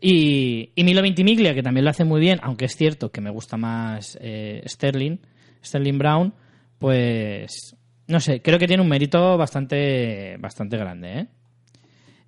Y, 0.00 0.70
y 0.74 0.84
Milo 0.84 1.00
Ventimiglia, 1.02 1.54
que 1.54 1.62
también 1.62 1.84
lo 1.84 1.90
hace 1.90 2.04
muy 2.04 2.20
bien, 2.20 2.40
aunque 2.42 2.64
es 2.64 2.76
cierto 2.76 3.10
que 3.12 3.20
me 3.20 3.30
gusta 3.30 3.56
más 3.56 4.18
eh, 4.20 4.62
Sterling, 4.66 5.18
Sterling 5.64 5.98
Brown, 5.98 6.34
pues 6.78 7.76
no 8.08 8.18
sé, 8.18 8.42
creo 8.42 8.58
que 8.58 8.66
tiene 8.66 8.82
un 8.82 8.88
mérito 8.88 9.38
bastante, 9.38 10.36
bastante 10.38 10.76
grande, 10.76 11.18
¿eh? 11.20 11.26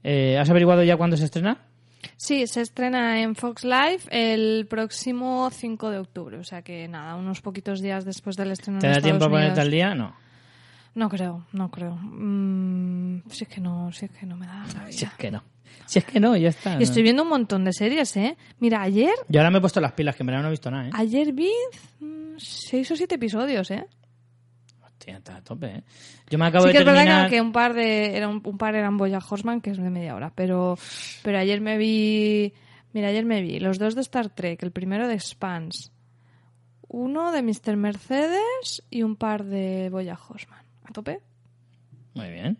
Eh, 0.04 0.38
¿Has 0.38 0.48
averiguado 0.50 0.82
ya 0.84 0.96
cuándo 0.96 1.16
se 1.16 1.24
estrena? 1.24 1.58
Sí, 2.16 2.46
se 2.46 2.60
estrena 2.60 3.22
en 3.22 3.34
Fox 3.34 3.64
Live 3.64 4.00
el 4.10 4.66
próximo 4.66 5.50
5 5.50 5.90
de 5.90 5.98
octubre. 5.98 6.38
O 6.38 6.44
sea 6.44 6.62
que 6.62 6.86
nada, 6.86 7.16
unos 7.16 7.40
poquitos 7.40 7.80
días 7.80 8.04
después 8.04 8.36
del 8.36 8.50
estreno 8.52 8.78
¿Te 8.78 8.86
en 8.86 8.92
da 8.92 8.98
Estados 8.98 9.18
tiempo 9.18 9.24
a 9.24 9.30
ponerte 9.30 9.60
al 9.60 9.70
día? 9.70 9.94
No. 9.94 10.14
No 10.94 11.08
creo, 11.08 11.46
no 11.52 11.70
creo. 11.70 11.96
Mm, 11.96 13.22
si 13.30 13.44
es 13.44 13.48
que 13.50 13.60
no, 13.60 13.90
si 13.92 14.04
es 14.04 14.10
que 14.12 14.26
no 14.26 14.36
me 14.36 14.46
da 14.46 14.58
la 14.58 14.66
Si 14.92 14.98
vida. 14.98 15.08
es 15.08 15.14
que 15.14 15.30
no. 15.30 15.42
Si 15.86 15.98
es 15.98 16.04
que 16.04 16.20
no, 16.20 16.36
ya 16.36 16.50
está. 16.50 16.74
Y 16.74 16.76
¿no? 16.76 16.82
estoy 16.82 17.02
viendo 17.02 17.22
un 17.24 17.28
montón 17.30 17.64
de 17.64 17.72
series, 17.72 18.16
¿eh? 18.16 18.36
Mira, 18.60 18.80
ayer, 18.82 19.14
Yo 19.28 19.40
ahora 19.40 19.50
me 19.50 19.58
he 19.58 19.60
puesto 19.60 19.80
las 19.80 19.92
pilas, 19.92 20.14
que 20.14 20.22
en 20.22 20.26
verdad 20.28 20.42
no 20.42 20.48
he 20.48 20.52
visto 20.52 20.70
nada, 20.70 20.86
¿eh? 20.86 20.90
ayer 20.94 21.32
vi 21.32 21.50
mm, 22.00 22.34
seis 22.38 22.90
o 22.92 22.96
siete 22.96 23.16
episodios, 23.16 23.70
¿eh? 23.72 23.86
Hostia, 24.98 25.16
está 25.18 25.36
a 25.36 25.42
tope, 25.42 25.66
¿eh? 25.66 25.82
Yo 26.30 26.38
me 26.38 26.46
acabo 26.46 26.66
sí 26.66 26.72
que 26.72 26.78
de 26.78 26.80
es 26.80 26.86
verdad 26.86 27.00
terminar... 27.02 27.28
que, 27.30 27.36
que 27.36 27.40
un 27.42 27.52
par 27.52 27.74
de 27.74 28.16
era 28.16 28.28
un, 28.28 28.40
un 28.44 28.56
par 28.58 28.74
eran 28.74 28.96
Boya 28.96 29.18
Horseman 29.18 29.60
que 29.60 29.70
es 29.70 29.76
de 29.76 29.90
media 29.90 30.14
hora 30.14 30.32
pero 30.34 30.78
pero 31.22 31.38
ayer 31.38 31.60
me 31.60 31.76
vi 31.76 32.52
mira 32.92 33.08
ayer 33.08 33.24
me 33.24 33.42
vi 33.42 33.58
los 33.58 33.78
dos 33.78 33.94
de 33.94 34.00
Star 34.00 34.30
Trek 34.30 34.62
el 34.62 34.70
primero 34.70 35.06
de 35.08 35.18
Spans 35.20 35.90
uno 36.88 37.32
de 37.32 37.42
Mr. 37.42 37.76
Mercedes 37.76 38.82
y 38.88 39.02
un 39.02 39.16
par 39.16 39.44
de 39.44 39.88
Boya 39.90 40.16
Horseman 40.28 40.64
a 40.84 40.92
tope 40.92 41.18
Muy 42.14 42.30
bien. 42.30 42.56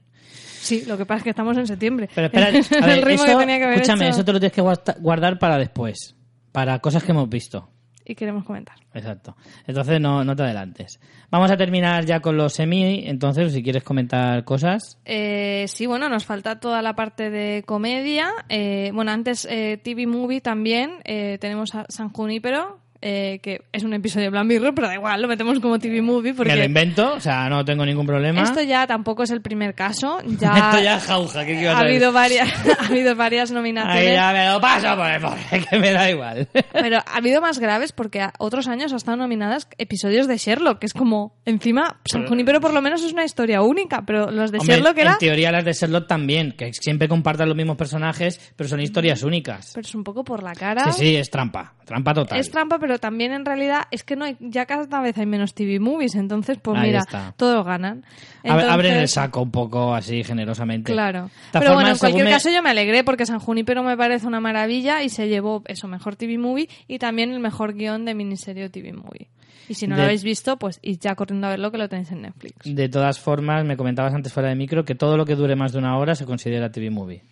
sí 0.61 0.85
lo 0.87 0.99
que 0.99 1.07
pasa 1.07 1.19
es 1.19 1.25
que 1.25 1.31
estamos 1.31 1.57
en 1.57 1.67
septiembre 1.67 2.09
Pero 2.15 2.27
espera, 2.27 2.47
a 2.49 2.51
el 2.51 2.97
ver, 3.01 3.05
ritmo 3.05 3.25
eso, 3.25 3.33
que 3.39 3.39
tenía 3.45 3.59
que 3.59 3.65
haber 3.65 3.77
escúchame, 3.77 4.07
hecho 4.07 4.15
eso 4.17 4.25
te 4.25 4.33
lo 4.33 4.41
tienes 4.41 4.53
que 4.55 4.61
guarda- 4.63 4.97
guardar 5.01 5.39
para 5.39 5.57
después, 5.57 6.15
para 6.53 6.79
cosas 6.81 7.05
que 7.05 7.13
hemos 7.13 7.29
visto. 7.29 7.71
Y 8.05 8.15
queremos 8.15 8.45
comentar 8.45 8.77
Exacto. 8.95 9.37
Entonces 9.67 10.01
no, 10.01 10.23
no 10.25 10.37
te 10.37 10.45
adelantes. 10.45 11.01
Vamos 11.31 11.51
a 11.51 11.57
terminar 11.57 12.05
ya 12.05 12.21
con 12.21 12.37
los 12.37 12.53
semi, 12.53 13.07
entonces 13.09 13.53
si 13.53 13.63
quieres 13.63 13.83
comentar 13.83 14.45
cosas. 14.45 14.99
Eh, 15.05 15.65
sí, 15.67 15.87
bueno, 15.87 16.09
nos 16.09 16.25
falta 16.25 16.61
toda 16.61 16.81
la 16.81 16.95
parte 16.95 17.29
de 17.29 17.65
comedia. 17.67 18.31
Eh, 18.49 18.93
bueno, 18.95 19.11
antes 19.11 19.47
eh, 19.51 19.81
TV 19.83 20.07
Movie 20.07 20.41
también. 20.41 21.01
Eh, 21.05 21.39
tenemos 21.41 21.75
a 21.75 21.87
San 21.89 22.11
Junípero, 22.11 22.79
eh, 23.07 23.39
que 23.43 23.61
es 23.71 23.85
un 23.85 23.93
episodio 23.93 24.25
de 24.25 24.31
Black 24.31 24.47
Mirror, 24.47 24.75
pero 24.75 24.89
da 24.89 24.95
igual, 24.95 25.21
lo 25.21 25.29
metemos 25.29 25.61
como 25.61 25.79
TV 25.79 26.01
Movie 26.01 26.33
porque 26.33 26.53
Me 26.53 26.59
lo 26.59 26.65
invento, 26.65 27.13
o 27.13 27.21
sea, 27.21 27.51
no 27.51 27.63
tengo 27.63 27.85
ningún 27.85 28.07
problema. 28.07 28.43
esto 28.43 28.63
ya 28.63 28.87
tampoco 28.87 29.25
es 29.25 29.31
el 29.31 29.43
primer 29.43 29.75
caso. 29.75 30.19
Ya, 30.45 30.55
Esto 30.55 30.83
ya 30.83 30.97
es 30.97 31.05
jauja, 31.05 31.45
¿qué 31.45 31.69
ha 31.69 31.79
habido 31.79 32.13
varias, 32.13 32.49
ha 32.81 32.87
habido 32.87 33.15
varias 33.15 33.51
Ahí 33.51 33.55
nominaciones. 33.57 34.15
ya 34.15 34.33
me 34.33 34.49
lo 34.49 34.61
paso 34.61 34.97
por 34.97 35.11
el 35.11 35.21
pobre, 35.21 35.67
que 35.71 35.79
me 35.79 35.93
da 35.93 36.11
igual. 36.11 36.49
Pero 36.73 36.99
ha 36.99 37.17
habido 37.17 37.41
más 37.43 37.59
graves 37.59 37.93
porque 37.93 38.27
otros 38.39 38.69
años 38.69 38.93
ha 38.95 38.97
estado 38.97 39.19
nominadas 39.19 39.69
episodios 39.77 40.27
de 40.27 40.39
Sherlock, 40.39 40.79
que 40.79 40.87
es 40.87 40.95
como, 40.95 41.37
encima, 41.45 42.01
San 42.07 42.27
Junípero 42.27 42.61
por 42.61 42.73
lo 42.73 42.81
menos 42.81 43.05
es 43.05 43.13
una 43.13 43.25
historia 43.25 43.61
única, 43.61 44.03
pero 44.07 44.31
los 44.31 44.51
de 44.51 44.59
Hombre, 44.59 44.77
Sherlock 44.77 44.99
era... 44.99 45.13
en 45.13 45.19
teoría 45.19 45.53
las 45.53 45.65
de 45.65 45.73
Sherlock 45.75 46.07
también, 46.09 46.53
que 46.53 46.73
siempre 46.73 47.07
compartan 47.07 47.49
los 47.49 47.57
mismos 47.57 47.77
personajes, 47.77 48.41
pero 48.57 48.69
son 48.69 48.81
historias 48.81 49.23
únicas. 49.23 49.73
Pero 49.75 49.87
es 49.87 49.95
un 49.95 50.05
poco 50.05 50.25
por 50.25 50.43
la 50.43 50.55
cara. 50.55 50.91
Sí, 50.93 51.01
sí, 51.01 51.17
es 51.17 51.31
trampa, 51.31 51.75
trampa 51.85 52.15
total. 52.15 52.41
Es 52.41 52.51
trampa, 52.51 52.79
pero 52.79 52.94
también 52.99 53.33
en 53.33 53.45
realidad 53.45 53.83
es 53.91 54.05
que 54.05 54.17
no 54.17 54.25
hay, 54.25 54.37
ya 54.41 54.67
cada 54.67 55.01
vez 55.01 55.17
hay 55.19 55.27
menos 55.27 55.55
TV 55.55 55.79
movies, 55.81 56.15
entonces 56.15 56.59
pues 56.63 56.79
Ahí 56.79 56.89
mira, 56.89 57.01
está. 57.01 57.35
todos 57.37 57.65
ganan. 57.65 58.05
Abre- 58.43 58.65
Abren 58.69 58.91
el 58.93 58.97
Entonces, 58.99 59.11
saco 59.13 59.43
un 59.43 59.51
poco 59.51 59.95
así 59.95 60.25
generosamente. 60.25 60.93
Claro. 60.93 61.31
Pero 61.53 61.75
bueno, 61.75 61.91
en 61.91 61.99
cualquier 61.99 62.25
me- 62.25 62.31
caso 62.31 62.51
yo 62.51 62.63
me 62.63 62.71
alegré 62.71 63.05
porque 63.05 63.27
San 63.27 63.39
Junípero 63.39 63.83
me 63.83 63.97
parece 63.97 64.27
una 64.27 64.41
maravilla 64.41 65.03
y 65.03 65.09
se 65.09 65.29
llevó 65.29 65.63
eso, 65.67 65.89
mejor 65.89 66.17
TV 66.17 66.39
movie 66.39 66.69
y 66.89 66.99
también 66.99 67.33
el 67.33 67.41
mejor 67.41 67.75
guion 67.75 68.05
de 68.05 68.15
miniserie 68.15 68.69
TV 68.71 68.93
movie. 68.93 69.29
Y 69.69 69.75
si 69.75 69.87
no 69.87 69.95
De- 69.97 70.03
lo 70.03 70.05
habéis 70.07 70.23
visto, 70.25 70.59
pues 70.59 70.79
id 70.83 70.99
ya 71.01 71.15
corriendo 71.15 71.47
a 71.47 71.51
verlo 71.51 71.71
que 71.71 71.79
lo 71.79 71.89
tenéis 71.89 72.13
en 72.13 72.21
Netflix. 72.23 72.57
De 72.65 72.89
todas 72.91 73.19
formas, 73.19 73.65
me 73.65 73.77
comentabas 73.79 74.13
antes 74.13 74.31
fuera 74.33 74.51
de 74.51 74.55
micro 74.57 74.85
que 74.85 74.95
todo 74.95 75.17
lo 75.17 75.25
que 75.25 75.37
dure 75.37 75.57
más 75.57 75.73
de 75.73 75.79
una 75.79 75.97
hora 75.97 76.15
se 76.15 76.27
considera 76.27 76.71
TV 76.71 76.91
movie. 76.91 77.23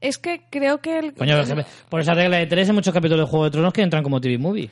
Es 0.00 0.18
que 0.18 0.42
creo 0.50 0.80
que 0.80 0.98
el... 0.98 1.14
Coño, 1.14 1.36
por 1.88 2.00
esa 2.00 2.14
regla 2.14 2.36
de 2.38 2.46
tres, 2.46 2.68
hay 2.68 2.74
muchos 2.74 2.92
capítulos 2.92 3.26
de 3.26 3.30
Juego 3.30 3.44
de 3.44 3.50
Tronos 3.52 3.72
que 3.72 3.82
entran 3.82 4.02
como 4.02 4.20
TV 4.20 4.36
movie. 4.38 4.68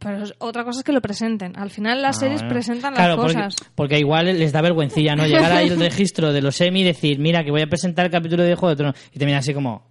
Pero 0.00 0.24
otra 0.38 0.64
cosa 0.64 0.80
es 0.80 0.84
que 0.84 0.92
lo 0.92 1.00
presenten. 1.02 1.56
Al 1.56 1.70
final 1.70 2.00
las 2.02 2.16
Ah, 2.16 2.20
series 2.20 2.40
bueno. 2.40 2.54
presentan 2.54 2.94
Claro, 2.94 3.16
las 3.16 3.16
porque- 3.24 3.34
cosas. 3.34 3.56
Porque, 3.74 3.98
igual 3.98 4.26
les 4.26 4.50
da 4.52 4.62
vergüencilla, 4.62 5.14
¿no? 5.14 5.26
Llegar 5.26 5.52
ahí 5.52 5.68
el 5.68 5.78
registro 5.80 6.32
de 6.32 6.40
los 6.40 6.56
semi 6.56 6.80
y 6.80 6.84
decir, 6.84 7.18
mira, 7.18 7.44
que 7.44 7.50
voy 7.50 7.60
a 7.62 7.66
presentar 7.68 8.06
el 8.06 8.10
capítulo 8.10 8.42
de 8.42 8.54
Juego 8.54 8.70
de 8.70 8.76
Tronos. 8.76 8.96
Y 9.12 9.18
te 9.18 9.26
miran 9.26 9.40
así 9.40 9.52
como, 9.54 9.86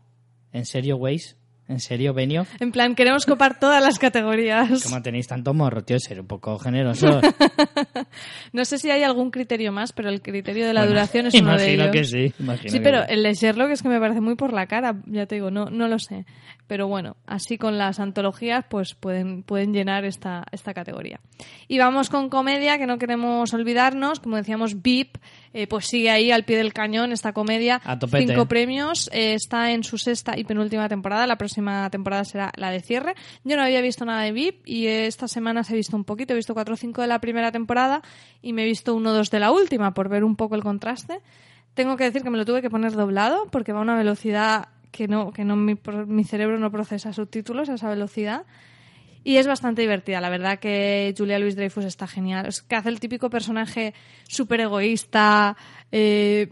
¿en 0.52 0.66
serio, 0.66 0.98
Waze? 0.98 1.36
¿En 1.70 1.80
serio, 1.80 2.14
Benio? 2.14 2.46
En 2.60 2.72
plan, 2.72 2.96
queremos 2.96 3.26
copar 3.26 3.60
todas 3.60 3.82
las 3.82 3.98
categorías. 4.00 4.84
¿Cómo 4.84 5.02
tenéis 5.02 5.28
tanto 5.28 5.54
morro, 5.54 5.84
tío? 5.84 6.00
Ser 6.00 6.20
un 6.20 6.28
poco 6.28 6.58
generoso. 6.60 7.22
No 8.54 8.66
sé 8.66 8.78
si 8.78 8.90
hay 8.90 9.04
algún 9.04 9.32
criterio 9.32 9.72
más, 9.72 9.94
pero 9.94 10.10
el 10.10 10.22
criterio 10.22 10.66
de 10.66 10.74
la 10.74 10.82
Bueno, 10.82 10.94
duración 10.94 11.28
es 11.28 11.34
uno 11.36 11.56
de 11.58 11.74
imagino 11.74 11.84
ellos. 11.84 11.94
que 11.94 12.04
sí. 12.04 12.34
imagino 12.40 12.72
Sí, 12.72 12.78
que 12.78 12.84
pero 12.84 13.00
sí. 13.02 13.08
el 13.10 13.24
de 13.24 13.34
Sherlock 13.34 13.70
es 13.72 13.82
que 13.84 13.90
me 13.90 14.00
parece 14.00 14.22
muy 14.22 14.36
por 14.36 14.54
la 14.54 14.66
cara, 14.68 14.96
ya 15.06 15.26
te 15.26 15.36
digo, 15.36 15.52
no, 15.52 15.66
no 15.66 15.88
lo 15.88 16.00
sé. 16.00 16.26
Pero 16.68 16.88
bueno, 16.88 17.16
así 17.26 17.58
con 17.58 17.78
las 17.78 18.00
antologías, 18.00 18.66
pues 18.70 18.94
pueden, 18.96 19.44
pueden 19.44 19.74
llenar 19.74 20.06
esta, 20.06 20.44
esta 20.52 20.74
categoría. 20.74 21.20
Y 21.68 21.78
vamos 21.80 22.10
con 22.10 22.30
comedia, 22.30 22.78
que 22.78 22.86
no 22.86 22.98
queremos 23.00 23.54
olvidarnos. 23.54 24.20
Como 24.20 24.36
decíamos, 24.38 24.82
VIP, 24.82 25.18
eh, 25.54 25.66
pues 25.68 25.86
sigue 25.88 26.12
ahí 26.12 26.32
al 26.32 26.44
pie 26.44 26.58
del 26.58 26.74
cañón 26.74 27.12
esta 27.12 27.34
comedia. 27.34 27.82
A 27.84 27.98
topete. 27.98 28.28
Cinco 28.28 28.48
premios, 28.48 29.10
eh, 29.14 29.34
está 29.34 29.72
en 29.72 29.84
su 29.84 29.98
sexta 29.98 30.38
y 30.38 30.44
penúltima 30.44 30.88
temporada. 30.90 31.26
La 31.26 31.38
próxima 31.38 31.59
temporada 31.90 32.26
será 32.26 32.52
la 32.56 32.72
de 32.72 32.82
cierre. 32.82 33.16
Yo 33.44 33.56
no 33.56 33.64
había 33.64 33.82
visto 33.82 34.06
nada 34.06 34.24
de 34.24 34.32
VIP 34.32 34.62
y 34.66 34.88
eh, 34.88 35.08
esta 35.08 35.28
semana 35.28 35.64
se 35.64 35.74
he 35.74 35.78
visto 35.78 35.96
un 35.96 36.04
poquito. 36.04 36.34
He 36.34 36.36
visto 36.36 36.54
cuatro 36.54 36.74
o 36.74 36.78
cinco 36.78 37.02
de 37.02 37.08
la 37.08 37.20
primera 37.20 37.52
temporada 37.52 38.02
y 38.42 38.54
me 38.54 38.64
he 38.64 38.66
visto 38.66 38.96
uno 38.96 39.12
o 39.12 39.14
dos 39.14 39.30
de 39.32 39.40
la 39.40 39.52
última 39.52 39.94
por 39.94 40.10
ver 40.10 40.24
un 40.24 40.36
poco 40.36 40.56
el 40.56 40.64
contraste. 40.64 41.22
Tengo 41.74 41.98
que 41.98 42.06
decir 42.06 42.24
que 42.24 42.30
me 42.30 42.38
lo 42.38 42.46
tuve 42.46 42.62
que 42.62 42.70
poner 42.70 42.94
doblado 42.94 43.48
porque 43.52 43.74
va 43.74 43.80
a 43.80 43.84
una 43.84 43.98
velocidad 43.98 44.70
que 44.92 45.08
no, 45.08 45.32
que 45.32 45.46
no 45.46 45.56
mi 45.56 46.24
cerebro 46.24 46.60
no 46.60 46.72
procesa 46.72 47.14
subtítulos 47.14 47.70
a 47.70 47.76
esa 47.76 47.90
velocidad. 47.90 48.46
Y 49.24 49.38
es 49.38 49.48
bastante 49.48 49.82
divertida. 49.82 50.22
La 50.22 50.30
verdad 50.30 50.60
que 50.60 51.14
Julia 51.18 51.40
Louis 51.40 51.56
Dreyfus 51.56 51.86
está 51.86 52.08
genial. 52.08 52.46
Es 52.46 52.62
que 52.62 52.76
hace 52.76 52.90
el 52.90 53.00
típico 53.00 53.30
personaje 53.30 53.94
súper 54.28 54.62
egoísta, 54.62 55.58
eh, 55.92 56.48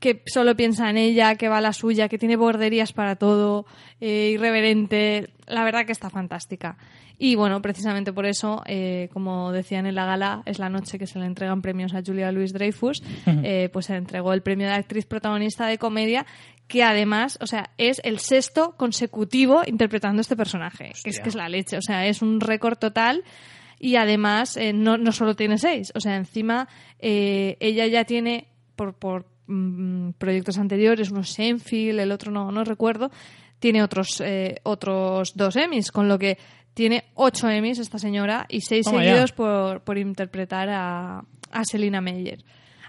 que 0.00 0.22
solo 0.26 0.56
piensa 0.56 0.90
en 0.90 0.96
ella, 0.96 1.34
que 1.36 1.48
va 1.48 1.58
a 1.58 1.60
la 1.62 1.72
suya, 1.72 2.08
que 2.08 2.18
tiene 2.18 2.36
borderías 2.36 2.92
para 2.92 3.16
todo, 3.16 3.66
eh, 4.00 4.30
irreverente. 4.34 5.30
La 5.46 5.64
verdad 5.64 5.86
que 5.86 5.92
está 5.92 6.10
fantástica. 6.10 6.76
Y 7.20 7.34
bueno, 7.34 7.60
precisamente 7.60 8.12
por 8.12 8.26
eso, 8.26 8.62
eh, 8.66 9.08
como 9.12 9.50
decían 9.50 9.86
en 9.86 9.96
la 9.96 10.06
gala, 10.06 10.42
es 10.46 10.60
la 10.60 10.68
noche 10.68 10.98
que 10.98 11.08
se 11.08 11.18
le 11.18 11.26
entregan 11.26 11.62
premios 11.62 11.92
a 11.92 12.02
Julia 12.04 12.30
Louis 12.30 12.52
Dreyfus, 12.52 13.02
eh, 13.26 13.68
pues 13.72 13.86
se 13.86 13.92
le 13.92 13.98
entregó 13.98 14.32
el 14.32 14.42
premio 14.42 14.68
de 14.68 14.74
actriz 14.74 15.04
protagonista 15.04 15.66
de 15.66 15.78
comedia, 15.78 16.26
que 16.68 16.84
además, 16.84 17.36
o 17.40 17.46
sea, 17.48 17.70
es 17.76 18.00
el 18.04 18.20
sexto 18.20 18.76
consecutivo 18.76 19.62
interpretando 19.66 20.20
este 20.20 20.36
personaje, 20.36 20.92
que 21.02 21.10
es 21.10 21.18
que 21.18 21.30
es 21.30 21.34
la 21.34 21.48
leche, 21.48 21.76
o 21.76 21.82
sea, 21.82 22.06
es 22.06 22.22
un 22.22 22.40
récord 22.40 22.78
total. 22.78 23.24
Y 23.80 23.94
además, 23.96 24.56
eh, 24.56 24.72
no, 24.72 24.98
no 24.98 25.12
solo 25.12 25.34
tiene 25.36 25.56
seis, 25.56 25.92
o 25.94 26.00
sea, 26.00 26.16
encima 26.16 26.68
eh, 26.98 27.56
ella 27.60 27.86
ya 27.86 28.04
tiene, 28.04 28.48
por, 28.74 28.94
por 28.94 29.26
mm, 29.48 30.10
proyectos 30.18 30.58
anteriores, 30.58 31.10
unos 31.10 31.30
Seinfeld, 31.30 31.98
el 31.98 32.12
otro 32.12 32.30
no, 32.30 32.52
no 32.52 32.62
recuerdo, 32.64 33.10
tiene 33.58 33.82
otros, 33.82 34.20
eh, 34.24 34.60
otros 34.62 35.32
dos 35.34 35.56
Emmys, 35.56 35.90
con 35.90 36.08
lo 36.08 36.18
que 36.18 36.38
tiene 36.74 37.06
ocho 37.14 37.48
Emmys 37.48 37.80
esta 37.80 37.98
señora 37.98 38.46
y 38.48 38.60
seis 38.60 38.84
Toma 38.84 39.02
seguidos 39.02 39.32
por, 39.32 39.80
por 39.80 39.98
interpretar 39.98 40.68
a, 40.68 41.24
a 41.50 41.64
Selina 41.64 42.00
Meyer. 42.00 42.44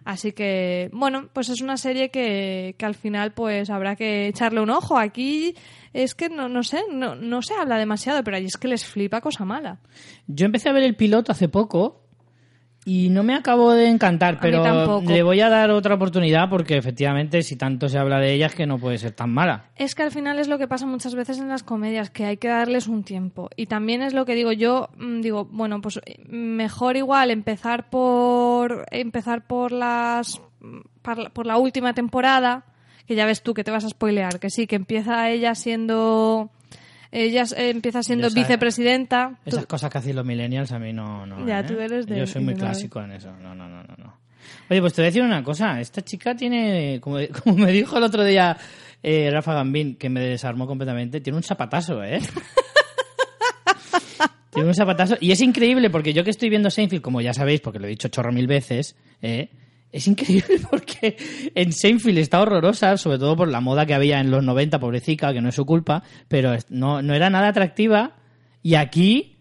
Así 0.05 0.31
que, 0.31 0.89
bueno, 0.93 1.29
pues 1.33 1.49
es 1.49 1.61
una 1.61 1.77
serie 1.77 2.09
que, 2.09 2.75
que 2.77 2.85
al 2.85 2.95
final 2.95 3.33
pues 3.33 3.69
habrá 3.69 3.95
que 3.95 4.27
echarle 4.27 4.61
un 4.61 4.69
ojo. 4.69 4.97
Aquí 4.97 5.55
es 5.93 6.15
que 6.15 6.29
no, 6.29 6.49
no 6.49 6.63
sé, 6.63 6.81
no, 6.91 7.15
no 7.15 7.41
se 7.41 7.53
habla 7.53 7.77
demasiado, 7.77 8.23
pero 8.23 8.37
allí 8.37 8.47
es 8.47 8.57
que 8.57 8.67
les 8.67 8.85
flipa 8.85 9.21
cosa 9.21 9.45
mala. 9.45 9.79
Yo 10.27 10.45
empecé 10.45 10.69
a 10.69 10.73
ver 10.73 10.83
el 10.83 10.95
piloto 10.95 11.31
hace 11.31 11.49
poco 11.49 12.08
y 12.91 13.09
no 13.09 13.21
me 13.23 13.35
acabó 13.35 13.73
de 13.73 13.87
encantar, 13.87 14.39
pero 14.41 14.63
le 15.13 15.21
voy 15.23 15.41
a 15.41 15.49
dar 15.49 15.69
otra 15.69 15.93
oportunidad 15.95 16.49
porque 16.49 16.75
efectivamente 16.77 17.43
si 17.43 17.55
tanto 17.55 17.87
se 17.87 17.97
habla 17.99 18.19
de 18.19 18.33
ella 18.33 18.47
es 18.47 18.55
que 18.55 18.65
no 18.65 18.79
puede 18.79 18.97
ser 18.97 19.11
tan 19.11 19.29
mala. 19.29 19.65
Es 19.75 19.93
que 19.93 20.03
al 20.03 20.11
final 20.11 20.39
es 20.39 20.47
lo 20.47 20.57
que 20.57 20.67
pasa 20.67 20.85
muchas 20.87 21.13
veces 21.13 21.37
en 21.39 21.49
las 21.49 21.61
comedias, 21.63 22.09
que 22.09 22.25
hay 22.25 22.37
que 22.37 22.47
darles 22.47 22.87
un 22.87 23.03
tiempo. 23.03 23.49
Y 23.55 23.67
también 23.67 24.01
es 24.01 24.13
lo 24.13 24.25
que 24.25 24.33
digo 24.33 24.51
yo, 24.51 24.89
mm, 24.97 25.21
digo, 25.21 25.45
bueno, 25.51 25.81
pues 25.81 25.99
eh, 26.05 26.15
mejor 26.29 26.97
igual 26.97 27.29
empezar 27.31 27.89
por 27.89 28.85
empezar 28.91 29.45
por 29.45 29.71
las 29.71 30.41
por 31.01 31.17
la- 31.17 31.29
por 31.29 31.45
la 31.45 31.57
última 31.57 31.93
temporada, 31.93 32.65
que 33.07 33.15
ya 33.15 33.25
ves 33.25 33.43
tú 33.43 33.53
que 33.53 33.63
te 33.63 33.71
vas 33.71 33.85
a 33.85 33.89
spoilear, 33.89 34.39
que 34.39 34.49
sí, 34.49 34.67
que 34.67 34.75
empieza 34.75 35.29
ella 35.29 35.53
siendo 35.55 36.49
ella 37.11 37.43
empieza 37.57 38.03
siendo 38.03 38.27
esa- 38.27 38.35
vicepresidenta. 38.39 39.39
Tú- 39.43 39.49
Esas 39.49 39.65
cosas 39.65 39.89
que 39.91 39.97
hacen 39.97 40.15
los 40.15 40.25
millennials 40.25 40.71
a 40.71 40.79
mí 40.79 40.93
no... 40.93 41.25
no 41.25 41.45
Ya, 41.47 41.59
¿eh? 41.61 41.63
tú 41.63 41.79
eres 41.79 42.05
de- 42.07 42.19
Yo 42.19 42.27
soy 42.27 42.43
muy 42.43 42.53
clásico 42.55 43.01
en 43.01 43.11
eso. 43.13 43.31
No, 43.41 43.55
no, 43.55 43.67
no, 43.67 43.83
no, 43.83 43.95
no. 43.97 44.13
Oye, 44.69 44.81
pues 44.81 44.93
te 44.93 45.01
voy 45.01 45.05
a 45.07 45.09
decir 45.09 45.23
una 45.23 45.43
cosa. 45.43 45.79
Esta 45.81 46.01
chica 46.03 46.35
tiene, 46.35 46.99
como, 47.01 47.17
como 47.43 47.55
me 47.57 47.71
dijo 47.71 47.97
el 47.97 48.03
otro 48.03 48.23
día 48.23 48.55
eh, 49.01 49.29
Rafa 49.31 49.53
Gambín, 49.53 49.95
que 49.95 50.09
me 50.09 50.19
desarmó 50.21 50.67
completamente, 50.67 51.21
tiene 51.21 51.37
un 51.37 51.43
zapatazo, 51.43 52.03
¿eh? 52.03 52.19
tiene 54.51 54.67
un 54.67 54.75
zapatazo. 54.75 55.15
Y 55.19 55.31
es 55.31 55.41
increíble 55.41 55.89
porque 55.89 56.13
yo 56.13 56.23
que 56.23 56.31
estoy 56.31 56.49
viendo 56.49 56.69
Seinfeld, 56.69 57.01
como 57.01 57.21
ya 57.21 57.33
sabéis, 57.33 57.61
porque 57.61 57.79
lo 57.79 57.85
he 57.87 57.89
dicho 57.89 58.07
chorro 58.09 58.31
mil 58.31 58.47
veces, 58.47 58.95
¿eh? 59.21 59.49
Es 59.91 60.07
increíble 60.07 60.59
porque 60.69 61.17
en 61.55 61.73
Seinfeld 61.73 62.19
está 62.19 62.41
horrorosa, 62.41 62.97
sobre 62.97 63.17
todo 63.17 63.35
por 63.35 63.47
la 63.47 63.61
moda 63.61 63.85
que 63.85 63.93
había 63.93 64.19
en 64.19 64.31
los 64.31 64.43
90, 64.43 64.79
pobrecita, 64.79 65.33
que 65.33 65.41
no 65.41 65.49
es 65.49 65.55
su 65.55 65.65
culpa, 65.65 66.03
pero 66.27 66.55
no, 66.69 67.01
no 67.01 67.13
era 67.13 67.29
nada 67.29 67.47
atractiva. 67.47 68.15
Y 68.61 68.75
aquí, 68.75 69.37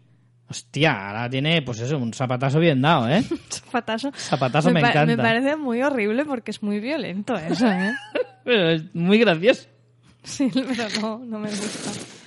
hostia, 0.48 1.08
ahora 1.08 1.28
tiene, 1.28 1.60
pues 1.62 1.80
eso, 1.80 1.98
un 1.98 2.14
zapatazo 2.14 2.60
bien 2.60 2.80
dado, 2.80 3.08
¿eh? 3.08 3.22
Zapatazo. 3.50 4.10
Zapatazo 4.14 4.70
me 4.70 4.80
encanta. 4.80 5.06
Me 5.06 5.16
parece 5.16 5.56
muy 5.56 5.82
horrible 5.82 6.24
porque 6.24 6.50
es 6.50 6.62
muy 6.62 6.80
violento 6.80 7.36
eso, 7.36 7.70
¿eh? 7.70 7.92
Pero 8.44 8.70
es 8.70 8.94
muy 8.94 9.18
gracioso. 9.18 9.68
Sí, 10.22 10.50
pero 10.52 10.84
no, 11.00 11.18
no 11.18 11.38
me 11.38 11.48
gusta. 11.48 12.17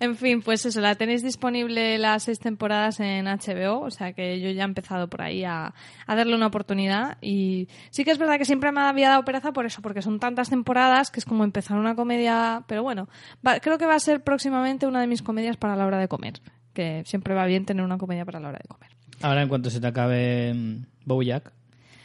En 0.00 0.16
fin, 0.16 0.40
pues 0.40 0.64
eso, 0.64 0.80
la 0.80 0.94
tenéis 0.94 1.22
disponible 1.22 1.98
las 1.98 2.22
seis 2.22 2.38
temporadas 2.38 3.00
en 3.00 3.26
HBO, 3.26 3.80
o 3.82 3.90
sea 3.90 4.14
que 4.14 4.40
yo 4.40 4.48
ya 4.50 4.62
he 4.62 4.64
empezado 4.64 5.08
por 5.08 5.20
ahí 5.20 5.44
a, 5.44 5.74
a 6.06 6.14
darle 6.16 6.34
una 6.34 6.46
oportunidad 6.46 7.18
y 7.20 7.68
sí 7.90 8.02
que 8.04 8.10
es 8.10 8.16
verdad 8.18 8.38
que 8.38 8.46
siempre 8.46 8.72
me 8.72 8.80
había 8.80 9.10
dado 9.10 9.26
pereza 9.26 9.52
por 9.52 9.66
eso, 9.66 9.82
porque 9.82 10.00
son 10.00 10.18
tantas 10.18 10.48
temporadas 10.48 11.10
que 11.10 11.20
es 11.20 11.26
como 11.26 11.44
empezar 11.44 11.76
una 11.76 11.94
comedia, 11.94 12.64
pero 12.66 12.82
bueno, 12.82 13.10
va- 13.46 13.60
creo 13.60 13.76
que 13.76 13.84
va 13.84 13.94
a 13.94 14.00
ser 14.00 14.24
próximamente 14.24 14.86
una 14.86 15.02
de 15.02 15.06
mis 15.06 15.20
comedias 15.20 15.58
para 15.58 15.76
la 15.76 15.84
hora 15.86 15.98
de 15.98 16.08
comer, 16.08 16.40
que 16.72 17.02
siempre 17.04 17.34
va 17.34 17.44
bien 17.44 17.66
tener 17.66 17.84
una 17.84 17.98
comedia 17.98 18.24
para 18.24 18.40
la 18.40 18.48
hora 18.48 18.58
de 18.62 18.68
comer. 18.68 18.88
Ahora, 19.20 19.42
en 19.42 19.48
cuanto 19.50 19.68
se 19.68 19.80
te 19.80 19.86
acabe 19.86 20.54
mm, 20.54 20.84
Bojack, 21.04 21.52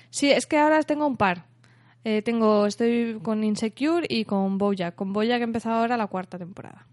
Sí, 0.10 0.30
es 0.32 0.46
que 0.46 0.58
ahora 0.58 0.82
tengo 0.84 1.08
un 1.08 1.16
par. 1.18 1.46
Eh, 2.04 2.22
tengo, 2.22 2.66
estoy 2.68 3.20
con 3.24 3.44
Insecure 3.44 4.06
y 4.10 4.24
con 4.26 4.58
Bojack. 4.58 4.96
Con 4.96 5.12
Bojack 5.12 5.40
he 5.42 5.44
empezado 5.44 5.76
ahora 5.78 5.98
la 5.98 6.08
cuarta 6.08 6.38
temporada. 6.38 6.86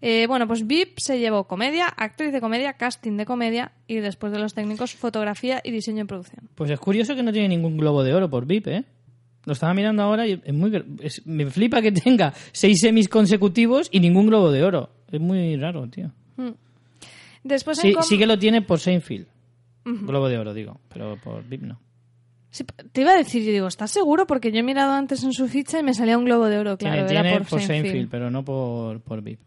Eh, 0.00 0.26
bueno, 0.28 0.46
pues 0.46 0.66
VIP 0.66 0.98
se 1.00 1.18
llevó 1.18 1.44
comedia, 1.48 1.86
actriz 1.88 2.32
de 2.32 2.40
comedia, 2.40 2.74
casting 2.74 3.16
de 3.16 3.26
comedia 3.26 3.72
y 3.88 3.96
después 3.96 4.32
de 4.32 4.38
los 4.38 4.54
técnicos, 4.54 4.94
fotografía 4.94 5.60
y 5.64 5.72
diseño 5.72 6.04
y 6.04 6.06
producción. 6.06 6.48
pues 6.54 6.70
es 6.70 6.78
curioso 6.78 7.16
que 7.16 7.22
no 7.24 7.32
tiene 7.32 7.48
ningún 7.48 7.76
globo 7.76 8.04
de 8.04 8.14
oro 8.14 8.30
por 8.30 8.46
VIP, 8.46 8.68
¿eh? 8.68 8.84
Lo 9.44 9.54
estaba 9.54 9.74
mirando 9.74 10.02
ahora 10.02 10.26
y 10.26 10.40
es 10.44 10.54
muy, 10.54 10.70
es- 11.00 11.26
me 11.26 11.46
flipa 11.46 11.80
que 11.82 11.90
tenga 11.90 12.32
seis 12.52 12.80
semis 12.80 13.08
consecutivos 13.08 13.88
y 13.90 13.98
ningún 14.00 14.26
globo 14.26 14.52
de 14.52 14.62
oro. 14.62 14.90
Es 15.10 15.20
muy 15.20 15.56
raro, 15.56 15.88
tío. 15.88 16.12
Después 17.44 17.82
en 17.82 17.92
Sí, 17.94 17.96
sí 18.02 18.18
que 18.18 18.26
lo 18.26 18.38
tiene 18.38 18.62
por 18.62 18.78
Seinfeld. 18.78 19.26
Globo 19.84 20.28
de 20.28 20.36
oro, 20.38 20.52
digo, 20.52 20.80
pero 20.92 21.16
por 21.16 21.42
VIP 21.48 21.62
no. 21.62 21.80
Sí, 22.50 22.64
te 22.92 23.00
iba 23.02 23.12
a 23.12 23.16
decir, 23.16 23.42
yo 23.42 23.52
digo, 23.52 23.66
¿estás 23.68 23.90
seguro? 23.90 24.26
Porque 24.26 24.52
yo 24.52 24.58
he 24.58 24.62
mirado 24.62 24.92
antes 24.92 25.22
en 25.24 25.32
su 25.32 25.48
ficha 25.48 25.78
y 25.80 25.82
me 25.82 25.94
salía 25.94 26.18
un 26.18 26.24
globo 26.26 26.46
de 26.46 26.58
oro, 26.58 26.76
claro, 26.76 27.06
tiene 27.06 27.12
era 27.12 27.22
tiene 27.22 27.38
por, 27.38 27.60
Seinfeld. 27.60 27.82
Seinfeld, 27.82 28.10
pero 28.10 28.30
no 28.30 28.44
por, 28.44 29.00
por 29.00 29.22
VIP. 29.22 29.40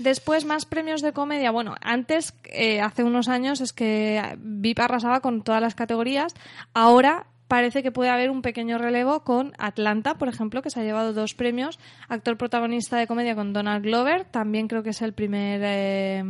Después, 0.00 0.46
más 0.46 0.64
premios 0.64 1.02
de 1.02 1.12
comedia. 1.12 1.50
Bueno, 1.50 1.74
antes, 1.82 2.32
eh, 2.44 2.80
hace 2.80 3.04
unos 3.04 3.28
años, 3.28 3.60
es 3.60 3.74
que 3.74 4.22
VIP 4.38 4.80
arrasaba 4.80 5.20
con 5.20 5.42
todas 5.42 5.60
las 5.60 5.74
categorías. 5.74 6.34
Ahora 6.72 7.26
parece 7.48 7.82
que 7.82 7.92
puede 7.92 8.08
haber 8.08 8.30
un 8.30 8.40
pequeño 8.40 8.78
relevo 8.78 9.24
con 9.24 9.52
Atlanta, 9.58 10.14
por 10.14 10.28
ejemplo, 10.28 10.62
que 10.62 10.70
se 10.70 10.80
ha 10.80 10.84
llevado 10.84 11.12
dos 11.12 11.34
premios. 11.34 11.78
Actor 12.08 12.38
protagonista 12.38 12.96
de 12.96 13.06
comedia 13.06 13.34
con 13.34 13.52
Donald 13.52 13.84
Glover. 13.84 14.24
También 14.24 14.68
creo 14.68 14.82
que 14.82 14.90
es 14.90 15.02
el 15.02 15.12
primer 15.12 15.60
eh, 15.62 16.24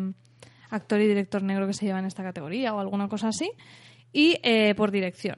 actor 0.69 1.01
y 1.01 1.07
director 1.07 1.41
negro 1.45 1.69
que 1.69 1.73
se 1.73 1.87
lleva 1.87 2.01
en 2.01 2.07
esta 2.07 2.25
categoría 2.25 2.75
o 2.75 2.81
alguna 2.81 3.09
cosa 3.09 3.29
así. 3.29 3.53
Y 4.13 4.41
eh, 4.43 4.75
por 4.75 4.91
dirección. 4.91 5.37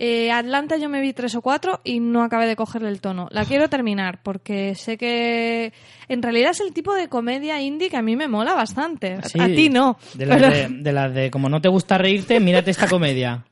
Eh, 0.00 0.30
Atlanta 0.30 0.76
yo 0.76 0.88
me 0.88 1.00
vi 1.00 1.12
tres 1.12 1.34
o 1.34 1.42
cuatro 1.42 1.80
y 1.82 1.98
no 1.98 2.22
acabé 2.22 2.46
de 2.46 2.54
cogerle 2.54 2.88
el 2.88 3.00
tono. 3.00 3.26
La 3.32 3.44
quiero 3.44 3.68
terminar 3.68 4.20
porque 4.22 4.76
sé 4.76 4.96
que 4.96 5.72
en 6.08 6.22
realidad 6.22 6.52
es 6.52 6.60
el 6.60 6.72
tipo 6.72 6.94
de 6.94 7.08
comedia 7.08 7.60
indie 7.60 7.90
que 7.90 7.96
a 7.96 8.02
mí 8.02 8.14
me 8.14 8.28
mola 8.28 8.54
bastante. 8.54 9.14
A- 9.14 9.22
Sí, 9.28 9.40
a 9.40 9.46
ti 9.46 9.68
no. 9.68 9.98
De 10.14 10.24
las 10.26 10.38
pero- 10.40 10.52
de, 10.52 10.68
de 10.68 10.92
las 10.92 11.12
de 11.12 11.30
como 11.32 11.48
no 11.48 11.60
te 11.60 11.68
gusta 11.68 11.98
reírte, 11.98 12.38
mírate 12.38 12.70
esta 12.70 12.86
comedia. 12.88 13.44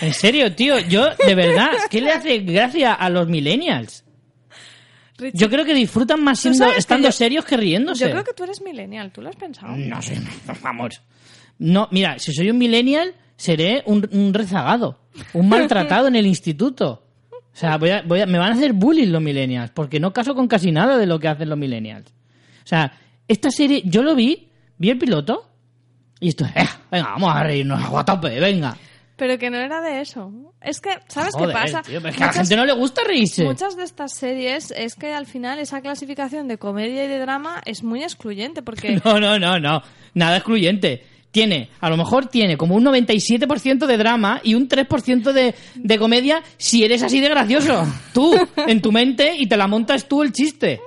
En 0.00 0.12
serio, 0.12 0.52
tío, 0.54 0.80
yo, 0.80 1.06
de 1.14 1.34
verdad, 1.36 1.70
¿qué 1.88 2.00
le 2.00 2.10
hace 2.10 2.38
gracia 2.40 2.92
a 2.92 3.08
los 3.08 3.28
millennials? 3.28 4.04
Richie, 5.16 5.38
Yo 5.38 5.48
creo 5.48 5.64
que 5.64 5.74
disfrutan 5.74 6.22
más 6.22 6.40
siendo, 6.40 6.70
que 6.72 6.78
estando 6.78 7.08
yo- 7.08 7.12
serios 7.12 7.44
que 7.44 7.56
riéndose. 7.56 8.04
yo 8.04 8.10
creo 8.10 8.24
que 8.24 8.32
tú 8.34 8.44
eres 8.44 8.60
millennial, 8.62 9.10
¿tú 9.12 9.22
lo 9.22 9.28
has 9.30 9.36
pensado? 9.36 9.76
No 9.76 10.02
sé, 10.02 10.16
vamos. 10.62 11.00
No, 11.58 11.88
mira, 11.90 12.18
si 12.18 12.32
soy 12.32 12.50
un 12.50 12.58
millennial, 12.58 13.14
seré 13.36 13.82
un, 13.86 14.08
un 14.12 14.32
rezagado, 14.34 15.00
un 15.34 15.48
maltratado 15.48 16.08
en 16.08 16.16
el 16.16 16.26
instituto. 16.26 17.04
O 17.32 17.56
sea, 17.60 17.76
voy 17.76 17.90
a- 17.90 18.02
voy 18.02 18.20
a- 18.20 18.26
me 18.26 18.38
van 18.38 18.52
a 18.52 18.54
hacer 18.54 18.72
bullying 18.72 19.08
los 19.10 19.20
millennials, 19.22 19.70
porque 19.72 19.98
no 19.98 20.12
caso 20.12 20.34
con 20.34 20.46
casi 20.46 20.70
nada 20.70 20.96
de 20.96 21.06
lo 21.06 21.18
que 21.18 21.28
hacen 21.28 21.48
los 21.48 21.58
millennials. 21.58 22.06
O 22.64 22.66
sea, 22.66 22.92
esta 23.26 23.50
serie, 23.50 23.82
yo 23.84 24.02
lo 24.02 24.14
vi, 24.14 24.48
vi 24.76 24.90
el 24.90 24.98
piloto 24.98 25.50
y 26.20 26.28
esto, 26.28 26.44
eh, 26.46 26.64
venga, 26.90 27.10
vamos 27.10 27.34
a 27.34 27.42
reírnos, 27.42 27.82
a 27.94 28.04
tope, 28.04 28.38
venga. 28.40 28.76
Pero 29.16 29.36
que 29.36 29.50
no 29.50 29.56
era 29.56 29.80
de 29.80 30.00
eso. 30.00 30.30
Es 30.60 30.80
que, 30.80 30.90
¿sabes 31.08 31.34
Joder, 31.34 31.48
qué 31.48 31.52
pasa? 31.54 31.82
tío, 31.82 31.98
pero 32.00 32.10
es 32.10 32.16
que 32.16 32.22
a 32.22 32.26
la 32.28 32.32
gente 32.34 32.56
no 32.56 32.64
le 32.64 32.72
gusta 32.72 33.02
reírse. 33.04 33.42
Muchas 33.44 33.76
de 33.76 33.82
estas 33.82 34.12
series 34.14 34.70
es 34.70 34.94
que 34.94 35.12
al 35.12 35.26
final 35.26 35.58
esa 35.58 35.80
clasificación 35.80 36.46
de 36.46 36.56
comedia 36.58 37.04
y 37.04 37.08
de 37.08 37.18
drama 37.18 37.60
es 37.64 37.82
muy 37.82 38.04
excluyente 38.04 38.62
porque 38.62 39.00
No, 39.04 39.18
no, 39.18 39.36
no, 39.40 39.58
no. 39.58 39.82
Nada 40.14 40.36
excluyente. 40.36 41.04
Tiene, 41.30 41.68
a 41.80 41.90
lo 41.90 41.96
mejor 41.96 42.26
tiene 42.26 42.56
como 42.56 42.74
un 42.74 42.84
97% 42.84 43.86
de 43.86 43.96
drama 43.98 44.40
y 44.42 44.54
un 44.54 44.68
3% 44.68 45.32
de, 45.32 45.54
de 45.74 45.98
comedia 45.98 46.42
si 46.56 46.84
eres 46.84 47.02
así 47.02 47.20
de 47.20 47.28
gracioso. 47.28 47.86
Tú, 48.14 48.34
en 48.56 48.80
tu 48.80 48.90
mente, 48.92 49.34
y 49.36 49.46
te 49.46 49.56
la 49.56 49.66
montas 49.66 50.08
tú 50.08 50.22
el 50.22 50.32
chiste. 50.32 50.80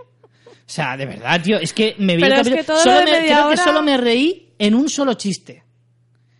O 0.43 0.73
sea, 0.73 0.97
de 0.97 1.05
verdad, 1.05 1.41
tío, 1.41 1.59
es 1.59 1.73
que 1.73 1.95
me 1.99 2.15
vi 2.15 2.23
Pero 2.23 2.35
el 2.35 2.41
es 2.41 2.47
que 2.47 2.53
capítulo- 2.55 2.65
todo 2.65 2.83
solo 2.83 2.93
lo 2.95 2.99
de 2.99 3.05
me- 3.05 3.11
media 3.19 3.35
creo 3.37 3.49
que 3.51 3.57
solo 3.57 3.81
me 3.83 3.97
reí 3.97 4.49
en 4.57 4.73
un 4.75 4.89
solo 4.89 5.13
chiste. 5.13 5.63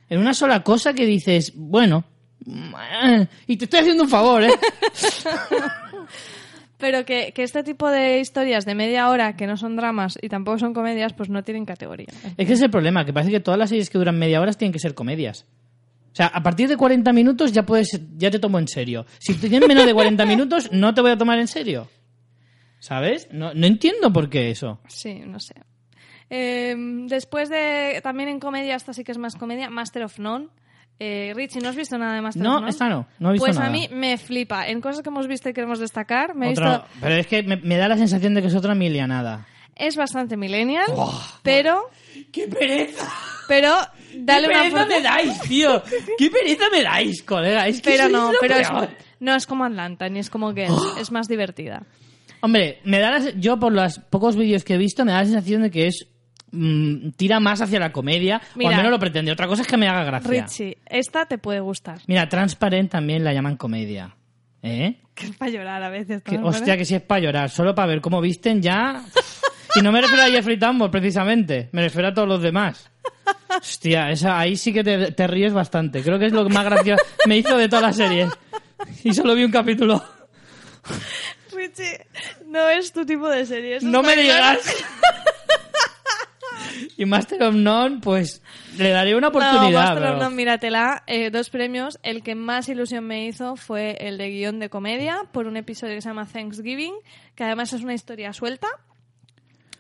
En 0.09 0.19
una 0.19 0.33
sola 0.33 0.63
cosa 0.63 0.93
que 0.93 1.05
dices, 1.05 1.53
bueno, 1.55 2.03
eh, 2.47 3.27
y 3.47 3.55
te 3.55 3.65
estoy 3.65 3.81
haciendo 3.81 4.03
un 4.03 4.09
favor, 4.09 4.43
¿eh? 4.43 4.49
pero 6.81 7.05
que, 7.05 7.31
que 7.31 7.43
este 7.43 7.63
tipo 7.63 7.89
de 7.89 8.19
historias 8.19 8.65
de 8.65 8.75
media 8.75 9.07
hora 9.09 9.37
que 9.37 9.47
no 9.47 9.55
son 9.55 9.77
dramas 9.77 10.17
y 10.21 10.27
tampoco 10.27 10.57
son 10.57 10.73
comedias, 10.73 11.13
pues 11.13 11.29
no 11.29 11.43
tienen 11.43 11.63
categoría. 11.65 12.07
Es 12.35 12.47
que 12.47 12.53
es 12.53 12.61
el 12.61 12.71
problema, 12.71 13.05
que 13.05 13.13
parece 13.13 13.31
que 13.31 13.39
todas 13.39 13.57
las 13.57 13.69
series 13.69 13.89
que 13.89 13.97
duran 13.97 14.17
media 14.17 14.41
hora 14.41 14.51
tienen 14.53 14.73
que 14.73 14.79
ser 14.79 14.95
comedias. 14.95 15.45
O 16.11 16.15
sea, 16.15 16.27
a 16.27 16.43
partir 16.43 16.67
de 16.67 16.75
40 16.75 17.13
minutos 17.13 17.53
ya 17.53 17.63
puedes, 17.63 18.01
ya 18.17 18.29
te 18.29 18.39
tomo 18.39 18.59
en 18.59 18.67
serio. 18.67 19.05
Si 19.19 19.35
tienes 19.35 19.65
menos 19.67 19.85
de 19.85 19.93
40 19.93 20.25
minutos, 20.25 20.71
no 20.73 20.93
te 20.93 20.99
voy 20.99 21.11
a 21.11 21.17
tomar 21.17 21.39
en 21.39 21.47
serio. 21.47 21.87
¿Sabes? 22.79 23.29
No, 23.31 23.53
no 23.53 23.67
entiendo 23.67 24.11
por 24.11 24.29
qué 24.29 24.49
eso. 24.49 24.81
Sí, 24.87 25.21
no 25.25 25.39
sé. 25.39 25.53
Eh, 26.29 26.75
después 27.07 27.47
de, 27.49 28.01
también 28.01 28.27
en 28.27 28.39
comedia, 28.39 28.75
esta 28.75 28.93
sí 28.93 29.03
que 29.03 29.11
es 29.11 29.17
más 29.17 29.35
comedia, 29.35 29.69
Master 29.69 30.03
of 30.03 30.17
None. 30.17 30.47
Eh, 30.99 31.33
Richie, 31.35 31.61
¿no 31.61 31.69
has 31.69 31.75
visto 31.75 31.97
nada 31.97 32.13
de 32.13 32.21
Master 32.21 32.43
No, 32.43 32.67
esta 32.67 32.87
no, 32.87 33.07
no 33.17 33.29
he 33.29 33.33
visto 33.33 33.45
Pues 33.45 33.57
nada. 33.57 33.69
a 33.69 33.71
mí 33.71 33.87
me 33.91 34.17
flipa. 34.19 34.67
En 34.67 34.81
cosas 34.81 35.01
que 35.01 35.09
hemos 35.09 35.27
visto 35.27 35.49
y 35.49 35.53
queremos 35.53 35.79
destacar, 35.79 36.35
me 36.35 36.49
he 36.49 36.51
Otra- 36.51 36.69
visto... 36.79 36.85
Pero 37.01 37.15
es 37.15 37.25
que 37.27 37.41
me, 37.43 37.55
me 37.57 37.77
da 37.77 37.87
la 37.87 37.97
sensación 37.97 38.35
de 38.35 38.41
que 38.41 38.47
es 38.49 38.55
otra 38.55 38.75
milianada. 38.75 39.47
Es 39.75 39.95
bastante 39.95 40.37
millennial, 40.37 40.85
pero... 41.41 41.89
¡Qué 42.31 42.47
pereza! 42.47 43.09
Pero 43.47 43.73
dale 44.15 44.47
¡Qué 44.47 44.53
una 44.53 44.59
pereza 44.59 44.75
oportunidad. 44.83 45.15
me 45.17 45.23
dais, 45.25 45.41
tío! 45.41 45.83
¡Qué 46.19 46.29
pereza 46.29 46.65
me 46.71 46.83
dais, 46.83 47.23
colega! 47.23 47.67
Es 47.67 47.81
que 47.81 47.89
Pero 47.91 48.03
sois 48.03 48.13
no, 48.13 48.31
lo 48.33 48.37
pero 48.39 48.55
es, 48.57 48.69
peor. 48.69 48.89
no 49.21 49.35
es 49.35 49.47
como 49.47 49.65
Atlanta, 49.65 50.07
ni 50.09 50.19
es 50.19 50.29
como 50.29 50.53
Girls, 50.53 50.97
es 50.99 51.11
más 51.11 51.27
divertida. 51.27 51.81
Hombre, 52.41 52.79
me 52.83 52.99
da 52.99 53.11
la 53.11 53.21
se- 53.21 53.33
yo 53.39 53.59
por 53.59 53.71
los 53.71 53.97
pocos 54.09 54.35
vídeos 54.35 54.63
que 54.63 54.75
he 54.75 54.77
visto 54.77 55.03
me 55.03 55.13
da 55.13 55.19
la 55.19 55.25
sensación 55.25 55.63
de 55.63 55.71
que 55.71 55.87
es 55.87 56.07
mm, 56.51 57.11
tira 57.11 57.39
más 57.39 57.61
hacia 57.61 57.79
la 57.79 57.91
comedia 57.91 58.41
o 58.55 58.57
Mira. 58.57 58.71
al 58.71 58.77
menos 58.77 58.91
lo 58.91 58.99
pretende. 58.99 59.31
Otra 59.31 59.47
cosa 59.47 59.61
es 59.61 59.67
que 59.67 59.77
me 59.77 59.87
haga 59.87 60.03
gracia. 60.03 60.29
Richie, 60.29 60.77
esta 60.85 61.25
te 61.25 61.37
puede 61.37 61.59
gustar. 61.59 61.99
Mira, 62.07 62.27
Transparent 62.29 62.91
también 62.91 63.23
la 63.23 63.33
llaman 63.33 63.57
comedia. 63.57 64.15
¿Eh? 64.63 64.95
Que 65.15 65.25
es 65.25 65.35
para 65.35 65.51
llorar 65.51 65.83
a 65.83 65.89
veces. 65.89 66.21
Que, 66.21 66.37
hostia, 66.37 66.77
que 66.77 66.85
si 66.85 66.95
es 66.95 67.01
para 67.01 67.21
llorar, 67.21 67.49
solo 67.49 67.73
para 67.73 67.87
ver 67.87 68.01
cómo 68.01 68.21
visten 68.21 68.61
ya. 68.61 69.03
Y 69.75 69.81
no 69.81 69.91
me 69.91 70.01
refiero 70.01 70.23
a 70.23 70.27
Jeffrey 70.27 70.57
Tambor, 70.57 70.91
precisamente. 70.91 71.69
Me 71.71 71.81
refiero 71.81 72.09
a 72.09 72.13
todos 72.13 72.27
los 72.27 72.41
demás. 72.41 72.89
Hostia, 73.59 74.11
esa, 74.11 74.39
ahí 74.39 74.55
sí 74.55 74.71
que 74.73 74.83
te, 74.83 75.11
te 75.13 75.27
ríes 75.27 75.53
bastante. 75.53 76.01
Creo 76.03 76.19
que 76.19 76.27
es 76.27 76.33
lo 76.33 76.45
que 76.45 76.53
más 76.53 76.65
gracioso 76.65 77.03
me 77.25 77.37
hizo 77.37 77.57
de 77.57 77.69
toda 77.69 77.81
la 77.83 77.93
serie. 77.93 78.27
Y 79.03 79.13
solo 79.13 79.35
vi 79.35 79.43
un 79.43 79.51
capítulo. 79.51 80.03
Richie, 81.53 82.05
no 82.47 82.67
es 82.69 82.91
tu 82.91 83.05
tipo 83.05 83.29
de 83.29 83.45
serie. 83.45 83.77
eso 83.77 83.87
No 83.87 84.01
me 84.01 84.13
está 84.13 84.37
claro. 84.37 84.59
Y 86.97 87.05
Master 87.05 87.43
of 87.43 87.55
None, 87.55 87.99
pues 88.01 88.41
le 88.77 88.89
daré 88.89 89.15
una 89.15 89.21
No, 89.21 89.27
oportunidad. 89.29 89.95
Master 89.95 90.11
of 90.11 90.19
None, 90.19 90.35
míratela. 90.35 91.03
Eh, 91.07 91.29
dos 91.29 91.49
premios. 91.49 91.99
El 92.03 92.23
que 92.23 92.35
más 92.35 92.69
ilusión 92.69 93.05
me 93.05 93.25
hizo 93.25 93.55
fue 93.55 93.97
el 93.99 94.17
de 94.17 94.29
guion 94.29 94.59
de 94.59 94.69
comedia 94.69 95.21
por 95.31 95.47
un 95.47 95.57
episodio 95.57 95.95
que 95.95 96.01
se 96.01 96.09
llama 96.09 96.25
Thanksgiving, 96.25 96.93
que 97.35 97.43
además 97.43 97.73
es 97.73 97.81
una 97.81 97.93
historia 97.93 98.33
suelta. 98.33 98.67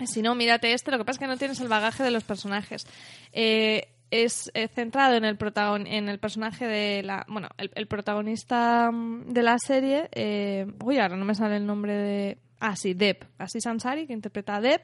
Si 0.05 0.21
no, 0.21 0.35
mírate 0.35 0.73
este. 0.73 0.91
Lo 0.91 0.97
que 0.97 1.05
pasa 1.05 1.17
es 1.17 1.19
que 1.19 1.27
no 1.27 1.37
tienes 1.37 1.59
el 1.59 1.67
bagaje 1.67 2.03
de 2.03 2.11
los 2.11 2.23
personajes. 2.23 2.87
Eh, 3.33 3.87
es 4.11 4.51
eh, 4.53 4.67
centrado 4.67 5.15
en 5.15 5.23
el, 5.23 5.37
protagon 5.37 5.87
en 5.87 6.09
el 6.09 6.19
personaje 6.19 6.67
de 6.67 7.01
la... 7.01 7.25
Bueno, 7.29 7.47
el, 7.57 7.71
el 7.75 7.87
protagonista 7.87 8.91
mm, 8.91 9.31
de 9.31 9.43
la 9.43 9.57
serie... 9.57 10.09
Eh, 10.11 10.67
uy, 10.83 10.99
ahora 10.99 11.15
no 11.15 11.25
me 11.25 11.33
sale 11.33 11.55
el 11.55 11.65
nombre 11.65 11.95
de... 11.95 12.37
Ah, 12.61 12.75
sí, 12.75 12.93
Deb. 12.93 13.25
Así 13.39 13.57
Ansari, 13.65 14.05
que 14.05 14.13
interpreta 14.13 14.55
a 14.55 14.61
Deb, 14.61 14.81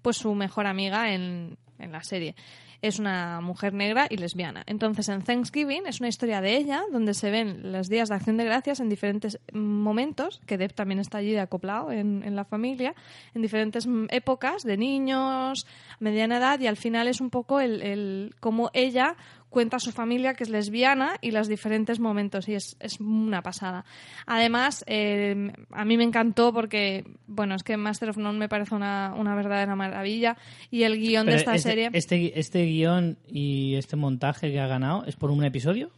pues 0.00 0.16
su 0.16 0.34
mejor 0.34 0.66
amiga 0.66 1.12
en, 1.12 1.58
en 1.78 1.92
la 1.92 2.02
serie. 2.02 2.34
Es 2.80 2.98
una 2.98 3.40
mujer 3.40 3.74
negra 3.74 4.06
y 4.08 4.16
lesbiana. 4.16 4.62
Entonces, 4.64 5.08
en 5.08 5.22
Thanksgiving 5.22 5.86
es 5.86 6.00
una 6.00 6.08
historia 6.08 6.40
de 6.40 6.56
ella, 6.56 6.84
donde 6.90 7.12
se 7.12 7.30
ven 7.30 7.72
los 7.72 7.88
días 7.88 8.08
de 8.08 8.14
acción 8.14 8.36
de 8.38 8.44
gracias 8.44 8.80
en 8.80 8.88
diferentes 8.88 9.40
momentos, 9.52 10.40
que 10.46 10.56
Deb 10.56 10.72
también 10.72 11.00
está 11.00 11.18
allí 11.18 11.32
de 11.32 11.40
acoplado 11.40 11.90
en, 11.90 12.22
en 12.22 12.34
la 12.34 12.44
familia, 12.44 12.94
en 13.34 13.42
diferentes 13.42 13.86
épocas, 14.10 14.62
de 14.62 14.76
niños, 14.78 15.66
mediana 15.98 16.38
edad, 16.38 16.60
y 16.60 16.66
al 16.66 16.76
final 16.76 17.08
es 17.08 17.20
un 17.20 17.30
poco 17.30 17.60
el, 17.60 17.82
el 17.82 18.34
cómo 18.40 18.70
ella 18.72 19.16
cuenta 19.48 19.76
a 19.76 19.80
su 19.80 19.92
familia 19.92 20.34
que 20.34 20.44
es 20.44 20.50
lesbiana 20.50 21.16
y 21.20 21.30
los 21.30 21.48
diferentes 21.48 22.00
momentos 22.00 22.48
y 22.48 22.54
es, 22.54 22.76
es 22.80 23.00
una 23.00 23.42
pasada. 23.42 23.84
Además, 24.26 24.84
eh, 24.86 25.52
a 25.70 25.84
mí 25.84 25.96
me 25.96 26.04
encantó 26.04 26.52
porque, 26.52 27.04
bueno, 27.26 27.54
es 27.54 27.62
que 27.62 27.76
Master 27.76 28.10
of 28.10 28.18
None 28.18 28.38
me 28.38 28.48
parece 28.48 28.74
una, 28.74 29.14
una 29.16 29.34
verdadera 29.34 29.74
maravilla 29.74 30.36
y 30.70 30.82
el 30.82 30.98
guion 30.98 31.26
de 31.26 31.36
esta 31.36 31.54
este, 31.54 31.68
serie, 31.70 31.90
Este, 31.92 32.38
este 32.38 32.64
guion 32.64 33.18
y 33.26 33.74
este 33.76 33.96
montaje 33.96 34.50
que 34.50 34.60
ha 34.60 34.66
ganado 34.66 35.04
es 35.06 35.16
por 35.16 35.30
un 35.30 35.44
episodio. 35.44 35.90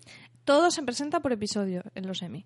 todo 0.44 0.70
se 0.70 0.82
presenta 0.82 1.20
por 1.20 1.32
episodio 1.32 1.82
en 1.94 2.06
los 2.06 2.22
Emmy. 2.22 2.44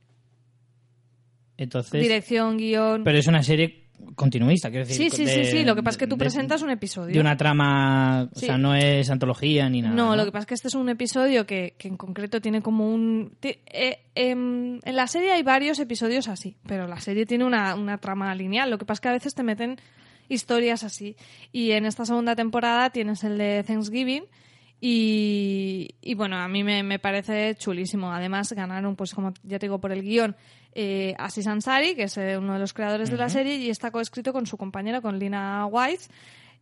Entonces. 1.56 2.02
Dirección, 2.02 2.56
guion... 2.56 3.04
Pero 3.04 3.18
es 3.18 3.26
una 3.26 3.42
serie 3.42 3.83
continuista, 4.14 4.70
quiero 4.70 4.86
decir. 4.86 5.10
Sí, 5.10 5.16
sí, 5.16 5.24
de- 5.24 5.44
sí, 5.46 5.50
sí, 5.58 5.64
lo 5.64 5.74
que 5.74 5.82
pasa 5.82 5.94
es 5.94 5.98
que 5.98 6.06
tú 6.06 6.16
de- 6.16 6.20
presentas 6.24 6.62
un 6.62 6.70
episodio. 6.70 7.12
De 7.14 7.20
una 7.20 7.36
trama. 7.36 8.28
O 8.34 8.38
sea, 8.38 8.58
no 8.58 8.74
es 8.74 9.10
antología 9.10 9.68
ni 9.68 9.82
nada. 9.82 9.94
No, 9.94 10.14
lo 10.16 10.24
que 10.24 10.32
pasa 10.32 10.40
es 10.42 10.46
que 10.46 10.54
este 10.54 10.68
es 10.68 10.74
un 10.74 10.88
episodio 10.88 11.46
que, 11.46 11.74
que 11.78 11.88
en 11.88 11.96
concreto 11.96 12.40
tiene 12.40 12.62
como 12.62 12.88
un... 12.92 13.32
eh, 13.42 13.98
em, 14.14 14.78
en 14.84 14.96
la 14.96 15.06
serie 15.06 15.32
hay 15.32 15.42
varios 15.42 15.78
episodios 15.78 16.28
así, 16.28 16.56
pero 16.66 16.86
la 16.86 17.00
serie 17.00 17.26
tiene 17.26 17.44
una, 17.44 17.74
una 17.74 17.98
trama 17.98 18.34
lineal. 18.34 18.70
Lo 18.70 18.78
que 18.78 18.84
pasa 18.84 18.96
es 18.98 19.00
que 19.00 19.08
a 19.08 19.12
veces 19.12 19.34
te 19.34 19.42
meten 19.42 19.76
historias 20.28 20.84
así. 20.84 21.16
Y 21.52 21.72
en 21.72 21.84
esta 21.86 22.04
segunda 22.04 22.34
temporada 22.36 22.90
tienes 22.90 23.24
el 23.24 23.36
de 23.38 23.62
Thanksgiving 23.66 24.24
y, 24.80 25.94
y 26.02 26.14
bueno, 26.14 26.36
a 26.36 26.46
mí 26.48 26.62
me, 26.62 26.82
me 26.82 26.98
parece 26.98 27.54
chulísimo. 27.56 28.12
Además 28.12 28.52
ganaron, 28.52 28.96
pues 28.96 29.14
como 29.14 29.32
ya 29.42 29.58
te 29.58 29.66
digo, 29.66 29.80
por 29.80 29.92
el 29.92 30.02
guion 30.02 30.36
eh, 30.74 31.14
Aziz 31.18 31.46
Ansari, 31.46 31.94
que 31.94 32.04
es 32.04 32.16
eh, 32.18 32.36
uno 32.38 32.54
de 32.54 32.58
los 32.58 32.72
creadores 32.72 33.10
de 33.10 33.16
la 33.16 33.28
serie, 33.28 33.56
y 33.56 33.70
está 33.70 33.90
coescrito 33.90 34.32
con 34.32 34.46
su 34.46 34.56
compañera, 34.56 35.00
con 35.00 35.18
Lina 35.18 35.66
White. 35.66 36.04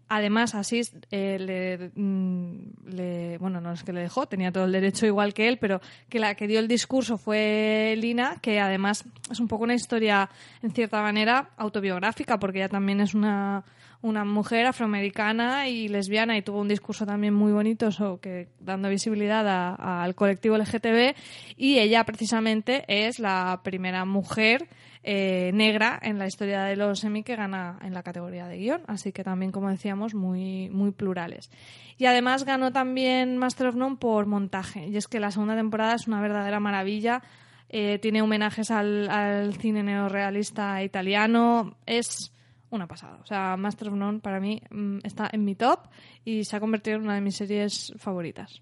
Además, 0.08 0.54
Asís 0.54 0.92
eh, 1.10 1.38
le, 1.38 1.90
mm, 1.94 2.90
le- 2.90 3.38
Bueno, 3.38 3.60
no 3.62 3.72
es 3.72 3.82
que 3.82 3.92
le 3.94 4.00
dejó, 4.02 4.26
tenía 4.26 4.52
todo 4.52 4.64
el 4.66 4.72
derecho 4.72 5.06
igual 5.06 5.32
que 5.32 5.48
él, 5.48 5.56
pero 5.58 5.80
que 6.10 6.18
la 6.18 6.34
que 6.34 6.46
dio 6.46 6.58
el 6.58 6.68
discurso 6.68 7.16
fue 7.16 7.94
Lina, 7.96 8.36
que 8.42 8.60
además 8.60 9.04
es 9.30 9.40
un 9.40 9.48
poco 9.48 9.64
una 9.64 9.74
historia, 9.74 10.28
en 10.62 10.72
cierta 10.72 11.00
manera, 11.00 11.50
autobiográfica, 11.56 12.38
porque 12.38 12.58
ella 12.58 12.68
también 12.68 13.00
es 13.00 13.14
una, 13.14 13.64
una 14.02 14.24
mujer 14.24 14.66
afroamericana 14.66 15.68
y 15.68 15.88
lesbiana 15.88 16.36
y 16.36 16.42
tuvo 16.42 16.60
un 16.60 16.68
discurso 16.68 17.06
también 17.06 17.32
muy 17.34 17.52
bonito 17.52 17.90
so, 17.92 18.20
que, 18.20 18.48
dando 18.60 18.88
visibilidad 18.88 19.46
a- 19.48 20.02
al 20.02 20.14
colectivo 20.14 20.56
LGTB. 20.56 21.14
Y 21.56 21.78
ella, 21.78 22.04
precisamente, 22.04 22.84
es 22.88 23.18
la 23.18 23.60
primera 23.62 24.04
mujer 24.04 24.68
eh, 25.04 25.50
negra 25.54 25.98
en 26.02 26.18
la 26.18 26.26
historia 26.26 26.62
de 26.62 26.76
los 26.76 27.02
Emmy 27.04 27.22
que 27.24 27.34
gana 27.36 27.78
en 27.82 27.92
la 27.94 28.02
categoría 28.02 28.46
de 28.46 28.58
guion. 28.58 28.82
Así 28.86 29.12
que 29.12 29.24
también, 29.24 29.50
como 29.52 29.68
decíamos, 29.70 30.14
muy, 30.14 30.68
muy 30.70 30.90
plurales. 30.92 31.50
Y 31.98 32.06
además 32.06 32.44
ganó 32.44 32.72
también 32.72 33.36
Master 33.36 33.68
of 33.68 33.74
None 33.76 33.96
por 33.96 34.26
montaje. 34.26 34.86
Y 34.88 34.96
es 34.96 35.08
que 35.08 35.20
la 35.20 35.30
segunda 35.30 35.56
temporada 35.56 35.94
es 35.94 36.06
una 36.06 36.20
verdadera 36.20 36.60
maravilla. 36.60 37.22
Eh, 37.68 37.98
tiene 38.00 38.22
homenajes 38.22 38.70
al, 38.70 39.08
al 39.10 39.54
cine 39.54 39.82
neorrealista 39.82 40.82
italiano. 40.82 41.76
Es 41.86 42.32
una 42.76 42.86
pasada. 42.86 43.18
O 43.22 43.26
sea, 43.26 43.56
Master 43.56 43.88
of 43.88 43.94
None 43.94 44.20
para 44.20 44.40
mí 44.40 44.60
mm, 44.70 44.98
está 45.04 45.28
en 45.32 45.44
mi 45.44 45.54
top 45.54 45.80
y 46.24 46.44
se 46.44 46.56
ha 46.56 46.60
convertido 46.60 46.96
en 46.96 47.02
una 47.04 47.14
de 47.14 47.20
mis 47.20 47.36
series 47.36 47.92
favoritas. 47.96 48.60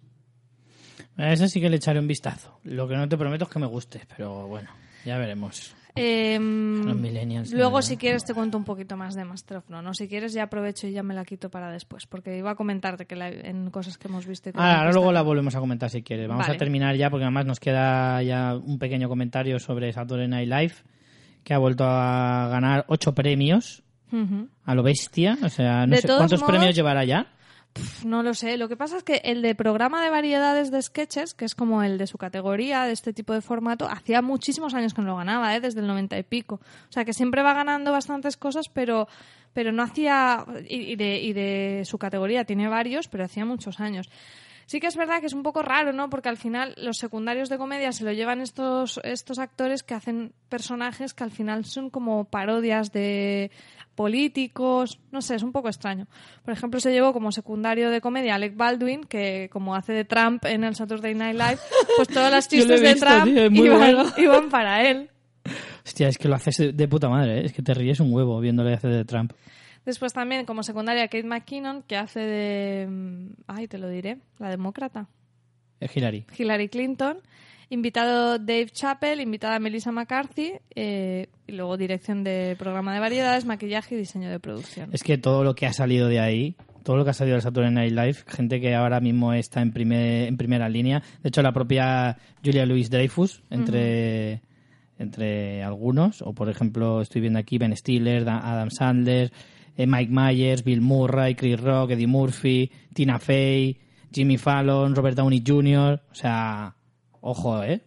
A 1.16 1.32
esa 1.32 1.48
sí 1.48 1.60
que 1.60 1.68
le 1.70 1.76
echaré 1.76 1.98
un 1.98 2.06
vistazo. 2.06 2.58
Lo 2.64 2.86
que 2.88 2.96
no 2.96 3.08
te 3.08 3.16
prometo 3.16 3.44
es 3.44 3.50
que 3.50 3.58
me 3.58 3.66
guste, 3.66 4.02
pero 4.16 4.46
bueno, 4.46 4.68
ya 5.04 5.18
veremos. 5.18 5.74
Em, 5.96 6.84
Los 6.84 6.96
millennials, 6.96 7.52
luego, 7.52 7.82
si 7.82 7.96
quieres, 7.96 8.24
te 8.24 8.32
cuento 8.32 8.56
un 8.56 8.62
poquito 8.64 8.96
más 8.96 9.16
de 9.16 9.24
Master 9.24 9.56
of 9.58 9.68
None. 9.70 9.88
O 9.88 9.92
si 9.92 10.06
quieres, 10.06 10.32
ya 10.32 10.44
aprovecho 10.44 10.86
y 10.86 10.92
ya 10.92 11.02
me 11.02 11.14
la 11.14 11.24
quito 11.24 11.50
para 11.50 11.70
después. 11.72 12.06
Porque 12.06 12.38
iba 12.38 12.52
a 12.52 12.54
comentarte 12.54 13.06
que 13.06 13.16
la- 13.16 13.28
en 13.28 13.70
cosas 13.70 13.98
que 13.98 14.06
hemos 14.06 14.24
visto. 14.24 14.50
y 14.50 14.52
Ah, 14.54 14.78
ahora 14.78 14.92
luego 14.92 15.10
la 15.10 15.22
volvemos 15.22 15.54
a 15.56 15.58
comentar 15.60 15.90
si 15.90 16.02
quieres. 16.02 16.28
Vamos 16.28 16.46
Vale. 16.46 16.54
a 16.54 16.58
terminar 16.58 16.94
ya 16.96 17.10
porque 17.10 17.24
además 17.24 17.44
nos 17.44 17.58
queda 17.58 18.22
ya 18.22 18.54
un 18.56 18.78
pequeño 18.78 19.08
comentario 19.08 19.58
sobre 19.58 19.92
Saturday 19.92 20.28
Night 20.28 20.48
Live 20.48 20.74
que 21.42 21.54
ha 21.54 21.58
vuelto 21.58 21.84
a 21.84 22.48
ganar 22.50 22.84
ocho 22.88 23.12
premios 23.14 23.82
A 24.64 24.74
lo 24.74 24.82
bestia. 24.82 25.38
O 25.42 25.48
sea, 25.48 25.86
no 25.86 25.94
De 25.96 26.02
sé 26.02 26.08
cuántos 26.08 26.40
modos- 26.40 26.50
premios 26.54 26.74
llevará 26.74 27.04
ya. 27.04 27.26
Pf, 27.72 28.04
No 28.04 28.22
lo 28.24 28.34
sé. 28.34 28.56
Lo 28.56 28.68
que 28.68 28.76
pasa 28.76 28.96
es 28.96 29.04
que 29.04 29.20
el 29.24 29.42
de 29.42 29.54
programa 29.54 30.02
de 30.02 30.10
variedades 30.10 30.72
de 30.72 30.82
sketches, 30.82 31.34
que 31.34 31.44
es 31.44 31.54
como 31.54 31.82
el 31.84 31.98
de 31.98 32.06
su 32.08 32.18
categoría, 32.18 32.82
de 32.84 32.92
este 32.92 33.12
tipo 33.12 33.32
de 33.32 33.40
formato, 33.40 33.88
hacía 33.88 34.22
muchísimos 34.22 34.74
años 34.74 34.92
que 34.92 35.02
no 35.02 35.08
lo 35.08 35.16
ganaba, 35.16 35.54
¿eh? 35.54 35.60
desde 35.60 35.80
el 35.80 35.86
90 35.86 36.18
y 36.18 36.22
pico. 36.24 36.56
O 36.88 36.92
sea, 36.92 37.04
que 37.04 37.12
siempre 37.12 37.42
va 37.42 37.54
ganando 37.54 37.92
bastantes 37.92 38.36
cosas, 38.36 38.68
pero, 38.68 39.06
pero 39.52 39.70
no 39.70 39.84
hacía. 39.84 40.44
Y 40.68 40.96
de, 40.96 41.20
y 41.20 41.32
de 41.32 41.82
su 41.84 41.96
categoría 41.98 42.44
tiene 42.44 42.66
varios, 42.68 43.06
pero 43.06 43.24
hacía 43.24 43.44
muchos 43.44 43.78
años. 43.78 44.10
Sí 44.70 44.78
que 44.78 44.86
es 44.86 44.94
verdad 44.94 45.18
que 45.18 45.26
es 45.26 45.32
un 45.32 45.42
poco 45.42 45.62
raro, 45.62 45.92
¿no? 45.92 46.08
Porque 46.10 46.28
al 46.28 46.36
final 46.36 46.74
los 46.76 46.98
secundarios 46.98 47.48
de 47.48 47.58
comedia 47.58 47.90
se 47.90 48.04
lo 48.04 48.12
llevan 48.12 48.40
estos, 48.40 49.00
estos 49.02 49.40
actores 49.40 49.82
que 49.82 49.94
hacen 49.94 50.32
personajes 50.48 51.12
que 51.12 51.24
al 51.24 51.32
final 51.32 51.64
son 51.64 51.90
como 51.90 52.26
parodias 52.26 52.92
de 52.92 53.50
políticos. 53.96 55.00
No 55.10 55.22
sé, 55.22 55.34
es 55.34 55.42
un 55.42 55.50
poco 55.50 55.66
extraño. 55.66 56.06
Por 56.44 56.54
ejemplo, 56.54 56.78
se 56.78 56.92
llevó 56.92 57.12
como 57.12 57.32
secundario 57.32 57.90
de 57.90 58.00
comedia 58.00 58.36
Alec 58.36 58.56
Baldwin, 58.56 59.02
que 59.02 59.48
como 59.50 59.74
hace 59.74 59.92
de 59.92 60.04
Trump 60.04 60.44
en 60.44 60.62
el 60.62 60.76
Saturday 60.76 61.16
Night 61.16 61.34
Live, 61.34 61.58
pues 61.96 62.06
todas 62.06 62.30
las 62.30 62.48
chistes 62.48 62.80
de 62.80 62.94
Trump 62.94 63.24
tío, 63.24 63.46
iban, 63.64 63.78
bueno. 63.80 64.04
iban 64.18 64.50
para 64.50 64.88
él. 64.88 65.10
Hostia, 65.84 66.06
es 66.06 66.16
que 66.16 66.28
lo 66.28 66.36
haces 66.36 66.58
de, 66.58 66.72
de 66.72 66.86
puta 66.86 67.08
madre, 67.08 67.40
¿eh? 67.40 67.46
Es 67.46 67.52
que 67.52 67.62
te 67.62 67.74
ríes 67.74 67.98
un 67.98 68.12
huevo 68.12 68.38
viéndole 68.38 68.74
hacer 68.74 68.92
de 68.92 69.04
Trump. 69.04 69.32
Después 69.86 70.12
también 70.12 70.44
como 70.46 70.62
secundaria 70.62 71.08
Kate 71.08 71.24
McKinnon, 71.24 71.82
que 71.82 71.96
hace 71.96 72.20
de... 72.20 72.86
mm, 72.88 73.26
Ay, 73.46 73.66
te 73.68 73.78
lo 73.78 73.88
diré, 73.88 74.18
la 74.38 74.50
demócrata. 74.50 75.08
Hillary. 75.94 76.26
Hillary 76.38 76.68
Clinton, 76.68 77.18
invitado 77.70 78.38
Dave 78.38 78.66
Chappell, 78.70 79.20
invitada 79.20 79.58
Melissa 79.58 79.90
McCarthy, 79.92 80.52
eh, 80.74 81.28
y 81.46 81.52
luego 81.52 81.76
dirección 81.78 82.22
de 82.22 82.54
programa 82.58 82.92
de 82.92 83.00
variedades, 83.00 83.46
maquillaje 83.46 83.94
y 83.94 83.98
diseño 83.98 84.28
de 84.30 84.38
producción. 84.40 84.90
Es 84.92 85.02
que 85.02 85.16
todo 85.16 85.42
lo 85.44 85.54
que 85.54 85.66
ha 85.66 85.72
salido 85.72 86.08
de 86.08 86.20
ahí, 86.20 86.56
todo 86.82 86.96
lo 86.98 87.04
que 87.04 87.10
ha 87.10 87.14
salido 87.14 87.36
del 87.36 87.42
Saturday 87.42 87.72
Night 87.72 87.92
Live, 87.92 88.16
gente 88.26 88.60
que 88.60 88.74
ahora 88.74 89.00
mismo 89.00 89.32
está 89.32 89.62
en, 89.62 89.72
primer, 89.72 90.28
en 90.28 90.36
primera 90.36 90.68
línea. 90.68 91.02
De 91.22 91.28
hecho, 91.30 91.40
la 91.40 91.52
propia 91.52 92.18
Julia 92.44 92.66
Louis 92.66 92.90
Dreyfus, 92.90 93.42
entre, 93.48 94.42
entre 94.98 95.62
algunos, 95.62 96.20
o 96.22 96.34
por 96.34 96.50
ejemplo, 96.50 97.00
estoy 97.00 97.22
viendo 97.22 97.38
aquí 97.38 97.56
Ben 97.56 97.74
Stiller, 97.76 98.24
Da- 98.24 98.40
Adam 98.52 98.70
Sandler, 98.70 99.32
eh, 99.80 99.86
Mike 99.86 100.12
Myers, 100.12 100.62
Bill 100.62 100.80
Murray, 100.80 101.34
Chris 101.34 101.58
Rock, 101.58 101.92
Eddie 101.92 102.06
Murphy, 102.06 102.70
Tina 102.92 103.18
Fey, 103.18 103.78
Jimmy 104.12 104.36
Fallon, 104.36 104.94
Robert 104.94 105.16
Downey 105.16 105.42
Jr. 105.46 106.02
O 106.10 106.14
sea, 106.14 106.74
ojo, 107.20 107.62
¿eh? 107.62 107.80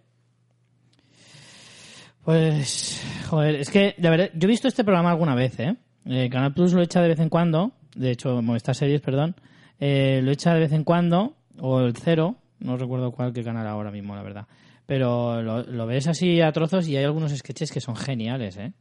Pues, 2.24 3.02
joder, 3.30 3.56
es 3.56 3.70
que, 3.70 3.94
de 3.98 4.10
verdad, 4.10 4.30
yo 4.34 4.48
he 4.48 4.52
visto 4.52 4.68
este 4.68 4.84
programa 4.84 5.12
alguna 5.12 5.36
vez, 5.36 5.60
¿eh? 5.60 5.76
Eh, 6.06 6.30
Canal 6.32 6.54
Plus 6.54 6.74
lo 6.74 6.82
echa 6.82 7.02
de 7.02 7.10
vez 7.10 7.20
en 7.20 7.30
cuando, 7.30 7.74
de 7.96 8.12
hecho, 8.12 8.42
Movistar 8.42 8.76
Series, 8.76 9.02
perdón, 9.02 9.36
eh, 9.80 10.22
lo 10.24 10.32
echa 10.32 10.54
de 10.54 10.62
vez 10.62 10.72
en 10.72 10.84
cuando, 10.84 11.36
o 11.60 11.82
el 11.82 11.96
Cero, 11.96 12.38
no 12.60 12.78
recuerdo 12.78 13.12
cuál 13.12 13.34
que 13.34 13.44
canal 13.44 13.68
ahora 13.68 13.92
mismo, 13.92 14.16
la 14.16 14.24
verdad. 14.24 14.48
Pero 14.86 15.42
lo 15.42 15.86
ves 15.86 16.08
así 16.08 16.42
a 16.42 16.52
trozos 16.52 16.88
y 16.88 16.98
hay 16.98 17.04
algunos 17.04 17.32
sketches 17.36 17.72
que 17.72 17.80
son 17.82 17.96
geniales, 17.96 18.58
¿eh? 18.58 18.74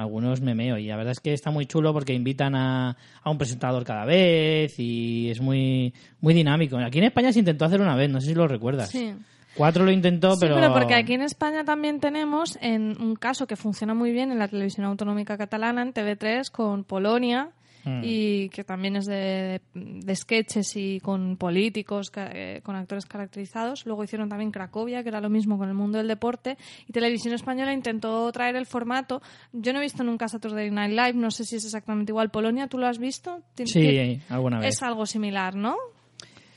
Algunos 0.00 0.40
me 0.40 0.54
meo 0.54 0.78
y 0.78 0.86
la 0.86 0.96
verdad 0.96 1.12
es 1.12 1.20
que 1.20 1.32
está 1.32 1.50
muy 1.50 1.66
chulo 1.66 1.92
porque 1.92 2.12
invitan 2.14 2.54
a, 2.54 2.96
a 3.22 3.30
un 3.30 3.38
presentador 3.38 3.84
cada 3.84 4.04
vez 4.04 4.78
y 4.78 5.30
es 5.30 5.40
muy, 5.40 5.92
muy 6.20 6.34
dinámico. 6.34 6.76
Aquí 6.78 6.98
en 6.98 7.04
España 7.04 7.32
se 7.32 7.40
intentó 7.40 7.64
hacer 7.64 7.80
una 7.80 7.96
vez, 7.96 8.08
no 8.10 8.20
sé 8.20 8.28
si 8.28 8.34
lo 8.34 8.46
recuerdas. 8.48 8.90
Sí. 8.90 9.12
Cuatro 9.56 9.84
lo 9.84 9.90
intentó, 9.90 10.32
Sí, 10.34 10.38
pero... 10.40 10.54
pero 10.54 10.72
porque 10.72 10.94
aquí 10.94 11.14
en 11.14 11.22
España 11.22 11.64
también 11.64 11.98
tenemos 11.98 12.56
en 12.60 13.00
un 13.02 13.16
caso 13.16 13.46
que 13.48 13.56
funciona 13.56 13.92
muy 13.92 14.12
bien 14.12 14.30
en 14.30 14.38
la 14.38 14.46
televisión 14.46 14.86
autonómica 14.86 15.36
catalana, 15.36 15.82
en 15.82 15.92
TV3, 15.92 16.48
con 16.50 16.84
Polonia, 16.84 17.48
Mm. 17.84 18.00
y 18.04 18.48
que 18.50 18.64
también 18.64 18.96
es 18.96 19.06
de, 19.06 19.60
de 19.74 20.16
sketches 20.16 20.74
y 20.76 21.00
con 21.00 21.36
políticos, 21.36 22.10
eh, 22.16 22.60
con 22.62 22.76
actores 22.76 23.06
caracterizados. 23.06 23.86
Luego 23.86 24.04
hicieron 24.04 24.28
también 24.28 24.50
Cracovia, 24.50 25.02
que 25.02 25.08
era 25.08 25.20
lo 25.20 25.30
mismo 25.30 25.56
con 25.58 25.68
el 25.68 25.74
mundo 25.74 25.98
del 25.98 26.08
deporte. 26.08 26.56
Y 26.88 26.92
Televisión 26.92 27.34
Española 27.34 27.72
intentó 27.72 28.30
traer 28.32 28.56
el 28.56 28.66
formato. 28.66 29.22
Yo 29.52 29.72
no 29.72 29.78
he 29.78 29.82
visto 29.82 30.02
nunca 30.04 30.28
Saturday 30.28 30.70
Night 30.70 30.90
Live, 30.92 31.14
no 31.14 31.30
sé 31.30 31.44
si 31.44 31.56
es 31.56 31.64
exactamente 31.64 32.10
igual. 32.12 32.30
Polonia, 32.30 32.66
¿tú 32.66 32.78
lo 32.78 32.86
has 32.86 32.98
visto? 32.98 33.42
Sí, 33.64 34.20
alguna 34.28 34.58
vez. 34.58 34.74
Es 34.74 34.82
algo 34.82 35.06
similar, 35.06 35.54
¿no? 35.54 35.76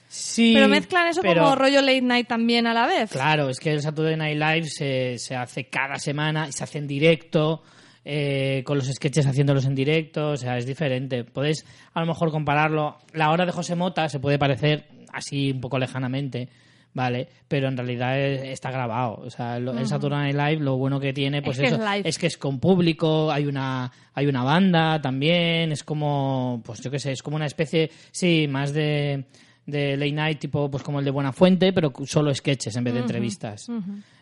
Sí, 0.08 0.52
pero 0.54 0.68
mezclan 0.68 1.08
eso 1.08 1.22
pero- 1.22 1.44
como 1.44 1.56
rollo 1.56 1.82
late 1.82 2.02
night 2.02 2.28
también 2.28 2.68
a 2.68 2.74
la 2.74 2.86
vez. 2.86 3.12
Claro, 3.12 3.48
es 3.48 3.60
que 3.60 3.72
el 3.72 3.82
Saturday 3.82 4.18
Night 4.18 4.38
Live 4.38 4.64
se, 4.68 5.18
se 5.18 5.36
hace 5.38 5.70
cada 5.70 5.98
semana 6.00 6.50
y 6.50 6.52
se 6.52 6.66
hace 6.66 6.80
en 6.80 6.88
directo, 6.88 7.64
eh, 8.06 8.64
con 8.66 8.78
los 8.78 8.88
sketches 8.88 9.26
haciéndolos 9.28 9.66
en 9.66 9.76
directo, 9.76 10.30
o 10.30 10.38
sea, 10.38 10.58
es 10.58 10.66
diferente. 10.66 11.24
Podéis 11.24 11.66
a 11.94 12.00
lo 12.02 12.08
mejor 12.08 12.32
compararlo. 12.32 12.98
La 13.14 13.32
hora 13.32 13.46
de 13.46 13.52
José 13.52 13.76
Mota 13.76 14.10
se 14.10 14.20
puede 14.20 14.40
parecer 14.40 14.86
así 15.14 15.52
un 15.52 15.62
poco 15.62 15.78
lejanamente, 15.78 16.50
¿vale? 16.94 17.28
Pero 17.48 17.68
en 17.68 17.78
realidad 17.78 18.20
es- 18.20 18.44
está 18.44 18.72
grabado. 18.72 19.16
O 19.24 19.30
sea, 19.30 19.60
lo- 19.60 19.78
el 19.78 19.86
Saturday 19.88 20.34
Night 20.34 20.36
Live 20.36 20.64
lo 20.64 20.78
bueno 20.78 21.00
que 21.00 21.14
tiene, 21.14 21.42
pues 21.42 21.58
que 21.60 21.66
es 21.68 21.74
eso, 21.74 21.82
live. 21.82 22.02
es 22.10 22.18
que 22.18 22.28
es 22.28 22.38
con 22.38 22.60
público, 22.60 23.32
hay 23.32 23.46
una, 23.46 23.92
hay 24.14 24.26
una 24.28 24.44
banda 24.44 25.00
también, 25.02 25.72
es 25.72 25.84
como, 25.84 26.62
pues 26.66 26.82
yo 26.82 26.90
qué 26.92 27.00
sé, 27.00 27.12
es 27.12 27.22
como 27.22 27.36
una 27.36 27.46
especie, 27.46 27.92
sí, 28.12 28.48
más 28.50 28.74
de, 28.74 29.26
de 29.72 29.98
late 29.98 30.12
night, 30.12 30.40
tipo, 30.40 30.70
pues 30.70 30.84
como 30.84 31.00
el 31.00 31.06
de 31.06 31.12
Buenafuente, 31.12 31.74
pero 31.74 31.92
solo 32.06 32.34
sketches 32.34 32.76
en 32.76 32.84
vez 32.84 32.94
de 32.94 33.00
entrevistas. 33.00 33.68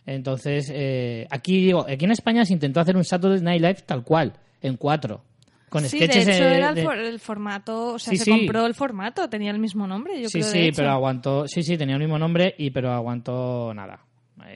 Entonces, 0.05 0.71
eh, 0.73 1.27
aquí 1.29 1.65
digo, 1.65 1.85
aquí 1.87 2.05
en 2.05 2.11
España 2.11 2.45
se 2.45 2.53
intentó 2.53 2.79
hacer 2.79 2.95
un 2.95 3.03
Saturday 3.03 3.41
Night 3.41 3.61
Live 3.61 3.77
tal 3.85 4.03
cual, 4.03 4.33
en 4.61 4.77
cuatro, 4.77 5.21
con 5.69 5.83
Sí, 5.83 5.97
sketches 5.97 6.25
de 6.25 6.33
hecho 6.33 6.47
era 6.49 6.69
el, 6.69 6.75
de- 6.75 6.83
for- 6.83 6.97
el 6.97 7.19
formato, 7.19 7.93
o 7.93 7.99
sea, 7.99 8.11
Sí, 8.11 8.17
se 8.17 8.25
sí. 8.25 8.31
compró 8.31 8.65
el 8.65 8.73
formato, 8.73 9.29
tenía 9.29 9.51
el 9.51 9.59
mismo 9.59 9.85
nombre, 9.87 10.19
yo 10.21 10.29
sí, 10.29 10.39
creo, 10.39 10.51
sí, 10.51 10.59
hecho. 10.59 10.77
pero 10.77 10.91
aguantó, 10.91 11.47
sí, 11.47 11.61
sí, 11.63 11.77
tenía 11.77 11.95
el 11.95 12.01
mismo 12.01 12.17
nombre 12.17 12.55
y 12.57 12.71
pero 12.71 12.91
aguantó 12.91 13.73
nada. 13.73 13.99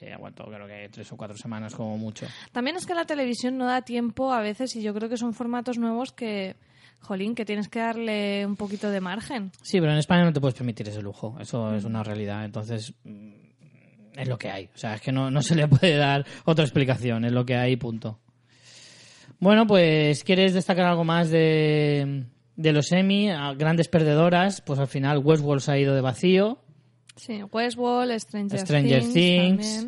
Eh, 0.01 0.11
aguantó 0.13 0.45
creo 0.45 0.65
que 0.65 0.89
tres 0.91 1.11
o 1.11 1.17
cuatro 1.17 1.37
semanas 1.37 1.75
como 1.75 1.97
mucho. 1.97 2.25
También 2.51 2.77
es 2.77 2.85
que 2.87 2.95
la 2.95 3.05
televisión 3.05 3.57
no 3.57 3.65
da 3.67 3.81
tiempo 3.83 4.31
a 4.33 4.39
veces 4.41 4.75
y 4.75 4.81
yo 4.81 4.93
creo 4.93 5.07
que 5.09 5.17
son 5.17 5.33
formatos 5.33 5.77
nuevos 5.77 6.11
que, 6.13 6.55
jolín, 7.03 7.35
que 7.35 7.45
tienes 7.45 7.67
que 7.67 7.79
darle 7.79 8.45
un 8.45 8.55
poquito 8.55 8.89
de 8.89 9.01
margen. 9.01 9.51
Sí, 9.61 9.79
pero 9.79 9.91
en 9.91 9.99
España 9.99 10.23
no 10.23 10.33
te 10.33 10.41
puedes 10.41 10.55
permitir 10.55 10.87
ese 10.89 11.01
lujo. 11.01 11.37
Eso 11.39 11.73
es 11.75 11.83
una 11.83 12.03
realidad. 12.03 12.45
Entonces, 12.45 12.93
mm, 13.03 13.31
es 14.15 14.27
lo 14.27 14.37
que 14.37 14.49
hay. 14.49 14.69
O 14.73 14.77
sea, 14.77 14.95
es 14.95 15.01
que 15.01 15.11
no, 15.11 15.29
no 15.29 15.41
se 15.41 15.55
le 15.55 15.67
puede 15.67 15.95
dar 15.97 16.25
otra 16.45 16.63
explicación. 16.63 17.25
Es 17.25 17.31
lo 17.31 17.45
que 17.45 17.55
hay, 17.55 17.75
punto. 17.75 18.19
Bueno, 19.39 19.67
pues, 19.67 20.23
¿quieres 20.23 20.53
destacar 20.53 20.85
algo 20.85 21.03
más 21.03 21.29
de, 21.29 22.25
de 22.55 22.71
los 22.71 22.91
Emmy? 22.91 23.29
Grandes 23.57 23.89
perdedoras. 23.89 24.61
Pues 24.61 24.79
al 24.79 24.87
final 24.87 25.19
Westworld 25.19 25.61
se 25.61 25.71
ha 25.71 25.77
ido 25.77 25.93
de 25.93 26.01
vacío. 26.01 26.59
Sí, 27.15 27.43
Westworld, 27.43 28.17
Stranger, 28.19 28.59
Stranger 28.59 29.03
Things. 29.11 29.87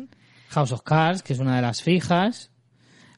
House 0.50 0.72
of 0.72 0.82
Cards, 0.82 1.22
que 1.22 1.32
es 1.32 1.38
una 1.38 1.56
de 1.56 1.62
las 1.62 1.82
fijas. 1.82 2.50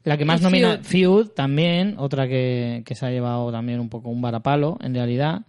La 0.04 0.16
que 0.16 0.24
más 0.24 0.40
nomina, 0.40 0.78
Feud. 0.78 0.84
Feud 0.84 1.28
también, 1.28 1.96
otra 1.98 2.26
que, 2.28 2.82
que 2.86 2.94
se 2.94 3.06
ha 3.06 3.10
llevado 3.10 3.50
también 3.52 3.80
un 3.80 3.88
poco 3.88 4.08
un 4.10 4.22
varapalo, 4.22 4.78
en 4.80 4.94
realidad. 4.94 5.42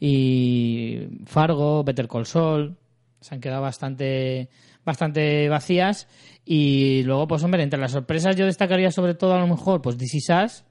Y 0.00 1.08
Fargo, 1.26 1.82
Better 1.84 2.06
Call 2.06 2.26
Saul, 2.26 2.76
se 3.20 3.34
han 3.34 3.40
quedado 3.40 3.62
bastante, 3.62 4.48
bastante 4.84 5.48
vacías. 5.48 6.06
Y 6.44 7.02
luego, 7.02 7.26
pues 7.26 7.42
hombre, 7.42 7.62
entre 7.62 7.80
las 7.80 7.92
sorpresas 7.92 8.36
yo 8.36 8.46
destacaría 8.46 8.90
sobre 8.90 9.14
todo 9.14 9.34
a 9.34 9.40
lo 9.40 9.46
mejor, 9.48 9.82
pues 9.82 9.96
Is 10.00 10.28
Us, 10.30 10.64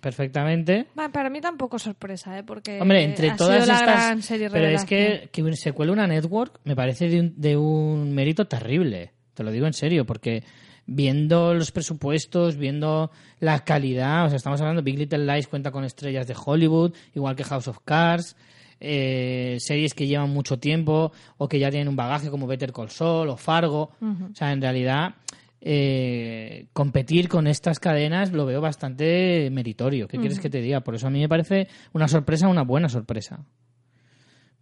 perfectamente. 0.00 0.86
Va, 0.98 1.08
para 1.08 1.30
mí 1.30 1.40
tampoco 1.40 1.76
es 1.76 1.82
sorpresa, 1.82 2.38
¿eh? 2.38 2.44
Porque 2.44 2.80
Hombre, 2.80 3.02
entre 3.02 3.30
ha 3.30 3.36
todas 3.36 3.64
sido 3.64 3.74
la 3.74 3.80
estas. 3.80 4.04
gran 4.04 4.22
serie 4.22 4.50
pero 4.50 4.66
es 4.68 4.84
que, 4.84 5.28
que 5.32 5.56
se 5.56 5.72
cuele 5.72 5.92
una 5.92 6.06
network 6.06 6.60
me 6.64 6.76
parece 6.76 7.08
de 7.08 7.20
un, 7.20 7.34
de 7.36 7.56
un 7.56 8.14
mérito 8.14 8.46
terrible. 8.46 9.12
Te 9.34 9.42
lo 9.42 9.50
digo 9.50 9.66
en 9.66 9.72
serio, 9.72 10.06
porque 10.06 10.42
viendo 10.86 11.52
los 11.54 11.72
presupuestos, 11.72 12.56
viendo 12.56 13.10
la 13.40 13.64
calidad, 13.64 14.26
o 14.26 14.28
sea, 14.28 14.36
estamos 14.36 14.60
hablando, 14.60 14.82
Big 14.82 14.98
Little 14.98 15.26
Lies 15.26 15.48
cuenta 15.48 15.70
con 15.70 15.84
estrellas 15.84 16.26
de 16.26 16.36
Hollywood, 16.42 16.92
igual 17.14 17.34
que 17.36 17.44
House 17.44 17.68
of 17.68 17.80
Cards, 17.84 18.36
eh, 18.78 19.56
series 19.58 19.94
que 19.94 20.06
llevan 20.06 20.30
mucho 20.30 20.58
tiempo 20.58 21.10
o 21.38 21.48
que 21.48 21.58
ya 21.58 21.70
tienen 21.70 21.88
un 21.88 21.96
bagaje 21.96 22.30
como 22.30 22.46
Better 22.46 22.72
Call 22.72 22.90
Saul 22.90 23.28
o 23.30 23.36
Fargo. 23.36 23.90
O 24.00 24.34
sea, 24.34 24.52
en 24.52 24.60
realidad, 24.60 25.14
eh, 25.60 26.66
competir 26.72 27.28
con 27.28 27.46
estas 27.46 27.80
cadenas 27.80 28.32
lo 28.32 28.44
veo 28.46 28.60
bastante 28.60 29.48
meritorio. 29.50 30.06
¿Qué 30.06 30.18
quieres 30.18 30.38
que 30.38 30.50
te 30.50 30.60
diga? 30.60 30.80
Por 30.80 30.94
eso 30.94 31.06
a 31.06 31.10
mí 31.10 31.18
me 31.20 31.28
parece 31.28 31.68
una 31.94 32.06
sorpresa, 32.06 32.48
una 32.48 32.62
buena 32.62 32.88
sorpresa. 32.88 33.40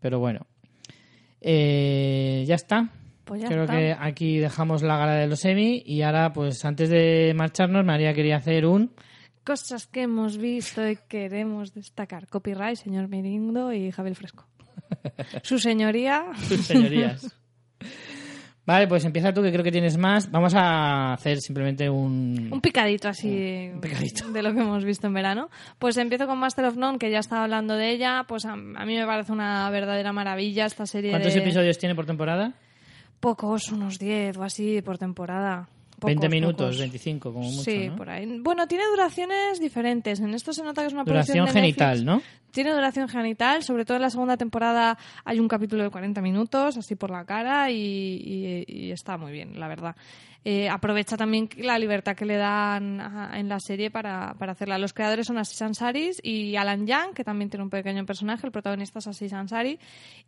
Pero 0.00 0.18
bueno, 0.20 0.46
Eh, 1.46 2.44
ya 2.46 2.54
está. 2.54 2.88
Pues 3.24 3.40
ya 3.42 3.48
Creo 3.48 3.64
está. 3.64 3.76
que 3.76 3.96
aquí 3.98 4.38
dejamos 4.38 4.82
la 4.82 4.96
gala 4.98 5.14
de 5.14 5.26
los 5.26 5.44
Emmy 5.44 5.82
y 5.86 6.02
ahora, 6.02 6.32
pues 6.32 6.64
antes 6.64 6.90
de 6.90 7.32
marcharnos, 7.34 7.84
María 7.84 8.12
quería 8.14 8.36
hacer 8.36 8.66
un... 8.66 8.90
Cosas 9.44 9.86
que 9.86 10.02
hemos 10.02 10.38
visto 10.38 10.88
y 10.88 10.96
queremos 11.08 11.74
destacar. 11.74 12.28
Copyright, 12.28 12.76
señor 12.76 13.08
Mirindo 13.08 13.72
y 13.72 13.90
Javier 13.90 14.14
Fresco. 14.16 14.46
Su 15.42 15.58
señoría. 15.58 16.24
sus 16.48 16.66
señorías. 16.66 17.34
Vale, 18.66 18.88
pues 18.88 19.04
empieza 19.04 19.34
tú, 19.34 19.42
que 19.42 19.52
creo 19.52 19.62
que 19.62 19.70
tienes 19.72 19.98
más. 19.98 20.30
Vamos 20.30 20.54
a 20.54 21.12
hacer 21.12 21.38
simplemente 21.40 21.90
un... 21.90 22.48
Un 22.50 22.60
picadito 22.62 23.08
así 23.08 23.70
Un 23.74 23.80
picadito. 23.82 24.30
de 24.32 24.42
lo 24.42 24.54
que 24.54 24.60
hemos 24.60 24.82
visto 24.86 25.06
en 25.06 25.12
verano. 25.12 25.50
Pues 25.78 25.98
empiezo 25.98 26.26
con 26.26 26.38
Master 26.38 26.64
of 26.64 26.76
None, 26.76 26.96
que 26.98 27.10
ya 27.10 27.18
estaba 27.18 27.42
hablando 27.44 27.74
de 27.76 27.90
ella. 27.90 28.24
Pues 28.26 28.46
a, 28.46 28.52
a 28.54 28.56
mí 28.56 28.96
me 28.96 29.04
parece 29.04 29.32
una 29.32 29.68
verdadera 29.68 30.14
maravilla 30.14 30.64
esta 30.64 30.86
serie 30.86 31.10
¿Cuántos 31.10 31.34
de... 31.34 31.40
episodios 31.40 31.76
tiene 31.76 31.94
por 31.94 32.06
temporada? 32.06 32.54
Pocos, 33.24 33.72
unos 33.72 33.98
10 33.98 34.36
o 34.36 34.42
así 34.44 34.80
por 34.82 34.98
temporada. 34.98 35.68
Pocos, 35.98 36.06
20 36.06 36.28
minutos, 36.28 36.66
pocos. 36.66 36.78
25 36.78 37.32
como 37.32 37.48
mucho, 37.50 37.62
Sí, 37.62 37.88
¿no? 37.88 37.96
por 37.96 38.10
ahí. 38.10 38.38
Bueno, 38.40 38.66
tiene 38.66 38.84
duraciones 38.86 39.60
diferentes. 39.60 40.20
En 40.20 40.34
esto 40.34 40.52
se 40.52 40.62
nota 40.62 40.82
que 40.82 40.88
es 40.88 40.92
una 40.92 41.04
Duración 41.04 41.38
producción 41.38 41.54
de 41.54 41.60
Netflix. 41.68 41.76
genital, 41.86 42.04
¿no? 42.04 42.22
Tiene 42.50 42.72
duración 42.72 43.08
genital, 43.08 43.62
sobre 43.62 43.84
todo 43.84 43.96
en 43.96 44.02
la 44.02 44.10
segunda 44.10 44.36
temporada 44.36 44.96
hay 45.24 45.40
un 45.40 45.48
capítulo 45.48 45.82
de 45.82 45.90
40 45.90 46.20
minutos, 46.20 46.76
así 46.76 46.94
por 46.94 47.10
la 47.10 47.24
cara, 47.24 47.70
y, 47.70 47.76
y- 47.76 48.64
y 48.68 48.90
está 48.92 49.16
muy 49.16 49.32
bien, 49.32 49.58
la 49.58 49.66
verdad. 49.68 49.96
Eh, 50.46 50.68
aprovecha 50.68 51.16
también 51.16 51.48
la 51.56 51.78
libertad 51.78 52.14
que 52.14 52.26
le 52.26 52.36
dan 52.36 53.00
en 53.32 53.48
la 53.48 53.58
serie 53.60 53.90
para, 53.90 54.34
para 54.38 54.52
hacerla. 54.52 54.76
Los 54.76 54.92
creadores 54.92 55.26
son 55.26 55.38
Aziz 55.38 55.62
Ansari 55.62 56.10
y 56.22 56.56
Alan 56.56 56.86
Young, 56.86 57.14
que 57.14 57.24
también 57.24 57.48
tiene 57.48 57.64
un 57.64 57.70
pequeño 57.70 58.04
personaje, 58.04 58.46
el 58.46 58.52
protagonista 58.52 58.98
es 58.98 59.06
Aziz 59.06 59.32
Ansari. 59.32 59.78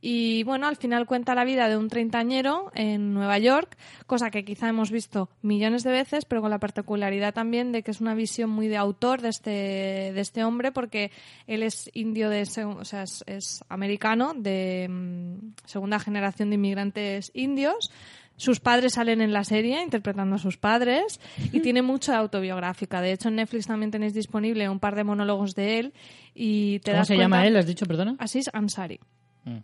Y 0.01 0.43
bueno, 0.45 0.69
al 0.69 0.77
final 0.77 1.05
cuenta 1.05 1.35
la 1.35 1.45
vida 1.45 1.69
de 1.69 1.77
un 1.77 1.89
treintañero 1.89 2.71
en 2.75 3.13
Nueva 3.13 3.39
York, 3.39 3.77
cosa 4.07 4.31
que 4.31 4.45
quizá 4.45 4.69
hemos 4.69 4.91
visto 4.91 5.29
millones 5.43 5.83
de 5.83 5.91
veces, 5.91 6.25
pero 6.25 6.41
con 6.41 6.51
la 6.51 6.59
particularidad 6.59 7.35
también 7.35 7.73
de 7.73 7.83
que 7.83 7.91
es 7.91 8.01
una 8.01 8.15
visión 8.15 8.49
muy 8.49 8.69
de 8.69 8.79
autor 8.79 9.21
de 9.21 9.29
este, 9.29 9.51
de 9.51 10.21
este 10.21 10.45
hombre, 10.45 10.73
porque 10.73 11.11
él 11.47 11.63
es 11.63 11.91
indio 11.93 12.31
de, 12.31 12.43
o 12.65 12.85
sea, 12.85 13.03
es, 13.03 13.23
es 13.27 13.65
americano 13.69 14.33
de 14.35 14.89
mm, 14.89 15.53
segunda 15.67 15.99
generación 15.99 16.49
de 16.49 16.55
inmigrantes 16.55 17.31
indios. 17.35 17.91
Sus 18.37 18.61
padres 18.61 18.93
salen 18.95 19.21
en 19.23 19.33
la 19.33 19.45
serie 19.45 19.83
interpretando 19.83 20.37
a 20.37 20.39
sus 20.39 20.59
padres 20.59 21.21
y 21.53 21.61
tiene 21.61 21.81
mucho 21.83 22.13
de 22.13 22.19
autobiográfica. 22.19 23.01
De 23.01 23.13
hecho, 23.13 23.29
en 23.29 23.37
Netflix 23.37 23.67
también 23.67 23.91
tenéis 23.91 24.13
disponible 24.13 24.69
un 24.69 24.79
par 24.79 24.95
de 24.95 25.05
monólogos 25.05 25.55
de 25.55 25.79
él 25.79 25.93
y 26.35 26.81
te 26.81 26.91
¿Cómo 26.91 26.99
das 26.99 27.09
se 27.09 27.15
cuenta- 27.15 27.25
llama 27.25 27.47
él? 27.47 27.57
¿Has 27.57 27.67
dicho, 27.67 27.87
perdona? 27.87 28.15
Aziz 28.19 28.51
Ansari 28.53 29.01
Mm. 29.45 29.59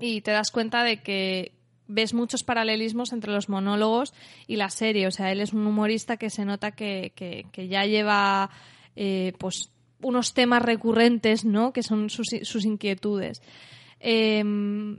y 0.00 0.20
te 0.20 0.30
das 0.30 0.50
cuenta 0.52 0.84
de 0.84 1.02
que 1.02 1.52
ves 1.88 2.14
muchos 2.14 2.44
paralelismos 2.44 3.12
entre 3.12 3.32
los 3.32 3.48
monólogos 3.48 4.14
y 4.46 4.54
la 4.56 4.70
serie. 4.70 5.06
O 5.06 5.10
sea, 5.10 5.32
él 5.32 5.40
es 5.40 5.52
un 5.52 5.66
humorista 5.66 6.16
que 6.16 6.30
se 6.30 6.44
nota 6.44 6.70
que, 6.70 7.12
que- 7.16 7.46
que 7.50 7.66
ya 7.68 7.84
lleva 7.86 8.50
eh, 8.94 9.32
pues 9.38 9.70
unos 10.00 10.32
temas 10.34 10.62
recurrentes, 10.62 11.44
¿no? 11.44 11.72
Que 11.72 11.82
son 11.82 12.08
sus, 12.10 12.28
sus 12.42 12.64
inquietudes. 12.64 13.42
Eh, 14.00 14.42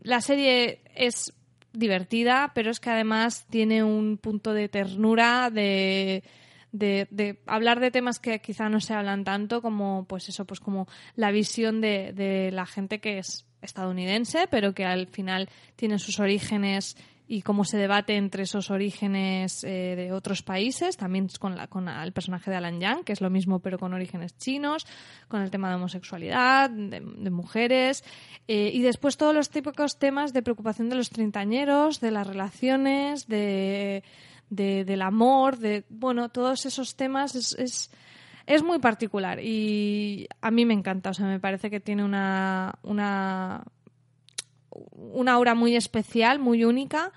la 0.03 0.19
serie 0.21 0.81
es 0.95 1.33
divertida, 1.73 2.51
pero 2.53 2.71
es 2.71 2.79
que 2.79 2.89
además 2.89 3.45
tiene 3.49 3.83
un 3.83 4.17
punto 4.17 4.53
de 4.53 4.69
ternura, 4.69 5.49
de, 5.49 6.23
de, 6.71 7.39
hablar 7.45 7.79
de 7.79 7.91
temas 7.91 8.19
que 8.19 8.39
quizá 8.39 8.69
no 8.69 8.79
se 8.79 8.93
hablan 8.93 9.23
tanto, 9.23 9.61
como 9.61 10.05
pues 10.07 10.29
eso, 10.29 10.45
pues 10.45 10.59
como 10.59 10.87
la 11.15 11.31
visión 11.31 11.81
de, 11.81 12.13
de 12.13 12.51
la 12.51 12.65
gente 12.65 12.99
que 12.99 13.17
es 13.17 13.45
estadounidense, 13.61 14.47
pero 14.49 14.73
que 14.73 14.85
al 14.85 15.07
final 15.07 15.49
tiene 15.75 15.99
sus 15.99 16.19
orígenes 16.19 16.97
y 17.27 17.41
cómo 17.41 17.63
se 17.63 17.77
debate 17.77 18.15
entre 18.17 18.43
esos 18.43 18.69
orígenes 18.69 19.63
eh, 19.63 19.95
de 19.95 20.11
otros 20.11 20.43
países, 20.43 20.97
también 20.97 21.27
con, 21.39 21.55
la, 21.55 21.67
con 21.67 21.87
el 21.87 22.11
personaje 22.11 22.51
de 22.51 22.57
Alan 22.57 22.79
Yang, 22.79 23.03
que 23.05 23.13
es 23.13 23.21
lo 23.21 23.29
mismo 23.29 23.59
pero 23.59 23.79
con 23.79 23.93
orígenes 23.93 24.37
chinos, 24.37 24.85
con 25.29 25.41
el 25.41 25.49
tema 25.49 25.69
de 25.69 25.75
homosexualidad, 25.75 26.69
de, 26.69 26.99
de 26.99 27.29
mujeres, 27.29 28.03
eh, 28.47 28.71
y 28.73 28.81
después 28.81 29.17
todos 29.17 29.33
los 29.33 29.49
típicos 29.49 29.97
temas 29.97 30.33
de 30.33 30.41
preocupación 30.43 30.89
de 30.89 30.95
los 30.95 31.09
treintañeros, 31.09 31.99
de 32.01 32.11
las 32.11 32.27
relaciones, 32.27 33.27
de, 33.27 34.03
de- 34.49 34.83
del 34.85 35.01
amor, 35.01 35.57
de 35.57 35.85
bueno, 35.89 36.29
todos 36.29 36.65
esos 36.65 36.95
temas 36.95 37.35
es, 37.35 37.55
es, 37.57 37.89
es 38.45 38.61
muy 38.63 38.79
particular 38.79 39.39
y 39.41 40.27
a 40.41 40.51
mí 40.51 40.65
me 40.65 40.73
encanta, 40.73 41.11
o 41.11 41.13
sea, 41.13 41.25
me 41.25 41.39
parece 41.39 41.69
que 41.71 41.79
tiene 41.79 42.03
una, 42.03 42.73
una 42.83 43.63
una 44.95 45.33
aura 45.33 45.55
muy 45.55 45.75
especial, 45.75 46.39
muy 46.39 46.63
única 46.63 47.11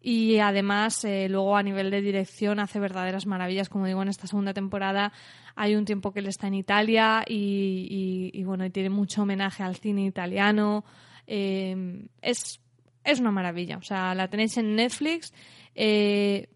y 0.00 0.38
además 0.38 1.04
eh, 1.04 1.28
luego 1.28 1.56
a 1.56 1.62
nivel 1.62 1.90
de 1.90 2.00
dirección 2.00 2.60
hace 2.60 2.78
verdaderas 2.78 3.26
maravillas, 3.26 3.68
como 3.68 3.86
digo, 3.86 4.02
en 4.02 4.08
esta 4.08 4.26
segunda 4.26 4.54
temporada 4.54 5.12
hay 5.56 5.74
un 5.74 5.84
tiempo 5.84 6.12
que 6.12 6.20
él 6.20 6.26
está 6.26 6.46
en 6.46 6.54
Italia 6.54 7.24
y, 7.26 8.42
bueno, 8.44 8.70
tiene 8.70 8.90
mucho 8.90 9.22
homenaje 9.22 9.64
al 9.64 9.74
cine 9.74 10.04
italiano. 10.04 10.84
Eh, 11.26 12.06
es, 12.22 12.60
es 13.02 13.18
una 13.18 13.32
maravilla, 13.32 13.76
o 13.76 13.82
sea, 13.82 14.14
la 14.14 14.28
tenéis 14.28 14.56
en 14.56 14.76
Netflix. 14.76 15.34
Eh, 15.74 16.48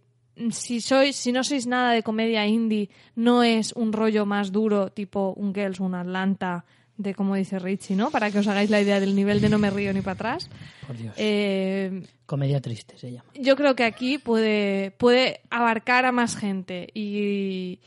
si 0.51 0.81
sois, 0.81 1.17
si 1.17 1.33
no 1.33 1.43
sois 1.43 1.67
nada 1.67 1.93
de 1.93 2.03
comedia 2.03 2.47
indie, 2.47 2.91
no 3.17 3.43
es 3.43 3.73
un 3.73 3.93
rollo 3.93 4.25
más 4.25 4.53
duro, 4.53 4.91
tipo 4.91 5.35
un 5.37 5.53
Girls, 5.53 5.81
un 5.81 5.95
Atlanta, 5.95 6.65
de 6.97 7.15
como 7.15 7.35
dice 7.35 7.59
Richie, 7.59 7.97
¿no? 7.97 8.11
Para 8.11 8.31
que 8.31 8.39
os 8.39 8.47
hagáis 8.49 8.71
la 8.71 8.81
idea 8.81 9.01
del 9.01 9.15
nivel 9.17 9.41
de 9.41 9.49
no 9.49 9.59
me 9.59 9.71
río 9.71 9.93
ni 9.93 10.01
para 10.03 10.13
atrás. 10.13 10.51
Por 10.87 10.97
Dios. 10.97 11.15
Eh, 11.17 12.03
Comedia 12.27 12.61
triste 12.61 12.97
se 12.99 13.13
llama. 13.13 13.25
yo 13.35 13.57
creo 13.57 13.75
que 13.75 13.85
aquí 13.85 14.19
puede, 14.19 14.91
puede 14.93 15.41
abarcar 15.51 16.05
a 16.05 16.13
más 16.13 16.37
gente 16.37 16.89
y, 16.95 17.81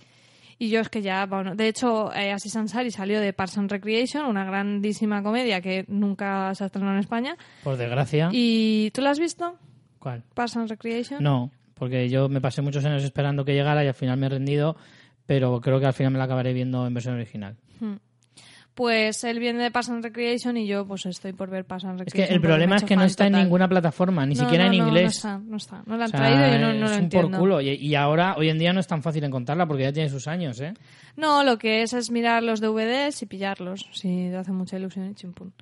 y 0.60 0.70
yo 0.70 0.82
es 0.82 0.90
que 0.90 1.02
ya, 1.02 1.26
bueno, 1.26 1.56
de 1.56 1.68
hecho, 1.68 2.14
eh, 2.14 2.32
Aziz 2.32 2.56
Ansari 2.56 2.92
salió 2.92 3.20
de 3.22 3.34
Parks 3.34 3.58
and 3.58 3.72
Recreation, 3.72 4.26
una 4.26 4.44
grandísima 4.46 5.22
comedia 5.24 5.62
que 5.62 5.86
nunca 5.88 6.54
se 6.56 6.64
ha 6.64 6.68
estrenado 6.68 6.94
en 6.94 7.00
España. 7.00 7.38
Por 7.64 7.78
desgracia. 7.78 8.30
¿Y 8.32 8.92
tú 8.92 9.02
la 9.02 9.12
has 9.12 9.20
visto? 9.20 9.58
¿Cuál? 10.00 10.24
Parks 10.34 10.58
and 10.58 10.70
Recreation. 10.70 11.24
No, 11.24 11.52
porque 11.76 12.10
yo 12.10 12.30
me 12.30 12.42
pasé 12.42 12.62
muchos 12.62 12.86
años 12.86 13.04
esperando 13.04 13.44
que 13.46 13.54
llegara 13.54 13.84
y 13.84 13.88
al 13.88 13.94
final 13.96 14.18
me 14.18 14.26
he 14.28 14.30
rendido, 14.30 14.76
pero 15.26 15.60
creo 15.62 15.80
que 15.80 15.86
al 15.88 15.94
final 15.94 16.12
me 16.14 16.20
la 16.20 16.26
acabaré 16.26 16.54
viendo 16.54 16.86
en 16.86 16.94
versión 16.94 17.16
original. 17.16 17.56
Pues 18.76 19.24
él 19.24 19.40
viene 19.40 19.64
de 19.64 19.72
Parks 19.72 19.90
and 19.90 20.04
Recreation 20.04 20.58
y 20.58 20.68
yo 20.68 20.86
pues 20.86 21.06
estoy 21.06 21.32
por 21.32 21.50
ver 21.50 21.64
Parks 21.64 21.86
and 21.86 21.94
Es 22.02 22.06
Recreation. 22.08 22.28
que 22.28 22.34
el 22.36 22.42
problema 22.42 22.76
es 22.76 22.84
que 22.84 22.98
no 22.98 23.06
está 23.06 23.26
en 23.28 23.34
ninguna 23.34 23.70
plataforma, 23.70 24.26
ni 24.26 24.36
No, 24.36 24.44
siquiera 24.44 24.66
no, 24.66 24.74
en 24.74 24.74
inglés. 24.76 25.04
No 25.04 25.10
está, 25.10 25.38
no 25.40 25.58
está. 25.58 25.84
No 25.86 25.96
la 25.98 26.04
han 26.06 26.10
O 26.10 26.12
sea, 26.12 26.20
traído 26.20 26.48
y 26.48 26.52
yo 26.52 26.58
no, 26.60 26.68
no 26.68 26.74
es 26.74 26.92
lo 26.92 26.98
un 26.98 27.04
entiendo. 27.04 27.30
por 27.32 27.40
culo. 27.40 27.62
Y, 27.62 27.70
y 27.70 27.96
ahora, 27.96 28.36
hoy 28.38 28.50
en 28.50 28.60
día, 28.60 28.74
no 28.74 28.82
es 28.82 28.88
tan 28.88 29.02
fácil 29.02 29.24
encontrarla 29.24 29.66
porque 29.66 29.84
ya 29.84 29.94
tiene 29.94 30.10
sus 30.10 30.28
años, 30.28 30.60
¿eh? 30.60 30.74
No, 31.16 31.44
lo 31.46 31.58
que 31.58 31.84
es 31.84 31.94
es 31.94 32.12
mirar 32.12 32.44
los 32.44 32.60
DVDs 32.60 33.22
y 33.22 33.26
pillarlos, 33.26 33.88
si 33.94 34.28
te 34.30 34.36
hace 34.36 34.52
mucha 34.52 34.76
ilusión 34.78 35.10
y 35.10 35.16
chimpún. 35.16 35.54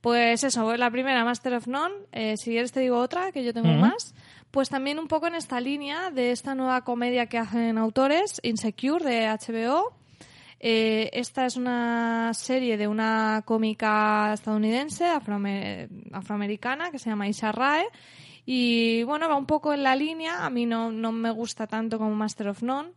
Pues 0.00 0.44
eso, 0.44 0.76
la 0.76 0.90
primera, 0.92 1.24
Master 1.24 1.54
of 1.54 1.66
None. 1.66 1.94
Eh, 2.12 2.36
si 2.36 2.50
quieres 2.50 2.70
te 2.70 2.78
digo 2.80 2.98
otra, 2.98 3.32
que 3.32 3.42
yo 3.42 3.52
tengo 3.52 3.72
más. 3.72 4.14
Pues 4.52 4.68
también 4.68 5.00
un 5.00 5.08
poco 5.08 5.26
en 5.26 5.34
esta 5.34 5.58
línea 5.60 6.10
de 6.12 6.30
esta 6.30 6.54
nueva 6.54 6.84
comedia 6.84 7.26
que 7.26 7.38
hacen 7.38 7.78
autores, 7.78 8.38
Insecure, 8.44 9.04
de 9.04 9.26
HBO. 9.28 9.92
Eh, 10.66 11.10
esta 11.12 11.44
es 11.44 11.56
una 11.58 12.32
serie 12.32 12.78
de 12.78 12.88
una 12.88 13.42
cómica 13.44 14.32
estadounidense, 14.32 15.04
afroame- 15.04 15.90
afroamericana, 16.10 16.90
que 16.90 16.98
se 16.98 17.10
llama 17.10 17.28
Isha 17.28 17.52
Rae. 17.52 17.84
Y 18.46 19.02
bueno, 19.02 19.28
va 19.28 19.36
un 19.36 19.44
poco 19.44 19.74
en 19.74 19.82
la 19.82 19.94
línea. 19.94 20.46
A 20.46 20.48
mí 20.48 20.64
no, 20.64 20.90
no 20.90 21.12
me 21.12 21.30
gusta 21.30 21.66
tanto 21.66 21.98
como 21.98 22.14
Master 22.14 22.48
of 22.48 22.62
None. 22.62 22.92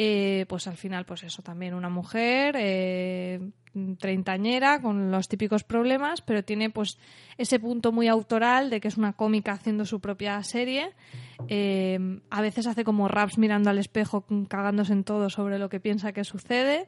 Eh, 0.00 0.46
pues 0.48 0.68
al 0.68 0.76
final, 0.76 1.04
pues 1.04 1.24
eso, 1.24 1.42
también 1.42 1.74
una 1.74 1.88
mujer 1.88 2.54
eh, 2.56 3.40
treintañera 3.98 4.80
con 4.80 5.10
los 5.10 5.26
típicos 5.26 5.64
problemas, 5.64 6.20
pero 6.20 6.44
tiene 6.44 6.70
pues 6.70 6.98
ese 7.36 7.58
punto 7.58 7.90
muy 7.90 8.06
autoral 8.06 8.70
de 8.70 8.80
que 8.80 8.86
es 8.86 8.96
una 8.96 9.14
cómica 9.14 9.50
haciendo 9.50 9.84
su 9.84 9.98
propia 9.98 10.40
serie. 10.44 10.92
Eh, 11.48 11.98
a 12.30 12.40
veces 12.40 12.68
hace 12.68 12.84
como 12.84 13.08
raps 13.08 13.38
mirando 13.38 13.70
al 13.70 13.78
espejo, 13.78 14.24
cagándose 14.46 14.92
en 14.92 15.02
todo 15.02 15.30
sobre 15.30 15.58
lo 15.58 15.68
que 15.68 15.80
piensa 15.80 16.12
que 16.12 16.22
sucede. 16.22 16.86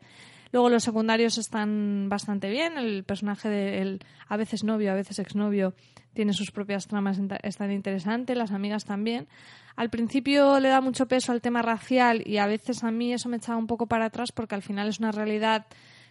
Luego 0.53 0.69
los 0.69 0.83
secundarios 0.83 1.39
están 1.39 2.09
bastante 2.09 2.51
bien. 2.51 2.77
El 2.79 3.05
personaje 3.05 3.49
del 3.49 4.01
a 4.29 4.37
veces 4.37 4.65
novio, 4.65 4.91
a 4.93 4.95
veces 4.95 5.19
exnovio, 5.19 5.75
tiene 6.13 6.33
sus 6.33 6.51
propias 6.51 6.87
tramas, 6.89 7.21
están 7.43 7.71
interesantes. 7.73 8.37
Las 8.37 8.51
amigas 8.53 8.85
también. 8.85 9.29
Al 9.77 9.91
principio 9.91 10.59
le 10.61 10.69
da 10.69 10.81
mucho 10.81 11.07
peso 11.07 11.33
al 11.33 11.41
tema 11.41 11.63
racial 11.63 12.23
y 12.27 12.39
a 12.39 12.47
veces 12.47 12.83
a 12.85 12.91
mí 12.91 13.13
eso 13.13 13.29
me 13.29 13.37
echaba 13.37 13.59
un 13.59 13.67
poco 13.67 13.87
para 13.87 14.07
atrás 14.07 14.33
porque 14.33 14.55
al 14.55 14.63
final 14.63 14.89
es 14.89 14.99
una 14.99 15.13
realidad 15.13 15.67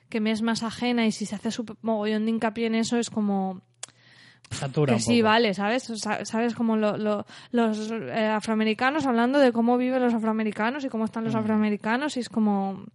que 0.09 0.19
me 0.21 0.31
es 0.31 0.41
más 0.41 0.63
ajena 0.63 1.05
y 1.05 1.11
si 1.11 1.25
se 1.27 1.35
hace 1.35 1.51
su 1.51 1.65
mogollón 1.81 2.25
de 2.25 2.31
hincapié 2.31 2.65
en 2.67 2.75
eso 2.75 2.97
es 2.97 3.09
como 3.11 3.61
Satura 4.49 4.95
que 4.95 4.99
sí, 4.99 5.21
vale, 5.21 5.53
¿sabes? 5.53 5.83
¿Sabes? 6.23 6.55
Como 6.55 6.75
lo- 6.77 6.97
lo- 6.97 7.25
los 7.51 7.91
eh, 7.91 8.25
afroamericanos 8.25 9.05
hablando 9.05 9.37
de 9.37 9.51
cómo 9.51 9.77
viven 9.77 10.01
los 10.01 10.13
afroamericanos 10.15 10.83
y 10.83 10.89
cómo 10.89 11.05
están 11.05 11.23
Mm. 11.23 11.25
los 11.27 11.35
afroamericanos 11.35 12.17
y 12.17 12.21
es 12.21 12.29
como... 12.29 12.85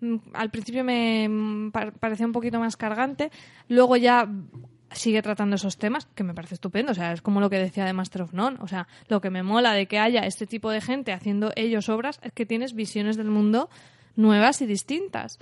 mm, 0.00 0.16
Al 0.34 0.50
principio 0.50 0.84
me 0.84 1.28
mm, 1.28 1.70
pa- 1.70 1.90
parecía 1.92 2.26
un 2.26 2.32
poquito 2.32 2.58
más 2.58 2.76
cargante, 2.76 3.30
luego 3.68 3.96
ya 3.96 4.28
sigue 4.90 5.20
tratando 5.20 5.56
esos 5.56 5.76
temas, 5.76 6.06
que 6.14 6.24
me 6.24 6.32
parece 6.32 6.54
estupendo, 6.54 6.92
o 6.92 6.94
sea, 6.94 7.12
es 7.12 7.20
como 7.20 7.40
lo 7.40 7.50
que 7.50 7.58
decía 7.58 7.84
de 7.84 7.92
Master 7.92 8.22
of 8.22 8.32
None, 8.32 8.56
o 8.60 8.66
sea, 8.68 8.88
lo 9.08 9.20
que 9.20 9.28
me 9.28 9.42
mola 9.42 9.74
de 9.74 9.86
que 9.86 9.98
haya 9.98 10.20
este 10.24 10.46
tipo 10.46 10.70
de 10.70 10.80
gente 10.80 11.12
haciendo 11.12 11.52
ellos 11.56 11.88
obras 11.90 12.18
es 12.22 12.32
que 12.32 12.46
tienes 12.46 12.72
visiones 12.74 13.16
del 13.18 13.28
mundo 13.30 13.68
nuevas 14.16 14.62
y 14.62 14.66
distintas 14.66 15.38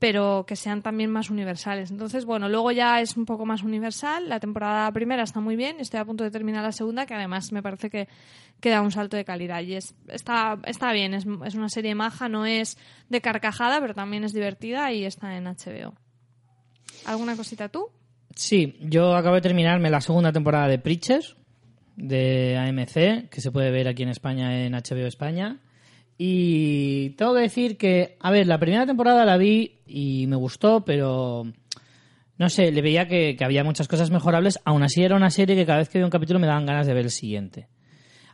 pero 0.00 0.44
que 0.46 0.54
sean 0.56 0.82
también 0.82 1.10
más 1.10 1.30
universales. 1.30 1.90
Entonces, 1.90 2.26
bueno, 2.26 2.48
luego 2.50 2.72
ya 2.72 3.00
es 3.00 3.16
un 3.16 3.24
poco 3.24 3.46
más 3.46 3.62
universal. 3.62 4.28
La 4.28 4.38
temporada 4.38 4.90
primera 4.92 5.22
está 5.22 5.40
muy 5.40 5.56
bien, 5.56 5.76
estoy 5.80 5.98
a 6.00 6.04
punto 6.04 6.24
de 6.24 6.30
terminar 6.30 6.62
la 6.62 6.72
segunda, 6.72 7.06
que 7.06 7.14
además 7.14 7.52
me 7.52 7.62
parece 7.62 7.88
que, 7.88 8.08
que 8.64 8.70
da 8.70 8.80
un 8.80 8.90
salto 8.90 9.18
de 9.18 9.26
calidad. 9.26 9.60
Y 9.60 9.74
es, 9.74 9.94
está, 10.08 10.58
está 10.64 10.90
bien, 10.94 11.12
es, 11.12 11.26
es 11.44 11.54
una 11.54 11.68
serie 11.68 11.94
maja, 11.94 12.30
no 12.30 12.46
es 12.46 12.78
de 13.10 13.20
carcajada, 13.20 13.78
pero 13.78 13.92
también 13.92 14.24
es 14.24 14.32
divertida 14.32 14.90
y 14.90 15.04
está 15.04 15.36
en 15.36 15.44
HBO. 15.44 15.92
¿Alguna 17.04 17.36
cosita 17.36 17.68
tú? 17.68 17.90
Sí, 18.34 18.78
yo 18.80 19.14
acabo 19.16 19.34
de 19.34 19.42
terminarme 19.42 19.90
la 19.90 20.00
segunda 20.00 20.32
temporada 20.32 20.66
de 20.68 20.78
Preachers 20.78 21.36
de 21.96 22.56
AMC, 22.56 23.28
que 23.28 23.42
se 23.42 23.52
puede 23.52 23.70
ver 23.70 23.86
aquí 23.86 24.02
en 24.02 24.08
España 24.08 24.64
en 24.64 24.72
HBO 24.72 25.06
España. 25.06 25.58
Y 26.16 27.10
tengo 27.10 27.34
que 27.34 27.40
decir 27.40 27.76
que, 27.76 28.16
a 28.18 28.30
ver, 28.30 28.46
la 28.46 28.58
primera 28.58 28.86
temporada 28.86 29.26
la 29.26 29.36
vi 29.36 29.82
y 29.86 30.26
me 30.26 30.36
gustó, 30.36 30.86
pero 30.86 31.44
no 32.38 32.48
sé, 32.48 32.72
le 32.72 32.80
veía 32.80 33.06
que, 33.08 33.36
que 33.36 33.44
había 33.44 33.62
muchas 33.62 33.88
cosas 33.88 34.10
mejorables. 34.10 34.58
Aún 34.64 34.82
así 34.82 35.02
era 35.02 35.16
una 35.16 35.28
serie 35.28 35.54
que 35.54 35.66
cada 35.66 35.80
vez 35.80 35.90
que 35.90 35.98
veía 35.98 36.06
un 36.06 36.10
capítulo 36.10 36.38
me 36.38 36.46
daban 36.46 36.64
ganas 36.64 36.86
de 36.86 36.94
ver 36.94 37.04
el 37.04 37.10
siguiente. 37.10 37.68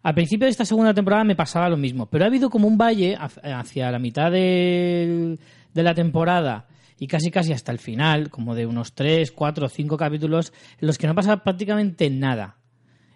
Al 0.02 0.14
principio 0.14 0.46
de 0.46 0.50
esta 0.50 0.64
segunda 0.64 0.94
temporada 0.94 1.24
me 1.24 1.36
pasaba 1.36 1.68
lo 1.68 1.76
mismo, 1.76 2.06
pero 2.06 2.24
ha 2.24 2.28
habido 2.28 2.48
como 2.48 2.66
un 2.66 2.78
valle 2.78 3.16
hacia 3.16 3.90
la 3.90 3.98
mitad 3.98 4.30
de 4.30 5.38
la 5.74 5.94
temporada 5.94 6.66
y 7.00 7.06
casi 7.06 7.30
casi 7.30 7.52
hasta 7.52 7.72
el 7.72 7.78
final, 7.78 8.28
como 8.28 8.54
de 8.54 8.66
unos 8.66 8.92
3, 8.92 9.32
4, 9.32 9.68
5 9.70 9.96
capítulos, 9.96 10.52
en 10.78 10.86
los 10.86 10.98
que 10.98 11.06
no 11.06 11.14
pasa 11.14 11.38
prácticamente 11.38 12.10
nada. 12.10 12.58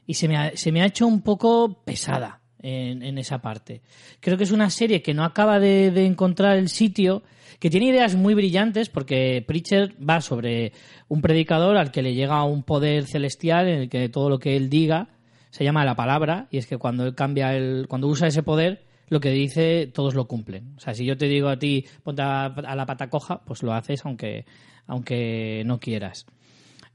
Y 0.06 0.14
se 0.14 0.26
me 0.26 0.38
ha, 0.38 0.56
se 0.56 0.72
me 0.72 0.80
ha 0.80 0.86
hecho 0.86 1.06
un 1.06 1.20
poco 1.20 1.82
pesada 1.84 2.40
en, 2.62 3.02
en 3.02 3.18
esa 3.18 3.42
parte. 3.42 3.82
Creo 4.20 4.38
que 4.38 4.44
es 4.44 4.52
una 4.52 4.70
serie 4.70 5.02
que 5.02 5.12
no 5.12 5.22
acaba 5.22 5.60
de, 5.60 5.90
de 5.90 6.06
encontrar 6.06 6.56
el 6.56 6.70
sitio, 6.70 7.22
que 7.60 7.68
tiene 7.68 7.88
ideas 7.88 8.16
muy 8.16 8.32
brillantes, 8.32 8.88
porque 8.88 9.44
Preacher 9.46 9.94
va 10.02 10.22
sobre 10.22 10.72
un 11.08 11.20
predicador 11.20 11.76
al 11.76 11.90
que 11.90 12.02
le 12.02 12.14
llega 12.14 12.42
un 12.44 12.62
poder 12.62 13.04
celestial 13.06 13.68
en 13.68 13.80
el 13.80 13.88
que 13.90 14.08
todo 14.08 14.30
lo 14.30 14.38
que 14.38 14.56
él 14.56 14.70
diga 14.70 15.13
se 15.54 15.62
llama 15.62 15.84
la 15.84 15.94
palabra, 15.94 16.48
y 16.50 16.58
es 16.58 16.66
que 16.66 16.78
cuando 16.78 17.06
él 17.06 17.14
cambia 17.14 17.54
el, 17.54 17.86
cuando 17.86 18.08
usa 18.08 18.26
ese 18.26 18.42
poder, 18.42 18.82
lo 19.08 19.20
que 19.20 19.30
dice 19.30 19.86
todos 19.86 20.16
lo 20.16 20.26
cumplen. 20.26 20.74
O 20.76 20.80
sea, 20.80 20.94
si 20.94 21.04
yo 21.04 21.16
te 21.16 21.26
digo 21.26 21.48
a 21.48 21.60
ti 21.60 21.86
ponte 22.02 22.22
a, 22.22 22.48
la 22.74 22.86
pata 22.86 23.08
coja, 23.08 23.44
pues 23.44 23.62
lo 23.62 23.72
haces 23.72 24.04
aunque, 24.04 24.46
aunque 24.88 25.62
no 25.64 25.78
quieras. 25.78 26.26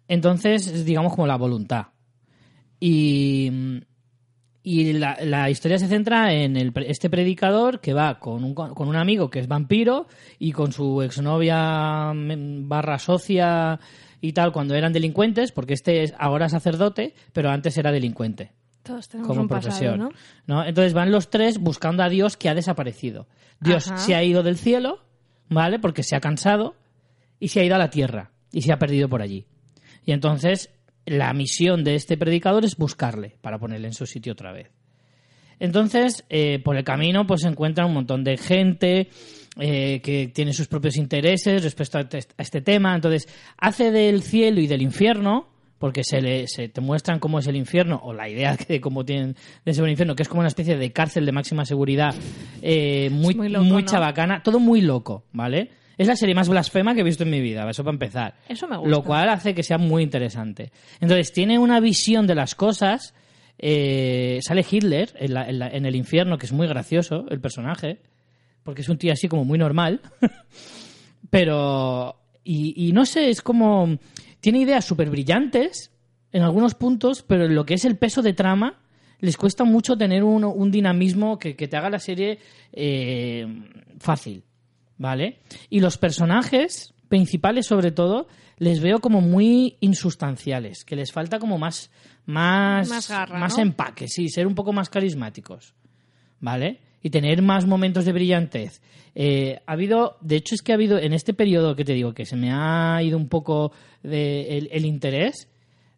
Entonces, 0.10 0.68
es, 0.68 0.84
digamos 0.84 1.16
como 1.16 1.26
la 1.26 1.38
voluntad. 1.38 1.86
Y, 2.82 3.50
y 4.62 4.92
la, 4.92 5.18
la 5.22 5.50
historia 5.50 5.80
se 5.80 5.88
centra 5.88 6.34
en 6.34 6.58
el, 6.58 6.74
este 6.86 7.10
predicador 7.10 7.80
que 7.80 7.94
va 7.94 8.20
con 8.20 8.44
un, 8.44 8.54
con 8.54 8.90
un 8.90 8.98
amigo 8.98 9.30
que 9.30 9.40
es 9.40 9.48
vampiro 9.48 10.08
y 10.38 10.52
con 10.52 10.74
su 10.74 11.02
exnovia 11.02 12.12
mm, 12.14 12.68
barra 12.68 13.00
socia 13.00 13.80
y 14.22 14.34
tal 14.34 14.52
cuando 14.52 14.76
eran 14.76 14.94
delincuentes, 14.94 15.52
porque 15.52 15.74
este 15.74 16.04
es 16.04 16.14
ahora 16.18 16.50
sacerdote, 16.50 17.14
pero 17.34 17.50
antes 17.50 17.78
era 17.78 17.92
delincuente 17.92 18.52
Todos 18.84 19.08
tenemos 19.08 19.28
como 19.28 19.42
un 19.42 19.48
profesión. 19.48 20.00
pasado, 20.00 20.14
¿no? 20.48 20.56
¿no? 20.62 20.66
Entonces 20.66 20.94
van 20.94 21.12
los 21.12 21.30
tres 21.30 21.60
buscando 21.60 22.04
a 22.04 22.10
Dios 22.10 22.38
que 22.38 22.50
ha 22.50 22.56
desaparecido. 22.56 23.28
Dios 23.60 23.88
Ajá. 23.88 23.98
se 23.98 24.16
ha 24.16 24.24
ido 24.24 24.44
del 24.44 24.58
cielo, 24.58 25.00
¿vale? 25.50 25.80
Porque 25.80 26.04
se 26.04 26.16
ha 26.16 26.20
cansado 26.20 26.76
y 27.40 27.50
se 27.50 27.60
ha 27.60 27.64
ido 27.64 27.76
a 27.76 27.80
la 27.80 27.90
tierra 27.90 28.32
y 28.52 28.62
se 28.62 28.72
ha 28.72 28.80
perdido 28.80 29.10
por 29.10 29.22
allí. 29.22 29.46
Y 30.06 30.12
entonces 30.12 30.70
la 31.06 31.34
misión 31.34 31.84
de 31.84 31.96
este 31.96 32.18
predicador 32.18 32.66
es 32.66 32.76
buscarle 32.76 33.38
para 33.42 33.58
ponerle 33.58 33.88
en 33.88 33.94
su 33.94 34.06
sitio 34.06 34.34
otra 34.34 34.52
vez. 34.52 34.72
Entonces, 35.60 36.24
eh, 36.30 36.60
por 36.64 36.78
el 36.78 36.84
camino, 36.84 37.28
pues 37.28 37.42
se 37.42 37.48
encuentra 37.50 37.86
un 37.86 37.94
montón 37.94 38.24
de 38.24 38.38
gente 38.38 39.10
eh, 39.60 40.02
que 40.02 40.28
tiene 40.34 40.54
sus 40.54 40.68
propios 40.68 40.98
intereses 40.98 41.64
respecto 41.64 41.98
a 41.98 42.02
este, 42.02 42.18
a 42.38 42.42
este 42.42 42.62
tema. 42.62 42.96
Entonces, 42.96 43.28
hace 43.58 43.92
del 43.92 44.22
cielo 44.24 44.60
y 44.62 44.68
del 44.68 44.82
infierno, 44.82 45.48
porque 45.78 46.04
se, 46.04 46.22
le, 46.22 46.48
se 46.48 46.68
te 46.68 46.82
muestran 46.82 47.20
cómo 47.20 47.40
es 47.40 47.48
el 47.48 47.56
infierno, 47.56 48.02
o 48.04 48.14
la 48.14 48.28
idea 48.28 48.58
de 48.68 48.82
cómo 48.82 49.06
tienen 49.06 49.36
de 49.66 49.74
ser 49.74 49.86
el 49.86 49.92
infierno, 49.92 50.16
que 50.16 50.24
es 50.24 50.30
como 50.30 50.40
una 50.42 50.50
especie 50.50 50.78
de 50.78 50.92
cárcel 50.92 51.26
de 51.26 51.32
máxima 51.32 51.64
seguridad, 51.66 52.14
eh, 52.62 53.10
muy, 53.12 53.34
muy 53.36 53.48
muy, 53.48 53.50
loco, 53.50 53.66
¿no? 53.66 53.82
chabacana, 53.82 54.44
todo 54.44 54.60
muy 54.60 54.82
loco, 54.82 55.24
¿vale? 55.32 55.70
Es 55.98 56.08
la 56.08 56.16
serie 56.16 56.34
más 56.36 56.48
blasfema 56.50 56.96
que 56.96 57.02
he 57.02 57.04
visto 57.04 57.24
en 57.24 57.30
mi 57.30 57.42
vida, 57.42 57.70
eso 57.70 57.84
para 57.84 57.94
empezar. 57.96 58.36
Eso 58.48 58.68
me 58.68 58.78
gusta. 58.78 58.90
Lo 58.90 59.04
cual 59.04 59.28
hace 59.30 59.54
que 59.54 59.64
sea 59.64 59.78
muy 59.78 60.02
interesante. 60.04 60.72
Entonces, 61.02 61.32
tiene 61.34 61.60
una 61.60 61.80
visión 61.82 62.26
de 62.28 62.36
las 62.36 62.56
cosas. 62.56 63.14
eh, 63.62 64.40
sale 64.42 64.66
Hitler 64.70 65.10
en, 65.20 65.34
la- 65.34 65.50
en 65.50 65.60
la- 65.60 65.68
en 65.70 65.86
el 65.86 65.96
infierno, 65.96 66.38
que 66.38 66.46
es 66.46 66.54
muy 66.54 66.66
gracioso 66.68 67.26
el 67.30 67.42
personaje, 67.42 67.98
porque 68.70 68.84
es 68.84 68.90
un 68.90 69.00
tío 69.00 69.12
así 69.12 69.28
como 69.28 69.46
muy 69.46 69.58
normal. 69.58 70.00
Pero. 71.32 72.16
Y, 72.44 72.88
y 72.88 72.92
no 72.92 73.04
sé, 73.04 73.32
es 73.32 73.42
como. 73.42 73.98
Tiene 74.42 74.60
ideas 74.60 74.86
súper 74.86 75.10
brillantes 75.10 75.92
en 76.32 76.44
algunos 76.44 76.76
puntos, 76.76 77.24
pero 77.24 77.46
en 77.46 77.56
lo 77.56 77.66
que 77.66 77.74
es 77.74 77.84
el 77.84 77.98
peso 77.98 78.22
de 78.22 78.34
trama, 78.34 78.80
les 79.22 79.38
cuesta 79.38 79.64
mucho 79.64 79.98
tener 79.98 80.24
un, 80.24 80.44
un 80.44 80.70
dinamismo 80.70 81.40
que, 81.40 81.56
que 81.56 81.68
te 81.68 81.78
haga 81.78 81.90
la 81.90 81.98
serie 81.98 82.38
eh, 82.72 83.48
fácil. 83.98 84.44
¿Vale? 85.00 85.40
Y 85.72 85.80
los 85.80 85.98
personajes 85.98 86.94
principales, 87.08 87.66
sobre 87.66 87.92
todo, 87.92 88.28
les 88.58 88.82
veo 88.82 89.00
como 89.00 89.20
muy 89.20 89.78
insustanciales, 89.80 90.86
que 90.86 90.96
les 90.96 91.12
falta 91.12 91.40
como 91.40 91.58
más. 91.58 91.90
Más, 92.28 92.88
Más 92.88 93.10
garra, 93.10 93.40
más 93.40 93.58
¿no? 93.58 93.64
empaque, 93.64 94.08
sí, 94.08 94.30
ser 94.30 94.46
un 94.46 94.54
poco 94.54 94.74
más 94.74 94.92
carismáticos. 94.92 95.74
¿vale? 96.40 96.80
Y 97.02 97.10
tener 97.12 97.42
más 97.42 97.66
momentos 97.66 98.06
de 98.06 98.12
brillantez. 98.14 98.82
Eh, 99.16 99.60
ha 99.66 99.72
habido, 99.74 100.18
de 100.22 100.36
hecho 100.36 100.54
es 100.56 100.62
que 100.62 100.72
ha 100.72 100.76
habido 100.76 100.98
en 100.98 101.14
este 101.14 101.34
periodo 101.34 101.76
que 101.76 101.86
te 101.86 101.94
digo 101.94 102.14
que 102.14 102.26
se 102.26 102.36
me 102.36 102.52
ha 102.52 103.02
ido 103.02 103.18
un 103.18 103.28
poco 103.30 103.72
de 104.04 104.58
el, 104.58 104.70
el 104.72 104.86
interés. 104.86 105.48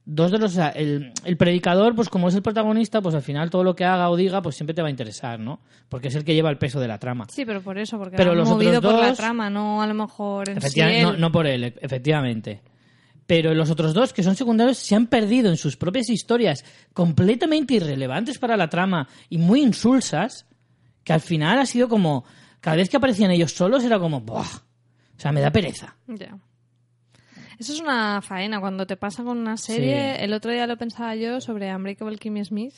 Dos 0.04 0.32
de 0.32 0.40
los, 0.40 0.52
o 0.54 0.56
sea, 0.56 0.70
el, 0.70 1.12
el 1.26 1.38
predicador, 1.38 1.96
pues 1.96 2.10
como 2.10 2.28
es 2.28 2.34
el 2.36 2.42
protagonista, 2.42 3.02
pues 3.02 3.14
al 3.14 3.22
final 3.22 3.52
todo 3.52 3.64
lo 3.64 3.76
que 3.76 3.86
haga 3.86 4.10
o 4.10 4.16
diga, 4.16 4.42
pues 4.42 4.56
siempre 4.56 4.74
te 4.74 4.82
va 4.82 4.88
a 4.88 4.92
interesar, 4.92 5.40
¿no? 5.40 5.60
Porque 5.90 6.08
es 6.08 6.16
el 6.16 6.24
que 6.24 6.34
lleva 6.34 6.50
el 6.50 6.58
peso 6.58 6.80
de 6.80 6.88
la 6.88 6.98
trama. 6.98 7.28
Sí, 7.30 7.46
pero 7.46 7.62
por 7.62 7.78
eso, 7.78 7.98
porque 8.00 8.18
Pero 8.18 8.34
los 8.34 8.50
movido 8.50 8.80
otros 8.80 8.94
por 8.94 9.02
la 9.02 9.10
dos- 9.10 9.18
trama, 9.18 9.50
no 9.52 9.82
a 9.82 9.86
lo 9.88 9.94
mejor 9.94 10.50
en 10.50 10.60
sí 10.62 10.80
no, 10.80 10.88
él. 11.12 11.20
no 11.22 11.32
por 11.32 11.46
él, 11.46 11.76
efectivamente. 11.82 12.62
Pero 13.28 13.54
los 13.54 13.70
otros 13.70 13.94
dos, 13.94 14.12
que 14.12 14.24
son 14.24 14.36
secundarios, 14.36 14.78
se 14.78 14.96
han 14.96 15.06
perdido 15.08 15.50
en 15.52 15.58
sus 15.58 15.78
propias 15.78 16.10
historias 16.10 16.66
completamente 16.94 17.76
irrelevantes 17.76 18.40
para 18.40 18.58
la 18.58 18.70
trama 18.70 19.08
y 19.30 19.38
muy 19.38 19.62
insulsas, 19.62 20.48
que 21.04 21.14
al 21.14 21.22
final 21.22 21.60
ha 21.60 21.66
sido 21.66 21.88
como... 21.90 22.24
Cada 22.60 22.78
vez 22.78 22.90
que 22.90 22.98
aparecían 22.98 23.32
ellos 23.32 23.54
solos 23.54 23.84
era 23.84 24.00
como... 24.00 24.22
¡Buah! 24.22 24.42
O 24.46 25.20
sea, 25.20 25.32
me 25.32 25.42
da 25.42 25.52
pereza. 25.52 25.96
Ya. 26.08 26.38
Eso 27.60 27.74
es 27.74 27.80
una 27.80 28.22
faena. 28.22 28.60
Cuando 28.60 28.86
te 28.88 28.98
pasa 28.98 29.24
con 29.24 29.38
una 29.38 29.58
serie, 29.58 30.16
Sí. 30.18 30.24
el 30.24 30.34
otro 30.34 30.52
día 30.52 30.66
lo 30.68 30.78
pensaba 30.78 31.16
yo 31.16 31.42
sobre 31.42 31.74
Unbreakable 31.76 32.18
Kimmy 32.18 32.44
Smith, 32.44 32.74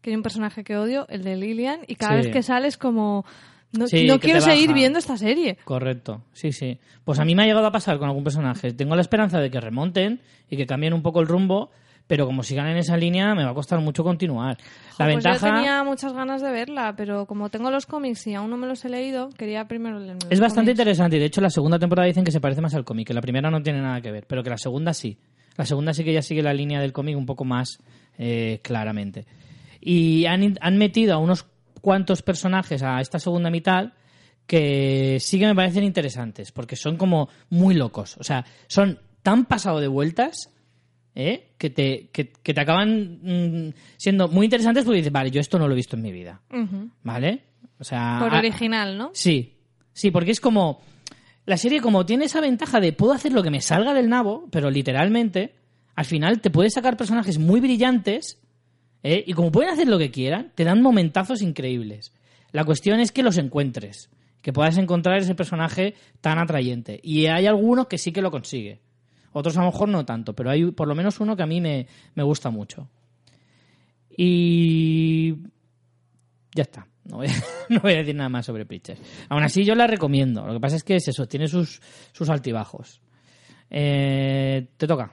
que 0.00 0.10
hay 0.10 0.16
un 0.16 0.22
personaje 0.22 0.64
que 0.64 0.76
odio, 0.76 1.06
el 1.08 1.22
de 1.22 1.36
Lillian, 1.36 1.80
y 1.86 1.96
cada 1.96 2.16
Sí. 2.20 2.24
vez 2.26 2.32
que 2.32 2.42
sales 2.42 2.76
como... 2.78 3.24
No, 3.72 3.86
Sí, 3.88 4.06
no 4.06 4.20
quiero 4.20 4.42
seguir 4.42 4.74
viendo 4.74 4.98
esta 4.98 5.16
serie. 5.16 5.56
Correcto, 5.64 6.22
sí, 6.34 6.52
sí. 6.52 6.78
Pues 7.04 7.18
a 7.18 7.24
mí 7.24 7.34
me 7.34 7.42
ha 7.42 7.46
llegado 7.46 7.66
a 7.66 7.72
pasar 7.72 7.98
con 7.98 8.06
algún 8.08 8.22
personaje. 8.22 8.74
Tengo 8.74 8.94
la 8.96 9.00
esperanza 9.00 9.40
de 9.40 9.50
que 9.50 9.60
remonten 9.62 10.20
y 10.50 10.58
que 10.58 10.66
cambien 10.66 10.92
un 10.92 11.00
poco 11.02 11.20
el 11.20 11.26
rumbo, 11.26 11.70
pero 12.06 12.26
como 12.26 12.42
sigan 12.42 12.66
en 12.68 12.76
esa 12.76 12.96
línea 12.96 13.34
me 13.34 13.44
va 13.44 13.50
a 13.50 13.54
costar 13.54 13.80
mucho 13.80 14.04
continuar. 14.04 14.58
La 14.98 15.06
Pues 15.06 15.16
ventaja... 15.16 15.48
yo 15.48 15.54
tenía 15.54 15.84
muchas 15.84 16.12
ganas 16.12 16.42
de 16.42 16.50
verla, 16.50 16.94
pero 16.96 17.26
como 17.26 17.48
tengo 17.50 17.70
los 17.70 17.86
cómics 17.86 18.26
y 18.26 18.34
aún 18.34 18.50
no 18.50 18.56
me 18.56 18.66
los 18.66 18.84
he 18.84 18.88
leído, 18.88 19.30
quería 19.30 19.66
primero 19.66 19.98
leerme 19.98 20.20
los 20.24 20.32
Es 20.32 20.40
bastante 20.40 20.70
cómics. 20.70 20.80
interesante 20.80 21.16
y 21.16 21.20
de 21.20 21.26
hecho 21.26 21.40
la 21.40 21.50
segunda 21.50 21.78
temporada 21.78 22.06
dicen 22.06 22.24
que 22.24 22.32
se 22.32 22.40
parece 22.40 22.60
más 22.60 22.74
al 22.74 22.84
cómic, 22.84 23.06
que 23.08 23.14
la 23.14 23.20
primera 23.22 23.50
no 23.50 23.62
tiene 23.62 23.80
nada 23.80 24.00
que 24.00 24.10
ver, 24.10 24.26
pero 24.26 24.42
que 24.42 24.50
la 24.50 24.58
segunda 24.58 24.92
sí. 24.94 25.18
La 25.56 25.64
segunda 25.66 25.92
sí 25.94 26.02
que 26.04 26.12
ya 26.12 26.22
sigue 26.22 26.42
la 26.42 26.54
línea 26.54 26.80
del 26.80 26.92
cómic 26.92 27.16
un 27.16 27.26
poco 27.26 27.44
más 27.44 27.78
eh, 28.18 28.60
claramente. 28.62 29.26
Y 29.80 30.26
han, 30.26 30.56
han 30.60 30.78
metido 30.78 31.14
a 31.14 31.18
unos 31.18 31.46
cuantos 31.80 32.22
personajes 32.22 32.82
a 32.82 33.00
esta 33.00 33.18
segunda 33.18 33.50
mitad 33.50 33.92
que 34.46 35.18
sí 35.20 35.38
que 35.38 35.46
me 35.46 35.54
parecen 35.54 35.84
interesantes, 35.84 36.52
porque 36.52 36.76
son 36.76 36.96
como 36.96 37.28
muy 37.50 37.74
locos. 37.74 38.16
O 38.18 38.24
sea, 38.24 38.44
son 38.66 38.98
tan 39.22 39.44
pasado 39.44 39.80
de 39.80 39.88
vueltas 39.88 40.50
¿eh? 41.14 41.52
que, 41.58 41.70
te, 41.70 42.08
que, 42.12 42.30
que 42.30 42.54
te 42.54 42.60
acaban 42.60 43.18
mm, 43.22 43.74
siendo 43.96 44.28
muy 44.28 44.46
interesantes 44.46 44.84
porque 44.84 44.98
dices, 44.98 45.12
vale, 45.12 45.30
yo 45.30 45.40
esto 45.40 45.58
no 45.58 45.66
lo 45.66 45.74
he 45.74 45.76
visto 45.76 45.96
en 45.96 46.02
mi 46.02 46.12
vida. 46.12 46.40
¿Vale? 47.02 47.42
O 47.78 47.84
sea, 47.84 48.18
Por 48.20 48.34
original, 48.34 48.96
¿no? 48.96 49.10
Sí, 49.12 49.56
sí, 49.92 50.10
porque 50.10 50.30
es 50.30 50.40
como. 50.40 50.80
La 51.44 51.56
serie, 51.56 51.80
como 51.80 52.06
tiene 52.06 52.26
esa 52.26 52.40
ventaja 52.40 52.78
de 52.78 52.92
puedo 52.92 53.12
hacer 53.12 53.32
lo 53.32 53.42
que 53.42 53.50
me 53.50 53.60
salga 53.60 53.94
del 53.94 54.08
nabo, 54.08 54.48
pero 54.52 54.70
literalmente, 54.70 55.54
al 55.96 56.04
final 56.04 56.40
te 56.40 56.50
puedes 56.50 56.74
sacar 56.74 56.96
personajes 56.96 57.38
muy 57.38 57.60
brillantes, 57.60 58.38
¿eh? 59.02 59.24
y 59.26 59.32
como 59.32 59.50
pueden 59.50 59.72
hacer 59.72 59.88
lo 59.88 59.98
que 59.98 60.12
quieran, 60.12 60.52
te 60.54 60.62
dan 60.62 60.80
momentazos 60.80 61.42
increíbles. 61.42 62.12
La 62.52 62.64
cuestión 62.64 63.00
es 63.00 63.10
que 63.10 63.24
los 63.24 63.38
encuentres, 63.38 64.08
que 64.40 64.52
puedas 64.52 64.78
encontrar 64.78 65.18
ese 65.18 65.34
personaje 65.34 65.94
tan 66.20 66.38
atrayente. 66.38 67.00
Y 67.02 67.26
hay 67.26 67.46
algunos 67.46 67.88
que 67.88 67.98
sí 67.98 68.12
que 68.12 68.22
lo 68.22 68.30
consigue. 68.30 68.80
Otros 69.32 69.56
a 69.56 69.60
lo 69.60 69.66
mejor 69.66 69.88
no 69.88 70.04
tanto, 70.04 70.34
pero 70.34 70.50
hay 70.50 70.70
por 70.72 70.88
lo 70.88 70.94
menos 70.94 71.20
uno 71.20 71.36
que 71.36 71.42
a 71.42 71.46
mí 71.46 71.60
me, 71.60 71.86
me 72.14 72.22
gusta 72.22 72.50
mucho. 72.50 72.88
Y 74.16 75.34
ya 76.54 76.62
está. 76.62 76.86
No 77.04 77.16
voy, 77.16 77.26
a, 77.26 77.32
no 77.68 77.80
voy 77.80 77.94
a 77.94 77.98
decir 77.98 78.14
nada 78.14 78.28
más 78.28 78.46
sobre 78.46 78.66
Preacher. 78.66 78.98
Aún 79.28 79.42
así, 79.42 79.64
yo 79.64 79.74
la 79.74 79.86
recomiendo. 79.86 80.46
Lo 80.46 80.52
que 80.54 80.60
pasa 80.60 80.76
es 80.76 80.84
que 80.84 80.96
es 80.96 81.08
eso, 81.08 81.26
tiene 81.26 81.48
sus, 81.48 81.80
sus 82.12 82.28
altibajos. 82.28 83.00
Eh, 83.70 84.66
te 84.76 84.86
toca. 84.86 85.12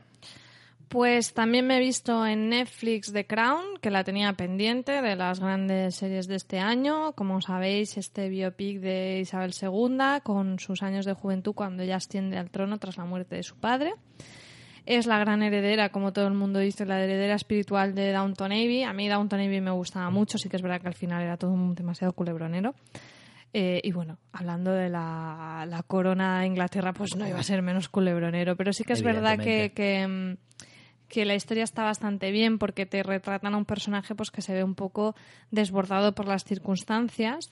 Pues 0.90 1.36
también 1.36 1.68
me 1.68 1.78
he 1.78 1.80
visto 1.80 2.26
en 2.26 2.50
Netflix 2.50 3.14
The 3.14 3.28
Crown, 3.28 3.78
que 3.80 3.92
la 3.92 4.04
tenía 4.04 4.34
pendiente 4.34 5.04
de 5.04 5.16
las 5.16 5.40
grandes 5.40 5.96
series 5.96 6.28
de 6.28 6.36
este 6.36 6.58
año. 6.58 7.14
Como 7.14 7.42
sabéis, 7.42 7.96
este 7.98 8.28
biopic 8.28 8.80
de 8.80 9.20
Isabel 9.20 9.54
II, 9.54 10.22
con 10.24 10.58
sus 10.58 10.82
años 10.82 11.06
de 11.06 11.14
juventud 11.14 11.54
cuando 11.54 11.84
ella 11.84 11.98
asciende 11.98 12.40
al 12.40 12.50
trono 12.50 12.80
tras 12.80 12.98
la 12.98 13.06
muerte 13.06 13.36
de 13.36 13.44
su 13.44 13.56
padre. 13.56 13.94
Es 14.88 15.06
la 15.06 15.20
gran 15.20 15.44
heredera, 15.44 15.90
como 15.90 16.12
todo 16.12 16.26
el 16.26 16.34
mundo 16.34 16.58
dice, 16.58 16.88
la 16.88 17.00
heredera 17.00 17.36
espiritual 17.36 17.94
de 17.94 18.12
Downton 18.12 18.52
Abbey. 18.52 18.82
A 18.82 18.92
mí 18.92 19.08
Downton 19.08 19.42
Abbey 19.42 19.62
me 19.62 19.70
gustaba 19.70 20.10
mucho, 20.10 20.40
sí 20.40 20.50
que 20.50 20.56
es 20.56 20.64
verdad 20.64 20.82
que 20.82 20.88
al 20.88 20.96
final 20.96 21.22
era 21.22 21.38
todo 21.38 21.56
demasiado 21.76 22.14
culebronero. 22.14 22.74
Eh, 23.54 23.80
y 23.84 23.92
bueno, 23.92 24.18
hablando 24.32 24.72
de 24.72 24.90
la, 24.90 25.66
la 25.68 25.84
corona 25.84 26.42
de 26.42 26.48
Inglaterra, 26.48 26.94
pues 26.94 27.16
no 27.16 27.28
iba 27.28 27.40
a 27.40 27.44
ser 27.44 27.62
menos 27.62 27.90
culebronero, 27.90 28.56
pero 28.56 28.74
sí 28.74 28.84
que 28.84 28.94
es 28.94 29.04
verdad 29.04 29.38
que, 29.38 30.38
que 31.10 31.26
la 31.26 31.36
historia 31.36 31.64
está 31.64 31.84
bastante 31.84 32.32
bien 32.32 32.60
porque 32.60 32.86
te 32.86 33.04
retratan 33.04 33.54
a 33.54 33.58
un 33.58 33.66
personaje 33.66 34.16
pues 34.16 34.32
que 34.32 34.42
se 34.42 34.54
ve 34.54 34.64
un 34.64 34.76
poco 34.76 35.16
desbordado 35.52 36.14
por 36.16 36.28
las 36.28 36.46
circunstancias 36.46 37.52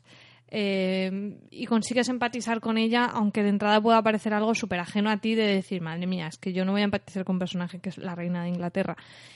eh, 0.49 1.37
y 1.49 1.65
consigues 1.65 2.07
empatizar 2.07 2.61
con 2.61 2.77
ella, 2.77 3.05
aunque 3.05 3.43
de 3.43 3.49
entrada 3.49 3.81
pueda 3.81 4.01
parecer 4.01 4.33
algo 4.33 4.55
súper 4.55 4.79
ajeno 4.79 5.09
a 5.09 5.17
ti 5.17 5.35
de 5.35 5.45
decir, 5.45 5.81
madre 5.81 6.07
mía, 6.07 6.27
es 6.27 6.37
que 6.37 6.53
yo 6.53 6.63
no 6.63 6.71
voy 6.71 6.81
a 6.81 6.85
empatizar 6.85 7.25
con 7.25 7.35
un 7.35 7.39
personaje 7.39 7.79
que 7.79 7.89
es 7.89 7.97
la 7.97 8.15
reina 8.15 8.43
de 8.43 8.49
Inglaterra. 8.49 8.95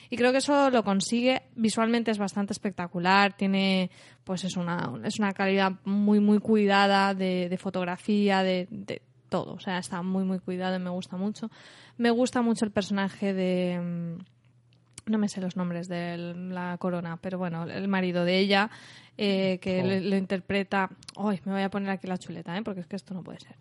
Y 0.09 0.15
creo 0.15 0.31
que 0.31 0.37
eso 0.37 0.69
lo 0.69 0.83
consigue, 0.83 1.41
visualmente 1.55 2.11
es 2.11 2.17
bastante 2.17 2.53
espectacular, 2.53 3.35
tiene, 3.35 3.91
pues 4.23 4.45
es 4.45 4.55
una, 4.55 4.93
es 5.03 5.19
una 5.19 5.33
calidad 5.33 5.73
muy, 5.83 6.21
muy 6.21 6.39
cuidada 6.39 7.13
de, 7.13 7.49
de 7.49 7.57
fotografía, 7.57 8.41
de, 8.41 8.67
de 8.69 9.01
todo, 9.31 9.53
o 9.53 9.59
sea, 9.59 9.79
está 9.79 10.03
muy, 10.03 10.23
muy 10.25 10.37
cuidado 10.39 10.75
y 10.75 10.79
me 10.79 10.91
gusta 10.91 11.17
mucho. 11.17 11.49
Me 11.97 12.11
gusta 12.11 12.41
mucho 12.43 12.65
el 12.65 12.71
personaje 12.71 13.33
de... 13.33 13.79
mm, 13.81 15.11
no 15.11 15.17
me 15.17 15.27
sé 15.29 15.41
los 15.41 15.55
nombres 15.55 15.87
de 15.87 16.15
la 16.17 16.77
corona, 16.77 17.17
pero 17.17 17.39
bueno, 17.39 17.63
el 17.63 17.87
marido 17.87 18.23
de 18.25 18.37
ella, 18.37 18.69
eh, 19.17 19.57
que 19.61 19.81
le- 19.83 20.01
lo 20.01 20.15
interpreta. 20.17 20.89
Ay, 21.17 21.39
me 21.45 21.53
voy 21.53 21.61
a 21.63 21.69
poner 21.69 21.89
aquí 21.89 22.05
la 22.07 22.17
chuleta, 22.19 22.55
¿eh? 22.55 22.61
porque 22.61 22.81
es 22.81 22.87
que 22.87 22.97
esto 22.97 23.13
no 23.15 23.23
puede 23.23 23.39
ser. 23.39 23.55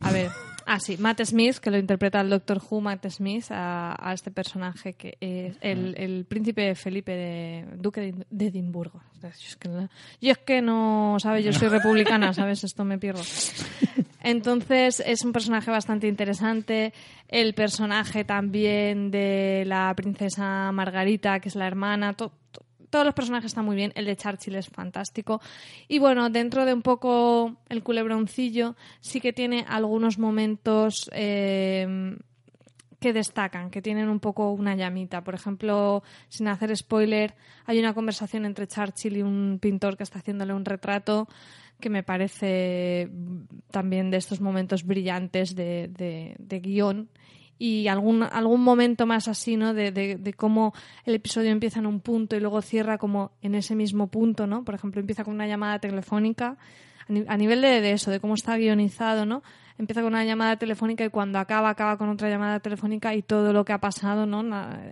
A 0.00 0.10
ver, 0.12 0.30
ah, 0.66 0.80
sí, 0.80 0.96
Matt 0.98 1.20
Smith, 1.24 1.56
que 1.58 1.70
lo 1.70 1.78
interpreta 1.78 2.20
el 2.20 2.30
Doctor 2.30 2.60
Who, 2.70 2.80
Matt 2.80 3.06
Smith, 3.10 3.46
a, 3.50 3.94
a 3.98 4.12
este 4.14 4.30
personaje 4.30 4.94
que 4.94 5.16
es 5.20 5.56
el, 5.60 5.94
el 5.98 6.24
príncipe 6.24 6.74
Felipe 6.74 7.12
de 7.12 7.64
Duque 7.76 8.00
de, 8.00 8.26
de 8.30 8.46
Edimburgo. 8.46 9.00
Yo 9.22 9.28
es, 9.28 9.56
que 9.56 9.68
no, 9.68 9.88
yo 10.20 10.32
es 10.32 10.38
que 10.38 10.62
no, 10.62 11.16
¿sabes? 11.20 11.44
Yo 11.44 11.52
soy 11.52 11.68
republicana, 11.78 12.32
¿sabes? 12.32 12.64
Esto 12.64 12.84
me 12.84 12.98
pierdo. 12.98 13.20
Entonces 14.22 15.02
es 15.04 15.24
un 15.24 15.32
personaje 15.32 15.70
bastante 15.70 16.06
interesante. 16.08 16.92
El 17.28 17.54
personaje 17.54 18.24
también 18.24 19.10
de 19.10 19.64
la 19.66 19.92
princesa 19.94 20.70
Margarita, 20.72 21.40
que 21.40 21.48
es 21.48 21.56
la 21.56 21.66
hermana. 21.66 22.14
to- 22.14 22.32
to- 22.52 22.62
todos 22.90 23.04
los 23.04 23.14
personajes 23.14 23.46
están 23.52 23.64
muy 23.64 23.76
bien. 23.76 23.92
El 23.94 24.04
de 24.04 24.16
Churchill 24.16 24.56
es 24.56 24.68
fantástico. 24.68 25.40
Y 25.88 25.98
bueno, 25.98 26.28
dentro 26.30 26.64
de 26.66 26.74
un 26.74 26.82
poco 26.82 27.56
el 27.68 27.82
culebroncillo, 27.82 28.76
sí 29.00 29.20
que 29.20 29.32
tiene 29.32 29.64
algunos 29.68 30.18
momentos 30.18 31.08
eh, 31.12 32.16
que 33.00 33.12
destacan, 33.14 33.70
que 33.70 33.80
tienen 33.80 34.08
un 34.10 34.20
poco 34.20 34.52
una 34.52 34.74
llamita. 34.74 35.24
Por 35.24 35.34
ejemplo, 35.34 36.02
sin 36.28 36.48
hacer 36.48 36.76
spoiler, 36.76 37.34
hay 37.64 37.78
una 37.78 37.94
conversación 37.94 38.44
entre 38.44 38.66
Churchill 38.66 39.16
y 39.16 39.22
un 39.22 39.58
pintor 39.60 39.96
que 39.96 40.02
está 40.02 40.18
haciéndole 40.18 40.52
un 40.52 40.64
retrato 40.66 41.28
que 41.80 41.88
me 41.88 42.02
parece 42.02 43.08
también 43.70 44.10
de 44.10 44.18
estos 44.18 44.42
momentos 44.42 44.84
brillantes 44.84 45.54
de, 45.54 45.88
de- 45.88 46.36
de 46.38 46.60
guion 46.60 47.08
y 47.62 47.88
algún, 47.88 48.22
algún 48.22 48.62
momento 48.62 49.04
más 49.04 49.28
así, 49.28 49.56
¿no? 49.56 49.74
De, 49.74 49.92
de- 49.92 50.16
de 50.16 50.32
cómo 50.32 50.72
el 51.04 51.14
episodio 51.14 51.50
empieza 51.50 51.78
en 51.78 51.86
un 51.86 52.00
punto 52.00 52.34
y 52.34 52.40
luego 52.40 52.62
cierra 52.62 52.96
como 52.96 53.32
en 53.42 53.54
ese 53.54 53.74
mismo 53.76 54.06
punto, 54.06 54.46
¿no? 54.46 54.64
Por 54.64 54.74
ejemplo, 54.74 54.98
empieza 55.00 55.24
con 55.24 55.34
una 55.34 55.46
llamada 55.46 55.78
telefónica 55.78 56.56
a 57.06 57.12
ni- 57.12 57.24
a 57.28 57.36
nivel 57.36 57.60
de, 57.60 57.82
de 57.82 57.92
eso, 57.92 58.10
de 58.10 58.18
cómo 58.18 58.34
está 58.34 58.56
guionizado, 58.56 59.26
¿no? 59.26 59.42
Empieza 59.78 60.00
con 60.00 60.12
una 60.14 60.24
llamada 60.24 60.56
telefónica 60.56 61.04
y 61.04 61.10
cuando 61.10 61.38
acaba, 61.38 61.68
acaba 61.68 61.98
con 61.98 62.08
otra 62.08 62.30
llamada 62.30 62.60
telefónica 62.60 63.14
y 63.14 63.20
todo 63.22 63.52
lo 63.52 63.64
que 63.66 63.72
ha 63.74 63.78
pasado, 63.78 64.24
¿no? 64.26 64.40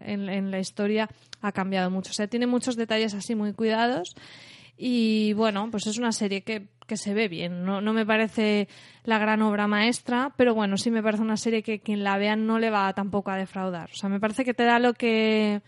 En, 0.03 0.29
en 0.29 0.51
la 0.51 0.59
historia 0.61 1.09
ha 1.41 1.53
cambiado 1.53 1.91
mucho. 1.91 2.11
O 2.11 2.15
sea, 2.15 2.27
tiene 2.27 2.47
muchos 2.47 2.77
detalles 2.77 3.15
así 3.15 3.35
muy 3.35 3.53
cuidados 3.55 4.15
y 4.79 5.33
bueno, 5.33 5.69
pues 5.71 5.89
es 5.89 5.99
una 5.99 6.13
serie 6.13 6.43
que, 6.43 6.69
que 6.87 6.97
se 6.97 7.13
ve 7.13 7.27
bien. 7.29 7.65
No, 7.65 7.81
no 7.81 7.93
me 7.93 8.07
parece 8.07 8.69
la 9.05 9.19
gran 9.19 9.43
obra 9.43 9.67
maestra, 9.67 10.33
pero 10.37 10.55
bueno, 10.55 10.77
sí 10.77 10.91
me 10.91 11.03
parece 11.03 11.23
una 11.23 11.37
serie 11.37 11.63
que 11.65 11.81
quien 11.81 12.05
la 12.05 12.17
vea 12.17 12.37
no 12.37 12.61
le 12.61 12.71
va 12.71 12.93
tampoco 12.93 13.33
a 13.33 13.37
defraudar. 13.37 13.91
O 13.93 13.97
sea, 13.97 14.09
me 14.09 14.21
parece 14.21 14.45
que 14.45 14.55
te 14.55 14.63
da 14.63 14.79
lo 14.79 14.95
que, 14.95 15.63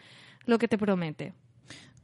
lo 0.47 0.59
que 0.59 0.69
te 0.69 0.78
promete. 0.78 1.35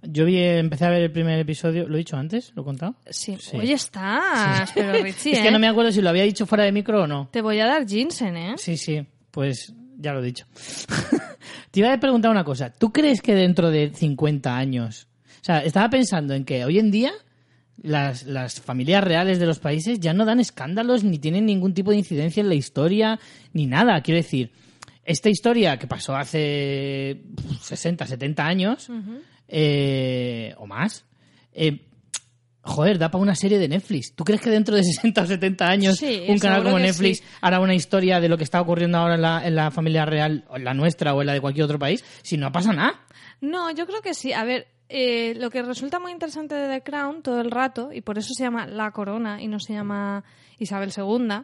Yo 0.02 0.24
vi, 0.24 0.38
empecé 0.38 0.84
a 0.84 0.90
ver 0.90 1.02
el 1.02 1.12
primer 1.12 1.38
episodio, 1.38 1.88
¿lo 1.88 1.94
he 1.94 1.98
dicho 1.98 2.16
antes? 2.16 2.52
¿Lo 2.54 2.62
he 2.62 2.64
contado? 2.64 2.96
Sí. 3.08 3.36
Sí. 3.40 3.56
Oye, 3.56 3.72
estás, 3.72 4.72
pero 4.72 4.92
Richie, 5.02 5.32
es 5.32 5.40
que 5.40 5.48
¿eh? 5.48 5.52
no 5.52 5.58
me 5.58 5.68
acuerdo 5.68 5.92
si 5.92 6.02
lo 6.02 6.10
había 6.10 6.24
dicho 6.24 6.44
fuera 6.44 6.64
de 6.64 6.72
micro 6.72 7.04
o 7.04 7.06
no. 7.06 7.28
Te 7.30 7.40
voy 7.40 7.60
a 7.60 7.66
dar 7.66 7.86
ginseng, 7.86 8.36
¿eh? 8.36 8.54
Sí, 8.56 8.76
sí, 8.76 9.06
pues 9.30 9.72
ya 9.96 10.12
lo 10.12 10.20
he 10.20 10.26
dicho. 10.26 10.44
Te 11.70 11.80
iba 11.80 11.92
a 11.92 12.00
preguntar 12.00 12.30
una 12.30 12.44
cosa. 12.44 12.70
¿Tú 12.70 12.92
crees 12.92 13.22
que 13.22 13.34
dentro 13.34 13.70
de 13.70 13.90
50 13.94 14.56
años... 14.56 15.08
O 15.46 15.52
sea, 15.54 15.62
estaba 15.62 15.88
pensando 15.88 16.34
en 16.34 16.44
que 16.44 16.64
hoy 16.64 16.80
en 16.80 16.90
día 16.90 17.12
las, 17.80 18.24
las 18.24 18.60
familias 18.60 19.04
reales 19.04 19.38
de 19.38 19.46
los 19.46 19.60
países 19.60 20.00
ya 20.00 20.12
no 20.12 20.24
dan 20.24 20.40
escándalos 20.40 21.04
ni 21.04 21.20
tienen 21.20 21.46
ningún 21.46 21.72
tipo 21.72 21.92
de 21.92 21.98
incidencia 21.98 22.40
en 22.40 22.48
la 22.48 22.56
historia 22.56 23.20
ni 23.52 23.66
nada. 23.66 24.00
Quiero 24.00 24.16
decir, 24.16 24.50
esta 25.04 25.28
historia 25.28 25.78
que 25.78 25.86
pasó 25.86 26.16
hace 26.16 27.22
pf, 27.36 27.62
60, 27.62 28.08
70 28.08 28.44
años 28.44 28.88
eh, 29.46 30.52
o 30.58 30.66
más, 30.66 31.04
eh, 31.52 31.78
joder, 32.62 32.98
da 32.98 33.12
para 33.12 33.22
una 33.22 33.36
serie 33.36 33.60
de 33.60 33.68
Netflix. 33.68 34.16
¿Tú 34.16 34.24
crees 34.24 34.40
que 34.40 34.50
dentro 34.50 34.74
de 34.74 34.82
60 34.82 35.22
o 35.22 35.26
70 35.26 35.68
años 35.68 35.96
Sí, 35.96 36.24
un 36.26 36.40
canal 36.40 36.64
como 36.64 36.80
Netflix 36.80 37.18
sí. 37.18 37.24
hará 37.40 37.60
una 37.60 37.76
historia 37.76 38.18
de 38.18 38.28
lo 38.28 38.36
que 38.36 38.42
está 38.42 38.60
ocurriendo 38.60 38.98
ahora 38.98 39.14
en 39.14 39.22
la, 39.22 39.46
en 39.46 39.54
la 39.54 39.70
familia 39.70 40.06
real, 40.06 40.44
o 40.48 40.56
en 40.56 40.64
la 40.64 40.74
nuestra 40.74 41.14
o 41.14 41.20
en 41.20 41.28
la 41.28 41.34
de 41.34 41.40
cualquier 41.40 41.66
otro 41.66 41.78
país? 41.78 42.04
Si 42.22 42.36
no 42.36 42.50
pasa 42.50 42.72
nada. 42.72 43.00
No, 43.40 43.70
yo 43.70 43.86
creo 43.86 44.02
que 44.02 44.12
sí. 44.12 44.32
A 44.32 44.42
ver, 44.42 44.66
eh, 44.88 45.34
lo 45.36 45.50
que 45.50 45.62
resulta 45.62 45.98
muy 45.98 46.12
interesante 46.12 46.54
de 46.54 46.68
The 46.68 46.82
Crown 46.82 47.22
todo 47.22 47.40
el 47.40 47.50
rato, 47.50 47.92
y 47.92 48.00
por 48.00 48.18
eso 48.18 48.32
se 48.34 48.44
llama 48.44 48.66
La 48.66 48.90
Corona 48.92 49.42
y 49.42 49.48
no 49.48 49.58
se 49.60 49.72
llama 49.72 50.24
Isabel 50.58 50.92
II, 50.96 51.42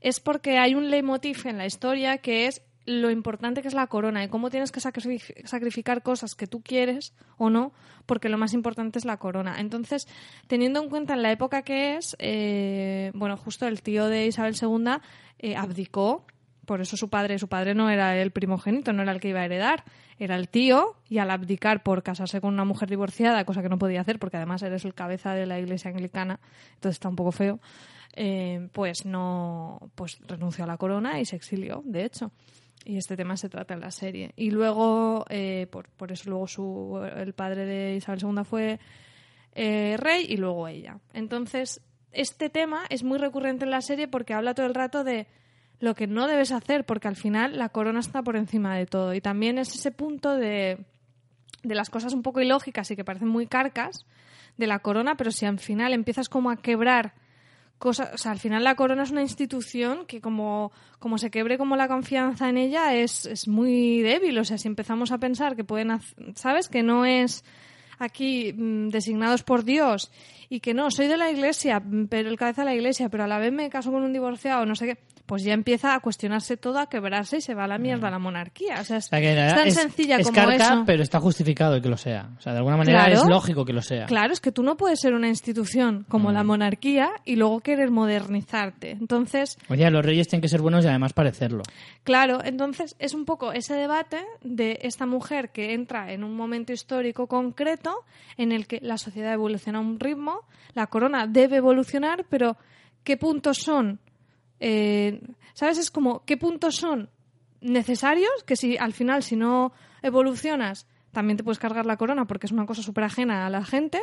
es 0.00 0.20
porque 0.20 0.58
hay 0.58 0.74
un 0.74 0.90
leitmotiv 0.90 1.46
en 1.46 1.58
la 1.58 1.66
historia 1.66 2.18
que 2.18 2.46
es 2.46 2.62
lo 2.86 3.10
importante 3.10 3.60
que 3.62 3.68
es 3.68 3.74
la 3.74 3.86
corona 3.86 4.24
y 4.24 4.28
cómo 4.28 4.48
tienes 4.50 4.72
que 4.72 4.80
sacrifi- 4.80 5.46
sacrificar 5.46 6.02
cosas 6.02 6.34
que 6.34 6.46
tú 6.46 6.62
quieres 6.62 7.14
o 7.36 7.50
no, 7.50 7.72
porque 8.06 8.30
lo 8.30 8.38
más 8.38 8.54
importante 8.54 8.98
es 8.98 9.04
la 9.04 9.18
corona. 9.18 9.60
Entonces, 9.60 10.08
teniendo 10.48 10.82
en 10.82 10.88
cuenta 10.88 11.12
en 11.12 11.22
la 11.22 11.30
época 11.30 11.62
que 11.62 11.96
es, 11.96 12.16
eh, 12.18 13.12
bueno, 13.14 13.36
justo 13.36 13.66
el 13.68 13.82
tío 13.82 14.06
de 14.06 14.26
Isabel 14.26 14.56
II 14.60 14.94
eh, 15.38 15.54
abdicó 15.56 16.24
por 16.70 16.80
eso 16.80 16.96
su 16.96 17.10
padre, 17.10 17.36
su 17.40 17.48
padre 17.48 17.74
no 17.74 17.90
era 17.90 18.16
el 18.16 18.30
primogénito, 18.30 18.92
no 18.92 19.02
era 19.02 19.10
el 19.10 19.18
que 19.18 19.30
iba 19.30 19.40
a 19.40 19.44
heredar, 19.44 19.82
era 20.20 20.36
el 20.36 20.48
tío, 20.48 20.94
y 21.08 21.18
al 21.18 21.32
abdicar 21.32 21.82
por 21.82 22.04
casarse 22.04 22.40
con 22.40 22.54
una 22.54 22.64
mujer 22.64 22.88
divorciada, 22.88 23.44
cosa 23.44 23.60
que 23.60 23.68
no 23.68 23.76
podía 23.76 24.02
hacer 24.02 24.20
porque 24.20 24.36
además 24.36 24.62
eres 24.62 24.84
el 24.84 24.94
cabeza 24.94 25.34
de 25.34 25.46
la 25.46 25.58
iglesia 25.58 25.90
anglicana, 25.90 26.38
entonces 26.74 26.94
está 26.94 27.08
un 27.08 27.16
poco 27.16 27.32
feo, 27.32 27.58
eh, 28.14 28.68
pues 28.70 29.04
no, 29.04 29.90
pues 29.96 30.20
renunció 30.28 30.62
a 30.62 30.68
la 30.68 30.76
corona 30.76 31.18
y 31.18 31.24
se 31.24 31.34
exilió, 31.34 31.82
de 31.84 32.04
hecho. 32.04 32.30
Y 32.84 32.98
este 32.98 33.16
tema 33.16 33.36
se 33.36 33.48
trata 33.48 33.74
en 33.74 33.80
la 33.80 33.90
serie. 33.90 34.30
Y 34.36 34.52
luego, 34.52 35.24
eh, 35.28 35.66
por, 35.72 35.88
por 35.88 36.12
eso 36.12 36.30
luego 36.30 36.46
su, 36.46 37.04
el 37.16 37.32
padre 37.32 37.66
de 37.66 37.96
Isabel 37.96 38.20
II 38.22 38.44
fue 38.44 38.78
eh, 39.56 39.96
rey 39.98 40.24
y 40.28 40.36
luego 40.36 40.68
ella. 40.68 41.00
Entonces, 41.14 41.80
este 42.12 42.48
tema 42.48 42.84
es 42.90 43.02
muy 43.02 43.18
recurrente 43.18 43.64
en 43.64 43.72
la 43.72 43.80
serie 43.80 44.06
porque 44.06 44.34
habla 44.34 44.54
todo 44.54 44.66
el 44.66 44.74
rato 44.74 45.02
de 45.02 45.26
lo 45.80 45.94
que 45.94 46.06
no 46.06 46.26
debes 46.28 46.52
hacer, 46.52 46.84
porque 46.84 47.08
al 47.08 47.16
final 47.16 47.58
la 47.58 47.70
corona 47.70 48.00
está 48.00 48.22
por 48.22 48.36
encima 48.36 48.76
de 48.76 48.86
todo. 48.86 49.14
Y 49.14 49.20
también 49.20 49.58
es 49.58 49.74
ese 49.74 49.90
punto 49.90 50.36
de, 50.36 50.78
de 51.62 51.74
las 51.74 51.90
cosas 51.90 52.12
un 52.14 52.22
poco 52.22 52.40
ilógicas 52.40 52.90
y 52.90 52.96
que 52.96 53.04
parecen 53.04 53.28
muy 53.28 53.46
carcas 53.46 54.06
de 54.58 54.66
la 54.66 54.80
corona, 54.80 55.16
pero 55.16 55.30
si 55.30 55.46
al 55.46 55.58
final 55.58 55.92
empiezas 55.94 56.28
como 56.28 56.50
a 56.50 56.56
quebrar 56.56 57.14
cosas, 57.78 58.10
o 58.12 58.18
sea, 58.18 58.32
al 58.32 58.38
final 58.38 58.62
la 58.62 58.74
corona 58.74 59.04
es 59.04 59.10
una 59.10 59.22
institución 59.22 60.04
que 60.06 60.20
como, 60.20 60.70
como 60.98 61.16
se 61.16 61.30
quebre 61.30 61.56
como 61.56 61.76
la 61.76 61.88
confianza 61.88 62.50
en 62.50 62.58
ella 62.58 62.94
es, 62.94 63.24
es 63.24 63.48
muy 63.48 64.02
débil, 64.02 64.38
o 64.38 64.44
sea, 64.44 64.58
si 64.58 64.68
empezamos 64.68 65.12
a 65.12 65.18
pensar 65.18 65.56
que 65.56 65.64
pueden, 65.64 65.88
hac- 65.88 66.34
¿sabes? 66.34 66.68
Que 66.68 66.82
no 66.82 67.06
es 67.06 67.42
aquí 67.98 68.52
mm, 68.52 68.88
designados 68.88 69.42
por 69.44 69.64
Dios 69.64 70.12
y 70.50 70.60
que 70.60 70.74
no, 70.74 70.90
soy 70.90 71.06
de 71.06 71.16
la 71.16 71.30
iglesia, 71.30 71.82
pero 72.10 72.28
el 72.28 72.36
cabeza 72.36 72.62
de 72.62 72.66
la 72.66 72.74
iglesia, 72.74 73.08
pero 73.08 73.24
a 73.24 73.28
la 73.28 73.38
vez 73.38 73.50
me 73.52 73.70
caso 73.70 73.90
con 73.90 74.02
un 74.02 74.12
divorciado, 74.12 74.66
no 74.66 74.74
sé 74.74 74.84
qué, 74.86 74.98
pues 75.30 75.44
ya 75.44 75.54
empieza 75.54 75.94
a 75.94 76.00
cuestionarse 76.00 76.56
todo, 76.56 76.80
a 76.80 76.88
quebrarse 76.88 77.36
y 77.36 77.40
se 77.40 77.54
va 77.54 77.62
a 77.64 77.66
la 77.68 77.78
mierda 77.78 78.10
la 78.10 78.18
monarquía. 78.18 78.80
O 78.80 78.84
sea, 78.84 78.96
es, 78.96 79.06
O 79.06 79.08
sea, 79.10 79.20
que 79.20 79.30
es 79.46 79.54
tan 79.54 79.70
sencilla 79.70 80.16
es 80.16 80.26
como 80.26 80.34
carca, 80.34 80.54
eso. 80.56 80.82
pero 80.84 81.04
está 81.04 81.20
justificado 81.20 81.80
que 81.80 81.88
lo 81.88 81.96
sea. 81.96 82.30
O 82.36 82.40
sea, 82.40 82.50
de 82.52 82.58
alguna 82.58 82.76
manera 82.76 83.04
Claro. 83.04 83.20
es 83.22 83.28
lógico 83.28 83.64
que 83.64 83.72
lo 83.72 83.80
sea. 83.80 84.06
Claro, 84.06 84.32
es 84.32 84.40
que 84.40 84.50
tú 84.50 84.64
no 84.64 84.76
puedes 84.76 84.98
ser 84.98 85.14
una 85.14 85.28
institución 85.28 86.04
como 86.08 86.30
Mm. 86.30 86.32
la 86.34 86.42
monarquía 86.42 87.10
y 87.24 87.36
luego 87.36 87.60
querer 87.60 87.92
modernizarte. 87.92 88.90
Entonces, 88.90 89.56
Oye, 89.68 89.88
los 89.90 90.04
reyes 90.04 90.26
tienen 90.26 90.42
que 90.42 90.48
ser 90.48 90.62
buenos 90.62 90.84
y 90.84 90.88
además 90.88 91.12
parecerlo. 91.12 91.62
Claro, 92.02 92.40
entonces 92.44 92.96
es 92.98 93.14
un 93.14 93.24
poco 93.24 93.52
ese 93.52 93.74
debate 93.74 94.18
de 94.42 94.80
esta 94.82 95.06
mujer 95.06 95.50
que 95.50 95.74
entra 95.74 96.12
en 96.12 96.24
un 96.24 96.34
momento 96.34 96.72
histórico 96.72 97.28
concreto 97.28 97.94
en 98.36 98.50
el 98.50 98.66
que 98.66 98.80
la 98.82 98.98
sociedad 98.98 99.32
evoluciona 99.32 99.78
a 99.78 99.82
un 99.82 100.00
ritmo, 100.00 100.40
la 100.74 100.88
corona 100.88 101.26
debe 101.28 101.58
evolucionar, 101.58 102.24
pero 102.28 102.56
¿qué 103.04 103.16
puntos 103.16 103.58
son? 103.58 104.00
Eh, 104.60 105.20
¿Sabes? 105.54 105.78
Es 105.78 105.90
como, 105.90 106.24
¿qué 106.24 106.36
puntos 106.36 106.76
son 106.76 107.10
necesarios? 107.60 108.30
Que 108.46 108.56
si 108.56 108.76
al 108.76 108.92
final, 108.92 109.22
si 109.22 109.36
no 109.36 109.72
evolucionas, 110.02 110.86
también 111.12 111.36
te 111.36 111.44
puedes 111.44 111.58
cargar 111.58 111.86
la 111.86 111.96
corona 111.96 112.26
porque 112.26 112.46
es 112.46 112.52
una 112.52 112.66
cosa 112.66 112.82
súper 112.82 113.04
ajena 113.04 113.46
a 113.46 113.50
la 113.50 113.64
gente. 113.64 114.00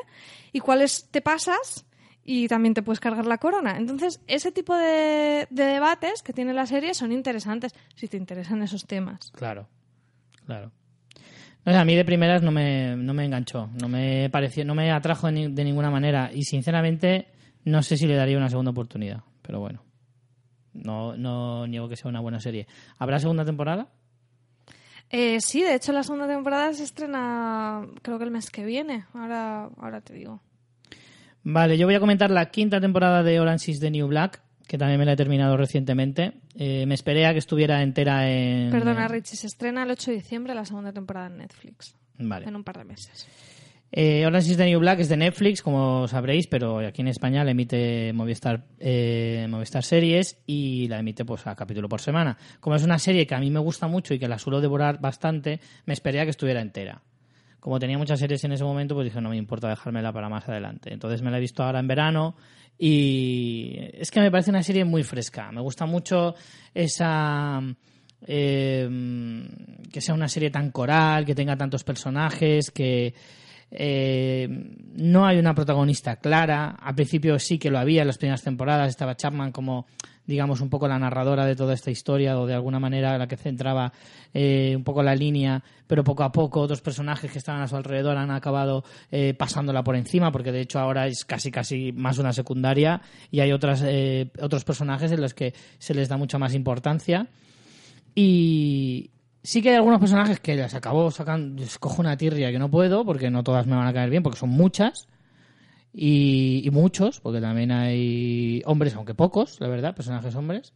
¿Y 0.52 0.60
cuáles 0.60 1.10
te 1.10 1.22
pasas? 1.22 1.86
y 2.30 2.50
también 2.50 2.74
te 2.74 2.82
puedes 2.82 3.00
cargar 3.00 3.26
la 3.26 3.38
corona. 3.38 3.78
Entonces, 3.78 4.20
ese 4.28 4.52
tipo 4.52 4.76
de, 4.76 5.48
de 5.50 5.64
debates 5.64 6.22
que 6.22 6.34
tiene 6.34 6.54
la 6.54 6.66
serie 6.66 6.94
son 6.94 7.14
interesantes 7.14 7.74
si 7.96 8.10
te 8.10 8.18
interesan 8.18 8.62
esos 8.62 8.86
temas. 8.86 9.32
Claro, 9.32 9.70
claro. 10.46 10.74
A 11.64 11.86
mí 11.86 11.96
de 11.96 12.04
primeras 12.04 12.44
no 12.44 12.52
me, 12.52 12.98
no 12.98 13.14
me 13.14 13.24
enganchó, 13.24 13.70
no 13.82 13.88
me 13.88 14.30
pareció, 14.30 14.66
no 14.66 14.76
me 14.76 14.92
atrajo 14.92 15.28
de 15.32 15.64
ninguna 15.64 15.90
manera 15.90 16.30
y 16.34 16.44
sinceramente 16.44 17.28
no 17.64 17.82
sé 17.82 17.96
si 17.96 18.08
le 18.08 18.16
daría 18.16 18.38
una 18.38 18.50
segunda 18.50 18.72
oportunidad, 18.72 19.24
pero 19.42 19.60
bueno, 19.60 19.82
no, 20.78 21.18
no 21.18 21.68
niego 21.68 21.90
que 21.90 21.96
sea 21.96 22.10
una 22.10 22.20
buena 22.20 22.40
serie. 22.40 22.68
¿Habrá 22.98 23.20
segunda 23.20 23.46
temporada? 23.46 23.88
Eh, 25.10 25.40
sí, 25.40 25.64
de 25.64 25.76
hecho 25.76 25.94
la 25.94 26.04
segunda 26.04 26.28
temporada 26.28 26.74
se 26.74 26.84
estrena 26.84 27.86
creo 28.02 28.18
que 28.18 28.26
el 28.26 28.32
mes 28.32 28.50
que 28.50 28.66
viene. 28.66 29.06
Ahora, 29.14 29.70
ahora 29.78 30.02
te 30.02 30.14
digo. 30.14 30.42
Vale, 31.44 31.78
yo 31.78 31.88
voy 31.88 31.96
a 31.96 32.00
comentar 32.00 32.30
la 32.30 32.48
quinta 32.48 32.82
temporada 32.82 33.24
de 33.24 33.40
Orange 33.40 33.72
is 33.72 33.80
the 33.80 33.90
New 33.90 34.08
Black, 34.08 34.42
que 34.68 34.78
también 34.78 35.00
me 35.00 35.06
la 35.06 35.14
he 35.14 35.16
terminado 35.16 35.56
recientemente. 35.56 36.34
Eh, 36.56 36.86
me 36.86 36.94
esperé 36.94 37.26
a 37.26 37.32
que 37.32 37.40
estuviera 37.40 37.82
entera 37.82 38.30
en... 38.30 38.70
Perdona, 38.70 39.08
Richie, 39.08 39.38
se 39.38 39.48
estrena 39.48 39.84
el 39.84 39.92
8 39.92 40.12
de 40.12 40.18
diciembre 40.18 40.54
la 40.54 40.66
segunda 40.66 40.92
temporada 40.92 41.28
en 41.28 41.38
Netflix. 41.38 41.96
Vale. 42.18 42.48
En 42.48 42.56
un 42.56 42.64
par 42.66 42.80
de 42.80 42.84
meses. 42.84 43.28
Eh, 43.90 44.26
Orange 44.26 44.52
is 44.52 44.58
the 44.58 44.66
New 44.66 44.80
Black 44.80 45.00
es 45.00 45.10
de 45.10 45.16
Netflix, 45.16 45.62
como 45.62 46.08
sabréis, 46.08 46.48
pero 46.48 46.80
aquí 46.80 47.02
en 47.02 47.08
España 47.08 47.44
la 47.44 47.52
emite 47.52 48.12
Movistar, 48.14 48.66
eh, 48.80 49.48
Movistar 49.50 49.84
Series 49.84 50.38
y 50.46 50.88
la 50.90 51.00
emite 51.00 51.24
pues 51.24 51.48
a 51.48 51.56
capítulo 51.56 51.88
por 51.88 52.02
semana. 52.02 52.38
Como 52.60 52.76
es 52.76 52.84
una 52.84 53.00
serie 53.00 53.26
que 53.26 53.36
a 53.36 53.40
mí 53.40 53.50
me 53.50 53.60
gusta 53.60 53.88
mucho 53.88 54.14
y 54.14 54.20
que 54.20 54.28
la 54.28 54.40
suelo 54.40 54.60
devorar 54.60 55.00
bastante, 55.00 55.62
me 55.86 55.94
esperé 55.94 56.20
a 56.20 56.26
que 56.26 56.32
estuviera 56.32 56.62
entera. 56.62 57.02
Como 57.60 57.80
tenía 57.80 57.98
muchas 57.98 58.20
series 58.20 58.44
en 58.44 58.52
ese 58.52 58.64
momento, 58.64 58.94
pues 58.94 59.06
dije, 59.06 59.22
no 59.22 59.30
me 59.30 59.38
importa 59.38 59.70
dejármela 59.70 60.12
para 60.12 60.30
más 60.30 60.48
adelante. 60.48 60.94
Entonces 60.94 61.22
me 61.22 61.32
la 61.32 61.38
he 61.38 61.42
visto 61.42 61.64
ahora 61.64 61.80
en 61.80 61.88
verano 61.88 62.36
y 62.78 63.78
es 63.94 64.12
que 64.12 64.20
me 64.20 64.30
parece 64.30 64.52
una 64.52 64.64
serie 64.64 64.86
muy 64.86 65.04
fresca. 65.04 65.52
Me 65.52 65.62
gusta 65.62 65.86
mucho 65.86 66.36
esa... 66.74 67.62
eh, 68.26 68.90
que 69.92 70.02
sea 70.02 70.14
una 70.14 70.28
serie 70.28 70.52
tan 70.52 70.72
coral, 70.72 71.26
que 71.26 71.36
tenga 71.36 71.56
tantos 71.56 71.84
personajes, 71.84 72.70
que 72.72 73.14
eh, 73.72 74.48
no 74.96 75.26
hay 75.26 75.38
una 75.38 75.54
protagonista 75.54 76.18
clara. 76.18 76.78
Al 76.82 76.96
principio 76.96 77.38
sí 77.40 77.60
que 77.60 77.70
lo 77.70 77.80
había 77.80 78.02
en 78.02 78.08
las 78.08 78.18
primeras 78.18 78.44
temporadas. 78.44 78.90
Estaba 78.90 79.16
Chapman 79.16 79.52
como, 79.52 79.86
digamos, 80.26 80.62
un 80.62 80.70
poco 80.70 80.88
la 80.88 80.98
narradora 80.98 81.46
de 81.46 81.56
toda 81.56 81.74
esta 81.74 81.92
historia 81.92 82.40
o 82.40 82.46
de 82.46 82.54
alguna 82.54 82.80
manera 82.80 83.18
la 83.18 83.28
que 83.28 83.38
centraba 83.38 83.92
eh, 84.34 84.74
un 84.76 84.84
poco 84.84 85.04
la 85.04 85.16
línea, 85.16 85.64
pero 85.86 86.04
poco 86.04 86.24
a 86.24 86.32
poco 86.32 86.62
otros 86.62 86.82
personajes 86.82 87.32
que 87.32 87.38
estaban 87.38 87.62
a 87.62 87.68
su 87.68 87.76
alrededor 87.76 88.18
han 88.18 88.32
acabado 88.32 88.84
eh, 89.12 89.34
pasándola 89.34 89.84
por 89.84 89.96
encima, 89.96 90.32
porque 90.32 90.52
de 90.52 90.62
hecho 90.62 90.80
ahora 90.80 91.08
es 91.08 91.26
casi 91.26 91.52
casi 91.52 91.92
más 91.92 92.18
una 92.18 92.34
secundaria 92.34 93.02
y 93.32 93.42
hay 93.42 93.52
otras, 93.52 93.84
eh, 93.86 94.32
otros 94.42 94.64
personajes 94.64 95.12
en 95.12 95.22
los 95.22 95.34
que 95.34 95.54
se 95.78 95.94
les 95.94 96.10
da 96.10 96.18
mucha 96.18 96.38
más 96.38 96.54
importancia. 96.54 97.28
Y 98.16 99.12
sí 99.48 99.62
que 99.62 99.70
hay 99.70 99.76
algunos 99.78 100.02
personajes 100.02 100.42
que 100.42 100.58
les 100.58 100.74
acabo 100.74 101.10
sacando, 101.10 101.64
escojo 101.64 102.02
una 102.02 102.18
tirria 102.18 102.52
que 102.52 102.60
no 102.60 102.70
puedo, 102.70 103.06
porque 103.06 103.30
no 103.30 103.44
todas 103.46 103.66
me 103.66 103.78
van 103.78 103.88
a 103.88 103.94
caer 103.94 104.10
bien, 104.10 104.22
porque 104.22 104.38
son 104.40 104.50
muchas. 104.50 105.08
Y, 105.94 106.68
muchos, 106.74 107.22
porque 107.22 107.40
también 107.40 107.72
hay 107.72 108.62
hombres, 108.66 108.94
aunque 108.96 109.16
pocos, 109.16 109.60
la 109.62 109.70
verdad, 109.70 109.96
personajes 109.96 110.36
hombres. 110.36 110.74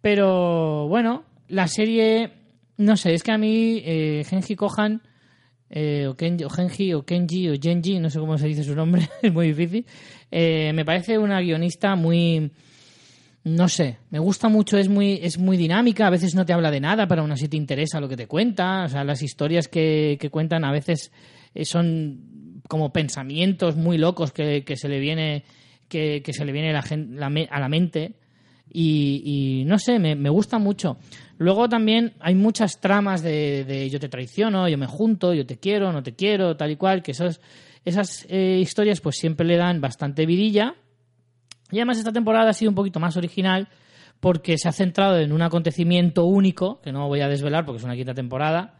Pero 0.00 0.88
bueno, 0.88 1.24
la 1.48 1.68
serie, 1.68 2.32
no 2.78 2.96
sé, 2.96 3.12
es 3.12 3.22
que 3.22 3.32
a 3.32 3.38
mí 3.38 3.82
eh, 3.84 4.24
Genji 4.26 4.56
Kohan, 4.56 5.02
eh, 5.68 6.06
o, 6.08 6.16
Ken- 6.16 6.42
o 6.44 6.48
Genji, 6.48 6.94
o 6.94 7.04
Kenji, 7.04 7.50
o 7.50 7.54
Genji, 7.60 7.98
no 8.00 8.08
sé 8.08 8.18
cómo 8.18 8.38
se 8.38 8.48
dice 8.48 8.64
su 8.64 8.74
nombre, 8.74 9.06
es 9.22 9.32
muy 9.32 9.48
difícil, 9.48 9.84
eh, 10.30 10.72
me 10.74 10.84
parece 10.86 11.18
una 11.18 11.40
guionista 11.40 11.94
muy 11.94 12.50
no 13.44 13.68
sé, 13.68 13.98
me 14.10 14.18
gusta 14.18 14.48
mucho, 14.48 14.78
es 14.78 14.88
muy, 14.88 15.18
es 15.22 15.38
muy 15.38 15.56
dinámica, 15.56 16.06
a 16.06 16.10
veces 16.10 16.34
no 16.34 16.46
te 16.46 16.52
habla 16.52 16.70
de 16.70 16.80
nada, 16.80 17.08
pero 17.08 17.22
aún 17.22 17.32
así 17.32 17.48
te 17.48 17.56
interesa 17.56 18.00
lo 18.00 18.08
que 18.08 18.16
te 18.16 18.28
cuenta, 18.28 18.84
o 18.84 18.88
sea, 18.88 19.04
las 19.04 19.22
historias 19.22 19.68
que, 19.68 20.16
que 20.20 20.30
cuentan 20.30 20.64
a 20.64 20.72
veces 20.72 21.10
eh, 21.54 21.64
son 21.64 22.60
como 22.68 22.92
pensamientos 22.92 23.76
muy 23.76 23.98
locos 23.98 24.32
que, 24.32 24.64
que 24.64 24.76
se 24.76 24.88
le 24.88 25.00
viene, 25.00 25.44
que, 25.88 26.22
que 26.22 26.32
se 26.32 26.44
le 26.44 26.52
viene 26.52 26.70
a 26.70 26.72
la, 26.72 27.30
la 27.30 27.46
a 27.50 27.60
la 27.60 27.68
mente 27.68 28.14
y, 28.70 29.22
y 29.24 29.64
no 29.64 29.78
sé, 29.78 29.98
me, 29.98 30.14
me 30.14 30.30
gusta 30.30 30.58
mucho. 30.58 30.96
Luego 31.36 31.68
también 31.68 32.14
hay 32.20 32.34
muchas 32.34 32.80
tramas 32.80 33.22
de, 33.22 33.64
de 33.64 33.90
yo 33.90 34.00
te 34.00 34.08
traiciono, 34.08 34.68
yo 34.68 34.78
me 34.78 34.86
junto, 34.86 35.34
yo 35.34 35.44
te 35.44 35.58
quiero, 35.58 35.92
no 35.92 36.02
te 36.02 36.14
quiero, 36.14 36.56
tal 36.56 36.70
y 36.70 36.76
cual, 36.76 37.02
que 37.02 37.10
esos, 37.10 37.40
esas 37.84 38.24
eh, 38.28 38.58
historias 38.60 39.00
pues 39.00 39.16
siempre 39.16 39.46
le 39.46 39.56
dan 39.56 39.80
bastante 39.80 40.24
vidilla. 40.24 40.76
Y 41.72 41.78
además 41.78 41.98
esta 41.98 42.12
temporada 42.12 42.50
ha 42.50 42.52
sido 42.52 42.70
un 42.70 42.74
poquito 42.76 43.00
más 43.00 43.16
original 43.16 43.68
porque 44.20 44.56
se 44.58 44.68
ha 44.68 44.72
centrado 44.72 45.18
en 45.18 45.32
un 45.32 45.42
acontecimiento 45.42 46.24
único, 46.26 46.80
que 46.82 46.92
no 46.92 47.08
voy 47.08 47.20
a 47.22 47.28
desvelar 47.28 47.64
porque 47.64 47.78
es 47.78 47.84
una 47.84 47.96
quinta 47.96 48.14
temporada. 48.14 48.74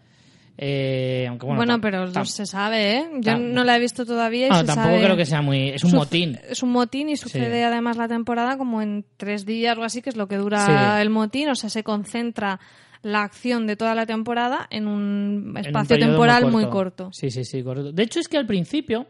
Eh, 0.58 1.26
aunque 1.28 1.46
bueno, 1.46 1.80
pero 1.80 2.06
tam- 2.12 2.26
se 2.26 2.44
sabe, 2.44 2.98
¿eh? 2.98 3.06
Yo 3.20 3.38
no 3.38 3.64
la 3.64 3.76
he 3.76 3.80
visto 3.80 4.04
todavía 4.04 4.48
y 4.48 4.50
Ah, 4.52 4.60
se 4.60 4.66
tampoco 4.66 4.88
sabe- 4.90 5.02
creo 5.04 5.16
que 5.16 5.24
sea 5.24 5.40
muy... 5.40 5.70
Es 5.70 5.82
un 5.82 5.92
motín. 5.92 6.38
Es 6.48 6.62
un 6.62 6.70
motín 6.70 7.08
y 7.08 7.16
sucede 7.16 7.56
Sí. 7.56 7.62
además 7.62 7.96
la 7.96 8.06
temporada 8.06 8.58
como 8.58 8.82
en 8.82 9.04
tres 9.16 9.46
días 9.46 9.78
o 9.78 9.82
así, 9.82 10.02
que 10.02 10.10
es 10.10 10.16
lo 10.16 10.28
que 10.28 10.36
dura 10.36 10.66
Sí. 10.66 11.02
el 11.02 11.08
motín. 11.10 11.48
O 11.48 11.54
sea, 11.54 11.70
se 11.70 11.82
concentra 11.82 12.60
la 13.02 13.22
acción 13.22 13.66
de 13.66 13.76
toda 13.76 13.94
la 13.94 14.04
temporada 14.06 14.66
en 14.70 14.86
un 14.86 15.42
en 15.46 15.50
un 15.50 15.56
espacio 15.56 15.98
temporal 15.98 16.50
muy 16.52 16.66
corto. 16.66 17.08
Sí, 17.12 17.30
sí, 17.30 17.44
sí, 17.44 17.62
correcto. 17.62 17.90
De 17.92 18.02
hecho, 18.02 18.20
es 18.20 18.28
que 18.28 18.36
al 18.36 18.46
principio, 18.46 19.06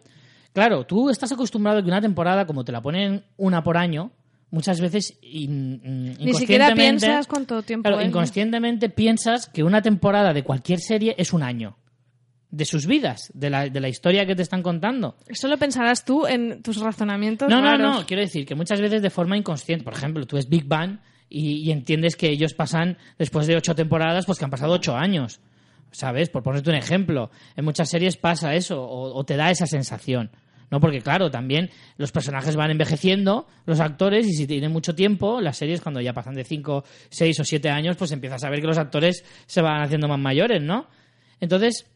claro, 0.53 0.85
tú 0.85 1.11
estás 1.11 1.33
acostumbrado 1.33 1.79
a 1.79 1.83
que 1.83 1.89
una 1.89 2.01
temporada, 2.01 2.47
como 2.47 2.65
te 2.65 2.73
la 2.73 2.81
ponen 2.83 3.25
una 3.37 3.63
por 3.63 3.77
año, 3.77 4.11
muchas 4.51 4.81
veces 4.81 5.19
in- 5.23 5.81
in- 5.85 6.05
Ni 6.21 6.35
siquiera 6.35 6.67
inconscientemente- 6.67 6.75
piensas 7.07 7.27
cuánto 7.27 7.63
tiempo 7.63 7.85
Claro, 7.89 8.01
es, 8.01 8.05
¿no? 8.07 8.11
inconscientemente 8.11 8.89
piensas 8.91 9.47
que 9.47 9.63
una 9.63 9.81
temporada 9.83 10.33
de 10.33 10.43
cualquier 10.45 10.81
serie 10.81 11.15
es 11.19 11.33
un 11.33 11.43
año. 11.43 11.77
De 12.51 12.67
sus 12.67 12.87
vidas, 12.87 13.31
de 13.33 13.49
la, 13.49 13.71
de 13.71 13.81
la 13.81 13.89
historia 13.89 14.27
que 14.27 14.37
te 14.37 14.43
están 14.43 14.63
contando. 14.63 15.17
Eso 15.27 15.49
lo 15.49 15.57
pensarás 15.57 16.05
tú 16.05 16.27
en 16.27 16.63
tus 16.63 16.77
razonamientos 16.81 17.49
No, 17.49 17.63
no, 17.63 17.71
raros. 17.71 18.01
no, 18.01 18.07
quiero 18.07 18.21
decir 18.23 18.45
que 18.45 18.55
muchas 18.55 18.79
veces 18.79 19.01
de 19.01 19.09
forma 19.09 19.39
inconsciente. 19.39 19.83
Por 19.85 19.95
ejemplo, 19.95 20.27
tú 20.27 20.37
ves 20.37 20.47
Big 20.51 20.67
Bang 20.67 20.99
y, 21.31 21.67
y 21.67 21.71
entiendes 21.73 22.15
que 22.15 22.29
ellos 22.29 22.53
pasan, 22.53 22.99
después 23.19 23.47
de 23.47 23.57
ocho 23.57 23.75
temporadas, 23.75 24.27
pues 24.27 24.39
que 24.39 24.45
han 24.45 24.51
pasado 24.51 24.75
ocho 24.75 24.95
años. 24.95 25.41
¿Sabes? 25.93 26.31
Por 26.31 26.43
ponerte 26.43 26.71
un 26.71 26.77
ejemplo. 26.77 27.31
En 27.55 27.65
muchas 27.65 27.89
series 27.89 28.17
pasa 28.17 28.55
eso, 28.55 28.83
o, 28.83 29.23
te 29.25 29.37
da 29.37 29.51
esa 29.51 29.67
sensación. 29.67 30.31
¿No? 30.71 30.81
Porque, 30.81 31.03
claro, 31.03 31.31
también 31.31 31.71
los 31.99 32.13
personajes 32.13 32.57
van 32.57 32.71
envejeciendo, 32.71 33.47
los 33.67 33.79
actores, 33.79 34.27
y 34.27 34.33
si 34.33 34.47
tienen 34.47 34.73
mucho 34.73 34.95
tiempo, 34.95 35.43
las 35.43 35.59
series, 35.59 35.83
cuando 35.83 36.01
ya 36.01 36.15
pasan 36.15 36.35
de 36.35 36.45
cinco, 36.45 36.85
seis 37.11 37.39
o 37.41 37.45
siete 37.45 37.69
años, 37.69 37.97
pues 37.97 38.11
empiezas 38.11 38.43
a 38.43 38.49
ver 38.49 38.63
que 38.63 38.67
los 38.67 38.79
actores 38.79 39.23
se 39.47 39.61
van 39.61 39.83
haciendo 39.83 40.09
más 40.09 40.19
mayores, 40.19 40.63
¿no? 40.63 40.87
Entonces, 41.41 41.87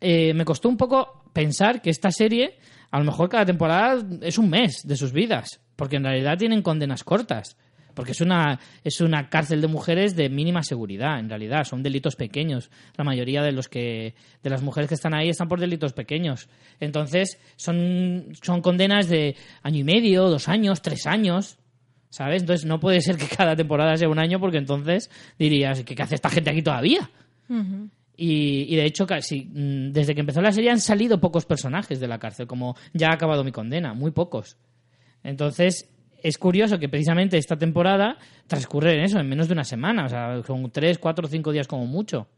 eh, 0.00 0.32
me 0.32 0.46
costó 0.46 0.70
un 0.70 0.78
poco 0.78 1.24
pensar 1.34 1.82
que 1.82 1.90
esta 1.90 2.10
serie, 2.10 2.58
a 2.90 2.98
lo 2.98 3.04
mejor 3.04 3.28
cada 3.28 3.44
temporada 3.44 4.02
es 4.22 4.38
un 4.38 4.48
mes 4.48 4.82
de 4.84 4.96
sus 4.96 5.12
vidas, 5.12 5.60
porque 5.76 5.96
en 5.96 6.04
realidad 6.04 6.38
tienen 6.38 6.62
condenas 6.62 7.04
cortas. 7.04 7.58
Porque 7.98 8.12
es 8.12 8.20
una, 8.20 8.60
es 8.84 9.00
una 9.00 9.28
cárcel 9.28 9.60
de 9.60 9.66
mujeres 9.66 10.14
de 10.14 10.28
mínima 10.28 10.62
seguridad, 10.62 11.18
en 11.18 11.28
realidad. 11.28 11.64
Son 11.64 11.82
delitos 11.82 12.14
pequeños. 12.14 12.70
La 12.96 13.02
mayoría 13.02 13.42
de 13.42 13.50
los 13.50 13.68
que, 13.68 14.14
de 14.40 14.50
las 14.50 14.62
mujeres 14.62 14.86
que 14.86 14.94
están 14.94 15.14
ahí 15.14 15.30
están 15.30 15.48
por 15.48 15.58
delitos 15.58 15.94
pequeños. 15.94 16.48
Entonces, 16.78 17.40
son, 17.56 18.26
son 18.40 18.62
condenas 18.62 19.08
de 19.08 19.34
año 19.64 19.80
y 19.80 19.82
medio, 19.82 20.28
dos 20.28 20.48
años, 20.48 20.80
tres 20.80 21.08
años. 21.08 21.58
¿Sabes? 22.08 22.42
Entonces 22.42 22.66
no 22.66 22.78
puede 22.78 23.00
ser 23.00 23.16
que 23.16 23.26
cada 23.36 23.56
temporada 23.56 23.96
sea 23.96 24.08
un 24.08 24.20
año, 24.20 24.38
porque 24.38 24.58
entonces 24.58 25.10
dirías, 25.36 25.82
¿qué, 25.82 25.96
qué 25.96 26.02
hace 26.04 26.14
esta 26.14 26.30
gente 26.30 26.50
aquí 26.50 26.62
todavía? 26.62 27.10
Y, 28.16 28.72
y 28.72 28.76
de 28.76 28.84
hecho, 28.84 29.08
casi, 29.08 29.44
mm, 29.44 29.90
desde 29.90 30.14
que 30.14 30.20
empezó 30.20 30.40
la 30.40 30.52
serie 30.52 30.70
han 30.70 30.80
salido 30.80 31.18
pocos 31.20 31.46
personajes 31.46 31.98
de 31.98 32.06
la 32.06 32.20
cárcel, 32.20 32.46
como 32.46 32.76
ya 32.92 33.08
ha 33.08 33.14
acabado 33.14 33.42
mi 33.42 33.50
condena, 33.50 33.92
muy 33.92 34.12
pocos. 34.12 34.56
Entonces, 35.24 35.90
es 36.22 36.38
curioso 36.38 36.78
que 36.78 36.88
precisamente 36.88 37.38
esta 37.38 37.56
temporada 37.56 38.16
transcurre 38.46 38.94
en 38.94 39.00
eso, 39.04 39.18
en 39.18 39.28
menos 39.28 39.48
de 39.48 39.54
una 39.54 39.64
semana, 39.64 40.06
o 40.06 40.08
sea, 40.08 40.42
con 40.46 40.70
tres, 40.70 40.98
cuatro 40.98 41.28
cinco 41.28 41.52
días 41.52 41.66
como 41.66 41.86
mucho. 41.86 42.28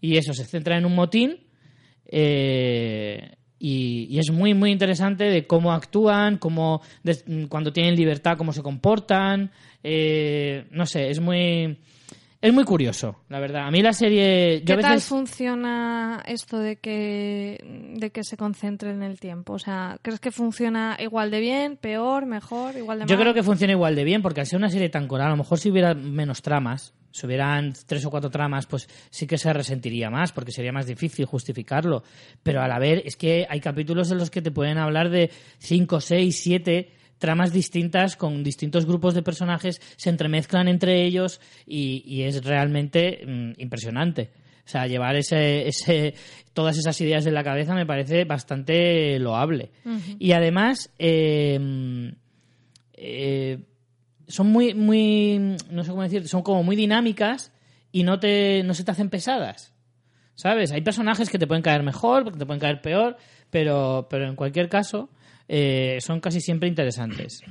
Y 0.00 0.16
eso, 0.16 0.32
se 0.32 0.44
centra 0.44 0.78
en 0.78 0.86
un 0.86 0.94
motín 0.94 1.38
eh, 2.06 3.36
y, 3.58 4.06
y 4.10 4.18
es 4.18 4.30
muy, 4.30 4.54
muy 4.54 4.70
interesante 4.70 5.24
de 5.24 5.46
cómo 5.46 5.72
actúan, 5.72 6.38
cómo 6.38 6.80
cuando 7.48 7.72
tienen 7.72 7.94
libertad, 7.94 8.36
cómo 8.38 8.52
se 8.52 8.62
comportan. 8.62 9.50
eh, 9.82 10.66
no 10.70 10.86
sé, 10.86 11.10
es 11.10 11.20
muy... 11.20 11.78
Es 12.42 12.54
muy 12.54 12.64
curioso, 12.64 13.16
la 13.28 13.38
verdad. 13.38 13.66
A 13.66 13.70
mí 13.70 13.82
la 13.82 13.92
serie... 13.92 14.60
Yo 14.60 14.76
¿Qué 14.76 14.80
a 14.84 14.88
tal 14.88 15.00
funciona 15.02 16.22
esto 16.26 16.58
de 16.58 16.76
que, 16.76 17.92
de 17.96 18.10
que 18.10 18.24
se 18.24 18.38
concentre 18.38 18.90
en 18.92 19.02
el 19.02 19.20
tiempo? 19.20 19.52
O 19.52 19.58
sea, 19.58 19.98
¿crees 20.00 20.20
que 20.20 20.30
funciona 20.30 20.96
igual 20.98 21.30
de 21.30 21.40
bien, 21.40 21.76
peor, 21.76 22.24
mejor, 22.24 22.78
igual 22.78 23.00
de 23.00 23.06
Yo 23.06 23.16
mal? 23.16 23.24
creo 23.24 23.34
que 23.34 23.42
funciona 23.42 23.74
igual 23.74 23.94
de 23.94 24.04
bien, 24.04 24.22
porque 24.22 24.40
al 24.40 24.46
ser 24.46 24.58
una 24.58 24.70
serie 24.70 24.88
tan 24.88 25.06
coral, 25.06 25.26
a 25.26 25.30
lo 25.30 25.36
mejor 25.36 25.58
si 25.58 25.70
hubiera 25.70 25.92
menos 25.92 26.40
tramas, 26.40 26.94
si 27.10 27.26
hubieran 27.26 27.74
tres 27.86 28.06
o 28.06 28.10
cuatro 28.10 28.30
tramas, 28.30 28.64
pues 28.66 28.88
sí 29.10 29.26
que 29.26 29.36
se 29.36 29.52
resentiría 29.52 30.08
más, 30.08 30.32
porque 30.32 30.52
sería 30.52 30.72
más 30.72 30.86
difícil 30.86 31.26
justificarlo. 31.26 32.04
Pero 32.42 32.62
al 32.62 32.72
haber, 32.72 33.02
es 33.04 33.16
que 33.16 33.46
hay 33.50 33.60
capítulos 33.60 34.10
en 34.12 34.18
los 34.18 34.30
que 34.30 34.40
te 34.40 34.50
pueden 34.50 34.78
hablar 34.78 35.10
de 35.10 35.30
cinco, 35.58 36.00
seis, 36.00 36.40
siete 36.40 36.92
tramas 37.20 37.52
distintas 37.52 38.16
con 38.16 38.42
distintos 38.42 38.86
grupos 38.86 39.14
de 39.14 39.22
personajes, 39.22 39.80
se 39.96 40.10
entremezclan 40.10 40.66
entre 40.66 41.04
ellos 41.04 41.40
y, 41.66 42.02
y 42.04 42.22
es 42.22 42.42
realmente 42.42 43.20
mm, 43.24 43.52
impresionante. 43.60 44.32
O 44.66 44.68
sea, 44.68 44.86
llevar 44.86 45.16
ese, 45.16 45.68
ese, 45.68 46.14
todas 46.52 46.78
esas 46.78 47.00
ideas 47.00 47.26
en 47.26 47.34
la 47.34 47.44
cabeza 47.44 47.74
me 47.74 47.86
parece 47.86 48.24
bastante 48.24 49.18
loable. 49.18 49.70
Y 50.18 50.32
además, 50.32 50.92
eh, 50.98 52.12
eh, 52.94 53.58
son 54.28 54.46
muy, 54.46 54.74
muy, 54.74 55.56
no 55.70 55.82
sé 55.82 55.90
cómo 55.90 56.02
decir, 56.02 56.28
son 56.28 56.42
como 56.42 56.62
muy 56.62 56.76
dinámicas 56.76 57.52
y 57.90 58.04
no, 58.04 58.20
te, 58.20 58.62
no 58.62 58.74
se 58.74 58.84
te 58.84 58.92
hacen 58.92 59.10
pesadas. 59.10 59.74
¿Sabes? 60.36 60.72
Hay 60.72 60.80
personajes 60.80 61.28
que 61.28 61.38
te 61.38 61.46
pueden 61.46 61.62
caer 61.62 61.82
mejor, 61.82 62.32
que 62.32 62.38
te 62.38 62.46
pueden 62.46 62.60
caer 62.60 62.80
peor, 62.80 63.16
pero, 63.50 64.06
pero 64.08 64.26
en 64.26 64.36
cualquier 64.36 64.68
caso 64.68 65.10
eh, 65.52 65.98
son 66.00 66.20
casi 66.20 66.40
siempre 66.40 66.68
interesantes. 66.68 67.42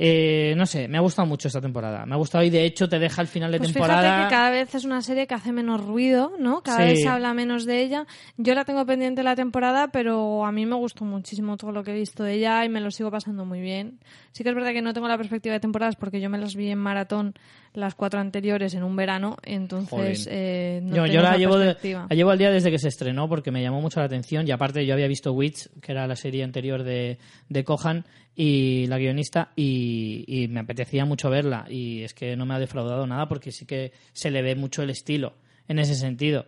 Eh, 0.00 0.54
no 0.56 0.64
sé, 0.64 0.86
me 0.86 0.96
ha 0.96 1.00
gustado 1.00 1.26
mucho 1.26 1.48
esta 1.48 1.60
temporada. 1.60 2.06
Me 2.06 2.14
ha 2.14 2.16
gustado 2.18 2.44
y 2.44 2.50
de 2.50 2.64
hecho 2.64 2.88
te 2.88 3.00
deja 3.00 3.20
al 3.20 3.26
final 3.26 3.50
de 3.50 3.58
Pues 3.58 3.72
temporada. 3.72 4.00
fíjate 4.02 4.22
que 4.22 4.30
cada 4.30 4.50
vez 4.50 4.72
es 4.76 4.84
una 4.84 5.02
serie 5.02 5.26
que 5.26 5.34
hace 5.34 5.50
menos 5.50 5.84
ruido, 5.84 6.34
¿no? 6.38 6.62
Cada 6.62 6.82
Sí. 6.82 6.84
vez 6.84 7.00
se 7.02 7.08
habla 7.08 7.34
menos 7.34 7.64
de 7.66 7.82
ella. 7.82 8.06
Yo 8.36 8.54
la 8.54 8.64
tengo 8.64 8.86
pendiente 8.86 9.24
la 9.24 9.34
temporada, 9.34 9.88
pero 9.88 10.46
a 10.46 10.52
mí 10.52 10.66
me 10.66 10.76
gustó 10.76 11.04
muchísimo 11.04 11.56
todo 11.56 11.72
lo 11.72 11.82
que 11.82 11.90
he 11.90 11.94
visto 11.98 12.22
de 12.22 12.34
ella 12.34 12.64
y 12.64 12.68
me 12.68 12.80
lo 12.80 12.92
sigo 12.92 13.10
pasando 13.10 13.44
muy 13.44 13.60
bien. 13.60 13.98
Sí 14.30 14.44
que 14.44 14.50
es 14.50 14.54
verdad 14.54 14.70
que 14.70 14.82
no 14.82 14.94
tengo 14.94 15.08
la 15.08 15.16
perspectiva 15.18 15.54
de 15.54 15.58
temporadas 15.60 15.96
porque 15.96 16.20
yo 16.20 16.30
me 16.30 16.38
las 16.38 16.54
vi 16.54 16.68
en 16.70 16.78
maratón 16.78 17.34
las 17.74 17.94
cuatro 17.94 18.18
anteriores 18.20 18.74
en 18.74 18.82
un 18.82 18.96
verano, 18.96 19.36
entonces 19.44 20.26
eh, 20.30 20.80
no 20.82 20.96
yo, 20.96 21.06
yo 21.06 21.20
la 21.22 21.36
llevo, 21.38 21.58
de- 21.58 21.66
la 22.08 22.16
llevo 22.16 22.30
al 22.30 22.38
día 22.38 22.50
desde 22.50 22.70
que 22.70 22.78
se 22.78 22.88
estrenó 22.88 23.28
porque 23.28 23.50
me 23.50 23.62
llamó 23.62 23.80
mucho 23.80 24.00
la 24.00 24.06
atención 24.06 24.46
y 24.48 24.50
aparte 24.50 24.84
yo 24.86 24.94
había 24.94 25.06
visto 25.06 25.32
Witch, 25.32 25.68
que 25.80 25.92
era 25.92 26.06
la 26.06 26.16
serie 26.16 26.42
anterior 26.44 26.82
de, 26.82 27.18
de 27.48 27.64
Cohan 27.64 28.04
y 28.34 28.86
la 28.86 28.98
guionista 28.98 29.50
y, 29.56 30.24
y 30.26 30.48
me 30.48 30.60
apetecía 30.60 31.04
mucho 31.04 31.30
verla 31.30 31.66
y 31.68 32.02
es 32.02 32.14
que 32.14 32.36
no 32.36 32.46
me 32.46 32.54
ha 32.54 32.58
defraudado 32.58 33.06
nada 33.06 33.28
porque 33.28 33.52
sí 33.52 33.66
que 33.66 33.92
se 34.12 34.30
le 34.30 34.42
ve 34.42 34.54
mucho 34.54 34.82
el 34.82 34.90
estilo 34.90 35.34
en 35.68 35.78
ese 35.78 35.94
sentido. 35.94 36.46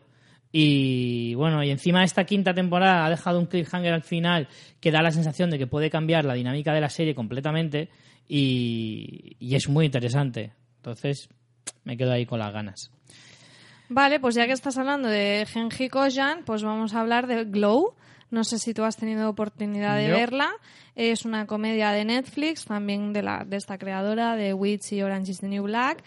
Y 0.53 1.35
bueno, 1.35 1.63
y 1.63 1.71
encima 1.71 2.03
esta 2.03 2.25
quinta 2.25 2.53
temporada 2.53 3.07
ha 3.07 3.11
dejado 3.11 3.39
un 3.39 3.47
cliffhanger 3.47 3.93
al 3.93 4.03
final 4.03 4.49
que 4.81 4.91
da 4.91 5.01
la 5.01 5.13
sensación 5.13 5.49
de 5.51 5.59
que 5.59 5.69
puede 5.69 5.91
cambiar 5.91 6.25
la 6.25 6.35
dinámica 6.35 6.73
de 6.75 6.81
la 6.81 6.89
serie 6.89 7.15
completamente 7.15 7.89
y, 8.29 9.37
y 9.39 9.55
es 9.55 9.69
muy 9.69 9.87
interesante. 9.87 10.53
Entonces 10.81 11.29
me 11.85 11.97
quedo 11.97 12.13
ahí 12.13 12.25
con 12.25 12.39
las 12.39 12.53
ganas. 12.53 12.91
Vale, 13.89 14.19
pues 14.21 14.35
ya 14.35 14.47
que 14.47 14.53
estás 14.53 14.79
hablando 14.79 15.09
de 15.09 15.47
Genji 15.47 15.89
Kojan, 15.89 16.45
pues 16.45 16.63
vamos 16.63 16.95
a 16.95 17.01
hablar 17.01 17.27
de 17.27 17.45
Glow. 17.45 17.95
No 18.31 18.45
sé 18.45 18.59
si 18.59 18.73
tú 18.73 18.85
has 18.85 18.97
tenido 18.97 19.29
oportunidad 19.29 19.97
de 19.97 20.09
Yo. 20.09 20.15
verla. 20.15 20.51
Es 20.95 21.25
una 21.25 21.47
comedia 21.47 21.91
de 21.91 22.05
Netflix, 22.05 22.65
también 22.65 23.13
de, 23.13 23.23
la, 23.23 23.45
de 23.45 23.57
esta 23.57 23.77
creadora 23.79 24.37
de 24.37 24.55
Witch 24.55 24.93
y 24.93 25.03
Orange 25.03 25.33
is 25.33 25.39
the 25.41 25.49
New 25.49 25.65
Black. 25.65 26.03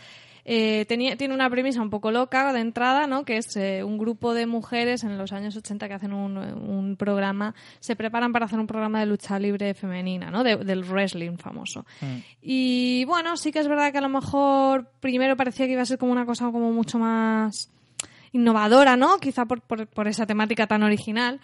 Eh, 0.45 0.83
tenía, 0.89 1.15
tiene 1.15 1.33
una 1.33 1.49
premisa 1.49 1.81
un 1.81 1.89
poco 1.89 2.11
loca 2.11 2.51
de 2.51 2.59
entrada, 2.59 3.07
¿no? 3.07 3.23
Que 3.23 3.37
es 3.37 3.55
eh, 3.55 3.81
un 3.83 3.97
grupo 3.97 4.33
de 4.33 4.45
mujeres 4.45 5.03
en 5.05 5.17
los 5.17 5.31
años 5.31 5.55
80 5.55 5.87
que 5.87 5.93
hacen 5.93 6.11
un, 6.11 6.37
un 6.37 6.97
programa, 6.97 7.55
se 7.79 7.95
preparan 7.95 8.33
para 8.33 8.45
hacer 8.47 8.59
un 8.59 8.67
programa 8.67 8.99
de 8.99 9.05
lucha 9.05 9.39
libre 9.39 9.73
femenina, 9.73 10.31
¿no? 10.31 10.43
De- 10.43 10.57
del 10.57 10.83
wrestling 10.83 11.37
famoso. 11.37 11.85
Y 12.41 13.05
bueno, 13.05 13.37
sí 13.37 13.51
que 13.53 13.59
es 13.59 13.69
verdad 13.69 13.93
que 13.93 13.99
a 13.99 14.01
lo 14.01 14.09
mejor 14.09 14.89
primero 14.99 15.37
parecía 15.37 15.65
que 15.65 15.71
iba 15.73 15.81
a 15.81 15.85
ser 15.85 15.97
como 15.97 16.11
una 16.11 16.25
cosa 16.25 16.51
como 16.51 16.73
mucho 16.73 16.99
más 16.99 17.69
innovadora, 18.33 18.97
¿no? 18.97 19.17
Quizá 19.19 19.45
por, 19.45 19.61
por, 19.61 19.87
por 19.87 20.07
esa 20.07 20.25
temática 20.25 20.67
tan 20.67 20.83
original. 20.83 21.39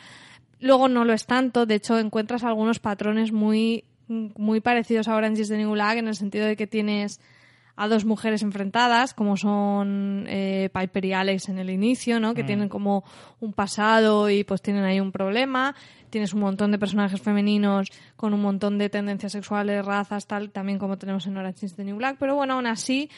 Luego 0.59 0.89
no 0.89 1.05
lo 1.05 1.13
es 1.13 1.25
tanto, 1.25 1.65
de 1.65 1.75
hecho 1.75 1.97
encuentras 1.99 2.43
algunos 2.43 2.79
patrones 2.79 3.31
muy, 3.31 3.85
muy 4.09 4.59
parecidos 4.59 5.07
a 5.07 5.15
Orange 5.15 5.43
is 5.43 5.47
the 5.49 5.57
New 5.57 5.71
Black 5.71 5.97
en 5.99 6.07
el 6.09 6.15
sentido 6.15 6.45
de 6.45 6.57
que 6.57 6.67
tienes 6.67 7.21
a 7.79 7.87
dos 7.87 8.03
mujeres 8.03 8.43
enfrentadas, 8.43 9.13
como 9.13 9.37
son 9.37 10.25
eh, 10.27 10.69
Piper 10.73 11.05
y 11.05 11.13
Alex 11.13 11.47
en 11.47 11.59
el 11.59 11.69
inicio, 11.69 12.19
¿no? 12.19 12.33
Que 12.33 12.43
tienen 12.43 12.67
como 12.67 13.05
un 13.39 13.53
pasado 13.53 14.29
y 14.29 14.43
pues 14.43 14.61
tienen 14.61 14.83
ahí 14.83 14.99
un 14.99 15.13
problema. 15.13 15.73
Tienes 16.09 16.33
un 16.33 16.41
montón 16.41 16.73
de 16.73 16.77
personajes 16.77 17.21
femeninos 17.21 17.87
con 18.17 18.33
un 18.33 18.41
montón 18.41 18.77
de 18.79 18.89
tendencias 18.89 19.31
sexuales, 19.31 19.85
razas, 19.85 20.27
tal, 20.27 20.51
también 20.51 20.77
como 20.77 20.97
tenemos 20.97 21.25
en 21.25 21.37
Orange 21.37 21.67
is 21.67 21.75
the 21.75 21.85
New 21.85 21.95
Black. 21.95 22.17
Pero 22.19 22.35
bueno, 22.35 22.55
aún 22.55 22.67
así 22.67 23.09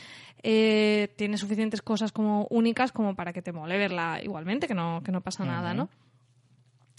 eh, 0.44 1.12
tiene 1.16 1.38
suficientes 1.38 1.82
cosas 1.82 2.12
como 2.12 2.46
únicas 2.52 2.92
como 2.92 3.16
para 3.16 3.34
que 3.34 3.42
te 3.42 3.52
mole 3.52 3.80
verla 3.80 4.20
igualmente, 4.22 4.68
que 4.68 4.76
no, 4.76 5.02
que 5.04 5.12
no 5.12 5.22
pasa 5.22 5.44
nada, 5.44 5.74
¿no? 5.74 5.90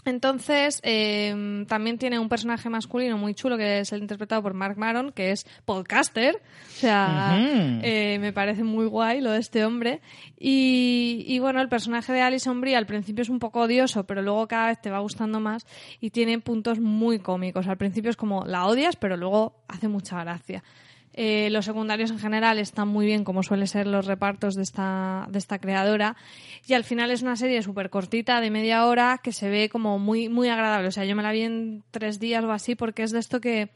Entonces, 0.05 0.81
eh, 0.83 1.65
también 1.69 1.97
tiene 1.97 2.19
un 2.19 2.29
personaje 2.29 2.69
masculino 2.69 3.16
muy 3.19 3.35
chulo 3.35 3.57
que 3.57 3.81
es 3.81 3.93
el 3.93 4.01
interpretado 4.01 4.43
por 4.43 4.53
Mark 4.55 4.77
Maron, 4.77 5.12
que 5.12 5.31
es 5.31 5.47
podcaster. 5.65 6.37
O 6.37 6.81
sea, 6.81 7.37
eh, 7.39 8.19
me 8.20 8.33
parece 8.33 8.65
muy 8.65 8.87
guay 8.87 9.20
lo 9.20 9.31
de 9.31 9.39
este 9.39 9.65
hombre. 9.65 10.01
Y, 10.39 11.24
y 11.29 11.39
bueno, 11.39 11.61
el 11.61 11.69
personaje 11.69 12.12
de 12.12 12.20
Alison 12.20 12.61
Brie 12.61 12.77
al 12.77 12.87
principio 12.87 13.23
es 13.23 13.29
un 13.29 13.39
poco 13.39 13.61
odioso, 13.61 14.05
pero 14.05 14.23
luego 14.23 14.49
cada 14.49 14.69
vez 14.69 14.81
te 14.81 14.91
va 14.91 14.99
gustando 14.99 15.39
más 15.39 15.66
y 16.01 16.11
tiene 16.11 16.41
puntos 16.41 16.81
muy 16.81 17.20
cómicos. 17.20 17.69
Al 17.69 17.77
principio 17.77 18.11
es 18.11 18.16
como 18.16 18.45
la 18.45 18.66
odias, 18.66 18.97
pero 18.97 19.16
luego 19.16 19.62
hace 19.69 19.87
mucha 19.87 20.20
gracia. 20.24 20.65
Eh, 21.14 21.51
los 21.51 21.66
secundarios 21.66 22.10
en 22.10 22.18
general 22.18 22.59
están 22.59 22.89
muy 22.89 23.05
bien, 23.05 23.24
como 23.24 23.43
suelen 23.43 23.66
ser 23.66 23.86
los 23.86 24.06
repartos 24.06 24.55
de 24.55 24.62
esta, 24.62 25.26
de 25.30 25.39
esta 25.39 25.59
creadora. 25.59 26.16
Y 26.66 26.74
al 26.74 26.84
final 26.84 27.10
es 27.10 27.22
una 27.22 27.36
serie 27.36 27.62
súper 27.62 27.90
cortita, 27.90 28.40
de 28.40 28.51
media 28.51 28.86
hora, 28.86 29.20
que 29.22 29.32
se 29.32 29.51
ve 29.51 29.68
como 29.68 29.98
muy, 29.98 30.28
muy 30.28 30.48
agradable. 30.48 30.89
O 30.89 30.93
sea, 30.93 31.05
yo 31.05 31.14
me 31.14 31.22
la 31.22 31.32
vi 31.32 31.43
en 31.43 31.82
tres 31.90 32.18
días 32.18 32.44
o 32.44 32.52
así, 32.52 32.74
porque 32.74 33.02
es 33.02 33.10
de 33.10 33.18
esto 33.18 33.40
que, 33.40 33.70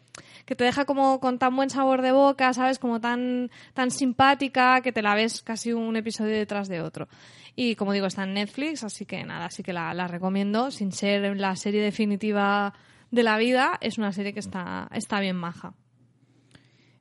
que 0.46 0.56
te 0.56 0.64
deja 0.64 0.86
como 0.86 1.20
con 1.20 1.38
tan 1.38 1.54
buen 1.54 1.68
sabor 1.68 2.00
de 2.00 2.12
boca, 2.12 2.54
¿sabes? 2.54 2.78
Como 2.78 3.00
tan, 3.00 3.50
tan 3.74 3.90
simpática, 3.90 4.80
que 4.80 4.92
te 4.92 5.02
la 5.02 5.14
ves 5.14 5.42
casi 5.42 5.72
un 5.72 5.96
episodio 5.96 6.34
detrás 6.34 6.68
de 6.68 6.80
otro. 6.80 7.08
Y 7.54 7.74
como 7.74 7.92
digo, 7.92 8.06
está 8.06 8.24
en 8.24 8.34
Netflix, 8.34 8.84
así 8.84 9.04
que 9.04 9.24
nada, 9.24 9.46
así 9.46 9.62
que 9.62 9.72
la, 9.72 9.92
la 9.92 10.08
recomiendo. 10.08 10.70
Sin 10.70 10.92
ser 10.92 11.36
la 11.36 11.54
serie 11.56 11.82
definitiva 11.82 12.72
de 13.10 13.22
la 13.22 13.36
vida, 13.36 13.78
es 13.80 13.98
una 13.98 14.12
serie 14.12 14.32
que 14.32 14.40
está, 14.40 14.88
está 14.92 15.20
bien 15.20 15.36
maja. 15.36 15.74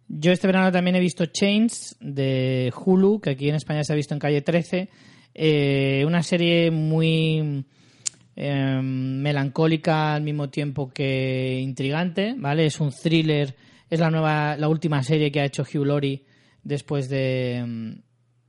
Yo 0.07 0.31
este 0.31 0.47
verano 0.47 0.71
también 0.71 0.95
he 0.95 0.99
visto 0.99 1.25
Chains 1.25 1.95
de 1.99 2.71
Hulu, 2.75 3.19
que 3.19 3.31
aquí 3.31 3.49
en 3.49 3.55
España 3.55 3.83
se 3.83 3.93
ha 3.93 3.95
visto 3.95 4.13
en 4.13 4.19
calle 4.19 4.41
13. 4.41 4.89
Eh, 5.33 6.03
una 6.05 6.21
serie 6.21 6.69
muy 6.71 7.65
eh, 8.35 8.79
melancólica 8.81 10.13
al 10.13 10.21
mismo 10.21 10.49
tiempo 10.49 10.91
que 10.91 11.59
intrigante, 11.61 12.35
¿vale? 12.37 12.67
Es 12.67 12.79
un 12.79 12.91
thriller, 12.91 13.55
es 13.89 13.99
la 13.99 14.11
nueva, 14.11 14.55
la 14.57 14.69
última 14.69 15.01
serie 15.03 15.31
que 15.31 15.41
ha 15.41 15.45
hecho 15.45 15.63
Hugh 15.63 15.85
Laurie 15.85 16.23
después 16.63 17.09
de, 17.09 17.63
mm, 17.65 17.91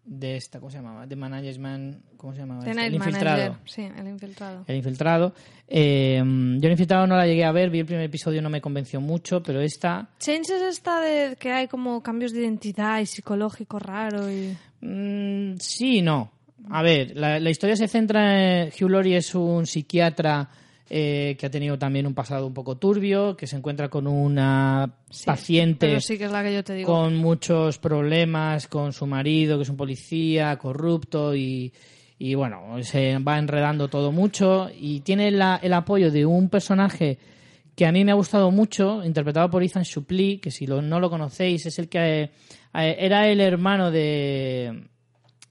de 0.06 0.36
esta, 0.36 0.60
¿cómo 0.60 0.70
se 0.70 0.78
llamaba? 0.78 1.06
De 1.06 1.16
Management, 1.16 2.16
¿cómo 2.16 2.32
se 2.32 2.38
llamaba? 2.38 2.64
Night 2.64 2.78
El 2.88 2.94
infiltrado. 2.94 3.36
Manager. 3.36 3.68
Sí, 3.68 3.82
el 3.82 4.08
infiltrado. 4.08 4.64
El 4.66 4.76
infiltrado. 4.76 5.34
Eh, 5.68 6.22
yo 6.24 6.66
el 6.66 6.70
infiltrado 6.70 7.06
no 7.08 7.16
la 7.16 7.26
llegué 7.26 7.44
a 7.44 7.50
ver, 7.52 7.70
vi 7.70 7.80
el 7.80 7.86
primer 7.86 8.04
episodio, 8.04 8.40
no 8.40 8.48
me 8.48 8.60
convenció 8.60 9.00
mucho, 9.00 9.42
pero 9.42 9.60
esta 9.60 10.08
Change 10.20 10.54
es 10.54 10.62
esta 10.62 11.00
de 11.00 11.36
que 11.36 11.50
hay 11.50 11.66
como 11.66 12.02
cambios 12.02 12.32
de 12.32 12.40
identidad 12.40 13.00
y 13.00 13.06
psicológico 13.06 13.78
raro 13.78 14.30
y... 14.30 14.56
Mm, 14.80 15.56
sí 15.58 16.02
no. 16.02 16.30
A 16.70 16.82
ver, 16.82 17.16
la, 17.16 17.40
la 17.40 17.50
historia 17.50 17.76
se 17.76 17.88
centra 17.88 18.64
en... 18.64 18.68
Hugh 18.68 18.90
Laurie 18.90 19.16
es 19.16 19.34
un 19.34 19.66
psiquiatra 19.66 20.48
eh, 20.88 21.36
que 21.38 21.46
ha 21.46 21.50
tenido 21.50 21.78
también 21.78 22.06
un 22.06 22.14
pasado 22.14 22.46
un 22.46 22.54
poco 22.54 22.76
turbio, 22.76 23.36
que 23.36 23.46
se 23.46 23.56
encuentra 23.56 23.88
con 23.88 24.06
una 24.06 24.90
paciente 25.24 25.86
Pero 25.88 26.00
sí 26.00 26.16
que 26.18 26.24
es 26.26 26.30
la 26.32 26.42
que 26.42 26.54
yo 26.54 26.62
te 26.64 26.74
digo. 26.74 26.92
con 26.92 27.16
muchos 27.16 27.78
problemas 27.78 28.68
con 28.68 28.92
su 28.92 29.06
marido, 29.06 29.56
que 29.58 29.62
es 29.64 29.68
un 29.68 29.76
policía 29.76 30.56
corrupto 30.58 31.34
y, 31.34 31.72
y 32.18 32.34
bueno, 32.34 32.82
se 32.82 33.18
va 33.18 33.38
enredando 33.38 33.88
todo 33.88 34.12
mucho 34.12 34.68
y 34.78 35.00
tiene 35.00 35.30
la- 35.30 35.58
el 35.62 35.72
apoyo 35.72 36.10
de 36.10 36.24
un 36.24 36.48
personaje 36.48 37.18
que 37.74 37.84
a 37.84 37.92
mí 37.92 38.04
me 38.04 38.12
ha 38.12 38.14
gustado 38.14 38.50
mucho, 38.50 39.04
interpretado 39.04 39.50
por 39.50 39.62
Ethan 39.62 39.84
Suplee, 39.84 40.40
que 40.40 40.50
si 40.50 40.66
lo- 40.66 40.80
no 40.82 40.98
lo 41.00 41.10
conocéis, 41.10 41.66
es 41.66 41.78
el 41.78 41.88
que 41.88 42.22
eh, 42.22 42.30
era 42.72 43.28
el 43.28 43.40
hermano 43.40 43.90
de... 43.90 44.84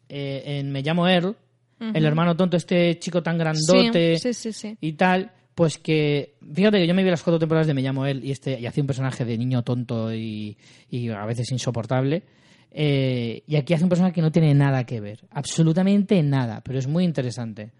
eh, 0.10 0.44
en 0.60 0.72
Me 0.72 0.82
llamo 0.82 1.08
Earl, 1.08 1.36
el 1.80 2.06
hermano 2.06 2.36
tonto, 2.36 2.58
este 2.58 2.98
chico 3.00 3.22
tan 3.22 3.38
grandote 3.38 4.18
Sí, 4.18 4.34
sí, 4.34 4.52
sí, 4.52 4.54
sí. 4.54 4.78
y 4.80 4.94
tal, 4.94 5.32
pues 5.54 5.78
que, 5.78 6.36
fíjate 6.54 6.80
que 6.80 6.88
yo 6.88 6.94
me 6.94 7.04
vi 7.04 7.10
las 7.10 7.24
cuatro 7.24 7.40
temporadas 7.40 7.68
de 7.68 7.74
Me 7.74 7.82
llamo 7.82 8.06
él 8.06 8.24
y 8.24 8.32
este 8.32 8.60
y 8.60 8.66
hacía 8.66 8.84
un 8.84 8.88
personaje 8.88 9.26
de 9.26 9.38
niño 9.38 9.64
tonto 9.64 10.14
y, 10.14 10.58
y 10.90 11.10
a 11.10 11.26
veces 11.26 11.52
insoportable. 11.52 12.24
Eh, 12.72 13.44
y 13.48 13.56
aquí 13.56 13.74
hace 13.74 13.84
un 13.84 13.90
personaje 13.90 14.14
que 14.16 14.22
no 14.22 14.34
tiene 14.34 14.54
nada 14.54 14.84
que 14.86 15.00
ver, 15.00 15.22
absolutamente 15.32 16.22
nada, 16.24 16.62
pero 16.62 16.78
es 16.78 16.88
muy 16.88 17.06
interesante. 17.06 17.72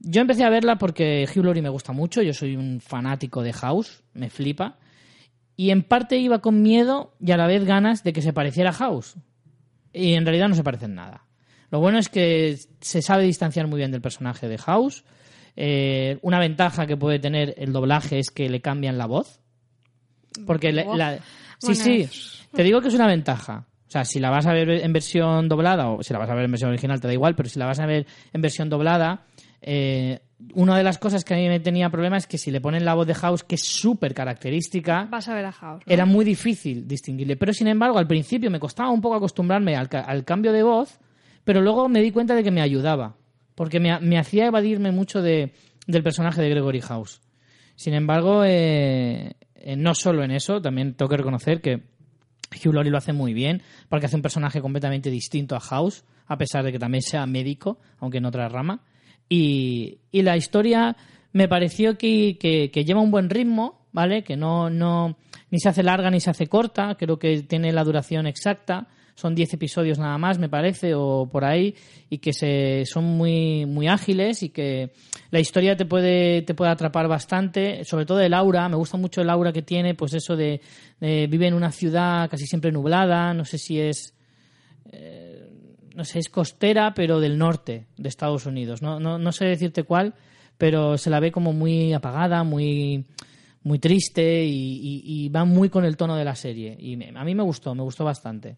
Yo 0.00 0.20
empecé 0.22 0.42
a 0.44 0.50
verla 0.50 0.78
porque 0.78 1.28
Hugh 1.28 1.44
Laurie 1.44 1.62
me 1.62 1.68
gusta 1.68 1.92
mucho, 1.92 2.22
yo 2.22 2.32
soy 2.32 2.56
un 2.56 2.80
fanático 2.80 3.42
de 3.42 3.52
House, 3.52 4.02
me 4.14 4.30
flipa. 4.30 4.78
Y 5.56 5.70
en 5.70 5.82
parte 5.82 6.16
iba 6.16 6.40
con 6.40 6.62
miedo 6.62 7.14
y 7.20 7.32
a 7.32 7.36
la 7.36 7.46
vez 7.46 7.64
ganas 7.66 8.02
de 8.02 8.14
que 8.14 8.22
se 8.22 8.32
pareciera 8.32 8.70
a 8.70 8.72
House. 8.72 9.16
Y 9.92 10.14
en 10.14 10.24
realidad 10.24 10.48
no 10.48 10.54
se 10.54 10.64
parecen 10.64 10.94
nada. 10.94 11.26
Lo 11.70 11.80
bueno 11.80 11.98
es 11.98 12.08
que 12.08 12.58
se 12.80 13.02
sabe 13.02 13.24
distanciar 13.24 13.66
muy 13.66 13.78
bien 13.78 13.90
del 13.92 14.00
personaje 14.00 14.48
de 14.48 14.58
House. 14.58 15.04
Eh, 15.56 16.18
una 16.22 16.38
ventaja 16.38 16.86
que 16.86 16.96
puede 16.96 17.18
tener 17.18 17.54
el 17.58 17.72
doblaje 17.72 18.18
es 18.18 18.30
que 18.30 18.48
le 18.48 18.60
cambian 18.60 18.98
la 18.98 19.06
voz. 19.06 19.40
Porque 20.46 20.72
la- 20.72 21.18
sí, 21.58 21.66
Bueno, 21.66 21.84
sí, 21.84 22.08
te 22.54 22.62
digo 22.62 22.80
que 22.80 22.88
es 22.88 22.94
una 22.94 23.06
ventaja. 23.06 23.66
O 23.86 23.90
sea, 23.90 24.04
si 24.04 24.20
la 24.20 24.30
vas 24.30 24.46
a 24.46 24.52
ver 24.52 24.70
en 24.70 24.92
versión 24.92 25.48
doblada 25.48 25.88
o 25.90 26.02
si 26.02 26.12
la 26.12 26.20
vas 26.20 26.30
a 26.30 26.34
ver 26.34 26.44
en 26.44 26.52
versión 26.52 26.70
original 26.70 27.00
te 27.00 27.08
da 27.08 27.12
igual, 27.12 27.34
pero 27.34 27.48
si 27.48 27.58
la 27.58 27.66
vas 27.66 27.80
a 27.80 27.86
ver 27.86 28.06
en 28.32 28.40
versión 28.40 28.68
doblada, 28.70 29.24
eh, 29.62 30.20
una 30.54 30.76
de 30.78 30.84
las 30.84 30.98
cosas 30.98 31.24
que 31.24 31.34
a 31.34 31.36
mí 31.36 31.48
me 31.48 31.58
tenía 31.58 31.90
problema 31.90 32.16
es 32.16 32.26
que 32.28 32.38
si 32.38 32.52
le 32.52 32.60
ponen 32.60 32.84
la 32.84 32.94
voz 32.94 33.06
de 33.08 33.14
House, 33.14 33.42
que 33.42 33.56
es 33.56 33.62
súper 33.64 34.14
característica, 34.14 35.08
Vas 35.10 35.26
a 35.28 35.34
ver 35.34 35.44
a 35.44 35.52
House. 35.52 35.82
¿no? 35.84 35.92
era 35.92 36.06
muy 36.06 36.24
difícil 36.24 36.86
distinguirle. 36.86 37.36
Pero 37.36 37.52
sin 37.52 37.66
embargo, 37.66 37.98
al 37.98 38.06
principio 38.06 38.48
me 38.50 38.60
costaba 38.60 38.90
un 38.90 39.00
poco 39.00 39.16
acostumbrarme 39.16 39.74
al, 39.76 39.88
ca- 39.88 40.02
al 40.02 40.24
cambio 40.24 40.52
de 40.52 40.62
voz, 40.62 41.00
pero 41.44 41.60
luego 41.60 41.88
me 41.88 42.02
di 42.02 42.10
cuenta 42.12 42.34
de 42.34 42.42
que 42.44 42.50
me 42.50 42.60
ayudaba. 42.62 43.16
Porque 43.54 43.80
me, 43.80 43.98
me 44.00 44.18
hacía 44.18 44.46
evadirme 44.46 44.90
mucho 44.92 45.20
de, 45.22 45.52
del 45.86 46.02
personaje 46.02 46.40
de 46.40 46.48
Gregory 46.50 46.80
House. 46.80 47.20
Sin 47.76 47.94
embargo, 47.94 48.44
eh, 48.44 49.32
eh, 49.54 49.76
no 49.76 49.94
solo 49.94 50.22
en 50.24 50.30
eso, 50.30 50.60
también 50.62 50.94
tengo 50.94 51.08
que 51.10 51.16
reconocer 51.16 51.60
que 51.60 51.82
Hugh 52.64 52.72
Laurie 52.74 52.90
lo 52.90 52.98
hace 52.98 53.12
muy 53.12 53.32
bien, 53.34 53.62
porque 53.88 54.06
hace 54.06 54.16
un 54.16 54.22
personaje 54.22 54.60
completamente 54.60 55.10
distinto 55.10 55.56
a 55.56 55.60
House, 55.60 56.04
a 56.26 56.36
pesar 56.38 56.64
de 56.64 56.72
que 56.72 56.78
también 56.78 57.02
sea 57.02 57.26
médico, 57.26 57.78
aunque 57.98 58.18
en 58.18 58.24
otra 58.26 58.48
rama. 58.48 58.80
Y, 59.28 59.98
y 60.10 60.22
la 60.22 60.36
historia 60.36 60.96
me 61.32 61.46
pareció 61.48 61.96
que, 61.96 62.36
que- 62.40 62.70
que 62.72 62.84
lleva 62.84 63.00
un 63.00 63.10
buen 63.10 63.30
ritmo, 63.30 63.86
¿vale? 63.92 64.24
Que 64.24 64.36
no, 64.36 64.68
no 64.70 65.16
ni 65.50 65.58
se 65.60 65.68
hace 65.68 65.82
larga 65.82 66.10
ni 66.10 66.20
se 66.20 66.30
hace 66.30 66.46
corta, 66.48 66.96
creo 66.96 67.18
que 67.18 67.42
tiene 67.42 67.72
la 67.72 67.84
duración 67.84 68.26
exacta. 68.26 68.88
Son 69.20 69.34
10 69.34 69.52
episodios 69.54 69.98
nada 69.98 70.16
más, 70.18 70.38
me 70.38 70.48
parece, 70.48 70.94
o 70.94 71.28
por 71.30 71.44
ahí, 71.44 71.74
y 72.08 72.18
que 72.18 72.32
se, 72.32 72.84
son 72.86 73.04
muy, 73.04 73.66
muy 73.66 73.86
ágiles 73.86 74.42
y 74.42 74.48
que 74.48 74.92
la 75.30 75.40
historia 75.40 75.76
te 75.76 75.84
puede, 75.84 76.42
te 76.42 76.54
puede 76.54 76.70
atrapar 76.70 77.06
bastante, 77.06 77.84
sobre 77.84 78.06
todo 78.06 78.20
el 78.20 78.32
aura, 78.32 78.68
me 78.68 78.76
gusta 78.76 78.96
mucho 78.96 79.20
el 79.20 79.28
aura 79.30 79.52
que 79.52 79.62
tiene, 79.62 79.94
pues 79.94 80.14
eso 80.14 80.36
de, 80.36 80.60
vive 81.00 81.46
en 81.46 81.54
una 81.54 81.70
ciudad 81.70 82.30
casi 82.30 82.46
siempre 82.46 82.72
nublada, 82.72 83.34
no 83.34 83.44
sé 83.44 83.58
si 83.58 83.78
es 83.80 84.14
no 85.94 86.04
sé, 86.04 86.18
es 86.20 86.28
costera, 86.28 86.94
pero 86.94 87.20
del 87.20 87.36
norte 87.36 87.86
de 87.98 88.08
Estados 88.08 88.46
Unidos. 88.46 88.80
No, 88.80 88.98
no, 89.00 89.18
no 89.18 89.32
sé 89.32 89.44
decirte 89.44 89.82
cuál, 89.82 90.14
pero 90.56 90.96
se 90.96 91.10
la 91.10 91.20
ve 91.20 91.30
como 91.30 91.52
muy 91.52 91.92
apagada, 91.92 92.42
muy, 92.44 93.04
muy 93.64 93.78
triste 93.78 94.44
y 94.46 95.28
va 95.28 95.44
muy 95.44 95.68
con 95.68 95.84
el 95.84 95.96
tono 95.96 96.16
de 96.16 96.24
la 96.24 96.34
serie. 96.36 96.76
Y 96.78 96.96
me- 96.96 97.12
a 97.14 97.24
mí 97.24 97.34
me 97.34 97.42
gustó, 97.42 97.74
me 97.74 97.82
gustó 97.82 98.04
bastante. 98.04 98.56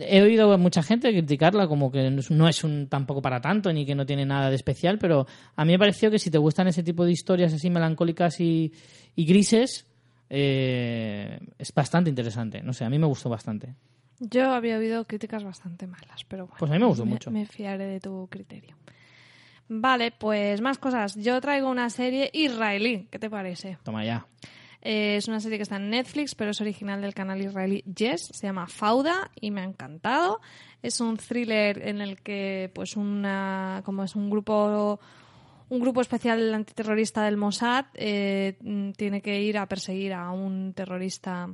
He 0.00 0.22
oído 0.22 0.52
a 0.52 0.56
mucha 0.56 0.82
gente 0.82 1.10
criticarla 1.10 1.66
como 1.66 1.90
que 1.90 2.08
no 2.30 2.48
es- 2.48 2.62
un 2.64 2.86
tampoco 2.88 3.20
para 3.20 3.40
tanto 3.40 3.72
ni 3.72 3.84
que 3.84 3.94
no 3.94 4.06
tiene 4.06 4.24
nada 4.24 4.48
de 4.48 4.54
especial, 4.56 4.98
pero 4.98 5.26
a 5.56 5.64
mí 5.64 5.72
me 5.72 5.78
pareció 5.78 6.10
que 6.10 6.18
si 6.18 6.30
te 6.30 6.38
gustan 6.38 6.68
ese 6.68 6.82
tipo 6.82 7.04
de 7.04 7.12
historias 7.12 7.52
así 7.52 7.68
melancólicas 7.68 8.38
y, 8.40 8.72
y 9.16 9.24
grises, 9.24 9.86
eh, 10.30 11.38
es 11.58 11.74
bastante 11.74 12.10
interesante. 12.10 12.62
No 12.62 12.72
sé, 12.72 12.84
a 12.84 12.90
mí 12.90 12.98
me 12.98 13.06
gustó 13.06 13.28
bastante. 13.28 13.74
Yo 14.20 14.52
había 14.52 14.78
oído 14.78 15.04
críticas 15.04 15.42
bastante 15.42 15.86
malas, 15.88 16.24
pero 16.28 16.44
bueno. 16.46 16.56
Pues 16.58 16.70
a 16.70 16.74
mí 16.74 16.80
me 16.80 16.86
gustó 16.86 17.04
mucho. 17.04 17.30
Me 17.32 17.44
fiaré 17.46 17.86
de 17.86 17.98
tu 18.00 18.28
criterio. 18.30 18.76
Vale, 19.68 20.12
pues 20.12 20.60
más 20.60 20.78
cosas. 20.78 21.16
Yo 21.16 21.40
traigo 21.40 21.68
una 21.70 21.90
serie 21.90 22.30
israelí. 22.32 23.08
¿Qué 23.10 23.18
te 23.18 23.28
parece? 23.30 23.78
Toma 23.82 24.04
ya. 24.04 24.26
Eh, 24.84 25.16
es 25.16 25.28
una 25.28 25.38
serie 25.38 25.58
que 25.58 25.62
está 25.62 25.76
en 25.76 25.90
Netflix, 25.90 26.34
pero 26.34 26.50
es 26.50 26.60
original 26.60 27.00
del 27.00 27.14
canal 27.14 27.40
israelí 27.40 27.82
Yes. 27.84 28.30
Se 28.32 28.46
llama 28.48 28.66
Fauda 28.66 29.30
y 29.40 29.52
me 29.52 29.60
ha 29.60 29.64
encantado. 29.64 30.40
Es 30.82 31.00
un 31.00 31.16
thriller 31.16 31.86
en 31.86 32.00
el 32.00 32.20
que, 32.20 32.70
pues, 32.74 32.96
una, 32.96 33.82
como 33.84 34.02
es 34.02 34.16
un 34.16 34.28
grupo, 34.28 34.98
un 35.68 35.80
grupo 35.80 36.00
especial 36.00 36.52
antiterrorista 36.52 37.22
del 37.22 37.36
Mossad, 37.36 37.86
eh, 37.94 38.56
mm, 38.60 38.90
tiene 38.92 39.22
que 39.22 39.40
ir 39.40 39.56
a 39.56 39.66
perseguir 39.66 40.12
a 40.12 40.32
un 40.32 40.74
terrorista 40.74 41.48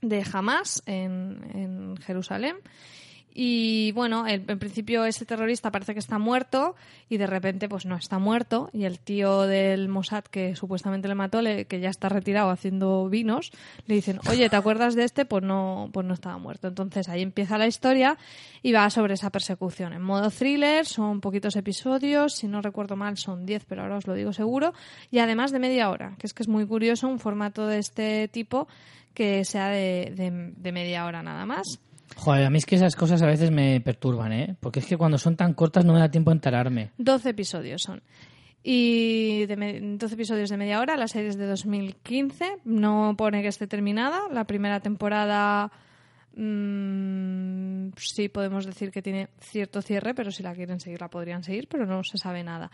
de 0.00 0.24
Hamas 0.32 0.80
en, 0.86 1.44
en 1.52 1.96
Jerusalén. 1.96 2.56
Y 3.40 3.92
bueno, 3.92 4.26
el- 4.26 4.42
en 4.48 4.58
principio 4.58 5.04
ese 5.04 5.24
terrorista 5.24 5.70
parece 5.70 5.92
que 5.92 6.00
está 6.00 6.18
muerto 6.18 6.74
y 7.08 7.18
de 7.18 7.28
repente 7.28 7.68
pues 7.68 7.86
no 7.86 7.94
está 7.94 8.18
muerto 8.18 8.68
y 8.72 8.82
el 8.82 8.98
tío 8.98 9.42
del 9.42 9.88
Mossad 9.88 10.24
que 10.24 10.56
supuestamente 10.56 11.06
le 11.06 11.14
mató, 11.14 11.40
le- 11.40 11.66
que 11.66 11.78
ya 11.78 11.88
está 11.88 12.08
retirado 12.08 12.50
haciendo 12.50 13.08
vinos, 13.08 13.52
le 13.86 13.94
dicen, 13.94 14.18
oye, 14.28 14.50
¿te 14.50 14.56
acuerdas 14.56 14.96
de 14.96 15.04
este? 15.04 15.24
Pues 15.24 15.44
no, 15.44 15.88
pues 15.92 16.04
no 16.04 16.14
estaba 16.14 16.36
muerto. 16.38 16.66
Entonces 16.66 17.08
ahí 17.08 17.22
empieza 17.22 17.58
la 17.58 17.68
historia 17.68 18.18
y 18.60 18.72
va 18.72 18.90
sobre 18.90 19.14
esa 19.14 19.30
persecución. 19.30 19.92
En 19.92 20.02
modo 20.02 20.32
thriller, 20.32 20.84
son 20.84 21.20
poquitos 21.20 21.54
episodios, 21.54 22.34
si 22.34 22.48
no 22.48 22.60
recuerdo 22.60 22.96
mal 22.96 23.18
son 23.18 23.46
10, 23.46 23.64
pero 23.66 23.82
ahora 23.82 23.98
os 23.98 24.08
lo 24.08 24.14
digo 24.14 24.32
seguro, 24.32 24.74
y 25.12 25.20
además 25.20 25.52
de 25.52 25.60
media 25.60 25.90
hora, 25.90 26.16
que 26.18 26.26
es 26.26 26.34
que 26.34 26.42
es 26.42 26.48
muy 26.48 26.66
curioso 26.66 27.06
un 27.06 27.20
formato 27.20 27.68
de 27.68 27.78
este 27.78 28.26
tipo 28.26 28.66
que 29.14 29.44
sea 29.44 29.68
de, 29.68 30.12
de- 30.16 30.52
de 30.56 30.72
media 30.72 31.06
hora 31.06 31.22
nada 31.22 31.46
más. 31.46 31.78
Joder, 32.16 32.44
a 32.46 32.50
mí 32.50 32.58
es 32.58 32.66
que 32.66 32.76
esas 32.76 32.96
cosas 32.96 33.22
a 33.22 33.26
veces 33.26 33.50
me 33.50 33.80
perturban, 33.80 34.32
¿eh? 34.32 34.56
Porque 34.60 34.80
es 34.80 34.86
que 34.86 34.96
cuando 34.96 35.18
son 35.18 35.36
tan 35.36 35.54
cortas 35.54 35.84
no 35.84 35.92
me 35.92 36.00
da 36.00 36.10
tiempo 36.10 36.30
a 36.30 36.34
enterarme. 36.34 36.90
12 36.98 37.30
episodios 37.30 37.82
son. 37.82 38.02
Y 38.62 39.46
de 39.46 39.56
me- 39.56 39.80
12 39.80 40.14
episodios 40.14 40.50
de 40.50 40.56
media 40.56 40.80
hora, 40.80 40.96
la 40.96 41.06
serie 41.08 41.28
es 41.28 41.36
de 41.38 41.46
2015, 41.46 42.58
no 42.64 43.14
pone 43.16 43.40
que 43.42 43.48
esté 43.48 43.66
terminada. 43.66 44.22
La 44.32 44.44
primera 44.44 44.80
temporada 44.80 45.70
mm, 46.34 47.90
sí 47.96 48.28
podemos 48.28 48.66
decir 48.66 48.90
que 48.90 49.02
tiene 49.02 49.28
cierto 49.40 49.82
cierre, 49.82 50.14
pero 50.14 50.30
si 50.30 50.42
la 50.42 50.54
quieren 50.54 50.80
seguir 50.80 51.00
la 51.00 51.08
podrían 51.08 51.44
seguir, 51.44 51.68
pero 51.68 51.86
no 51.86 52.02
se 52.04 52.18
sabe 52.18 52.42
nada. 52.42 52.70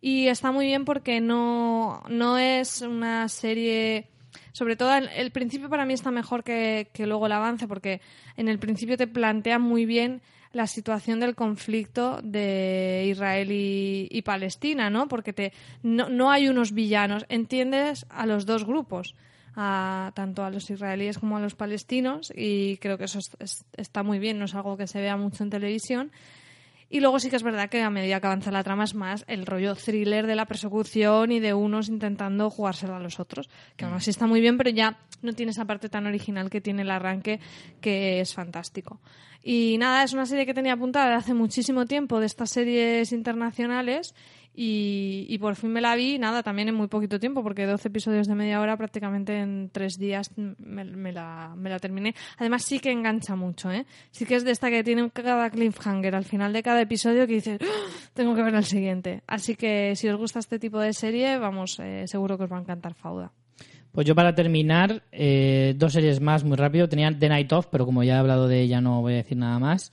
Y 0.00 0.26
está 0.28 0.52
muy 0.52 0.66
bien 0.66 0.84
porque 0.84 1.20
no, 1.20 2.02
no 2.08 2.38
es 2.38 2.82
una 2.82 3.28
serie... 3.28 4.08
Sobre 4.52 4.76
todo 4.76 4.94
el, 4.96 5.30
principio 5.30 5.68
para 5.68 5.84
mí 5.84 5.94
está 5.94 6.10
mejor 6.10 6.42
que, 6.44 6.90
que 6.92 7.06
luego 7.06 7.26
el 7.26 7.32
avance 7.32 7.66
porque 7.68 8.00
en 8.36 8.48
el 8.48 8.58
principio 8.58 8.96
te 8.96 9.06
plantea 9.06 9.58
muy 9.58 9.86
bien 9.86 10.20
la 10.52 10.66
situación 10.66 11.20
del 11.20 11.34
conflicto 11.34 12.20
de 12.22 13.06
Israel 13.10 13.48
y, 13.52 14.22
Palestina, 14.22 14.88
¿no? 14.88 15.06
Porque 15.06 15.32
te, 15.34 15.52
no, 15.82 16.08
no 16.08 16.30
hay 16.30 16.48
unos 16.48 16.72
villanos, 16.72 17.26
entiendes 17.28 18.06
a 18.08 18.24
los 18.26 18.46
dos 18.46 18.64
grupos, 18.64 19.14
a, 19.56 20.10
tanto 20.14 20.44
a 20.44 20.50
los 20.50 20.70
israelíes 20.70 21.18
como 21.18 21.36
a 21.36 21.40
los 21.40 21.54
palestinos, 21.54 22.32
y 22.34 22.78
creo 22.78 22.96
que 22.96 23.04
eso 23.04 23.18
es- 23.18 23.36
es- 23.40 23.64
está 23.76 24.02
muy 24.02 24.18
bien, 24.18 24.38
no 24.38 24.46
es 24.46 24.54
algo 24.54 24.76
que 24.78 24.86
se 24.86 25.00
vea 25.00 25.16
mucho 25.18 25.44
en 25.44 25.50
televisión. 25.50 26.12
Y 26.90 27.00
luego 27.00 27.20
sí 27.20 27.28
que 27.28 27.36
es 27.36 27.42
verdad 27.42 27.68
que 27.68 27.82
a 27.82 27.90
medida 27.90 28.18
que 28.20 28.26
avanza 28.26 28.50
la 28.50 28.64
trama 28.64 28.84
es 28.84 28.94
más 28.94 29.24
el 29.28 29.44
rollo 29.44 29.74
thriller 29.74 30.26
de 30.26 30.34
la 30.34 30.46
persecución 30.46 31.32
y 31.32 31.40
de 31.40 31.52
unos 31.52 31.88
intentando 31.88 32.48
jugársela 32.48 32.96
a 32.96 33.00
los 33.00 33.20
otros, 33.20 33.50
que 33.76 33.84
aún 33.84 33.94
así 33.94 34.08
está 34.10 34.26
muy 34.26 34.40
bien, 34.40 34.56
pero 34.56 34.70
ya 34.70 34.98
no 35.20 35.34
tiene 35.34 35.52
esa 35.52 35.66
parte 35.66 35.88
tan 35.90 36.06
original 36.06 36.48
que 36.48 36.60
tiene 36.62 36.82
el 36.82 36.90
arranque, 36.90 37.40
que 37.80 38.20
es 38.20 38.32
fantástico. 38.32 39.00
Y 39.42 39.76
nada, 39.78 40.02
es 40.02 40.12
una 40.14 40.26
serie 40.26 40.46
que 40.46 40.54
tenía 40.54 40.72
apuntada 40.72 41.10
de 41.10 41.14
hace 41.14 41.34
muchísimo 41.34 41.84
tiempo 41.84 42.20
de 42.20 42.26
estas 42.26 42.50
series 42.50 43.12
internacionales 43.12 44.14
y, 44.60 45.38
por 45.38 45.54
fin 45.54 45.70
me 45.70 45.80
la 45.80 45.94
vi, 45.94 46.18
nada, 46.18 46.42
también 46.42 46.68
en 46.68 46.74
muy 46.74 46.88
poquito 46.88 47.20
tiempo, 47.20 47.44
porque 47.44 47.64
12 47.64 47.86
episodios 47.86 48.26
de 48.26 48.34
media 48.34 48.60
hora 48.60 48.76
prácticamente 48.76 49.38
en 49.38 49.70
tres 49.70 49.98
días 49.98 50.32
me, 50.36 51.12
la, 51.12 51.54
terminé. 51.80 52.16
Además 52.38 52.64
sí 52.64 52.80
que 52.80 52.90
engancha 52.90 53.36
mucho, 53.36 53.70
¿eh? 53.70 53.86
Sí 54.10 54.26
que 54.26 54.34
es 54.34 54.44
de 54.44 54.50
esta 54.50 54.68
que 54.68 54.82
tiene 54.82 55.08
cada 55.12 55.48
cliffhanger 55.48 56.16
al 56.16 56.24
final 56.24 56.52
de 56.52 56.64
cada 56.64 56.80
episodio 56.80 57.28
que 57.28 57.34
dices, 57.34 57.60
"¡Ah! 57.62 58.10
tengo 58.14 58.34
que 58.34 58.42
ver 58.42 58.56
el 58.56 58.64
siguiente. 58.64 59.22
Así 59.28 59.54
que 59.54 59.94
si 59.94 60.08
os 60.08 60.16
gusta 60.16 60.40
este 60.40 60.58
tipo 60.58 60.80
de 60.80 60.92
serie, 60.92 61.38
vamos, 61.38 61.78
eh, 61.78 62.08
seguro 62.08 62.36
que 62.36 62.42
os 62.42 62.52
va 62.52 62.56
a 62.56 62.60
encantar 62.60 62.94
Fauda. 62.94 63.30
Pues 63.92 64.08
yo 64.08 64.16
para 64.16 64.34
terminar, 64.34 65.04
eh, 65.12 65.74
dos 65.76 65.92
series 65.92 66.20
más 66.20 66.42
muy 66.42 66.56
rápido. 66.56 66.88
Tenía 66.88 67.16
The 67.16 67.28
Night 67.28 67.52
Of, 67.52 67.68
pero 67.70 67.86
como 67.86 68.02
ya 68.02 68.16
he 68.16 68.18
hablado 68.18 68.48
de 68.48 68.60
ella 68.60 68.80
no 68.80 69.02
voy 69.02 69.12
a 69.12 69.16
decir 69.18 69.38
nada 69.38 69.60
más. 69.60 69.92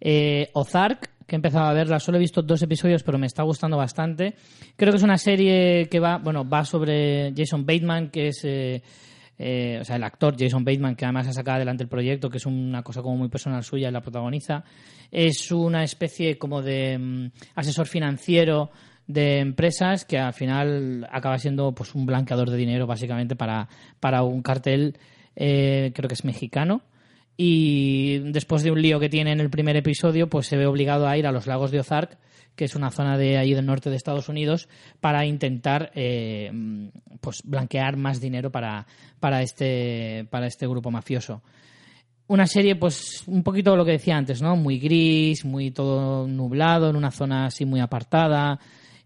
Eh, 0.00 0.50
Ozark, 0.52 1.10
que 1.26 1.34
he 1.34 1.38
empezado 1.38 1.66
a 1.66 1.72
verla. 1.72 2.00
Solo 2.00 2.18
he 2.18 2.20
visto 2.20 2.42
dos 2.42 2.62
episodios, 2.62 3.02
pero 3.02 3.18
me 3.18 3.26
está 3.26 3.42
gustando 3.42 3.76
bastante. 3.76 4.34
Creo 4.76 4.92
que 4.92 4.98
es 4.98 5.02
una 5.02 5.18
serie 5.18 5.88
que 5.90 6.00
va, 6.00 6.18
bueno, 6.18 6.48
va 6.48 6.64
sobre 6.64 7.32
Jason 7.36 7.64
Bateman, 7.64 8.10
que 8.10 8.28
es, 8.28 8.44
eh, 8.44 8.82
eh, 9.38 9.78
o 9.80 9.84
sea, 9.84 9.96
el 9.96 10.04
actor 10.04 10.36
Jason 10.38 10.64
Bateman, 10.64 10.96
que 10.96 11.04
además 11.04 11.28
ha 11.28 11.32
sacado 11.32 11.56
adelante 11.56 11.82
el 11.82 11.88
proyecto, 11.88 12.30
que 12.30 12.38
es 12.38 12.46
una 12.46 12.82
cosa 12.82 13.02
como 13.02 13.16
muy 13.16 13.28
personal 13.28 13.62
suya 13.64 13.88
y 13.88 13.92
la 13.92 14.00
protagoniza. 14.00 14.64
Es 15.10 15.50
una 15.50 15.82
especie 15.82 16.38
como 16.38 16.62
de 16.62 16.98
mm, 16.98 17.30
asesor 17.54 17.86
financiero 17.86 18.70
de 19.06 19.40
empresas 19.40 20.04
que 20.04 20.18
al 20.18 20.32
final 20.32 21.06
acaba 21.10 21.38
siendo 21.38 21.74
pues 21.74 21.94
un 21.94 22.06
blanqueador 22.06 22.50
de 22.50 22.56
dinero 22.56 22.86
básicamente 22.86 23.36
para, 23.36 23.68
para 24.00 24.22
un 24.22 24.40
cartel 24.40 24.96
eh, 25.36 25.92
creo 25.94 26.08
que 26.08 26.14
es 26.14 26.24
mexicano 26.24 26.80
y 27.36 28.18
después 28.30 28.62
de 28.62 28.70
un 28.70 28.80
lío 28.80 29.00
que 29.00 29.08
tiene 29.08 29.32
en 29.32 29.40
el 29.40 29.50
primer 29.50 29.76
episodio 29.76 30.28
pues 30.28 30.46
se 30.46 30.56
ve 30.56 30.66
obligado 30.66 31.08
a 31.08 31.16
ir 31.16 31.26
a 31.26 31.32
los 31.32 31.46
lagos 31.46 31.70
de 31.70 31.80
Ozark 31.80 32.18
que 32.54 32.66
es 32.66 32.76
una 32.76 32.92
zona 32.92 33.18
de 33.18 33.36
ahí 33.36 33.54
del 33.54 33.66
norte 33.66 33.90
de 33.90 33.96
Estados 33.96 34.28
Unidos 34.28 34.68
para 35.00 35.26
intentar 35.26 35.90
eh, 35.94 36.52
pues 37.20 37.42
blanquear 37.44 37.96
más 37.96 38.20
dinero 38.20 38.50
para, 38.52 38.86
para 39.18 39.42
este 39.42 40.26
para 40.30 40.46
este 40.46 40.66
grupo 40.68 40.90
mafioso 40.92 41.42
una 42.26 42.46
serie, 42.46 42.76
pues, 42.76 43.22
un 43.26 43.42
poquito 43.42 43.76
lo 43.76 43.84
que 43.84 43.92
decía 43.92 44.16
antes, 44.16 44.40
¿no? 44.40 44.56
Muy 44.56 44.78
gris, 44.78 45.44
muy 45.44 45.70
todo 45.70 46.26
nublado, 46.26 46.88
en 46.88 46.96
una 46.96 47.10
zona 47.10 47.46
así 47.46 47.66
muy 47.66 47.80
apartada. 47.80 48.58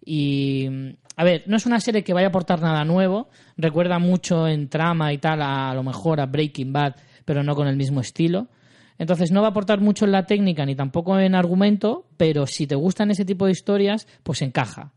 Y, 0.05 0.69
a 1.17 1.25
ver, 1.25 1.43
no 1.47 1.57
es 1.57 1.67
una 1.67 1.81
serie 1.81 2.05
que 2.05 2.15
vaya 2.15 2.29
a 2.29 2.31
aportar 2.31 2.61
nada 2.61 2.85
nuevo. 2.85 3.29
Recuerda 3.57 3.99
mucho 3.99 4.47
en 4.47 4.69
trama 4.69 5.13
y 5.13 5.19
tal, 5.19 5.43
a, 5.43 5.71
a 5.71 5.75
lo 5.75 5.83
mejor 5.83 6.21
a 6.21 6.27
Breaking 6.27 6.73
Bad, 6.73 6.95
pero 7.29 7.43
no 7.43 7.55
con 7.55 7.69
el 7.69 7.77
mismo 7.77 8.01
estilo. 8.01 8.49
Entonces 8.97 9.31
no 9.33 9.43
va 9.43 9.49
a 9.49 9.51
aportar 9.51 9.83
mucho 9.83 10.07
en 10.07 10.13
la 10.13 10.25
técnica 10.25 10.65
ni 10.65 10.75
tampoco 10.75 11.21
en 11.21 11.35
argumento, 11.35 12.07
pero 12.17 12.47
si 12.47 12.67
te 12.67 12.75
gustan 12.75 13.11
ese 13.11 13.27
tipo 13.27 13.45
de 13.45 13.53
historias, 13.53 14.09
pues 14.23 14.41
encaja. 14.41 14.95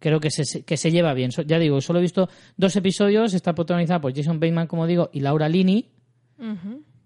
Creo 0.00 0.18
que 0.18 0.28
se, 0.32 0.64
que 0.64 0.76
se 0.76 0.90
lleva 0.90 1.14
bien. 1.14 1.30
Ya 1.46 1.60
digo, 1.60 1.80
solo 1.80 2.00
he 2.00 2.02
visto 2.02 2.28
dos 2.56 2.74
episodios. 2.74 3.32
Está 3.32 3.54
protagonizada 3.54 4.00
por 4.00 4.12
Jason 4.12 4.40
Bateman, 4.40 4.66
como 4.66 4.88
digo, 4.88 5.08
y 5.12 5.20
Laura 5.20 5.48
Linney, 5.48 5.88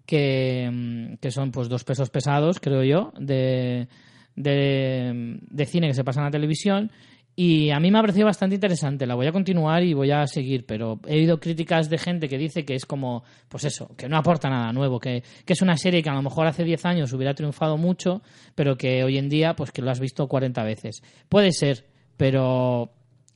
que, 0.07 0.71
mm, 0.73 1.17
que 1.17 1.29
son 1.29 1.51
pues 1.51 1.69
dos 1.69 1.83
pesos 1.83 2.09
pesados, 2.09 2.59
creo 2.59 2.83
yo, 2.83 3.13
de, 3.19 3.87
de, 4.35 5.37
de 5.39 5.65
cine 5.67 5.87
que 5.87 5.93
se 5.93 6.03
pasan 6.03 6.25
a 6.25 6.31
televisión. 6.31 6.91
Y 7.35 7.71
a 7.71 7.79
mí 7.79 7.89
me 7.89 7.97
ha 7.97 8.01
parecido 8.01 8.27
bastante 8.27 8.55
interesante. 8.55 9.07
La 9.07 9.15
voy 9.15 9.25
a 9.25 9.31
continuar 9.31 9.83
y 9.83 9.93
voy 9.93 10.11
a 10.11 10.27
seguir, 10.27 10.65
pero 10.65 10.99
he 11.07 11.15
oído 11.15 11.39
críticas 11.39 11.89
de 11.89 11.97
gente 11.97 12.29
que 12.29 12.37
dice 12.37 12.63
que 12.63 12.75
es 12.75 12.85
como, 12.85 13.23
pues 13.49 13.63
eso, 13.63 13.89
que 13.97 14.07
no 14.07 14.17
aporta 14.17 14.49
nada 14.49 14.71
nuevo, 14.71 14.99
que, 14.99 15.23
que 15.43 15.53
es 15.53 15.61
una 15.63 15.75
serie 15.77 16.03
que 16.03 16.09
a 16.09 16.13
lo 16.13 16.21
mejor 16.21 16.45
hace 16.45 16.63
10 16.63 16.85
años 16.85 17.11
hubiera 17.13 17.33
triunfado 17.33 17.77
mucho, 17.77 18.21
pero 18.53 18.77
que 18.77 19.03
hoy 19.03 19.17
en 19.17 19.29
día, 19.29 19.55
pues 19.55 19.71
que 19.71 19.81
lo 19.81 19.89
has 19.89 19.99
visto 19.99 20.27
40 20.27 20.63
veces. 20.63 21.01
Puede 21.27 21.51
ser, 21.51 21.87
pero 22.17 22.91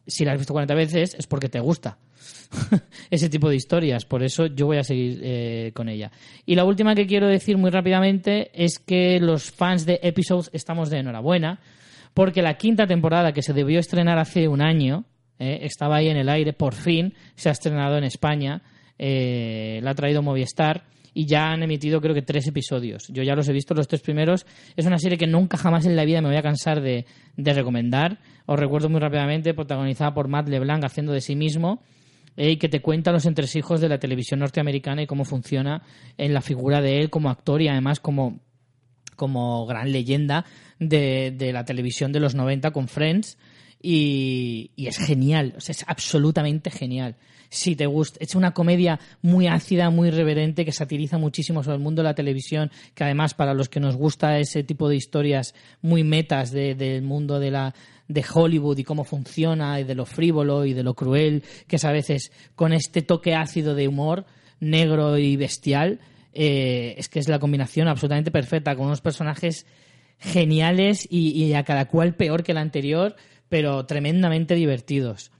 si 0.07 0.25
la 0.25 0.31
has 0.33 0.37
visto 0.37 0.53
40 0.53 0.73
veces 0.73 1.15
es 1.15 1.27
porque 1.27 1.49
te 1.49 1.59
gusta 1.59 1.97
ese 3.09 3.29
tipo 3.29 3.49
de 3.49 3.55
historias. 3.55 4.05
Por 4.05 4.23
eso 4.23 4.47
yo 4.47 4.65
voy 4.65 4.77
a 4.77 4.83
seguir 4.83 5.19
eh, 5.21 5.71
con 5.73 5.89
ella. 5.89 6.11
Y 6.45 6.55
la 6.55 6.65
última 6.65 6.95
que 6.95 7.05
quiero 7.05 7.27
decir 7.27 7.57
muy 7.57 7.69
rápidamente 7.69 8.51
es 8.53 8.79
que 8.79 9.19
los 9.19 9.51
fans 9.51 9.85
de 9.85 9.99
Episodes 10.01 10.49
estamos 10.53 10.89
de 10.89 10.99
enhorabuena, 10.99 11.59
porque 12.17 12.41
la 12.41 12.55
quinta 12.55 12.87
temporada 12.87 13.31
que 13.31 13.43
se 13.43 13.53
debió 13.53 13.79
estrenar 13.79 14.17
hace 14.17 14.47
un 14.47 14.59
año, 14.59 15.05
eh, 15.37 15.59
estaba 15.61 15.97
ahí 15.97 16.07
en 16.07 16.17
el 16.17 16.29
aire, 16.29 16.51
por 16.51 16.73
fin 16.73 17.13
se 17.35 17.47
ha 17.47 17.51
estrenado 17.51 17.95
en 17.95 18.03
España, 18.03 18.63
eh, 18.97 19.79
la 19.83 19.91
ha 19.91 19.93
traído 19.93 20.23
Movistar. 20.23 20.85
Y 21.13 21.27
ya 21.27 21.51
han 21.51 21.61
emitido 21.61 22.01
creo 22.01 22.15
que 22.15 22.23
tres 22.23 22.47
episodios. 22.47 23.07
Yo 23.09 23.21
ya 23.21 23.35
los 23.35 23.47
he 23.49 23.53
visto 23.53 23.75
los 23.75 23.87
tres 23.87 24.01
primeros. 24.01 24.47
Es 24.75 24.87
una 24.87 24.97
serie 24.97 25.17
que 25.17 25.27
nunca 25.27 25.57
jamás 25.57 25.85
en 25.85 25.95
la 25.95 26.05
vida 26.05 26.21
me 26.21 26.29
voy 26.29 26.37
a 26.37 26.41
cansar 26.41 26.81
de, 26.81 27.05
recomendar. 27.35 28.17
Os 28.47 28.59
recuerdo 28.59 28.89
muy 28.89 28.99
rápidamente, 28.99 29.53
protagonizada 29.53 30.15
por 30.15 30.27
Matt 30.27 30.47
LeBlanc 30.47 30.85
haciendo 30.85 31.13
de 31.13 31.21
sí 31.21 31.35
mismo 31.35 31.83
eh, 32.35 32.51
y 32.51 32.57
que 32.57 32.67
te 32.67 32.81
cuenta 32.81 33.11
los 33.11 33.27
entresijos 33.27 33.79
de 33.79 33.89
la 33.89 33.99
televisión 33.99 34.39
norteamericana 34.39 35.03
y 35.03 35.07
cómo 35.07 35.23
funciona 35.23 35.83
en 36.17 36.33
la 36.33 36.41
figura 36.41 36.81
de 36.81 36.99
él 36.99 37.11
como 37.11 37.29
actor 37.29 37.61
y 37.61 37.67
además 37.67 37.99
como, 37.99 38.39
como 39.15 39.67
gran 39.67 39.91
leyenda 39.91 40.45
de, 40.79 41.33
de 41.35 41.53
la 41.53 41.65
televisión 41.65 42.11
de 42.11 42.19
los 42.19 42.35
90 42.35 42.71
con 42.71 42.87
Friends. 42.87 43.37
Y, 43.81 44.71
es 44.77 44.97
genial, 44.97 45.53
es 45.57 45.85
absolutamente 45.87 46.71
genial. 46.71 47.15
Si 47.49 47.75
te 47.75 47.85
gusta, 47.85 48.17
es 48.21 48.35
una 48.35 48.51
comedia 48.53 48.99
muy 49.21 49.47
ácida, 49.47 49.89
muy 49.89 50.09
irreverente, 50.09 50.65
que 50.65 50.71
satiriza 50.71 51.17
muchísimo 51.17 51.63
sobre 51.63 51.77
el 51.77 51.83
mundo 51.83 52.01
de 52.01 52.07
la 52.09 52.15
televisión, 52.15 52.71
que 52.93 53.03
además 53.03 53.33
para 53.35 53.53
los 53.53 53.69
que 53.69 53.79
nos 53.79 53.95
gusta 53.95 54.39
ese 54.39 54.63
tipo 54.63 54.89
de 54.89 54.95
historias 54.97 55.53
muy 55.81 56.03
metas 56.03 56.51
de- 56.51 56.75
del 56.75 57.03
mundo 57.03 57.39
de 57.39 57.51
la 57.51 57.73
de 58.09 58.25
Hollywood 58.33 58.77
y 58.77 58.83
cómo 58.83 59.03
funciona 59.03 59.79
y 59.79 59.83
de 59.83 59.93
lo 59.95 60.05
frívolo 60.05 60.65
y 60.65 60.73
de 60.73 60.83
lo 60.83 60.93
cruel, 60.93 61.43
que 61.67 61.75
es 61.75 61.85
a 61.85 61.91
veces 61.91 62.31
con 62.55 62.73
este 62.73 63.01
toque 63.01 63.35
ácido 63.35 63.75
de 63.75 63.87
humor 63.87 64.25
negro 64.59 65.17
y 65.17 65.35
bestial, 65.35 65.99
eh, 66.33 66.95
es 66.97 67.09
que 67.09 67.19
es 67.19 67.27
la 67.27 67.39
combinación 67.39 67.87
absolutamente 67.87 68.31
perfecta, 68.31 68.75
con 68.75 68.87
unos 68.87 69.01
personajes 69.01 69.65
geniales 70.19 71.07
y, 71.09 71.31
y 71.31 71.53
a 71.53 71.63
cada 71.63 71.85
cual 71.85 72.15
peor 72.15 72.43
que 72.43 72.51
el 72.51 72.57
anterior, 72.57 73.15
pero 73.49 73.85
tremendamente 73.85 74.55
divertidos. 74.55 75.31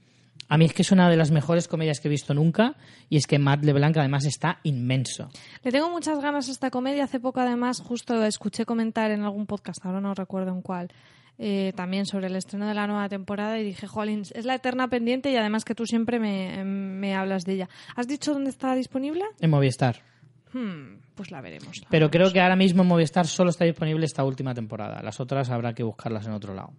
A 0.48 0.56
mí 0.56 0.64
es 0.64 0.72
que 0.72 0.82
es 0.82 0.92
una 0.92 1.10
de 1.10 1.16
las 1.16 1.30
mejores 1.30 1.68
comedias 1.68 2.00
que 2.00 2.08
he 2.08 2.10
visto 2.10 2.32
nunca 2.32 2.74
y 3.10 3.18
es 3.18 3.26
que 3.26 3.38
Matt 3.38 3.64
LeBlanc 3.64 3.96
además 3.98 4.24
está 4.24 4.60
inmenso. 4.62 5.28
Le 5.62 5.70
tengo 5.70 5.90
muchas 5.90 6.20
ganas 6.20 6.48
a 6.48 6.52
esta 6.52 6.70
comedia. 6.70 7.04
Hace 7.04 7.20
poco, 7.20 7.40
además, 7.40 7.82
justo 7.82 8.24
escuché 8.24 8.64
comentar 8.64 9.10
en 9.10 9.22
algún 9.22 9.46
podcast, 9.46 9.84
ahora 9.84 10.00
no 10.00 10.14
recuerdo 10.14 10.50
en 10.52 10.62
cuál, 10.62 10.88
eh, 11.36 11.72
también 11.76 12.06
sobre 12.06 12.28
el 12.28 12.36
estreno 12.36 12.66
de 12.66 12.74
la 12.74 12.86
nueva 12.86 13.08
temporada 13.10 13.58
y 13.60 13.64
dije, 13.64 13.86
jolín, 13.86 14.22
es 14.34 14.44
la 14.46 14.54
eterna 14.54 14.88
pendiente 14.88 15.30
y 15.30 15.36
además 15.36 15.66
que 15.66 15.74
tú 15.74 15.84
siempre 15.84 16.18
me, 16.18 16.64
me 16.64 17.14
hablas 17.14 17.44
de 17.44 17.52
ella. 17.52 17.68
¿Has 17.94 18.08
dicho 18.08 18.32
dónde 18.32 18.50
está 18.50 18.74
disponible? 18.74 19.24
En 19.40 19.50
Movistar. 19.50 20.02
Hmm, 20.52 20.98
pues 21.14 21.30
la 21.30 21.40
veremos. 21.40 21.78
la 21.82 21.88
Pero 21.90 22.10
creo 22.10 22.32
que 22.32 22.40
ahora 22.40 22.56
mismo 22.56 22.82
en 22.82 22.88
Movistar 22.88 23.26
solo 23.26 23.50
está 23.50 23.64
disponible 23.64 24.04
esta 24.06 24.24
última 24.24 24.54
temporada. 24.54 25.02
Las 25.02 25.20
otras 25.20 25.50
habrá 25.50 25.74
que 25.74 25.82
buscarlas 25.82 26.26
en 26.26 26.32
otro 26.32 26.54
lado. 26.54 26.72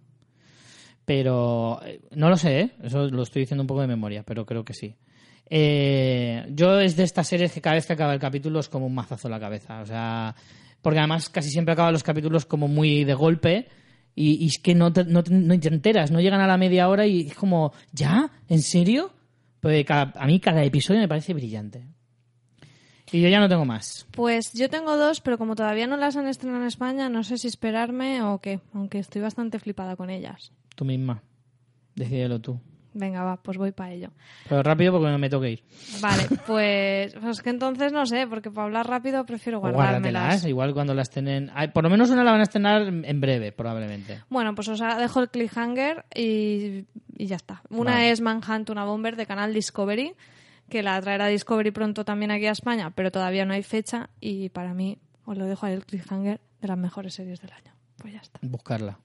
Pero 1.04 1.80
eh, 1.84 2.00
no 2.14 2.28
lo 2.28 2.36
sé, 2.36 2.60
¿eh? 2.60 2.70
eso 2.82 3.08
lo 3.08 3.22
estoy 3.22 3.40
diciendo 3.42 3.62
un 3.62 3.66
poco 3.66 3.80
de 3.80 3.86
memoria, 3.88 4.22
pero 4.22 4.44
creo 4.46 4.64
que 4.64 4.74
sí. 4.74 4.94
Eh, 5.48 6.46
yo 6.50 6.78
es 6.78 6.96
de 6.96 7.02
estas 7.02 7.26
series 7.26 7.52
que 7.52 7.60
cada 7.60 7.74
vez 7.74 7.86
que 7.86 7.94
acaba 7.94 8.12
el 8.14 8.20
capítulo 8.20 8.60
es 8.60 8.68
como 8.68 8.86
un 8.86 8.94
mazazo 8.94 9.26
en 9.28 9.32
la 9.32 9.40
cabeza. 9.40 9.80
O 9.80 9.86
sea, 9.86 10.34
porque 10.82 10.98
además 11.00 11.28
casi 11.28 11.50
siempre 11.50 11.72
acaban 11.72 11.92
los 11.92 12.02
capítulos 12.04 12.46
como 12.46 12.68
muy 12.68 13.04
de 13.04 13.14
golpe 13.14 13.68
y, 14.14 14.44
y 14.44 14.46
es 14.46 14.58
que 14.58 14.74
no 14.74 14.92
te, 14.92 15.04
no, 15.04 15.24
te, 15.24 15.32
no 15.32 15.58
te 15.58 15.68
enteras, 15.68 16.10
no 16.12 16.20
llegan 16.20 16.40
a 16.40 16.46
la 16.46 16.56
media 16.58 16.88
hora 16.88 17.06
y 17.06 17.22
es 17.28 17.34
como, 17.34 17.72
¿ya? 17.92 18.30
¿En 18.48 18.62
serio? 18.62 19.12
Pues 19.60 19.84
cada- 19.84 20.12
a 20.16 20.26
mí 20.26 20.38
cada 20.38 20.62
episodio 20.62 21.00
me 21.00 21.08
parece 21.08 21.34
brillante. 21.34 21.82
Y 23.12 23.20
yo 23.20 23.28
ya 23.28 23.40
no 23.40 23.48
tengo 23.48 23.64
más. 23.64 24.06
Pues 24.12 24.52
yo 24.52 24.68
tengo 24.70 24.96
dos, 24.96 25.20
pero 25.20 25.38
como 25.38 25.56
todavía 25.56 25.86
no 25.86 25.96
las 25.96 26.16
han 26.16 26.28
estrenado 26.28 26.62
en 26.62 26.68
España, 26.68 27.08
no 27.08 27.24
sé 27.24 27.38
si 27.38 27.48
esperarme 27.48 28.22
o 28.22 28.40
qué, 28.40 28.60
aunque 28.72 28.98
estoy 28.98 29.20
bastante 29.22 29.58
flipada 29.58 29.96
con 29.96 30.10
ellas. 30.10 30.52
Tú 30.76 30.84
misma. 30.84 31.22
Decídelo 31.94 32.40
tú. 32.40 32.60
Venga, 32.92 33.22
va, 33.22 33.36
pues 33.36 33.56
voy 33.56 33.70
para 33.70 33.92
ello. 33.92 34.10
Pero 34.48 34.62
rápido 34.64 34.92
porque 34.92 35.16
me 35.16 35.30
toque 35.30 35.50
ir. 35.52 35.62
Vale, 36.00 36.24
pues, 36.46 37.14
pues 37.14 37.40
que 37.42 37.50
entonces 37.50 37.92
no 37.92 38.04
sé, 38.06 38.26
porque 38.26 38.50
para 38.50 38.64
hablar 38.66 38.88
rápido 38.88 39.24
prefiero 39.24 39.58
O 39.58 39.60
guardármelas. 39.60 40.44
igual 40.44 40.74
cuando 40.74 40.94
las. 40.94 41.10
Ay, 41.54 41.68
Por 41.68 41.84
lo 41.84 41.90
menos 41.90 42.10
una 42.10 42.24
la 42.24 42.32
van 42.32 42.40
a 42.40 42.44
estrenar 42.44 42.82
en 42.82 43.20
breve, 43.20 43.52
probablemente. 43.52 44.22
Bueno, 44.28 44.54
pues 44.54 44.68
os 44.68 44.80
dejo 44.80 45.20
el 45.20 45.28
cliffhanger 45.30 46.04
y, 46.14 46.84
y 47.16 47.26
ya 47.26 47.36
está. 47.36 47.62
Una 47.70 47.92
Vale. 47.92 48.10
es 48.10 48.20
Manhunt, 48.20 48.70
una 48.70 48.84
bomber 48.84 49.14
de 49.14 49.26
canal 49.26 49.54
Discovery, 49.54 50.14
que 50.70 50.82
la 50.82 51.00
traerá 51.02 51.26
Discovery 51.26 51.70
pronto 51.70 52.04
también 52.04 52.30
aquí 52.30 52.46
a 52.46 52.52
España, 52.52 52.90
pero 52.94 53.10
todavía 53.10 53.44
no 53.44 53.52
hay 53.52 53.62
fecha 53.62 54.08
y 54.20 54.48
para 54.48 54.72
mí 54.72 54.96
os 55.26 55.36
lo 55.36 55.44
dejo 55.44 55.66
ahí 55.66 55.74
el 55.74 55.84
cliffhanger 55.84 56.40
de 56.62 56.68
las 56.68 56.78
mejores 56.78 57.14
series 57.14 57.40
del 57.40 57.52
año. 57.52 57.74
Pues 57.98 58.14
ya 58.14 58.20
está. 58.20 58.38
Buscarla. 58.42 58.98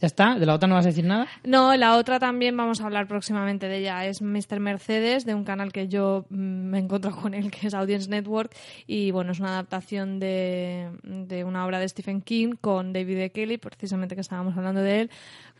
¿Ya 0.00 0.06
está? 0.06 0.38
¿De 0.38 0.46
la 0.46 0.54
otra 0.54 0.66
no 0.66 0.76
vas 0.76 0.86
a 0.86 0.88
decir 0.88 1.04
nada? 1.04 1.26
No, 1.44 1.76
la 1.76 1.96
otra 1.96 2.18
también 2.18 2.56
vamos 2.56 2.80
a 2.80 2.86
hablar 2.86 3.06
próximamente 3.06 3.68
de 3.68 3.78
ella. 3.78 4.06
Es 4.06 4.22
Mr. 4.22 4.58
Mercedes, 4.58 5.26
de 5.26 5.34
un 5.34 5.44
canal 5.44 5.72
que 5.72 5.88
yo 5.88 6.24
mm, 6.30 6.36
me 6.36 6.78
encuentro 6.78 7.14
con 7.14 7.34
él, 7.34 7.50
que 7.52 7.66
es 7.66 7.74
Audience 7.74 8.08
Network. 8.08 8.56
Y 8.86 9.10
bueno, 9.10 9.32
es 9.32 9.40
una 9.40 9.50
adaptación 9.50 10.18
de, 10.18 10.88
de 11.02 11.44
una 11.44 11.66
obra 11.66 11.78
de 11.78 11.88
Stephen 11.88 12.22
King 12.22 12.54
con 12.58 12.94
David 12.94 13.18
E. 13.18 13.30
Kelly, 13.30 13.58
precisamente 13.58 14.14
que 14.14 14.22
estábamos 14.22 14.56
hablando 14.56 14.80
de 14.80 15.02
él, 15.02 15.10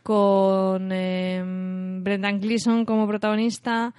con 0.01 0.89
eh, 0.91 1.43
Brendan 2.01 2.39
Gleeson 2.39 2.83
como 2.85 3.07
protagonista, 3.07 3.93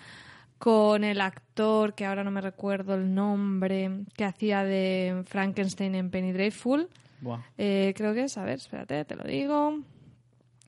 con 0.63 1.03
el 1.03 1.21
actor, 1.21 1.93
que 1.97 2.07
ahora 2.07 2.23
no 2.23 2.31
me 2.31 2.41
recuerdo 2.41 2.95
el 2.95 3.13
nombre, 3.13 3.91
que 4.17 4.25
hacía 4.25 4.63
de 4.63 5.25
Frankenstein 5.27 5.97
en 5.97 6.09
Penny 6.09 6.31
Dreadful. 6.31 6.89
Buah. 7.21 7.41
Eh, 7.59 7.93
creo 7.97 8.15
que 8.15 8.23
es, 8.23 8.39
a 8.39 8.45
ver, 8.45 8.55
espérate, 8.59 9.05
te 9.05 9.17
lo 9.17 9.25
digo. 9.25 9.81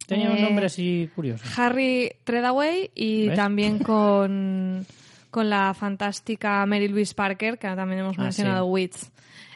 Tenía 0.08 0.32
un 0.32 0.38
Eh, 0.38 0.42
nombre 0.42 0.66
así 0.66 1.08
curioso. 1.14 1.44
Harry 1.56 2.10
Treadaway 2.24 2.90
y 2.92 3.28
¿Ves? 3.28 3.36
también 3.36 3.78
con, 3.84 4.84
con 5.30 5.48
la 5.48 5.72
fantástica 5.74 6.66
Mary 6.66 6.88
Louise 6.88 7.14
Parker, 7.14 7.56
que 7.56 7.68
también 7.68 8.00
hemos 8.00 8.18
Ah, 8.18 8.22
mencionado 8.24 8.64
sí. 8.64 8.70
Wits. 8.72 9.12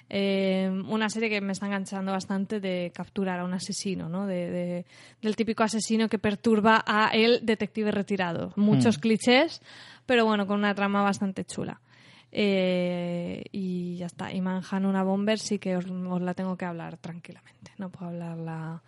eh, 0.08 0.70
una 0.88 1.10
serie 1.10 1.28
que 1.28 1.40
me 1.40 1.52
está 1.52 1.66
enganchando 1.66 2.12
bastante 2.12 2.60
de 2.60 2.92
capturar 2.94 3.40
a 3.40 3.44
un 3.44 3.54
asesino, 3.54 4.08
¿no? 4.08 4.24
De, 4.26 4.50
de- 4.50 4.86
del 5.20 5.34
típico 5.36 5.64
asesino 5.64 6.08
que 6.08 6.18
perturba 6.20 6.82
a 6.86 7.08
el 7.08 7.40
detective 7.44 7.90
retirado. 7.90 8.52
Muchos 8.56 8.96
clichés, 8.98 9.60
pero 10.08 10.24
bueno, 10.24 10.46
con 10.46 10.58
una 10.58 10.74
trama 10.74 11.02
bastante 11.02 11.44
chula. 11.44 11.82
Eh, 12.32 13.44
y 13.52 13.98
ya 13.98 14.06
está. 14.06 14.32
Y 14.32 14.40
Manhan 14.40 14.86
una 14.86 15.02
Bomber 15.02 15.38
sí 15.38 15.58
que 15.58 15.76
os, 15.76 15.84
os 15.84 16.22
la 16.22 16.32
tengo 16.32 16.56
que 16.56 16.64
hablar 16.64 16.96
tranquilamente. 16.96 17.72
No 17.76 17.90
puedo 17.90 18.06
hablarla 18.10 18.82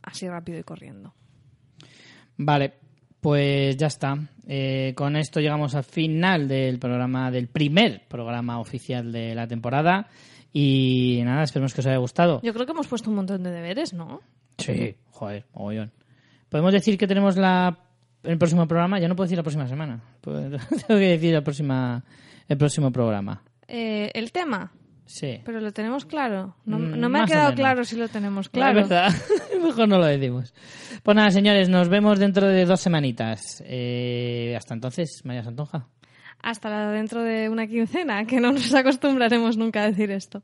así 0.00 0.28
rápido 0.28 0.60
y 0.60 0.62
corriendo. 0.62 1.12
Vale, 2.36 2.72
pues 3.20 3.76
ya 3.76 3.88
está. 3.88 4.16
Eh, 4.46 4.92
con 4.96 5.16
esto 5.16 5.40
llegamos 5.40 5.74
al 5.74 5.82
final 5.82 6.46
del 6.46 6.78
programa, 6.78 7.32
del 7.32 7.48
primer 7.48 8.06
programa 8.06 8.60
oficial 8.60 9.10
de 9.10 9.34
la 9.34 9.48
temporada. 9.48 10.08
Y 10.52 11.20
nada, 11.24 11.42
esperemos 11.42 11.74
que 11.74 11.80
os 11.80 11.86
haya 11.88 11.96
gustado. 11.96 12.40
Yo 12.44 12.54
creo 12.54 12.64
que 12.64 12.72
hemos 12.72 12.86
puesto 12.86 13.10
un 13.10 13.16
montón 13.16 13.42
de 13.42 13.50
deberes, 13.50 13.92
¿no? 13.92 14.20
Sí, 14.56 14.94
joder, 15.10 15.46
mogollón. 15.52 15.90
Podemos 16.48 16.72
decir 16.72 16.96
que 16.96 17.08
tenemos 17.08 17.36
la 17.36 17.89
el 18.22 18.38
próximo 18.38 18.66
programa, 18.68 18.98
ya 18.98 19.08
no 19.08 19.16
puedo 19.16 19.26
decir 19.26 19.36
la 19.38 19.42
próxima 19.42 19.66
semana. 19.68 20.00
Pues, 20.20 20.50
Tengo 20.86 21.00
que 21.00 21.08
decir 21.08 21.32
la 21.34 21.42
próxima, 21.42 22.04
el 22.48 22.56
próximo 22.58 22.90
programa. 22.90 23.42
Eh, 23.68 24.10
el 24.14 24.32
tema, 24.32 24.72
Sí. 25.06 25.40
pero 25.44 25.60
lo 25.60 25.72
tenemos 25.72 26.04
claro. 26.06 26.54
No, 26.64 26.78
Mm, 26.78 27.00
no 27.00 27.08
me 27.08 27.20
ha 27.20 27.24
quedado 27.24 27.52
claro 27.54 27.84
si 27.84 27.96
lo 27.96 28.08
tenemos 28.08 28.46
La 28.46 28.50
claro. 28.52 28.74
verdad, 28.82 29.12
mejor 29.62 29.88
no 29.88 29.98
lo 29.98 30.06
decimos. 30.06 30.54
Pues 31.02 31.14
nada, 31.16 31.30
señores, 31.30 31.68
nos 31.68 31.88
vemos 31.88 32.18
dentro 32.18 32.46
de 32.46 32.64
dos 32.64 32.80
semanitas. 32.80 33.62
Eh, 33.66 34.54
hasta 34.56 34.74
entonces, 34.74 35.20
María 35.24 35.42
Santonja. 35.42 35.86
Hasta 36.42 36.70
la- 36.70 36.90
dentro 36.92 37.22
de 37.22 37.48
una 37.48 37.66
quincena, 37.66 38.24
que 38.24 38.40
no 38.40 38.52
nos 38.52 38.72
acostumbraremos 38.74 39.56
nunca 39.56 39.82
a 39.82 39.86
decir 39.90 40.10
esto. 40.10 40.42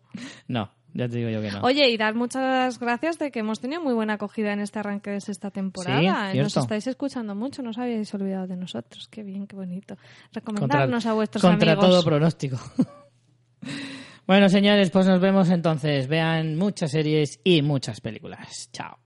No, 0.48 0.70
ya 0.96 1.08
te 1.08 1.18
digo 1.18 1.28
yo 1.28 1.42
que 1.42 1.50
no. 1.50 1.60
Oye, 1.60 1.90
y 1.90 1.96
dar 1.98 2.14
muchas 2.14 2.78
gracias 2.80 3.18
de 3.18 3.30
que 3.30 3.40
hemos 3.40 3.60
tenido 3.60 3.82
muy 3.82 3.92
buena 3.92 4.14
acogida 4.14 4.54
en 4.54 4.60
este 4.60 4.78
arranque 4.78 5.10
de 5.10 5.18
esta 5.18 5.50
temporada. 5.50 6.32
Sí, 6.32 6.38
nos 6.38 6.56
estáis 6.56 6.86
escuchando 6.86 7.34
mucho, 7.34 7.62
no 7.62 7.70
os 7.70 7.78
habéis 7.78 8.12
olvidado 8.14 8.46
de 8.46 8.56
nosotros. 8.56 9.06
Qué 9.08 9.22
bien, 9.22 9.46
qué 9.46 9.56
bonito. 9.56 9.98
Recomendarnos 10.32 11.04
a 11.04 11.12
vuestros 11.12 11.44
amigos. 11.44 11.66
Contra 11.66 11.78
todo 11.78 12.02
pronóstico. 12.02 12.58
bueno, 14.26 14.48
señores, 14.48 14.90
pues 14.90 15.06
nos 15.06 15.20
vemos 15.20 15.50
entonces. 15.50 16.08
Vean 16.08 16.56
muchas 16.56 16.90
series 16.90 17.40
y 17.44 17.60
muchas 17.60 18.00
películas. 18.00 18.70
Chao. 18.72 18.98